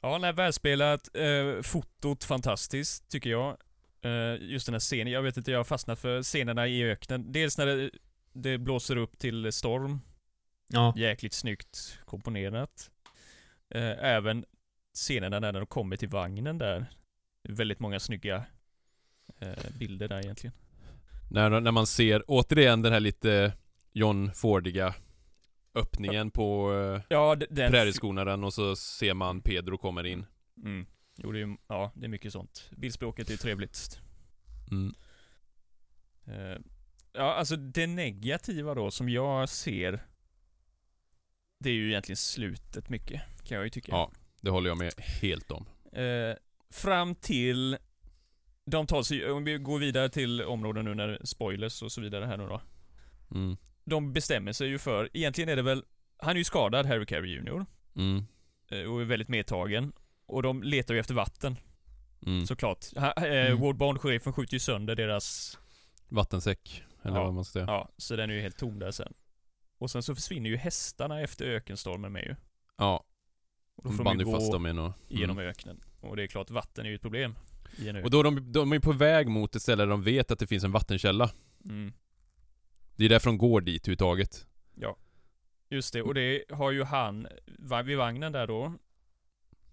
Ja, 0.00 0.18
nej, 0.18 0.32
välspelat. 0.32 1.16
Eh, 1.16 1.62
fotot 1.62 2.24
fantastiskt, 2.24 3.08
tycker 3.08 3.30
jag. 3.30 3.56
Eh, 4.02 4.34
just 4.40 4.66
den 4.66 4.74
här 4.74 4.80
scenen, 4.80 5.12
jag 5.12 5.22
vet 5.22 5.36
inte, 5.36 5.50
jag 5.50 5.58
har 5.58 5.64
fastnat 5.64 5.98
för 5.98 6.22
scenerna 6.22 6.66
i 6.66 6.84
öknen. 6.84 7.32
Dels 7.32 7.58
när 7.58 7.66
det, 7.66 7.90
det 8.32 8.58
blåser 8.58 8.96
upp 8.96 9.18
till 9.18 9.52
storm. 9.52 10.00
Ja. 10.68 10.94
Jäkligt 10.96 11.32
snyggt 11.32 11.98
komponerat. 12.04 12.90
Eh, 13.74 14.04
även 14.04 14.44
scenerna 14.94 15.40
när 15.40 15.52
de 15.52 15.66
kommer 15.66 15.96
till 15.96 16.08
vagnen 16.08 16.58
där. 16.58 16.86
Väldigt 17.48 17.80
många 17.80 18.00
snygga 18.00 18.44
eh, 19.38 19.70
bilder 19.78 20.08
där 20.08 20.18
egentligen. 20.20 20.54
När, 21.30 21.60
när 21.60 21.72
man 21.72 21.86
ser, 21.86 22.22
återigen 22.26 22.82
den 22.82 22.92
här 22.92 23.00
lite 23.00 23.52
John 23.92 24.32
Fordiga 24.34 24.94
öppningen 25.74 26.30
på 26.30 26.74
eh, 26.74 27.02
Ja, 27.08 27.36
den... 27.50 27.72
prärieskonaden 27.72 28.44
och 28.44 28.54
så 28.54 28.76
ser 28.76 29.14
man 29.14 29.40
Pedro 29.40 29.78
kommer 29.78 30.04
in. 30.06 30.26
Mm. 30.56 30.86
Jo, 31.16 31.32
det 31.32 31.40
är, 31.40 31.56
ja, 31.68 31.92
det 31.94 32.04
är 32.04 32.08
mycket 32.08 32.32
sånt. 32.32 32.70
Bildspråket 32.76 33.30
är 33.30 33.36
trevligt. 33.36 34.00
Mm. 34.70 34.94
Eh, 36.26 36.58
ja, 37.12 37.34
alltså 37.34 37.56
det 37.56 37.86
negativa 37.86 38.74
då 38.74 38.90
som 38.90 39.08
jag 39.08 39.48
ser 39.48 40.02
Det 41.58 41.70
är 41.70 41.74
ju 41.74 41.88
egentligen 41.88 42.16
slutet 42.16 42.88
mycket, 42.88 43.22
kan 43.44 43.56
jag 43.56 43.64
ju 43.64 43.70
tycka. 43.70 43.92
Ja, 43.92 44.10
det 44.40 44.50
håller 44.50 44.70
jag 44.70 44.78
med 44.78 44.92
helt 44.98 45.50
om. 45.50 45.66
Eh, 45.92 46.36
fram 46.70 47.14
till 47.14 47.76
De 48.64 48.86
tar 48.86 49.02
sig, 49.02 49.30
om 49.30 49.44
vi 49.44 49.58
går 49.58 49.78
vidare 49.78 50.08
till 50.08 50.42
områden 50.42 50.84
nu 50.84 50.94
när 50.94 51.20
spoilers 51.24 51.82
och 51.82 51.92
så 51.92 52.00
vidare 52.00 52.24
här 52.26 52.36
nu 52.36 52.46
då. 52.46 52.60
Mm. 53.34 53.56
De 53.84 54.12
bestämmer 54.12 54.52
sig 54.52 54.68
ju 54.68 54.78
för, 54.78 55.08
egentligen 55.12 55.48
är 55.50 55.56
det 55.56 55.62
väl 55.62 55.84
Han 56.18 56.30
är 56.30 56.38
ju 56.38 56.44
skadad, 56.44 56.86
Harry 56.86 57.06
Carey 57.06 57.34
Jr. 57.36 57.66
Mm. 57.96 58.24
eh, 58.70 58.82
Och 58.92 59.00
är 59.00 59.04
väldigt 59.04 59.28
medtagen. 59.28 59.92
Och 60.26 60.42
de 60.42 60.62
letar 60.62 60.94
ju 60.94 61.00
efter 61.00 61.14
vatten, 61.14 61.56
Mm. 62.26 62.46
såklart. 62.46 62.84
Ha, 62.96 63.12
eh, 63.12 63.46
Mm. 63.46 63.60
Ward 63.60 63.76
Bond, 63.76 64.00
sheriffen, 64.00 64.32
skjuter 64.32 64.52
ju 64.54 64.58
sönder 64.58 64.96
deras 64.96 65.58
Vattensäck, 66.08 66.84
eller 67.02 67.16
Ja. 67.16 67.24
vad 67.24 67.34
man 67.34 67.44
ska 67.44 67.52
säga. 67.52 67.64
Ja, 67.66 67.88
så 67.96 68.16
den 68.16 68.30
är 68.30 68.34
ju 68.34 68.40
helt 68.40 68.58
tom 68.58 68.78
där 68.78 68.90
sen. 68.90 69.12
Och 69.78 69.90
sen 69.90 70.02
så 70.02 70.14
försvinner 70.14 70.50
ju 70.50 70.56
hästarna 70.56 71.20
efter 71.20 71.44
ökenstormen 71.46 72.12
med 72.12 72.22
ju. 72.24 72.34
Ja. 72.78 73.04
Och 73.76 73.82
då 73.84 73.90
De 73.90 73.96
får 73.96 74.04
band 74.04 74.18
de 74.18 74.24
ju 74.26 74.32
fast 74.32 74.46
gå 74.46 74.52
dem 74.52 74.66
i 74.66 74.72
något... 74.72 74.94
genom 75.08 75.38
Mm. 75.38 75.50
öknen. 75.50 75.80
Och 76.00 76.16
det 76.16 76.22
är 76.22 76.26
klart, 76.26 76.50
vatten 76.50 76.86
är 76.86 76.90
ju 76.90 76.94
ett 76.94 77.02
problem 77.02 77.34
i 77.78 77.88
en 77.88 77.96
öken. 77.96 78.04
Och 78.04 78.10
då 78.10 78.20
är 78.20 78.24
de, 78.24 78.52
de 78.52 78.72
är 78.72 78.78
på 78.78 78.92
väg 78.92 79.28
mot 79.28 79.56
ett 79.56 79.62
ställe 79.62 79.82
där 79.82 79.90
de 79.90 80.02
vet 80.02 80.30
att 80.30 80.38
det 80.38 80.46
finns 80.46 80.64
en 80.64 80.72
vattenkälla. 80.72 81.30
Mm. 81.64 81.92
Det 82.96 83.04
är 83.04 83.08
därför 83.08 83.30
de 83.30 83.38
går 83.38 83.60
dit 83.60 83.82
överhuvudtaget. 83.82 84.46
Ja. 84.74 84.96
Just 85.70 85.92
det, 85.92 86.02
och 86.02 86.14
det 86.14 86.44
har 86.50 86.70
ju 86.70 86.84
han, 86.84 87.26
vid 87.84 87.96
vagnen 87.98 88.32
där 88.32 88.46
då, 88.46 88.64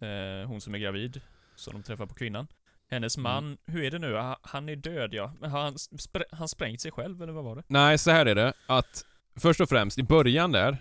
eh, 0.06 0.48
hon 0.48 0.62
som 0.62 0.76
är 0.76 0.80
gravid, 0.80 1.22
som 1.56 1.74
de 1.74 1.84
träffar 1.84 2.06
på 2.06 2.14
kvinnan. 2.14 2.48
Hennes 2.92 3.18
Mm. 3.18 3.24
man, 3.24 3.58
hur 3.66 3.84
är 3.84 3.92
det 3.92 4.00
nu? 4.00 4.14
Ha- 4.16 4.40
Han 4.44 4.70
är 4.70 4.76
död 4.76 5.14
ja. 5.14 5.34
Men 5.40 5.50
har 5.52 5.62
han, 5.62 5.74
spr- 5.76 6.24
han 6.32 6.48
sprängt 6.48 6.82
sig 6.82 6.92
själv 6.92 7.24
eller 7.24 7.34
vad 7.34 7.44
var 7.44 7.56
det? 7.56 7.64
Nej, 7.68 7.98
så 7.98 8.12
här 8.12 8.26
är 8.26 8.36
det. 8.36 8.54
Att 8.68 9.06
först 9.36 9.62
och 9.62 9.70
främst, 9.70 9.98
i 10.00 10.04
början 10.04 10.52
där, 10.52 10.78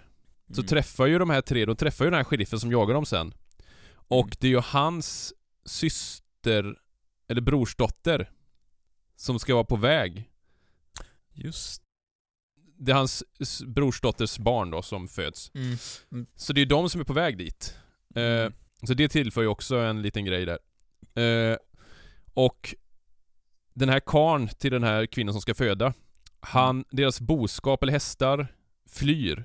så 0.50 0.60
Mm. 0.60 0.66
träffar 0.66 1.06
ju 1.06 1.18
de 1.18 1.30
här 1.30 1.40
tre, 1.40 1.64
de 1.64 1.76
träffar 1.76 2.04
ju 2.04 2.10
den 2.10 2.16
här 2.18 2.24
sheriffen 2.24 2.60
som 2.60 2.70
jagar 2.72 2.94
dem 2.94 3.06
sen. 3.06 3.34
Och 3.92 4.24
Mm. 4.26 4.30
det 4.40 4.46
är 4.46 4.50
ju 4.50 4.60
hans 4.64 5.34
syster, 5.64 6.76
eller 7.28 7.40
brorsdotter, 7.40 8.30
som 9.16 9.38
ska 9.38 9.54
vara 9.54 9.64
på 9.64 9.76
väg. 9.76 10.30
Just 11.32 11.82
Det 12.80 12.92
är 12.92 12.96
hans 12.96 13.24
brorsdotters 13.66 14.38
barn 14.38 14.70
då 14.70 14.82
som 14.82 15.08
föds. 15.08 15.50
Mm. 15.54 16.26
Så 16.36 16.52
det 16.52 16.60
är 16.60 16.66
de 16.66 16.90
som 16.90 17.00
är 17.00 17.04
på 17.04 17.12
väg 17.12 17.38
dit. 17.38 17.76
Eh, 18.14 18.22
Mm. 18.22 18.52
så 18.82 18.94
det 18.94 19.08
tillför 19.08 19.40
ju 19.42 19.46
också 19.48 19.76
en 19.76 20.02
liten 20.02 20.24
grej 20.24 20.46
där. 20.46 20.58
Eh, 21.50 21.56
och 22.34 22.74
den 23.74 23.88
här 23.88 24.00
karn 24.00 24.48
till 24.48 24.70
den 24.72 24.82
här 24.82 25.06
kvinnan 25.06 25.34
som 25.34 25.40
ska 25.40 25.54
föda, 25.54 25.92
han, 26.40 26.84
deras 26.90 27.20
boskap 27.20 27.82
eller 27.82 27.92
hästar 27.92 28.46
flyr. 28.90 29.44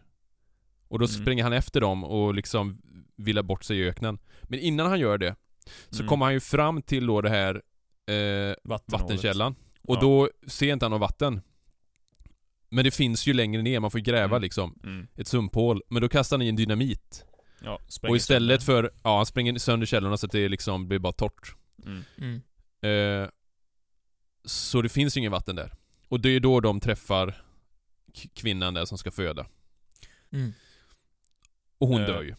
Och 0.94 1.00
då 1.00 1.06
Mm. 1.06 1.22
springer 1.22 1.44
han 1.44 1.54
efter 1.54 1.82
dem 1.82 2.04
och 2.04 2.34
liksom 2.34 2.82
villar 3.16 3.44
bort 3.44 3.64
sig 3.64 3.78
i 3.80 3.90
öknen. 3.90 4.18
Men 4.44 4.60
innan 4.60 4.88
han 4.88 5.00
gör 5.00 5.18
det 5.18 5.36
så 5.90 5.96
Mm. 6.00 6.08
kommer 6.10 6.26
han 6.26 6.34
ju 6.34 6.40
fram 6.40 6.82
till 6.82 7.06
då 7.06 7.22
det 7.22 7.30
här 7.30 7.62
eh, 8.08 8.56
vattenkällan. 8.64 9.56
Och 9.82 9.96
Ja. 9.96 10.02
då 10.02 10.30
ser 10.48 10.74
inte 10.74 10.86
han 10.86 10.92
något 10.92 11.02
vatten. 11.02 11.42
Men 12.70 12.84
det 12.86 12.92
finns 12.92 13.28
ju 13.28 13.34
längre 13.34 13.62
ner, 13.62 13.80
man 13.80 13.92
får 13.92 14.00
ju 14.00 14.04
gräva 14.04 14.36
Mm. 14.36 14.42
liksom. 14.42 14.80
Mm. 14.84 15.08
Ett 15.16 15.28
sumphål. 15.28 15.82
Men 15.90 16.02
då 16.02 16.10
kastar 16.10 16.38
han 16.38 16.42
i 16.42 16.50
en 16.50 16.56
dynamit. 16.56 17.26
Ja, 17.62 17.80
Och 18.10 18.16
istället 18.16 18.62
sönder. 18.64 18.82
för, 18.84 18.92
ja 19.04 19.18
han 19.18 19.26
spränger 19.26 19.58
sönder 19.58 19.86
källorna 19.88 20.18
så 20.18 20.26
att 20.26 20.32
det 20.32 20.50
liksom 20.50 20.88
blir 20.88 21.00
bara 21.00 21.14
torrt. 21.14 21.56
Mm. 21.86 22.04
Mm. 22.18 22.42
Eh, 23.24 23.30
så 24.46 24.82
det 24.82 24.90
finns 24.90 25.18
ju 25.18 25.20
ingen 25.20 25.32
vatten 25.32 25.56
där. 25.56 25.72
Och 26.10 26.20
det 26.20 26.30
är 26.30 26.40
då 26.40 26.60
de 26.60 26.80
träffar 26.80 27.42
kvinnan 28.34 28.74
där 28.74 28.86
som 28.86 28.98
ska 28.98 29.12
föda. 29.12 29.46
Och 31.84 31.90
hon 31.90 32.02
Eh, 32.02 32.08
dör 32.08 32.22
ju. 32.24 32.36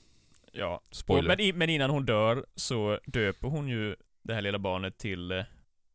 Ja. 0.53 0.83
Och, 0.89 0.97
Spoiler. 0.97 1.29
men, 1.29 1.41
i, 1.41 1.53
men 1.53 1.71
innan 1.71 1.91
hon 1.91 2.05
dör 2.07 2.47
så 2.55 2.99
döper 3.07 3.49
hon 3.49 3.69
ju 3.69 3.97
det 4.23 4.35
här 4.35 4.43
lilla 4.43 4.59
barnet 4.59 4.99
till 4.99 5.31
eh, 5.33 5.43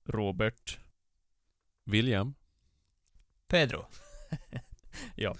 Robert. 0.06 0.80
William. 1.86 2.34
Pedro. 3.48 3.86
ja. 5.16 5.36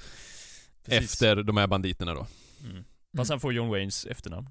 Precis. 0.86 1.12
Efter 1.12 1.44
de 1.44 1.58
här 1.58 1.68
banditerna 1.68 2.14
då. 2.14 2.28
Mm. 2.70 2.84
Fast 3.18 3.30
han 3.32 3.40
får 3.40 3.54
John 3.54 3.70
Waynes 3.70 4.06
efternamn. 4.06 4.48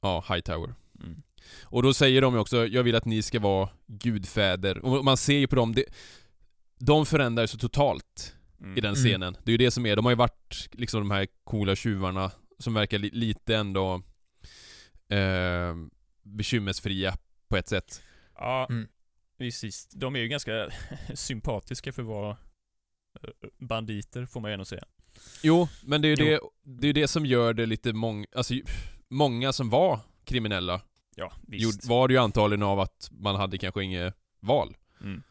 Ja, 0.00 0.24
Hightower. 0.28 0.74
Mm. 1.00 1.22
Och 1.62 1.82
då 1.82 1.94
säger 1.94 2.22
de 2.22 2.34
ju 2.34 2.40
också, 2.40 2.66
jag 2.66 2.82
vill 2.82 2.94
att 2.94 3.04
ni 3.04 3.22
ska 3.22 3.40
vara 3.40 3.68
gudfäder. 3.86 4.84
Och 4.84 5.04
man 5.04 5.16
ser 5.16 5.38
ju 5.38 5.46
på 5.46 5.56
dem, 5.56 5.74
det, 5.74 5.84
de 6.78 7.06
förändrar 7.06 7.46
sig 7.46 7.60
totalt. 7.60 8.34
Mm. 8.60 8.78
i 8.78 8.80
den 8.80 8.94
Mm. 8.94 9.04
scenen. 9.04 9.36
Det 9.44 9.50
är 9.50 9.52
ju 9.52 9.56
det 9.58 9.70
som 9.70 9.86
är, 9.86 9.96
de 9.96 10.04
har 10.04 10.12
ju 10.12 10.16
varit 10.16 10.68
liksom 10.72 11.00
de 11.00 11.10
här 11.10 11.26
coola 11.44 11.76
tjuvarna 11.76 12.30
som 12.58 12.74
verkar 12.74 12.98
li 12.98 13.10
lite 13.12 13.56
ändå 13.56 14.02
eh, 15.08 15.74
bekymmersfria 16.22 17.16
på 17.48 17.56
ett 17.56 17.68
sätt. 17.68 18.02
Ja, 18.34 18.66
Mm. 18.70 18.88
precis. 19.38 19.86
De 19.88 20.16
är 20.16 20.20
ju 20.20 20.28
ganska 20.28 20.68
sympatiska 21.14 21.92
för 21.92 22.02
att 22.02 22.08
vara 22.08 22.30
eh, 22.30 23.28
banditer, 23.58 24.26
får 24.26 24.40
man 24.40 24.50
ju 24.50 24.52
ändå 24.52 24.64
säga. 24.64 24.84
Jo, 25.42 25.68
men 25.82 26.02
det 26.02 26.08
är 26.08 26.10
ju 26.10 26.16
det, 26.16 26.40
det, 26.62 26.88
är 26.88 26.92
det 26.92 27.08
som 27.08 27.26
gör 27.26 27.54
det 27.54 27.66
lite 27.66 27.92
många, 27.92 28.26
alltså 28.34 28.54
många 29.08 29.52
som 29.52 29.70
var 29.70 30.00
kriminella 30.24 30.80
Ja, 31.16 31.32
visst. 31.46 31.62
gjorde, 31.64 31.78
var 31.88 32.08
det 32.08 32.14
ju 32.14 32.20
antagligen 32.20 32.62
av 32.62 32.80
att 32.80 33.08
man 33.12 33.36
hade 33.36 33.58
kanske 33.58 33.82
inget 33.84 34.14
val. 34.40 34.76
Mm. 35.00 35.22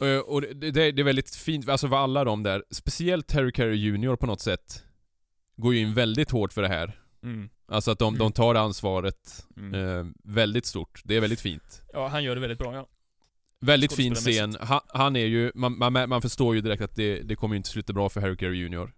Eh, 0.00 0.18
Och 0.18 0.40
det, 0.42 0.70
det, 0.70 0.92
det 0.92 1.02
är 1.02 1.04
väldigt 1.04 1.34
fint, 1.36 1.68
alltså 1.68 1.88
för 1.88 1.96
alla 1.96 2.24
de 2.24 2.42
där, 2.42 2.64
speciellt 2.70 3.32
Harry 3.32 3.52
Carey 3.52 3.76
Jr 3.76 4.16
på 4.16 4.26
något 4.26 4.40
sätt, 4.40 4.84
går 5.56 5.74
ju 5.74 5.80
in 5.80 5.94
väldigt 5.94 6.30
hårt 6.30 6.52
för 6.52 6.62
det 6.62 6.68
här. 6.68 6.92
Mm. 7.22 7.48
Alltså 7.68 7.90
att 7.90 7.98
de, 7.98 8.14
de 8.14 8.20
Mm. 8.20 8.32
tar 8.32 8.54
det 8.54 8.60
ansvaret 8.60 9.46
Mm. 9.56 9.98
eh, 9.98 10.06
väldigt 10.24 10.66
stort. 10.66 11.00
Det 11.04 11.16
är 11.16 11.20
väldigt 11.20 11.40
fint. 11.40 11.82
Ja, 11.92 12.08
han 12.08 12.24
gör 12.24 12.34
det 12.34 12.40
väldigt 12.40 12.58
bra, 12.58 12.74
ja. 12.74 12.86
Väldigt 13.60 13.92
fin 13.92 14.14
scen. 14.14 14.56
Han, 14.60 14.80
han 14.88 15.16
är 15.16 15.26
ju, 15.26 15.52
man, 15.54 15.78
man, 15.78 16.08
man 16.08 16.22
förstår 16.22 16.54
ju 16.54 16.60
direkt 16.60 16.82
att 16.82 16.96
det, 16.96 17.18
det 17.22 17.36
kommer 17.36 17.54
ju 17.54 17.56
inte 17.56 17.68
sluta 17.68 17.92
bra 17.92 18.08
för 18.08 18.20
Harry 18.20 18.36
Carey 18.36 18.56
Jr. 18.66 18.92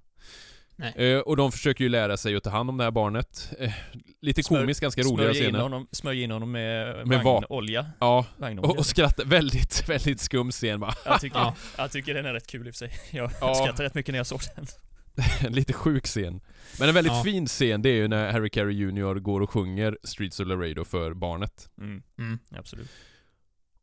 Eh, 0.97 1.18
och 1.18 1.36
de 1.36 1.52
försöker 1.52 1.85
ju 1.85 1.90
lära 1.90 2.16
sig 2.16 2.36
att 2.36 2.43
ta 2.44 2.51
hand 2.51 2.70
om 2.70 2.76
det 2.76 2.85
här 2.85 2.90
barnet. 2.90 3.52
Eh, 3.59 3.72
lite 4.20 4.43
Smör- 4.43 4.60
komiskt, 4.60 4.81
ganska 4.81 5.02
roliga 5.02 5.32
scener. 5.32 5.86
smörja 5.94 6.22
in 6.24 6.31
honom 6.31 6.51
med, 6.52 7.06
Med 7.06 7.22
va- 7.22 7.32
vagnolja. 7.40 7.86
Ja, 8.01 8.26
Vagnolja. 8.36 8.70
och, 8.70 8.78
och 8.78 8.86
skratta. 8.86 9.24
Väldigt, 9.24 9.89
väldigt 9.89 10.20
skum 10.20 10.51
scen 10.51 10.81
bara. 10.81 10.94
Jag 11.05 11.20
tycker, 11.20 11.39
Ja. 11.39 11.55
jag 11.78 11.90
tycker 11.93 12.14
den 12.14 12.26
är 12.26 12.32
rätt 12.32 12.47
kul 12.47 12.66
i 12.66 12.70
och 12.70 12.74
för 12.74 12.78
sig. 12.78 12.93
Jag 13.10 13.31
Ja. 13.40 13.55
skrattade 13.55 13.85
rätt 13.85 13.94
mycket 13.94 14.12
när 14.12 14.18
jag 14.18 14.26
såg 14.26 14.40
den. 14.56 14.66
En 15.41 15.53
lite 15.53 15.73
sjuk 15.73 16.05
scen. 16.07 16.41
Men 16.78 16.89
en 16.89 16.95
väldigt 16.95 17.12
Ja. 17.12 17.23
fin 17.24 17.47
scen, 17.47 17.82
det 17.82 17.89
är 17.89 17.95
ju 17.95 18.09
när 18.09 18.32
Harry 18.32 18.51
Carey 18.51 18.74
Jr 18.77 19.15
går 19.15 19.41
och 19.41 19.51
sjunger 19.51 19.99
Streets 20.03 20.41
of 20.41 20.47
Laredo 20.49 20.85
för 20.85 21.15
barnet. 21.15 21.70
Mm, 21.78 22.03
Mm. 22.19 22.39
absolut. 22.51 22.89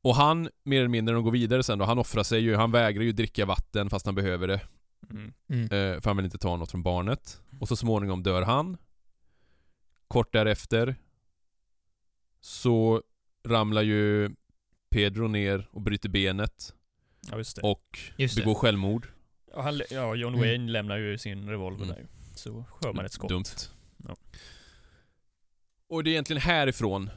Och 0.03 0.15
han, 0.15 0.49
mer 0.63 0.79
eller 0.79 0.89
mindre, 0.89 1.11
när 1.13 1.15
de 1.17 1.23
går 1.23 1.31
vidare 1.31 1.63
sen 1.63 1.79
då, 1.79 1.85
han 1.85 1.99
offrar 1.99 2.23
sig 2.23 2.41
ju, 2.41 2.55
han 2.55 2.71
vägrar 2.71 3.03
ju 3.03 3.11
dricka 3.11 3.45
vatten 3.45 3.89
fast 3.89 4.05
han 4.05 4.15
behöver 4.15 4.47
det. 4.47 4.61
Mm. 5.09 5.33
Mm. 5.49 5.63
Eh, 5.63 6.01
för 6.01 6.09
han 6.09 6.17
vill 6.17 6.25
inte 6.25 6.37
ta 6.37 6.57
något 6.57 6.71
från 6.71 6.83
barnet. 6.83 7.41
Och 7.59 7.67
så 7.67 7.75
småningom 7.75 8.23
dör 8.23 8.41
han. 8.41 8.77
Kort 10.07 10.33
därefter 10.33 10.95
så 12.41 13.01
ramlar 13.47 13.81
ju 13.81 14.29
Pedro 14.89 15.27
ner 15.27 15.67
och 15.71 15.81
bryter 15.81 16.09
benet 16.09 16.73
Ja, 17.31 17.37
just 17.37 17.55
det. 17.55 17.61
och 17.61 17.99
Just 18.17 18.35
det. 18.35 18.41
begår 18.41 18.55
självmord. 18.55 19.07
Ja, 19.53 19.61
han, 19.61 19.81
ja 19.89 20.15
John 20.15 20.33
Mm. 20.33 20.39
Wayne 20.47 20.71
lämnar 20.71 20.97
ju 20.97 21.17
sin 21.17 21.49
revolver 21.49 21.83
Mm. 21.85 21.95
där. 21.95 22.05
Så 22.35 22.65
hör 22.83 22.93
man 22.93 23.05
ett 23.05 23.11
skott. 23.13 23.29
Dumt. 23.29 23.45
Ja. 24.07 24.15
Och 25.87 26.03
det 26.03 26.09
är 26.09 26.11
egentligen 26.11 26.41
härifrån 26.41 27.09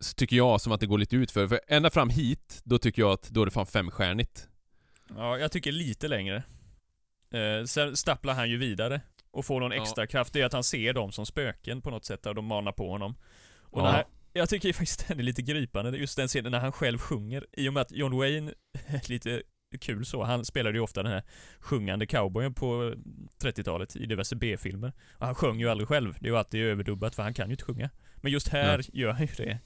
så 0.00 0.14
tycker 0.14 0.36
jag 0.36 0.60
som 0.60 0.72
att 0.72 0.80
det 0.80 0.86
går 0.86 0.98
lite 0.98 1.16
ut 1.16 1.30
för. 1.30 1.48
För 1.48 1.60
ända 1.68 1.90
fram 1.90 2.08
hit, 2.10 2.60
då 2.64 2.78
tycker 2.78 3.02
jag 3.02 3.12
att 3.12 3.28
då 3.30 3.42
är 3.42 3.44
det 3.44 3.50
fan 3.50 3.66
femstjärnigt. 3.66 4.48
Ja, 5.16 5.38
jag 5.38 5.52
tycker 5.52 5.72
lite 5.72 6.08
längre. 6.08 6.42
Eh, 7.32 7.64
sen 7.66 7.96
stapplar 7.96 8.34
han 8.34 8.50
ju 8.50 8.56
vidare 8.56 9.00
och 9.30 9.44
får 9.44 9.60
någon 9.60 9.72
Ja. 9.72 9.82
extra 9.82 10.06
kraft. 10.06 10.32
Det 10.32 10.40
är 10.40 10.46
att 10.46 10.52
han 10.52 10.64
ser 10.64 10.92
dem 10.92 11.12
som 11.12 11.26
spöken 11.26 11.82
på 11.82 11.90
något 11.90 12.04
sätt 12.04 12.26
och 12.26 12.34
de 12.34 12.44
manar 12.44 12.72
på 12.72 12.90
honom. 12.90 13.14
Och 13.60 13.80
Ja. 13.80 13.84
den 13.84 13.94
här, 13.94 14.04
jag 14.32 14.48
tycker 14.48 14.72
faktiskt 14.72 15.04
den 15.08 15.18
är 15.18 15.22
lite 15.22 15.42
gripande, 15.42 15.98
just 15.98 16.16
den 16.16 16.28
scenen 16.28 16.52
när 16.52 16.60
han 16.60 16.72
själv 16.72 16.98
sjunger. 16.98 17.46
I 17.52 17.68
och 17.68 17.72
med 17.72 17.80
att 17.80 17.92
John 17.92 18.16
Wayne, 18.18 18.54
lite 19.08 19.42
kul 19.78 20.06
så, 20.06 20.24
han 20.24 20.44
spelade 20.44 20.78
ju 20.78 20.82
ofta 20.82 21.02
den 21.02 21.12
här 21.12 21.22
sjungande 21.60 22.06
cowboyen 22.06 22.54
på 22.54 22.94
30-talet 23.42 23.96
i 23.96 24.06
diverse 24.06 24.36
B-filmer. 24.36 24.92
Och 25.12 25.26
han 25.26 25.34
sjöng 25.34 25.60
ju 25.60 25.68
aldrig 25.68 25.88
själv, 25.88 26.14
det 26.20 26.26
är 26.26 26.30
ju 26.30 26.36
alltid 26.38 26.60
överdubbat 26.62 27.14
för 27.14 27.22
han 27.22 27.34
kan 27.34 27.46
ju 27.48 27.52
inte 27.52 27.64
sjunga. 27.64 27.90
Men 28.16 28.32
just 28.32 28.48
här 28.48 28.84
gör 28.92 29.12
han 29.12 29.26
ju 29.26 29.32
det. 29.36 29.58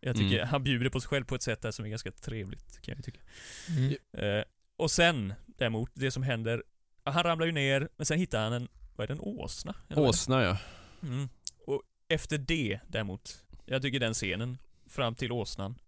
Jag 0.00 0.16
tycker 0.16 0.36
Mm. 0.36 0.48
han 0.48 0.62
bjuder 0.62 0.90
på 0.90 1.00
sig 1.00 1.08
själv 1.08 1.24
på 1.24 1.34
ett 1.34 1.42
sätt 1.42 1.62
där 1.62 1.70
som 1.70 1.84
är 1.84 1.88
ganska 1.88 2.10
trevligt, 2.10 2.80
kan 2.82 2.94
jag 2.94 3.04
tycka. 3.04 3.20
Mm. 3.68 3.94
Eh, 4.38 4.44
och 4.76 4.90
sen, 4.90 5.34
däremot, 5.46 5.90
det 5.94 6.10
som 6.10 6.22
händer, 6.22 6.62
han 7.04 7.22
ramlar 7.22 7.46
ju 7.46 7.52
ner, 7.52 7.88
men 7.96 8.06
sen 8.06 8.18
hittar 8.18 8.44
han 8.44 8.52
en, 8.52 8.68
vad 8.96 9.04
är 9.04 9.08
det, 9.08 9.14
en 9.14 9.20
åsna? 9.20 9.74
Åsna 9.96 10.42
ja. 10.42 10.58
Mm. 11.02 11.28
Och 11.66 11.82
efter 12.08 12.38
det, 12.38 12.80
däremot, 12.88 13.44
jag 13.64 13.82
tycker 13.82 14.00
den 14.00 14.14
scenen, 14.14 14.58
fram 14.88 15.14
till 15.14 15.32
åsnan, 15.32 15.78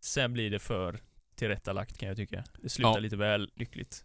sen 0.00 0.32
blir 0.32 0.50
det 0.50 0.58
för 0.58 1.00
tillrättalagt 1.36 1.98
kan 1.98 2.08
jag 2.08 2.16
tycka. 2.16 2.44
Det 2.62 2.68
slutar 2.68 2.90
Ja. 2.92 2.98
lite 2.98 3.16
väl 3.16 3.50
lyckligt. 3.54 4.04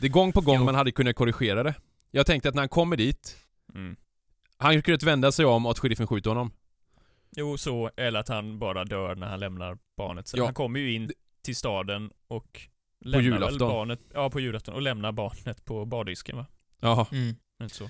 Det 0.00 0.06
är 0.06 0.10
gång 0.10 0.32
på 0.32 0.40
gång 0.40 0.56
Jo. 0.58 0.64
man 0.64 0.74
hade 0.74 0.92
kunnat 0.92 1.16
korrigera 1.16 1.62
det. 1.62 1.74
Jag 2.10 2.26
tänkte 2.26 2.48
att 2.48 2.54
när 2.54 2.62
han 2.62 2.68
kommer 2.68 2.96
dit, 2.96 3.36
Mm. 3.74 3.96
han 4.56 4.82
kunde 4.82 5.06
vända 5.06 5.32
sig 5.32 5.44
om 5.44 5.66
och 5.66 5.72
att 5.72 5.78
sheriffen 5.78 6.06
skjuter 6.06 6.30
honom. 6.30 6.52
Jo, 7.36 7.58
så, 7.58 7.90
eller 7.96 8.20
att 8.20 8.28
han 8.28 8.58
bara 8.58 8.84
dör 8.84 9.14
när 9.14 9.26
han 9.28 9.40
lämnar 9.40 9.78
barnet. 9.96 10.28
Sen 10.28 10.38
Ja. 10.38 10.44
Han 10.44 10.54
kommer 10.54 10.80
ju 10.80 10.92
in 10.94 11.10
till 11.42 11.56
staden 11.56 12.10
och 12.28 12.60
lämnar 13.04 13.18
väl 13.30 13.32
julafton. 13.32 13.58
barnet, 13.68 14.00
ja 14.14 14.30
på 14.30 14.40
julafton, 14.40 14.74
och 14.74 14.82
lämnar 14.82 15.12
barnet 15.12 15.64
på 15.64 15.84
bardisken 15.84 16.36
va? 16.36 16.46
Jaha. 16.80 17.06
Mm. 17.12 17.34
Inte 17.62 17.74
så. 17.74 17.88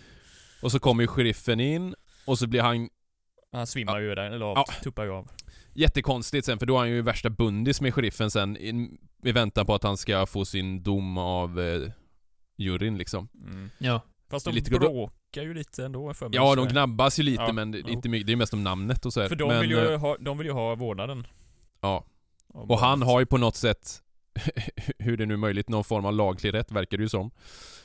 Och 0.62 0.72
så 0.72 0.78
kommer 0.80 1.02
ju 1.02 1.06
sheriffen 1.06 1.60
in, 1.60 1.94
och 2.24 2.38
så 2.38 2.46
blir 2.46 2.62
han 2.62 2.88
Han 3.52 3.66
svimmar 3.66 3.98
ju 4.00 4.14
där, 4.14 4.30
eller 4.30 4.46
av, 4.46 4.56
Ja. 4.56 4.64
tuppar 4.82 5.04
ju 5.04 5.10
av. 5.10 5.30
jättekonstigt 5.78 6.46
sen, 6.46 6.58
för 6.58 6.66
då 6.66 6.74
är 6.74 6.78
han 6.78 6.90
ju 6.90 7.02
värsta 7.02 7.30
bundis 7.30 7.80
med 7.80 7.94
sheriffen 7.94 8.30
sen, 8.30 8.56
i, 8.56 8.98
i 9.22 9.32
väntan 9.32 9.66
på 9.66 9.74
att 9.74 9.82
han 9.82 9.96
ska 9.96 10.26
få 10.26 10.44
sin 10.44 10.82
dom 10.82 11.18
av 11.18 11.60
eh, 11.60 11.90
juryn 12.56 12.98
liksom. 12.98 13.28
Mm. 13.42 13.70
Ja. 13.78 14.00
Fast 14.30 14.44
de 14.44 14.54
Lite- 14.54 14.70
bråkar 14.70 15.42
ju 15.42 15.54
lite 15.54 15.84
ändå 15.84 16.14
för 16.14 16.28
mig. 16.28 16.36
Ja, 16.36 16.54
de 16.54 16.68
gnabbas 16.68 17.18
ju 17.18 17.22
lite 17.22 17.42
Ja, 17.42 17.52
men 17.52 17.70
det, 17.70 17.78
jo. 17.78 17.88
inte 17.88 18.08
mycket, 18.08 18.26
det 18.26 18.32
är 18.32 18.36
mest 18.36 18.52
om 18.52 18.64
namnet 18.64 19.06
och 19.06 19.12
så 19.12 19.20
här. 19.20 19.28
För 19.28 19.36
de, 19.36 19.48
men, 19.48 19.60
vill 19.60 19.70
ju 19.70 19.92
eh, 19.92 20.00
ha, 20.00 20.16
de 20.20 20.38
vill 20.38 20.46
ju 20.46 20.52
ha 20.52 20.74
vårdnaden. 20.74 21.26
Ja. 21.80 22.04
Och 22.46 22.78
han 22.78 23.02
har 23.02 23.20
ju 23.20 23.26
på 23.26 23.38
något 23.38 23.56
sätt, 23.56 24.02
hur 24.98 25.16
det 25.16 25.26
nu 25.26 25.34
är 25.34 25.38
möjligt, 25.38 25.68
någon 25.68 25.84
form 25.84 26.04
av 26.04 26.12
laglig 26.12 26.54
rätt 26.54 26.72
verkar 26.72 26.96
det 26.96 27.02
ju 27.02 27.08
som. 27.08 27.30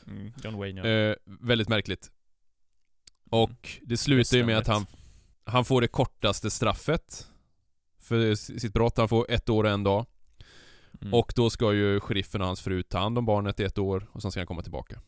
Mm, 0.07 0.33
John 0.43 0.57
Wayne 0.57 0.81
ja. 0.81 0.87
Eh, 0.87 1.15
väldigt 1.25 1.69
märkligt. 1.69 2.11
Och 3.31 3.79
det 3.81 3.97
slutar 3.97 4.37
ju 4.37 4.45
med 4.45 4.57
att 4.57 4.67
han, 4.67 4.85
han 5.45 5.65
får 5.65 5.81
det 5.81 5.87
kortaste 5.87 6.51
straffet 6.51 7.27
för 8.03 8.35
sitt 8.35 8.73
brott. 8.73 8.97
Han 8.97 9.09
får 9.09 9.31
ett 9.31 9.49
år 9.49 9.63
och 9.63 9.69
en 9.69 9.83
dag. 9.83 10.05
Mm. 11.01 11.13
Och 11.13 11.33
då 11.35 11.49
ska 11.49 11.73
ju 11.73 11.99
sheriffen 11.99 12.41
och 12.41 12.47
hans 12.47 12.61
fru 12.61 12.83
ta 12.83 12.99
hand 12.99 13.17
om 13.17 13.25
barnet 13.25 13.59
i 13.59 13.63
ett 13.63 13.77
år 13.77 14.07
och 14.11 14.21
sen 14.21 14.31
ska 14.31 14.39
han 14.39 14.47
komma 14.47 14.61
tillbaka. 14.61 14.99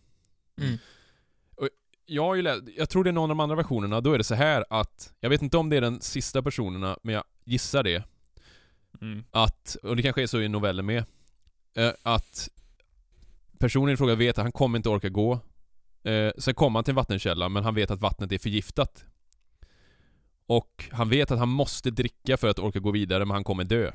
Mm. 0.61 0.77
Jag 2.05 2.23
har 2.23 2.35
ju 2.35 2.41
läst, 2.41 2.63
jag 2.77 2.89
tror 2.89 3.03
det 3.03 3.09
är 3.09 3.11
någon 3.11 3.31
av 3.31 3.37
de 3.37 3.39
andra 3.39 3.55
versionerna, 3.55 4.01
då 4.01 4.13
är 4.13 4.17
det 4.17 4.23
så 4.23 4.35
här 4.35 4.65
att, 4.69 5.13
jag 5.19 5.29
vet 5.29 5.41
inte 5.41 5.57
om 5.57 5.69
det 5.69 5.77
är 5.77 5.81
den 5.81 6.01
sista 6.01 6.41
personerna, 6.41 6.97
men 7.03 7.15
jag 7.15 7.23
gissar 7.43 7.83
det. 7.83 8.03
Mm. 9.01 9.23
Att, 9.31 9.77
och 9.83 9.95
det 9.95 10.01
kanske 10.01 10.23
är 10.23 10.27
så 10.27 10.41
i 10.41 10.47
novellen 10.47 10.85
med, 10.85 11.03
eh, 11.75 11.91
att 12.03 12.49
personen 13.59 13.93
i 13.93 13.97
fråga 13.97 14.15
vet 14.15 14.37
att 14.37 14.43
han 14.43 14.51
kommer 14.51 14.77
inte 14.77 14.89
orka 14.89 15.09
gå. 15.09 15.39
Eh, 16.03 16.31
sen 16.37 16.53
kommer 16.53 16.77
han 16.79 16.83
till 16.83 16.91
en 16.91 16.95
vattenkälla, 16.95 17.49
men 17.49 17.63
han 17.63 17.75
vet 17.75 17.91
att 17.91 18.01
vattnet 18.01 18.31
är 18.31 18.37
förgiftat. 18.37 19.05
Och 20.47 20.89
han 20.91 21.09
vet 21.09 21.31
att 21.31 21.39
han 21.39 21.49
måste 21.49 21.91
dricka 21.91 22.37
för 22.37 22.47
att 22.47 22.59
orka 22.59 22.79
gå 22.79 22.91
vidare, 22.91 23.25
men 23.25 23.35
han 23.35 23.43
kommer 23.43 23.63
dö. 23.63 23.91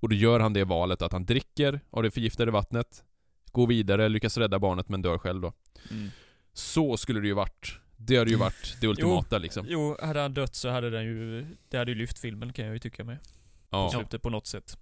Och 0.00 0.08
då 0.08 0.14
gör 0.16 0.40
han 0.40 0.52
det 0.52 0.64
valet 0.64 1.02
att 1.02 1.12
han 1.12 1.24
dricker 1.24 1.80
av 1.90 2.02
det 2.02 2.10
förgiftade 2.10 2.50
vattnet, 2.50 3.04
går 3.52 3.66
vidare, 3.66 4.08
lyckas 4.08 4.36
rädda 4.38 4.58
barnet 4.58 4.88
men 4.88 5.02
dör 5.02 5.18
själv 5.18 5.40
då. 5.40 5.52
Mm. 5.90 6.10
Så 6.52 6.96
skulle 6.96 7.20
det 7.20 7.26
ju 7.26 7.32
varit. 7.34 7.78
Det 7.96 8.16
hade 8.16 8.30
ju 8.30 8.36
varit 8.46 8.76
det 8.80 8.86
ultimata 8.86 9.38
liksom. 9.38 9.66
Jo, 9.68 9.96
hade 10.02 10.20
han 10.20 10.34
dött 10.34 10.54
så 10.54 10.68
hade 10.68 10.90
den 10.90 11.04
ju, 11.04 11.46
det 11.68 11.76
hade 11.78 11.90
ju 11.90 11.98
lyft 11.98 12.18
filmen 12.18 12.52
kan 12.52 12.64
jag 12.64 12.74
ju 12.74 12.78
tycka 12.78 13.04
med. 13.04 13.18
På 13.22 13.76
Ja. 13.76 13.90
slutet 13.94 14.22
på 14.22 14.30
något 14.30 14.46
sätt. 14.46 14.78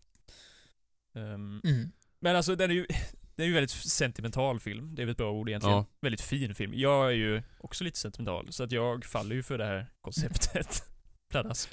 Ehm, 1.14 1.60
Mm. 1.64 1.92
Men 2.20 2.36
alltså 2.36 2.56
den 2.56 2.70
är 2.70 2.74
ju, 2.74 2.86
det 3.36 3.42
är 3.42 3.46
ju 3.46 3.52
väldigt 3.52 3.70
sentimental 3.70 4.60
film. 4.60 4.94
Det 4.94 5.02
är 5.02 5.06
väl 5.06 5.12
ett 5.12 5.18
bra 5.18 5.30
ord 5.32 5.48
egentligen. 5.48 5.76
Ja. 5.76 5.86
Väldigt 6.00 6.20
fin 6.20 6.54
film. 6.54 6.72
Jag 6.74 7.06
är 7.06 7.10
ju 7.16 7.42
också 7.60 7.84
lite 7.84 7.98
sentimental, 7.98 8.52
så 8.52 8.64
att 8.64 8.72
jag 8.72 9.04
faller 9.04 9.34
ju 9.36 9.42
för 9.42 9.58
det 9.58 9.64
här 9.64 9.86
konceptet. 10.00 10.82
Pladask. 11.32 11.68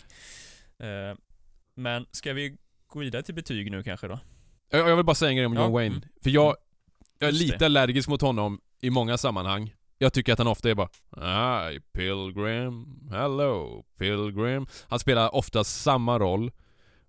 Eh, 0.80 1.18
men 1.76 2.06
ska 2.12 2.34
vi 2.34 2.58
gå 2.88 3.00
vidare 3.00 3.24
till 3.24 3.36
betyg 3.36 3.72
nu 3.72 3.84
kanske 3.84 4.08
då? 4.08 4.20
Jag 4.72 4.90
jag 4.90 4.96
vill 4.96 5.06
bara 5.06 5.16
säga 5.16 5.30
en 5.30 5.36
grej 5.36 5.46
om 5.46 5.54
Ja, 5.54 5.62
John 5.64 5.72
Wayne. 5.74 5.96
mm. 5.96 6.08
För 6.24 6.30
jag, 6.30 6.56
jag 7.20 7.28
är 7.28 7.32
Just 7.32 7.44
lite 7.44 7.58
det. 7.58 7.66
allergisk 7.66 8.10
mot 8.10 8.22
honom 8.22 8.62
i 8.82 8.90
många 8.90 9.18
sammanhang. 9.18 9.76
Jag 9.98 10.14
tycker 10.14 10.34
att 10.34 10.40
han 10.40 10.48
ofta 10.48 10.70
är 10.70 10.76
bara 10.76 10.90
Hi 11.72 11.80
Pilgrim, 11.80 12.86
hello 13.12 13.86
Pilgrim. 13.98 14.68
Han 14.88 15.00
spelar 15.00 15.36
ofta 15.36 15.64
samma 15.64 16.20
roll. 16.20 16.52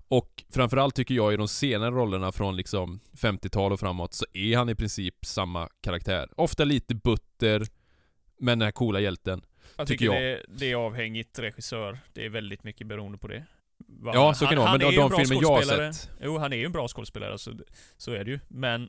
Och 0.08 0.44
framförallt 0.52 0.94
tycker 0.94 1.14
jag 1.14 1.32
i 1.32 1.36
de 1.36 1.48
senare 1.48 1.90
rollerna 1.90 2.32
från 2.32 2.56
liksom 2.56 3.00
50-tal 3.12 3.72
och 3.72 3.80
framåt 3.80 4.14
så 4.14 4.26
är 4.32 4.56
han 4.56 4.68
i 4.68 4.74
princip 4.74 5.14
samma 5.26 5.68
karaktär. 5.80 6.28
Ofta 6.36 6.64
lite 6.64 6.94
butter, 6.94 7.66
men 8.40 8.58
den 8.58 8.66
här 8.66 8.72
coola 8.72 9.00
hjälten. 9.00 9.42
Jag 9.76 9.86
Tycker 9.86 10.04
tycker 10.04 10.14
jag. 10.14 10.22
Det, 10.22 10.44
det 10.48 10.70
är 10.70 10.74
avhängigt 10.76 11.38
regissör. 11.38 11.98
Det 12.12 12.24
är 12.24 12.28
väldigt 12.28 12.64
mycket 12.64 12.86
beroende 12.86 13.18
på 13.18 13.28
det. 13.28 13.44
Vad 13.86 14.14
Ja, 14.14 14.34
så 14.34 14.46
kan 14.46 14.54
det 14.54 14.60
vara, 14.60 14.70
men 14.70 14.80
de- 14.80 14.96
de 14.96 15.10
filmer 15.26 15.42
jag 15.42 15.48
har 15.48 15.92
sett. 15.92 16.10
Jo, 16.22 16.38
han 16.38 16.52
är 16.52 16.56
ju 16.56 16.64
en 16.64 16.72
bra 16.72 16.88
skådespelare, 16.88 17.38
så, 17.38 17.52
så 17.96 18.12
är 18.12 18.24
det 18.24 18.30
ju. 18.30 18.40
Men 18.48 18.88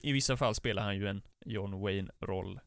I 0.00 0.12
vissa 0.12 0.36
fall 0.36 0.54
spelar 0.54 0.82
han 0.82 0.96
ju 0.96 1.06
en 1.08 1.22
John 1.46 1.74
Wayne-roll, 1.82 2.60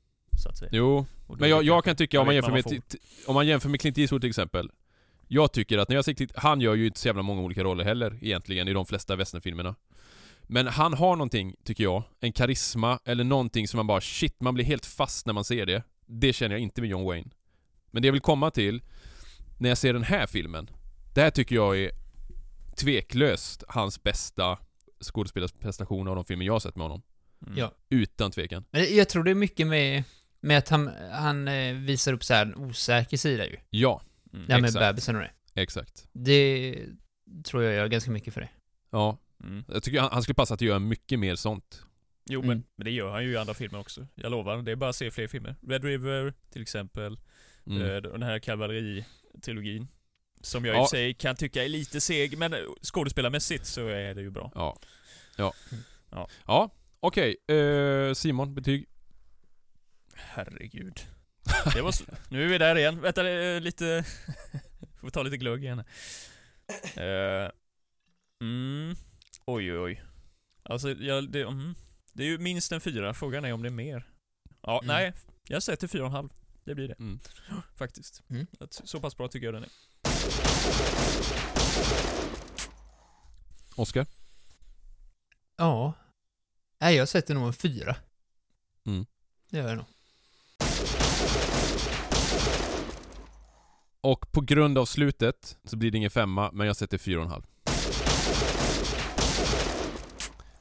så 0.43 0.49
att 0.49 0.57
säga. 0.57 0.69
Jo, 0.73 1.05
men 1.39 1.49
jag, 1.49 1.63
jag 1.63 1.83
kan 1.83 1.95
tycka 1.95 2.19
om 2.19 2.25
man, 2.25 2.35
jämför 2.35 2.51
vad 2.51 2.71
med, 2.71 2.81
om 3.27 3.33
man 3.35 3.47
jämför 3.47 3.69
med 3.69 3.81
Clint 3.81 3.97
Eastwood 3.97 4.21
till 4.21 4.29
exempel. 4.29 4.71
Jag 5.27 5.53
tycker 5.53 5.77
att 5.77 5.89
när 5.89 5.95
jag 5.95 6.05
ser 6.05 6.13
Clint, 6.13 6.31
han 6.35 6.61
gör 6.61 6.75
ju 6.75 6.85
inte 6.85 6.99
så 6.99 7.07
jävla 7.07 7.21
många 7.21 7.41
olika 7.41 7.63
roller 7.63 7.83
heller 7.83 8.17
egentligen 8.21 8.67
i 8.67 8.73
de 8.73 8.85
flesta 8.85 9.15
westernfilmerna. 9.15 9.75
Men 10.43 10.67
han 10.67 10.93
har 10.93 11.15
någonting, 11.15 11.55
tycker 11.63 11.83
jag, 11.83 12.03
en 12.19 12.31
karisma 12.31 12.99
eller 13.05 13.23
någonting 13.23 13.67
som 13.67 13.77
man 13.77 13.87
bara 13.87 14.01
shit, 14.01 14.41
man 14.41 14.53
blir 14.53 14.65
helt 14.65 14.85
fast 14.85 15.25
när 15.25 15.33
man 15.33 15.43
ser 15.43 15.65
det. 15.65 15.83
Det 16.19 16.33
känner 16.33 16.55
jag 16.55 16.61
inte 16.61 16.81
med 16.81 16.89
John 16.89 17.05
Wayne. 17.05 17.29
Men 17.91 18.01
det 18.01 18.07
jag 18.07 18.13
vill 18.13 18.21
komma 18.21 18.51
till, 18.51 18.81
när 19.57 19.69
jag 19.69 19.77
ser 19.77 19.93
den 19.93 20.03
här 20.03 20.27
filmen, 20.27 20.69
det 21.13 21.21
här 21.21 21.29
tycker 21.31 21.55
jag 21.55 21.77
är 21.79 21.91
tveklöst 22.77 23.63
hans 23.67 24.03
bästa 24.03 24.57
skådespelarprestation 25.01 26.07
av 26.07 26.15
de 26.15 26.25
filmer 26.25 26.45
jag 26.45 26.53
har 26.53 26.59
sett 26.59 26.75
med 26.75 26.83
honom. 26.85 27.01
Mm. 27.45 27.57
Ja. 27.57 27.73
Utan 27.89 28.31
tvekan. 28.31 28.65
Men 28.71 28.95
jag 28.95 29.09
tror 29.09 29.23
det 29.23 29.31
är 29.31 29.35
mycket 29.35 29.67
med, 29.67 30.03
med 30.41 30.57
att 30.57 30.69
han, 30.69 30.89
han 31.11 31.47
eh, 31.47 31.73
visar 31.73 32.13
upp 32.13 32.23
så 32.23 32.33
här 32.33 32.45
en 32.45 32.55
osäker 32.55 33.17
sida 33.17 33.45
ju. 33.45 33.57
Ja, 33.69 34.01
Mm. 34.33 34.45
Det 34.47 34.53
här 34.53 34.61
med 34.61 34.67
exakt. 34.67 34.81
bebisen 34.95 35.15
och 35.15 35.21
det. 35.21 35.31
exakt. 35.61 36.07
Det 36.13 36.75
tror 37.43 37.63
jag 37.63 37.73
gör 37.73 37.87
ganska 37.87 38.11
mycket 38.11 38.33
för 38.33 38.41
det. 38.41 38.49
Ja, 38.91 39.17
Mm. 39.43 39.63
jag 39.67 39.83
tycker 39.83 39.99
han, 40.01 40.09
han 40.13 40.23
skulle 40.23 40.33
passa 40.35 40.53
att 40.53 40.61
göra 40.61 40.79
mycket 40.79 41.19
mer 41.19 41.35
sånt. 41.35 41.83
Jo, 42.25 42.39
Mm. 42.39 42.47
men, 42.47 42.63
men 42.75 42.85
det 42.85 42.91
gör 42.91 43.11
han 43.11 43.23
ju 43.23 43.31
i 43.31 43.37
andra 43.37 43.53
filmer 43.53 43.79
också. 43.79 44.07
Jag 44.15 44.31
lovar. 44.31 44.57
Det 44.61 44.71
är 44.71 44.75
bara 44.75 44.89
att 44.89 44.95
se 44.95 45.11
fler 45.11 45.27
filmer. 45.27 45.55
Red 45.67 45.83
River, 45.83 46.33
till 46.49 46.61
exempel. 46.61 47.17
Mm. 47.67 47.81
Eh, 47.81 47.95
Den 48.01 48.23
här 48.23 48.39
kavalleritrilogin. 48.39 49.87
Som 50.41 50.65
jag 50.65 50.73
i 50.75 50.77
Ja. 50.77 50.81
och 50.83 50.89
för 50.89 50.97
sig 50.97 51.13
kan 51.13 51.35
tycka 51.35 51.63
är 51.63 51.69
lite 51.69 52.01
seg, 52.01 52.37
men 52.37 52.55
skådespelarmässigt 52.81 53.65
så 53.65 53.87
är 53.87 54.15
det 54.15 54.21
ju 54.21 54.29
bra. 54.31 54.51
Ja. 54.55 54.77
Ja. 55.37 55.53
Ja. 56.11 56.27
Ja, 56.47 56.69
okej. 56.99 57.37
Eh, 57.47 58.13
Simon, 58.13 58.55
betyg? 58.55 58.85
Herregud. 60.15 60.99
Det 61.73 61.81
var. 61.81 61.93
Nu 62.29 62.43
är 62.43 62.47
vi 62.47 62.57
där 62.57 62.75
igen. 62.77 63.01
Vänta, 63.01 63.29
eh, 63.29 63.61
lite... 63.61 64.05
Får 65.01 65.09
ta 65.09 65.23
lite 65.23 65.37
glögg 65.37 65.63
igen. 65.63 65.79
Eh, 66.95 67.49
mm. 68.41 68.95
Oj, 69.45 69.71
oj, 69.73 69.79
oj. 69.79 70.01
Alltså, 70.63 70.91
jag, 70.91 71.31
det, 71.31 71.41
mm. 71.41 71.75
Det 72.13 72.23
är 72.23 72.27
ju 72.27 72.37
minst 72.37 72.71
en 72.71 72.81
fyra. 72.81 73.13
Frågan 73.13 73.45
är 73.45 73.53
om 73.53 73.61
det 73.61 73.67
är 73.67 73.71
mer. 73.71 74.07
Ja, 74.61 74.79
Mm. 74.83 74.87
nej. 74.95 75.13
Jag 75.47 75.63
sätter 75.63 75.87
fyra 75.87 76.01
och 76.01 76.07
en 76.07 76.13
halv. 76.15 76.29
Det 76.63 76.75
blir 76.75 76.87
det. 76.87 76.93
Mm. 76.99 77.19
Faktiskt. 77.75 78.23
Mm. 78.29 78.47
Så 78.69 78.99
pass 78.99 79.17
bra 79.17 79.27
tycker 79.27 79.45
jag 79.47 79.53
den 79.53 79.63
är. 79.63 79.69
Oskar? 83.75 84.05
Ja. 85.57 85.93
Nej, 86.79 86.95
jag 86.95 87.09
sätter 87.09 87.33
nog 87.33 87.47
en 87.47 87.53
fyra. 87.53 87.95
Mm. 88.85 89.05
Det 89.49 89.57
gör 89.57 89.67
jag 89.67 89.77
nog. 89.77 89.85
Och 94.01 94.31
på 94.31 94.41
grund 94.41 94.77
av 94.77 94.85
slutet 94.85 95.57
så 95.63 95.75
blir 95.77 95.91
det 95.91 95.97
ingen 95.97 96.11
femma, 96.11 96.51
men 96.51 96.67
jag 96.67 96.75
sätter 96.75 96.97
fyra 96.97 97.17
och 97.19 97.23
en 97.25 97.31
halv. 97.31 97.43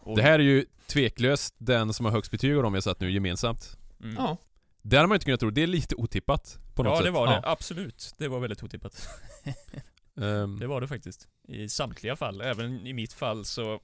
Och, 0.02 0.16
Det 0.16 0.22
här 0.22 0.38
är 0.38 0.42
ju 0.42 0.64
tveklöst 0.86 1.54
den 1.58 1.92
som 1.92 2.06
har 2.06 2.12
högst 2.12 2.30
betyg 2.30 2.56
av 2.56 2.62
dem 2.62 2.74
jag 2.74 2.82
satt 2.82 3.00
nu 3.00 3.10
gemensamt. 3.10 3.78
mm. 4.02 4.14
Ja. 4.18 4.36
Det 4.84 4.96
hade 4.96 5.08
man 5.08 5.14
inte 5.16 5.24
kunnat 5.24 5.40
tro. 5.40 5.50
Det 5.50 5.62
är 5.62 5.66
lite 5.66 5.94
otippat 5.94 6.58
på 6.74 6.82
något 6.82 6.90
Ja, 6.90 6.96
sätt. 6.96 7.04
det 7.04 7.10
var 7.10 7.26
det. 7.26 7.32
Ja. 7.32 7.42
Absolut. 7.44 8.14
Det 8.18 8.28
var 8.28 8.40
väldigt 8.40 8.62
otippat. 8.62 9.08
Ehm, 10.20 10.58
Det 10.58 10.66
var 10.66 10.80
det 10.80 10.88
faktiskt. 10.88 11.28
I 11.48 11.68
samtliga 11.68 12.16
fall. 12.16 12.40
Även 12.40 12.86
i 12.86 12.92
mitt 12.92 13.12
fall 13.12 13.44
så... 13.44 13.80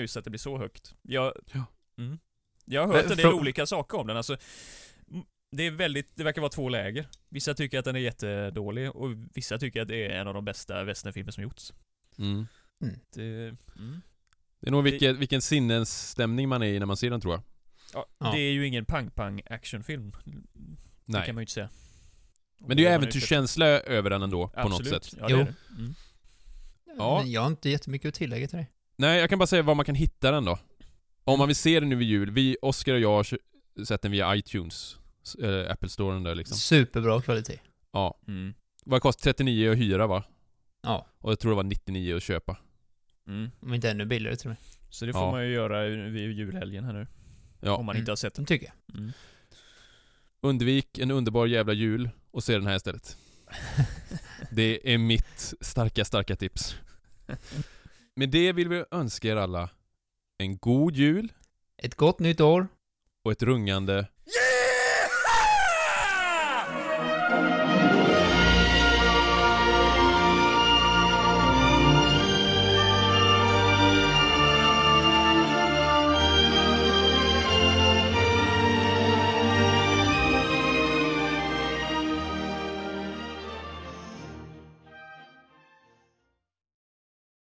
Just 0.00 0.16
att 0.16 0.24
det 0.24 0.30
blir 0.30 0.38
så 0.38 0.58
högt. 0.58 0.94
Jag... 1.02 1.32
Ja. 1.52 1.64
Mm. 1.98 2.18
Jag 2.64 2.80
har 2.80 2.94
hört 2.94 3.02
Men 3.04 3.10
en 3.12 3.16
del 3.16 3.26
för- 3.26 3.32
olika 3.32 3.66
saker 3.66 3.98
om 3.98 4.06
den. 4.06 4.16
Alltså, 4.16 4.36
det 5.52 5.66
är 5.66 5.70
väldigt... 5.70 6.16
Det 6.16 6.24
verkar 6.24 6.40
vara 6.40 6.50
två 6.52 6.68
läger. 6.68 7.06
Vissa 7.28 7.54
tycker 7.54 7.78
att 7.78 7.84
den 7.84 7.96
är 7.96 8.00
jättedålig 8.00 8.96
och 8.96 9.10
vissa 9.34 9.58
tycker 9.58 9.82
att 9.82 9.88
det 9.88 10.06
är 10.06 10.10
en 10.20 10.28
av 10.28 10.34
de 10.34 10.44
bästa 10.44 10.84
westernfilmer 10.84 11.32
som 11.32 11.42
gjorts. 11.42 11.72
mm. 12.18 12.46
Det, 13.14 13.56
mm. 13.78 14.00
Det 14.60 14.68
är 14.68 14.70
nog 14.70 14.84
vilken, 14.84 15.18
vilken 15.18 15.42
sinnesstämning 15.42 16.48
man 16.48 16.62
är 16.62 16.66
i 16.66 16.78
när 16.78 16.86
man 16.86 16.96
ser 16.96 17.10
den 17.10 17.20
tror 17.20 17.34
jag. 17.34 17.42
ja, 17.94 18.06
Ja. 18.18 18.30
det 18.32 18.38
är 18.40 18.52
ju 18.52 18.66
ingen 18.66 18.84
pang-pang 18.84 19.42
actionfilm. 19.50 20.12
Det 20.24 20.38
Nej. 21.04 21.26
kan 21.26 21.34
man 21.34 21.40
ju 21.40 21.42
inte 21.42 21.52
säga. 21.52 21.68
Men 22.60 22.76
det 22.76 22.82
är 22.82 22.88
ju 22.88 22.94
äventyrskänsla 22.94 23.66
över 23.66 24.10
den 24.10 24.22
ändå, 24.22 24.48
på 24.48 24.68
något 24.68 24.80
Absolut. 24.80 25.04
sätt. 25.04 25.14
Ja, 25.20 25.26
det 25.26 25.32
Jo. 25.32 25.38
är 25.40 25.44
det. 25.44 25.54
Mm. 25.78 25.94
Ja. 26.98 27.20
Men 27.22 27.32
jag 27.32 27.40
har 27.40 27.48
inte 27.48 27.70
jättemycket 27.70 28.08
att 28.08 28.14
tillägga 28.14 28.48
till 28.48 28.58
det. 28.58 28.66
Nej, 28.96 29.20
jag 29.20 29.30
kan 29.30 29.38
bara 29.38 29.46
säga 29.46 29.62
var 29.62 29.74
man 29.74 29.84
kan 29.84 29.94
hitta 29.94 30.30
den 30.30 30.44
då. 30.44 30.58
Om 31.24 31.38
man 31.38 31.48
vill 31.48 31.56
se 31.56 31.80
den 31.80 31.88
nu 31.88 31.96
vid 31.96 32.08
jul, 32.08 32.30
vi, 32.30 32.56
Oskar 32.62 32.94
och 32.94 33.00
jag 33.00 33.10
har 33.12 33.26
sett 33.84 34.02
den 34.02 34.12
via 34.12 34.36
iTunes, 34.36 34.96
eh, 35.42 35.70
Apple 35.72 35.88
Storen 35.88 36.22
där 36.22 36.34
liksom. 36.34 36.56
Superbra 36.56 37.22
kvalitet. 37.22 37.58
Ja. 37.92 38.18
Mm. 38.28 38.54
Vad 38.84 39.02
kostar 39.02 39.22
39 39.32 39.70
att 39.72 39.78
hyra 39.78 40.06
va? 40.06 40.24
Ja. 40.82 41.06
Och 41.18 41.30
jag 41.30 41.38
tror 41.40 41.50
det 41.52 41.56
var 41.56 41.62
99 41.62 42.16
att 42.16 42.22
köpa. 42.22 42.56
Mm. 43.30 43.50
Om 43.60 43.74
inte 43.74 43.90
ännu 43.90 44.04
billigare 44.06 44.36
till 44.36 44.46
och 44.46 44.50
med. 44.50 44.56
Så 44.90 45.06
det 45.06 45.12
får 45.12 45.20
Ja. 45.22 45.30
man 45.30 45.44
ju 45.46 45.52
göra 45.52 45.82
vid 45.84 46.30
julhelgen 46.32 46.84
här 46.84 46.92
nu. 46.92 47.06
Ja. 47.60 47.76
Om 47.76 47.86
man 47.86 47.94
Mm. 47.96 48.00
inte 48.02 48.10
har 48.10 48.16
sett 48.16 48.34
den. 48.34 48.44
Det 48.44 48.48
tycker 48.48 48.66
jag. 48.86 48.96
Mm. 48.98 49.12
Undvik 50.42 50.98
en 50.98 51.10
underbar 51.10 51.46
jävla 51.46 51.72
jul 51.72 52.10
och 52.30 52.44
se 52.44 52.52
den 52.52 52.66
här 52.66 52.76
istället. 52.76 53.16
Det 54.52 54.94
är 54.94 54.98
mitt 54.98 55.54
starka, 55.60 56.04
starka 56.04 56.36
tips. 56.36 56.76
Med 58.16 58.30
det 58.30 58.52
vill 58.52 58.68
vi 58.68 58.84
önska 58.90 59.28
er 59.28 59.36
alla 59.36 59.70
en 60.38 60.58
god 60.58 60.96
jul 60.96 61.32
Ett 61.82 61.94
gott 61.94 62.18
nytt 62.18 62.40
år. 62.40 62.68
och 63.24 63.32
ett 63.32 63.42
rungande 63.42 64.06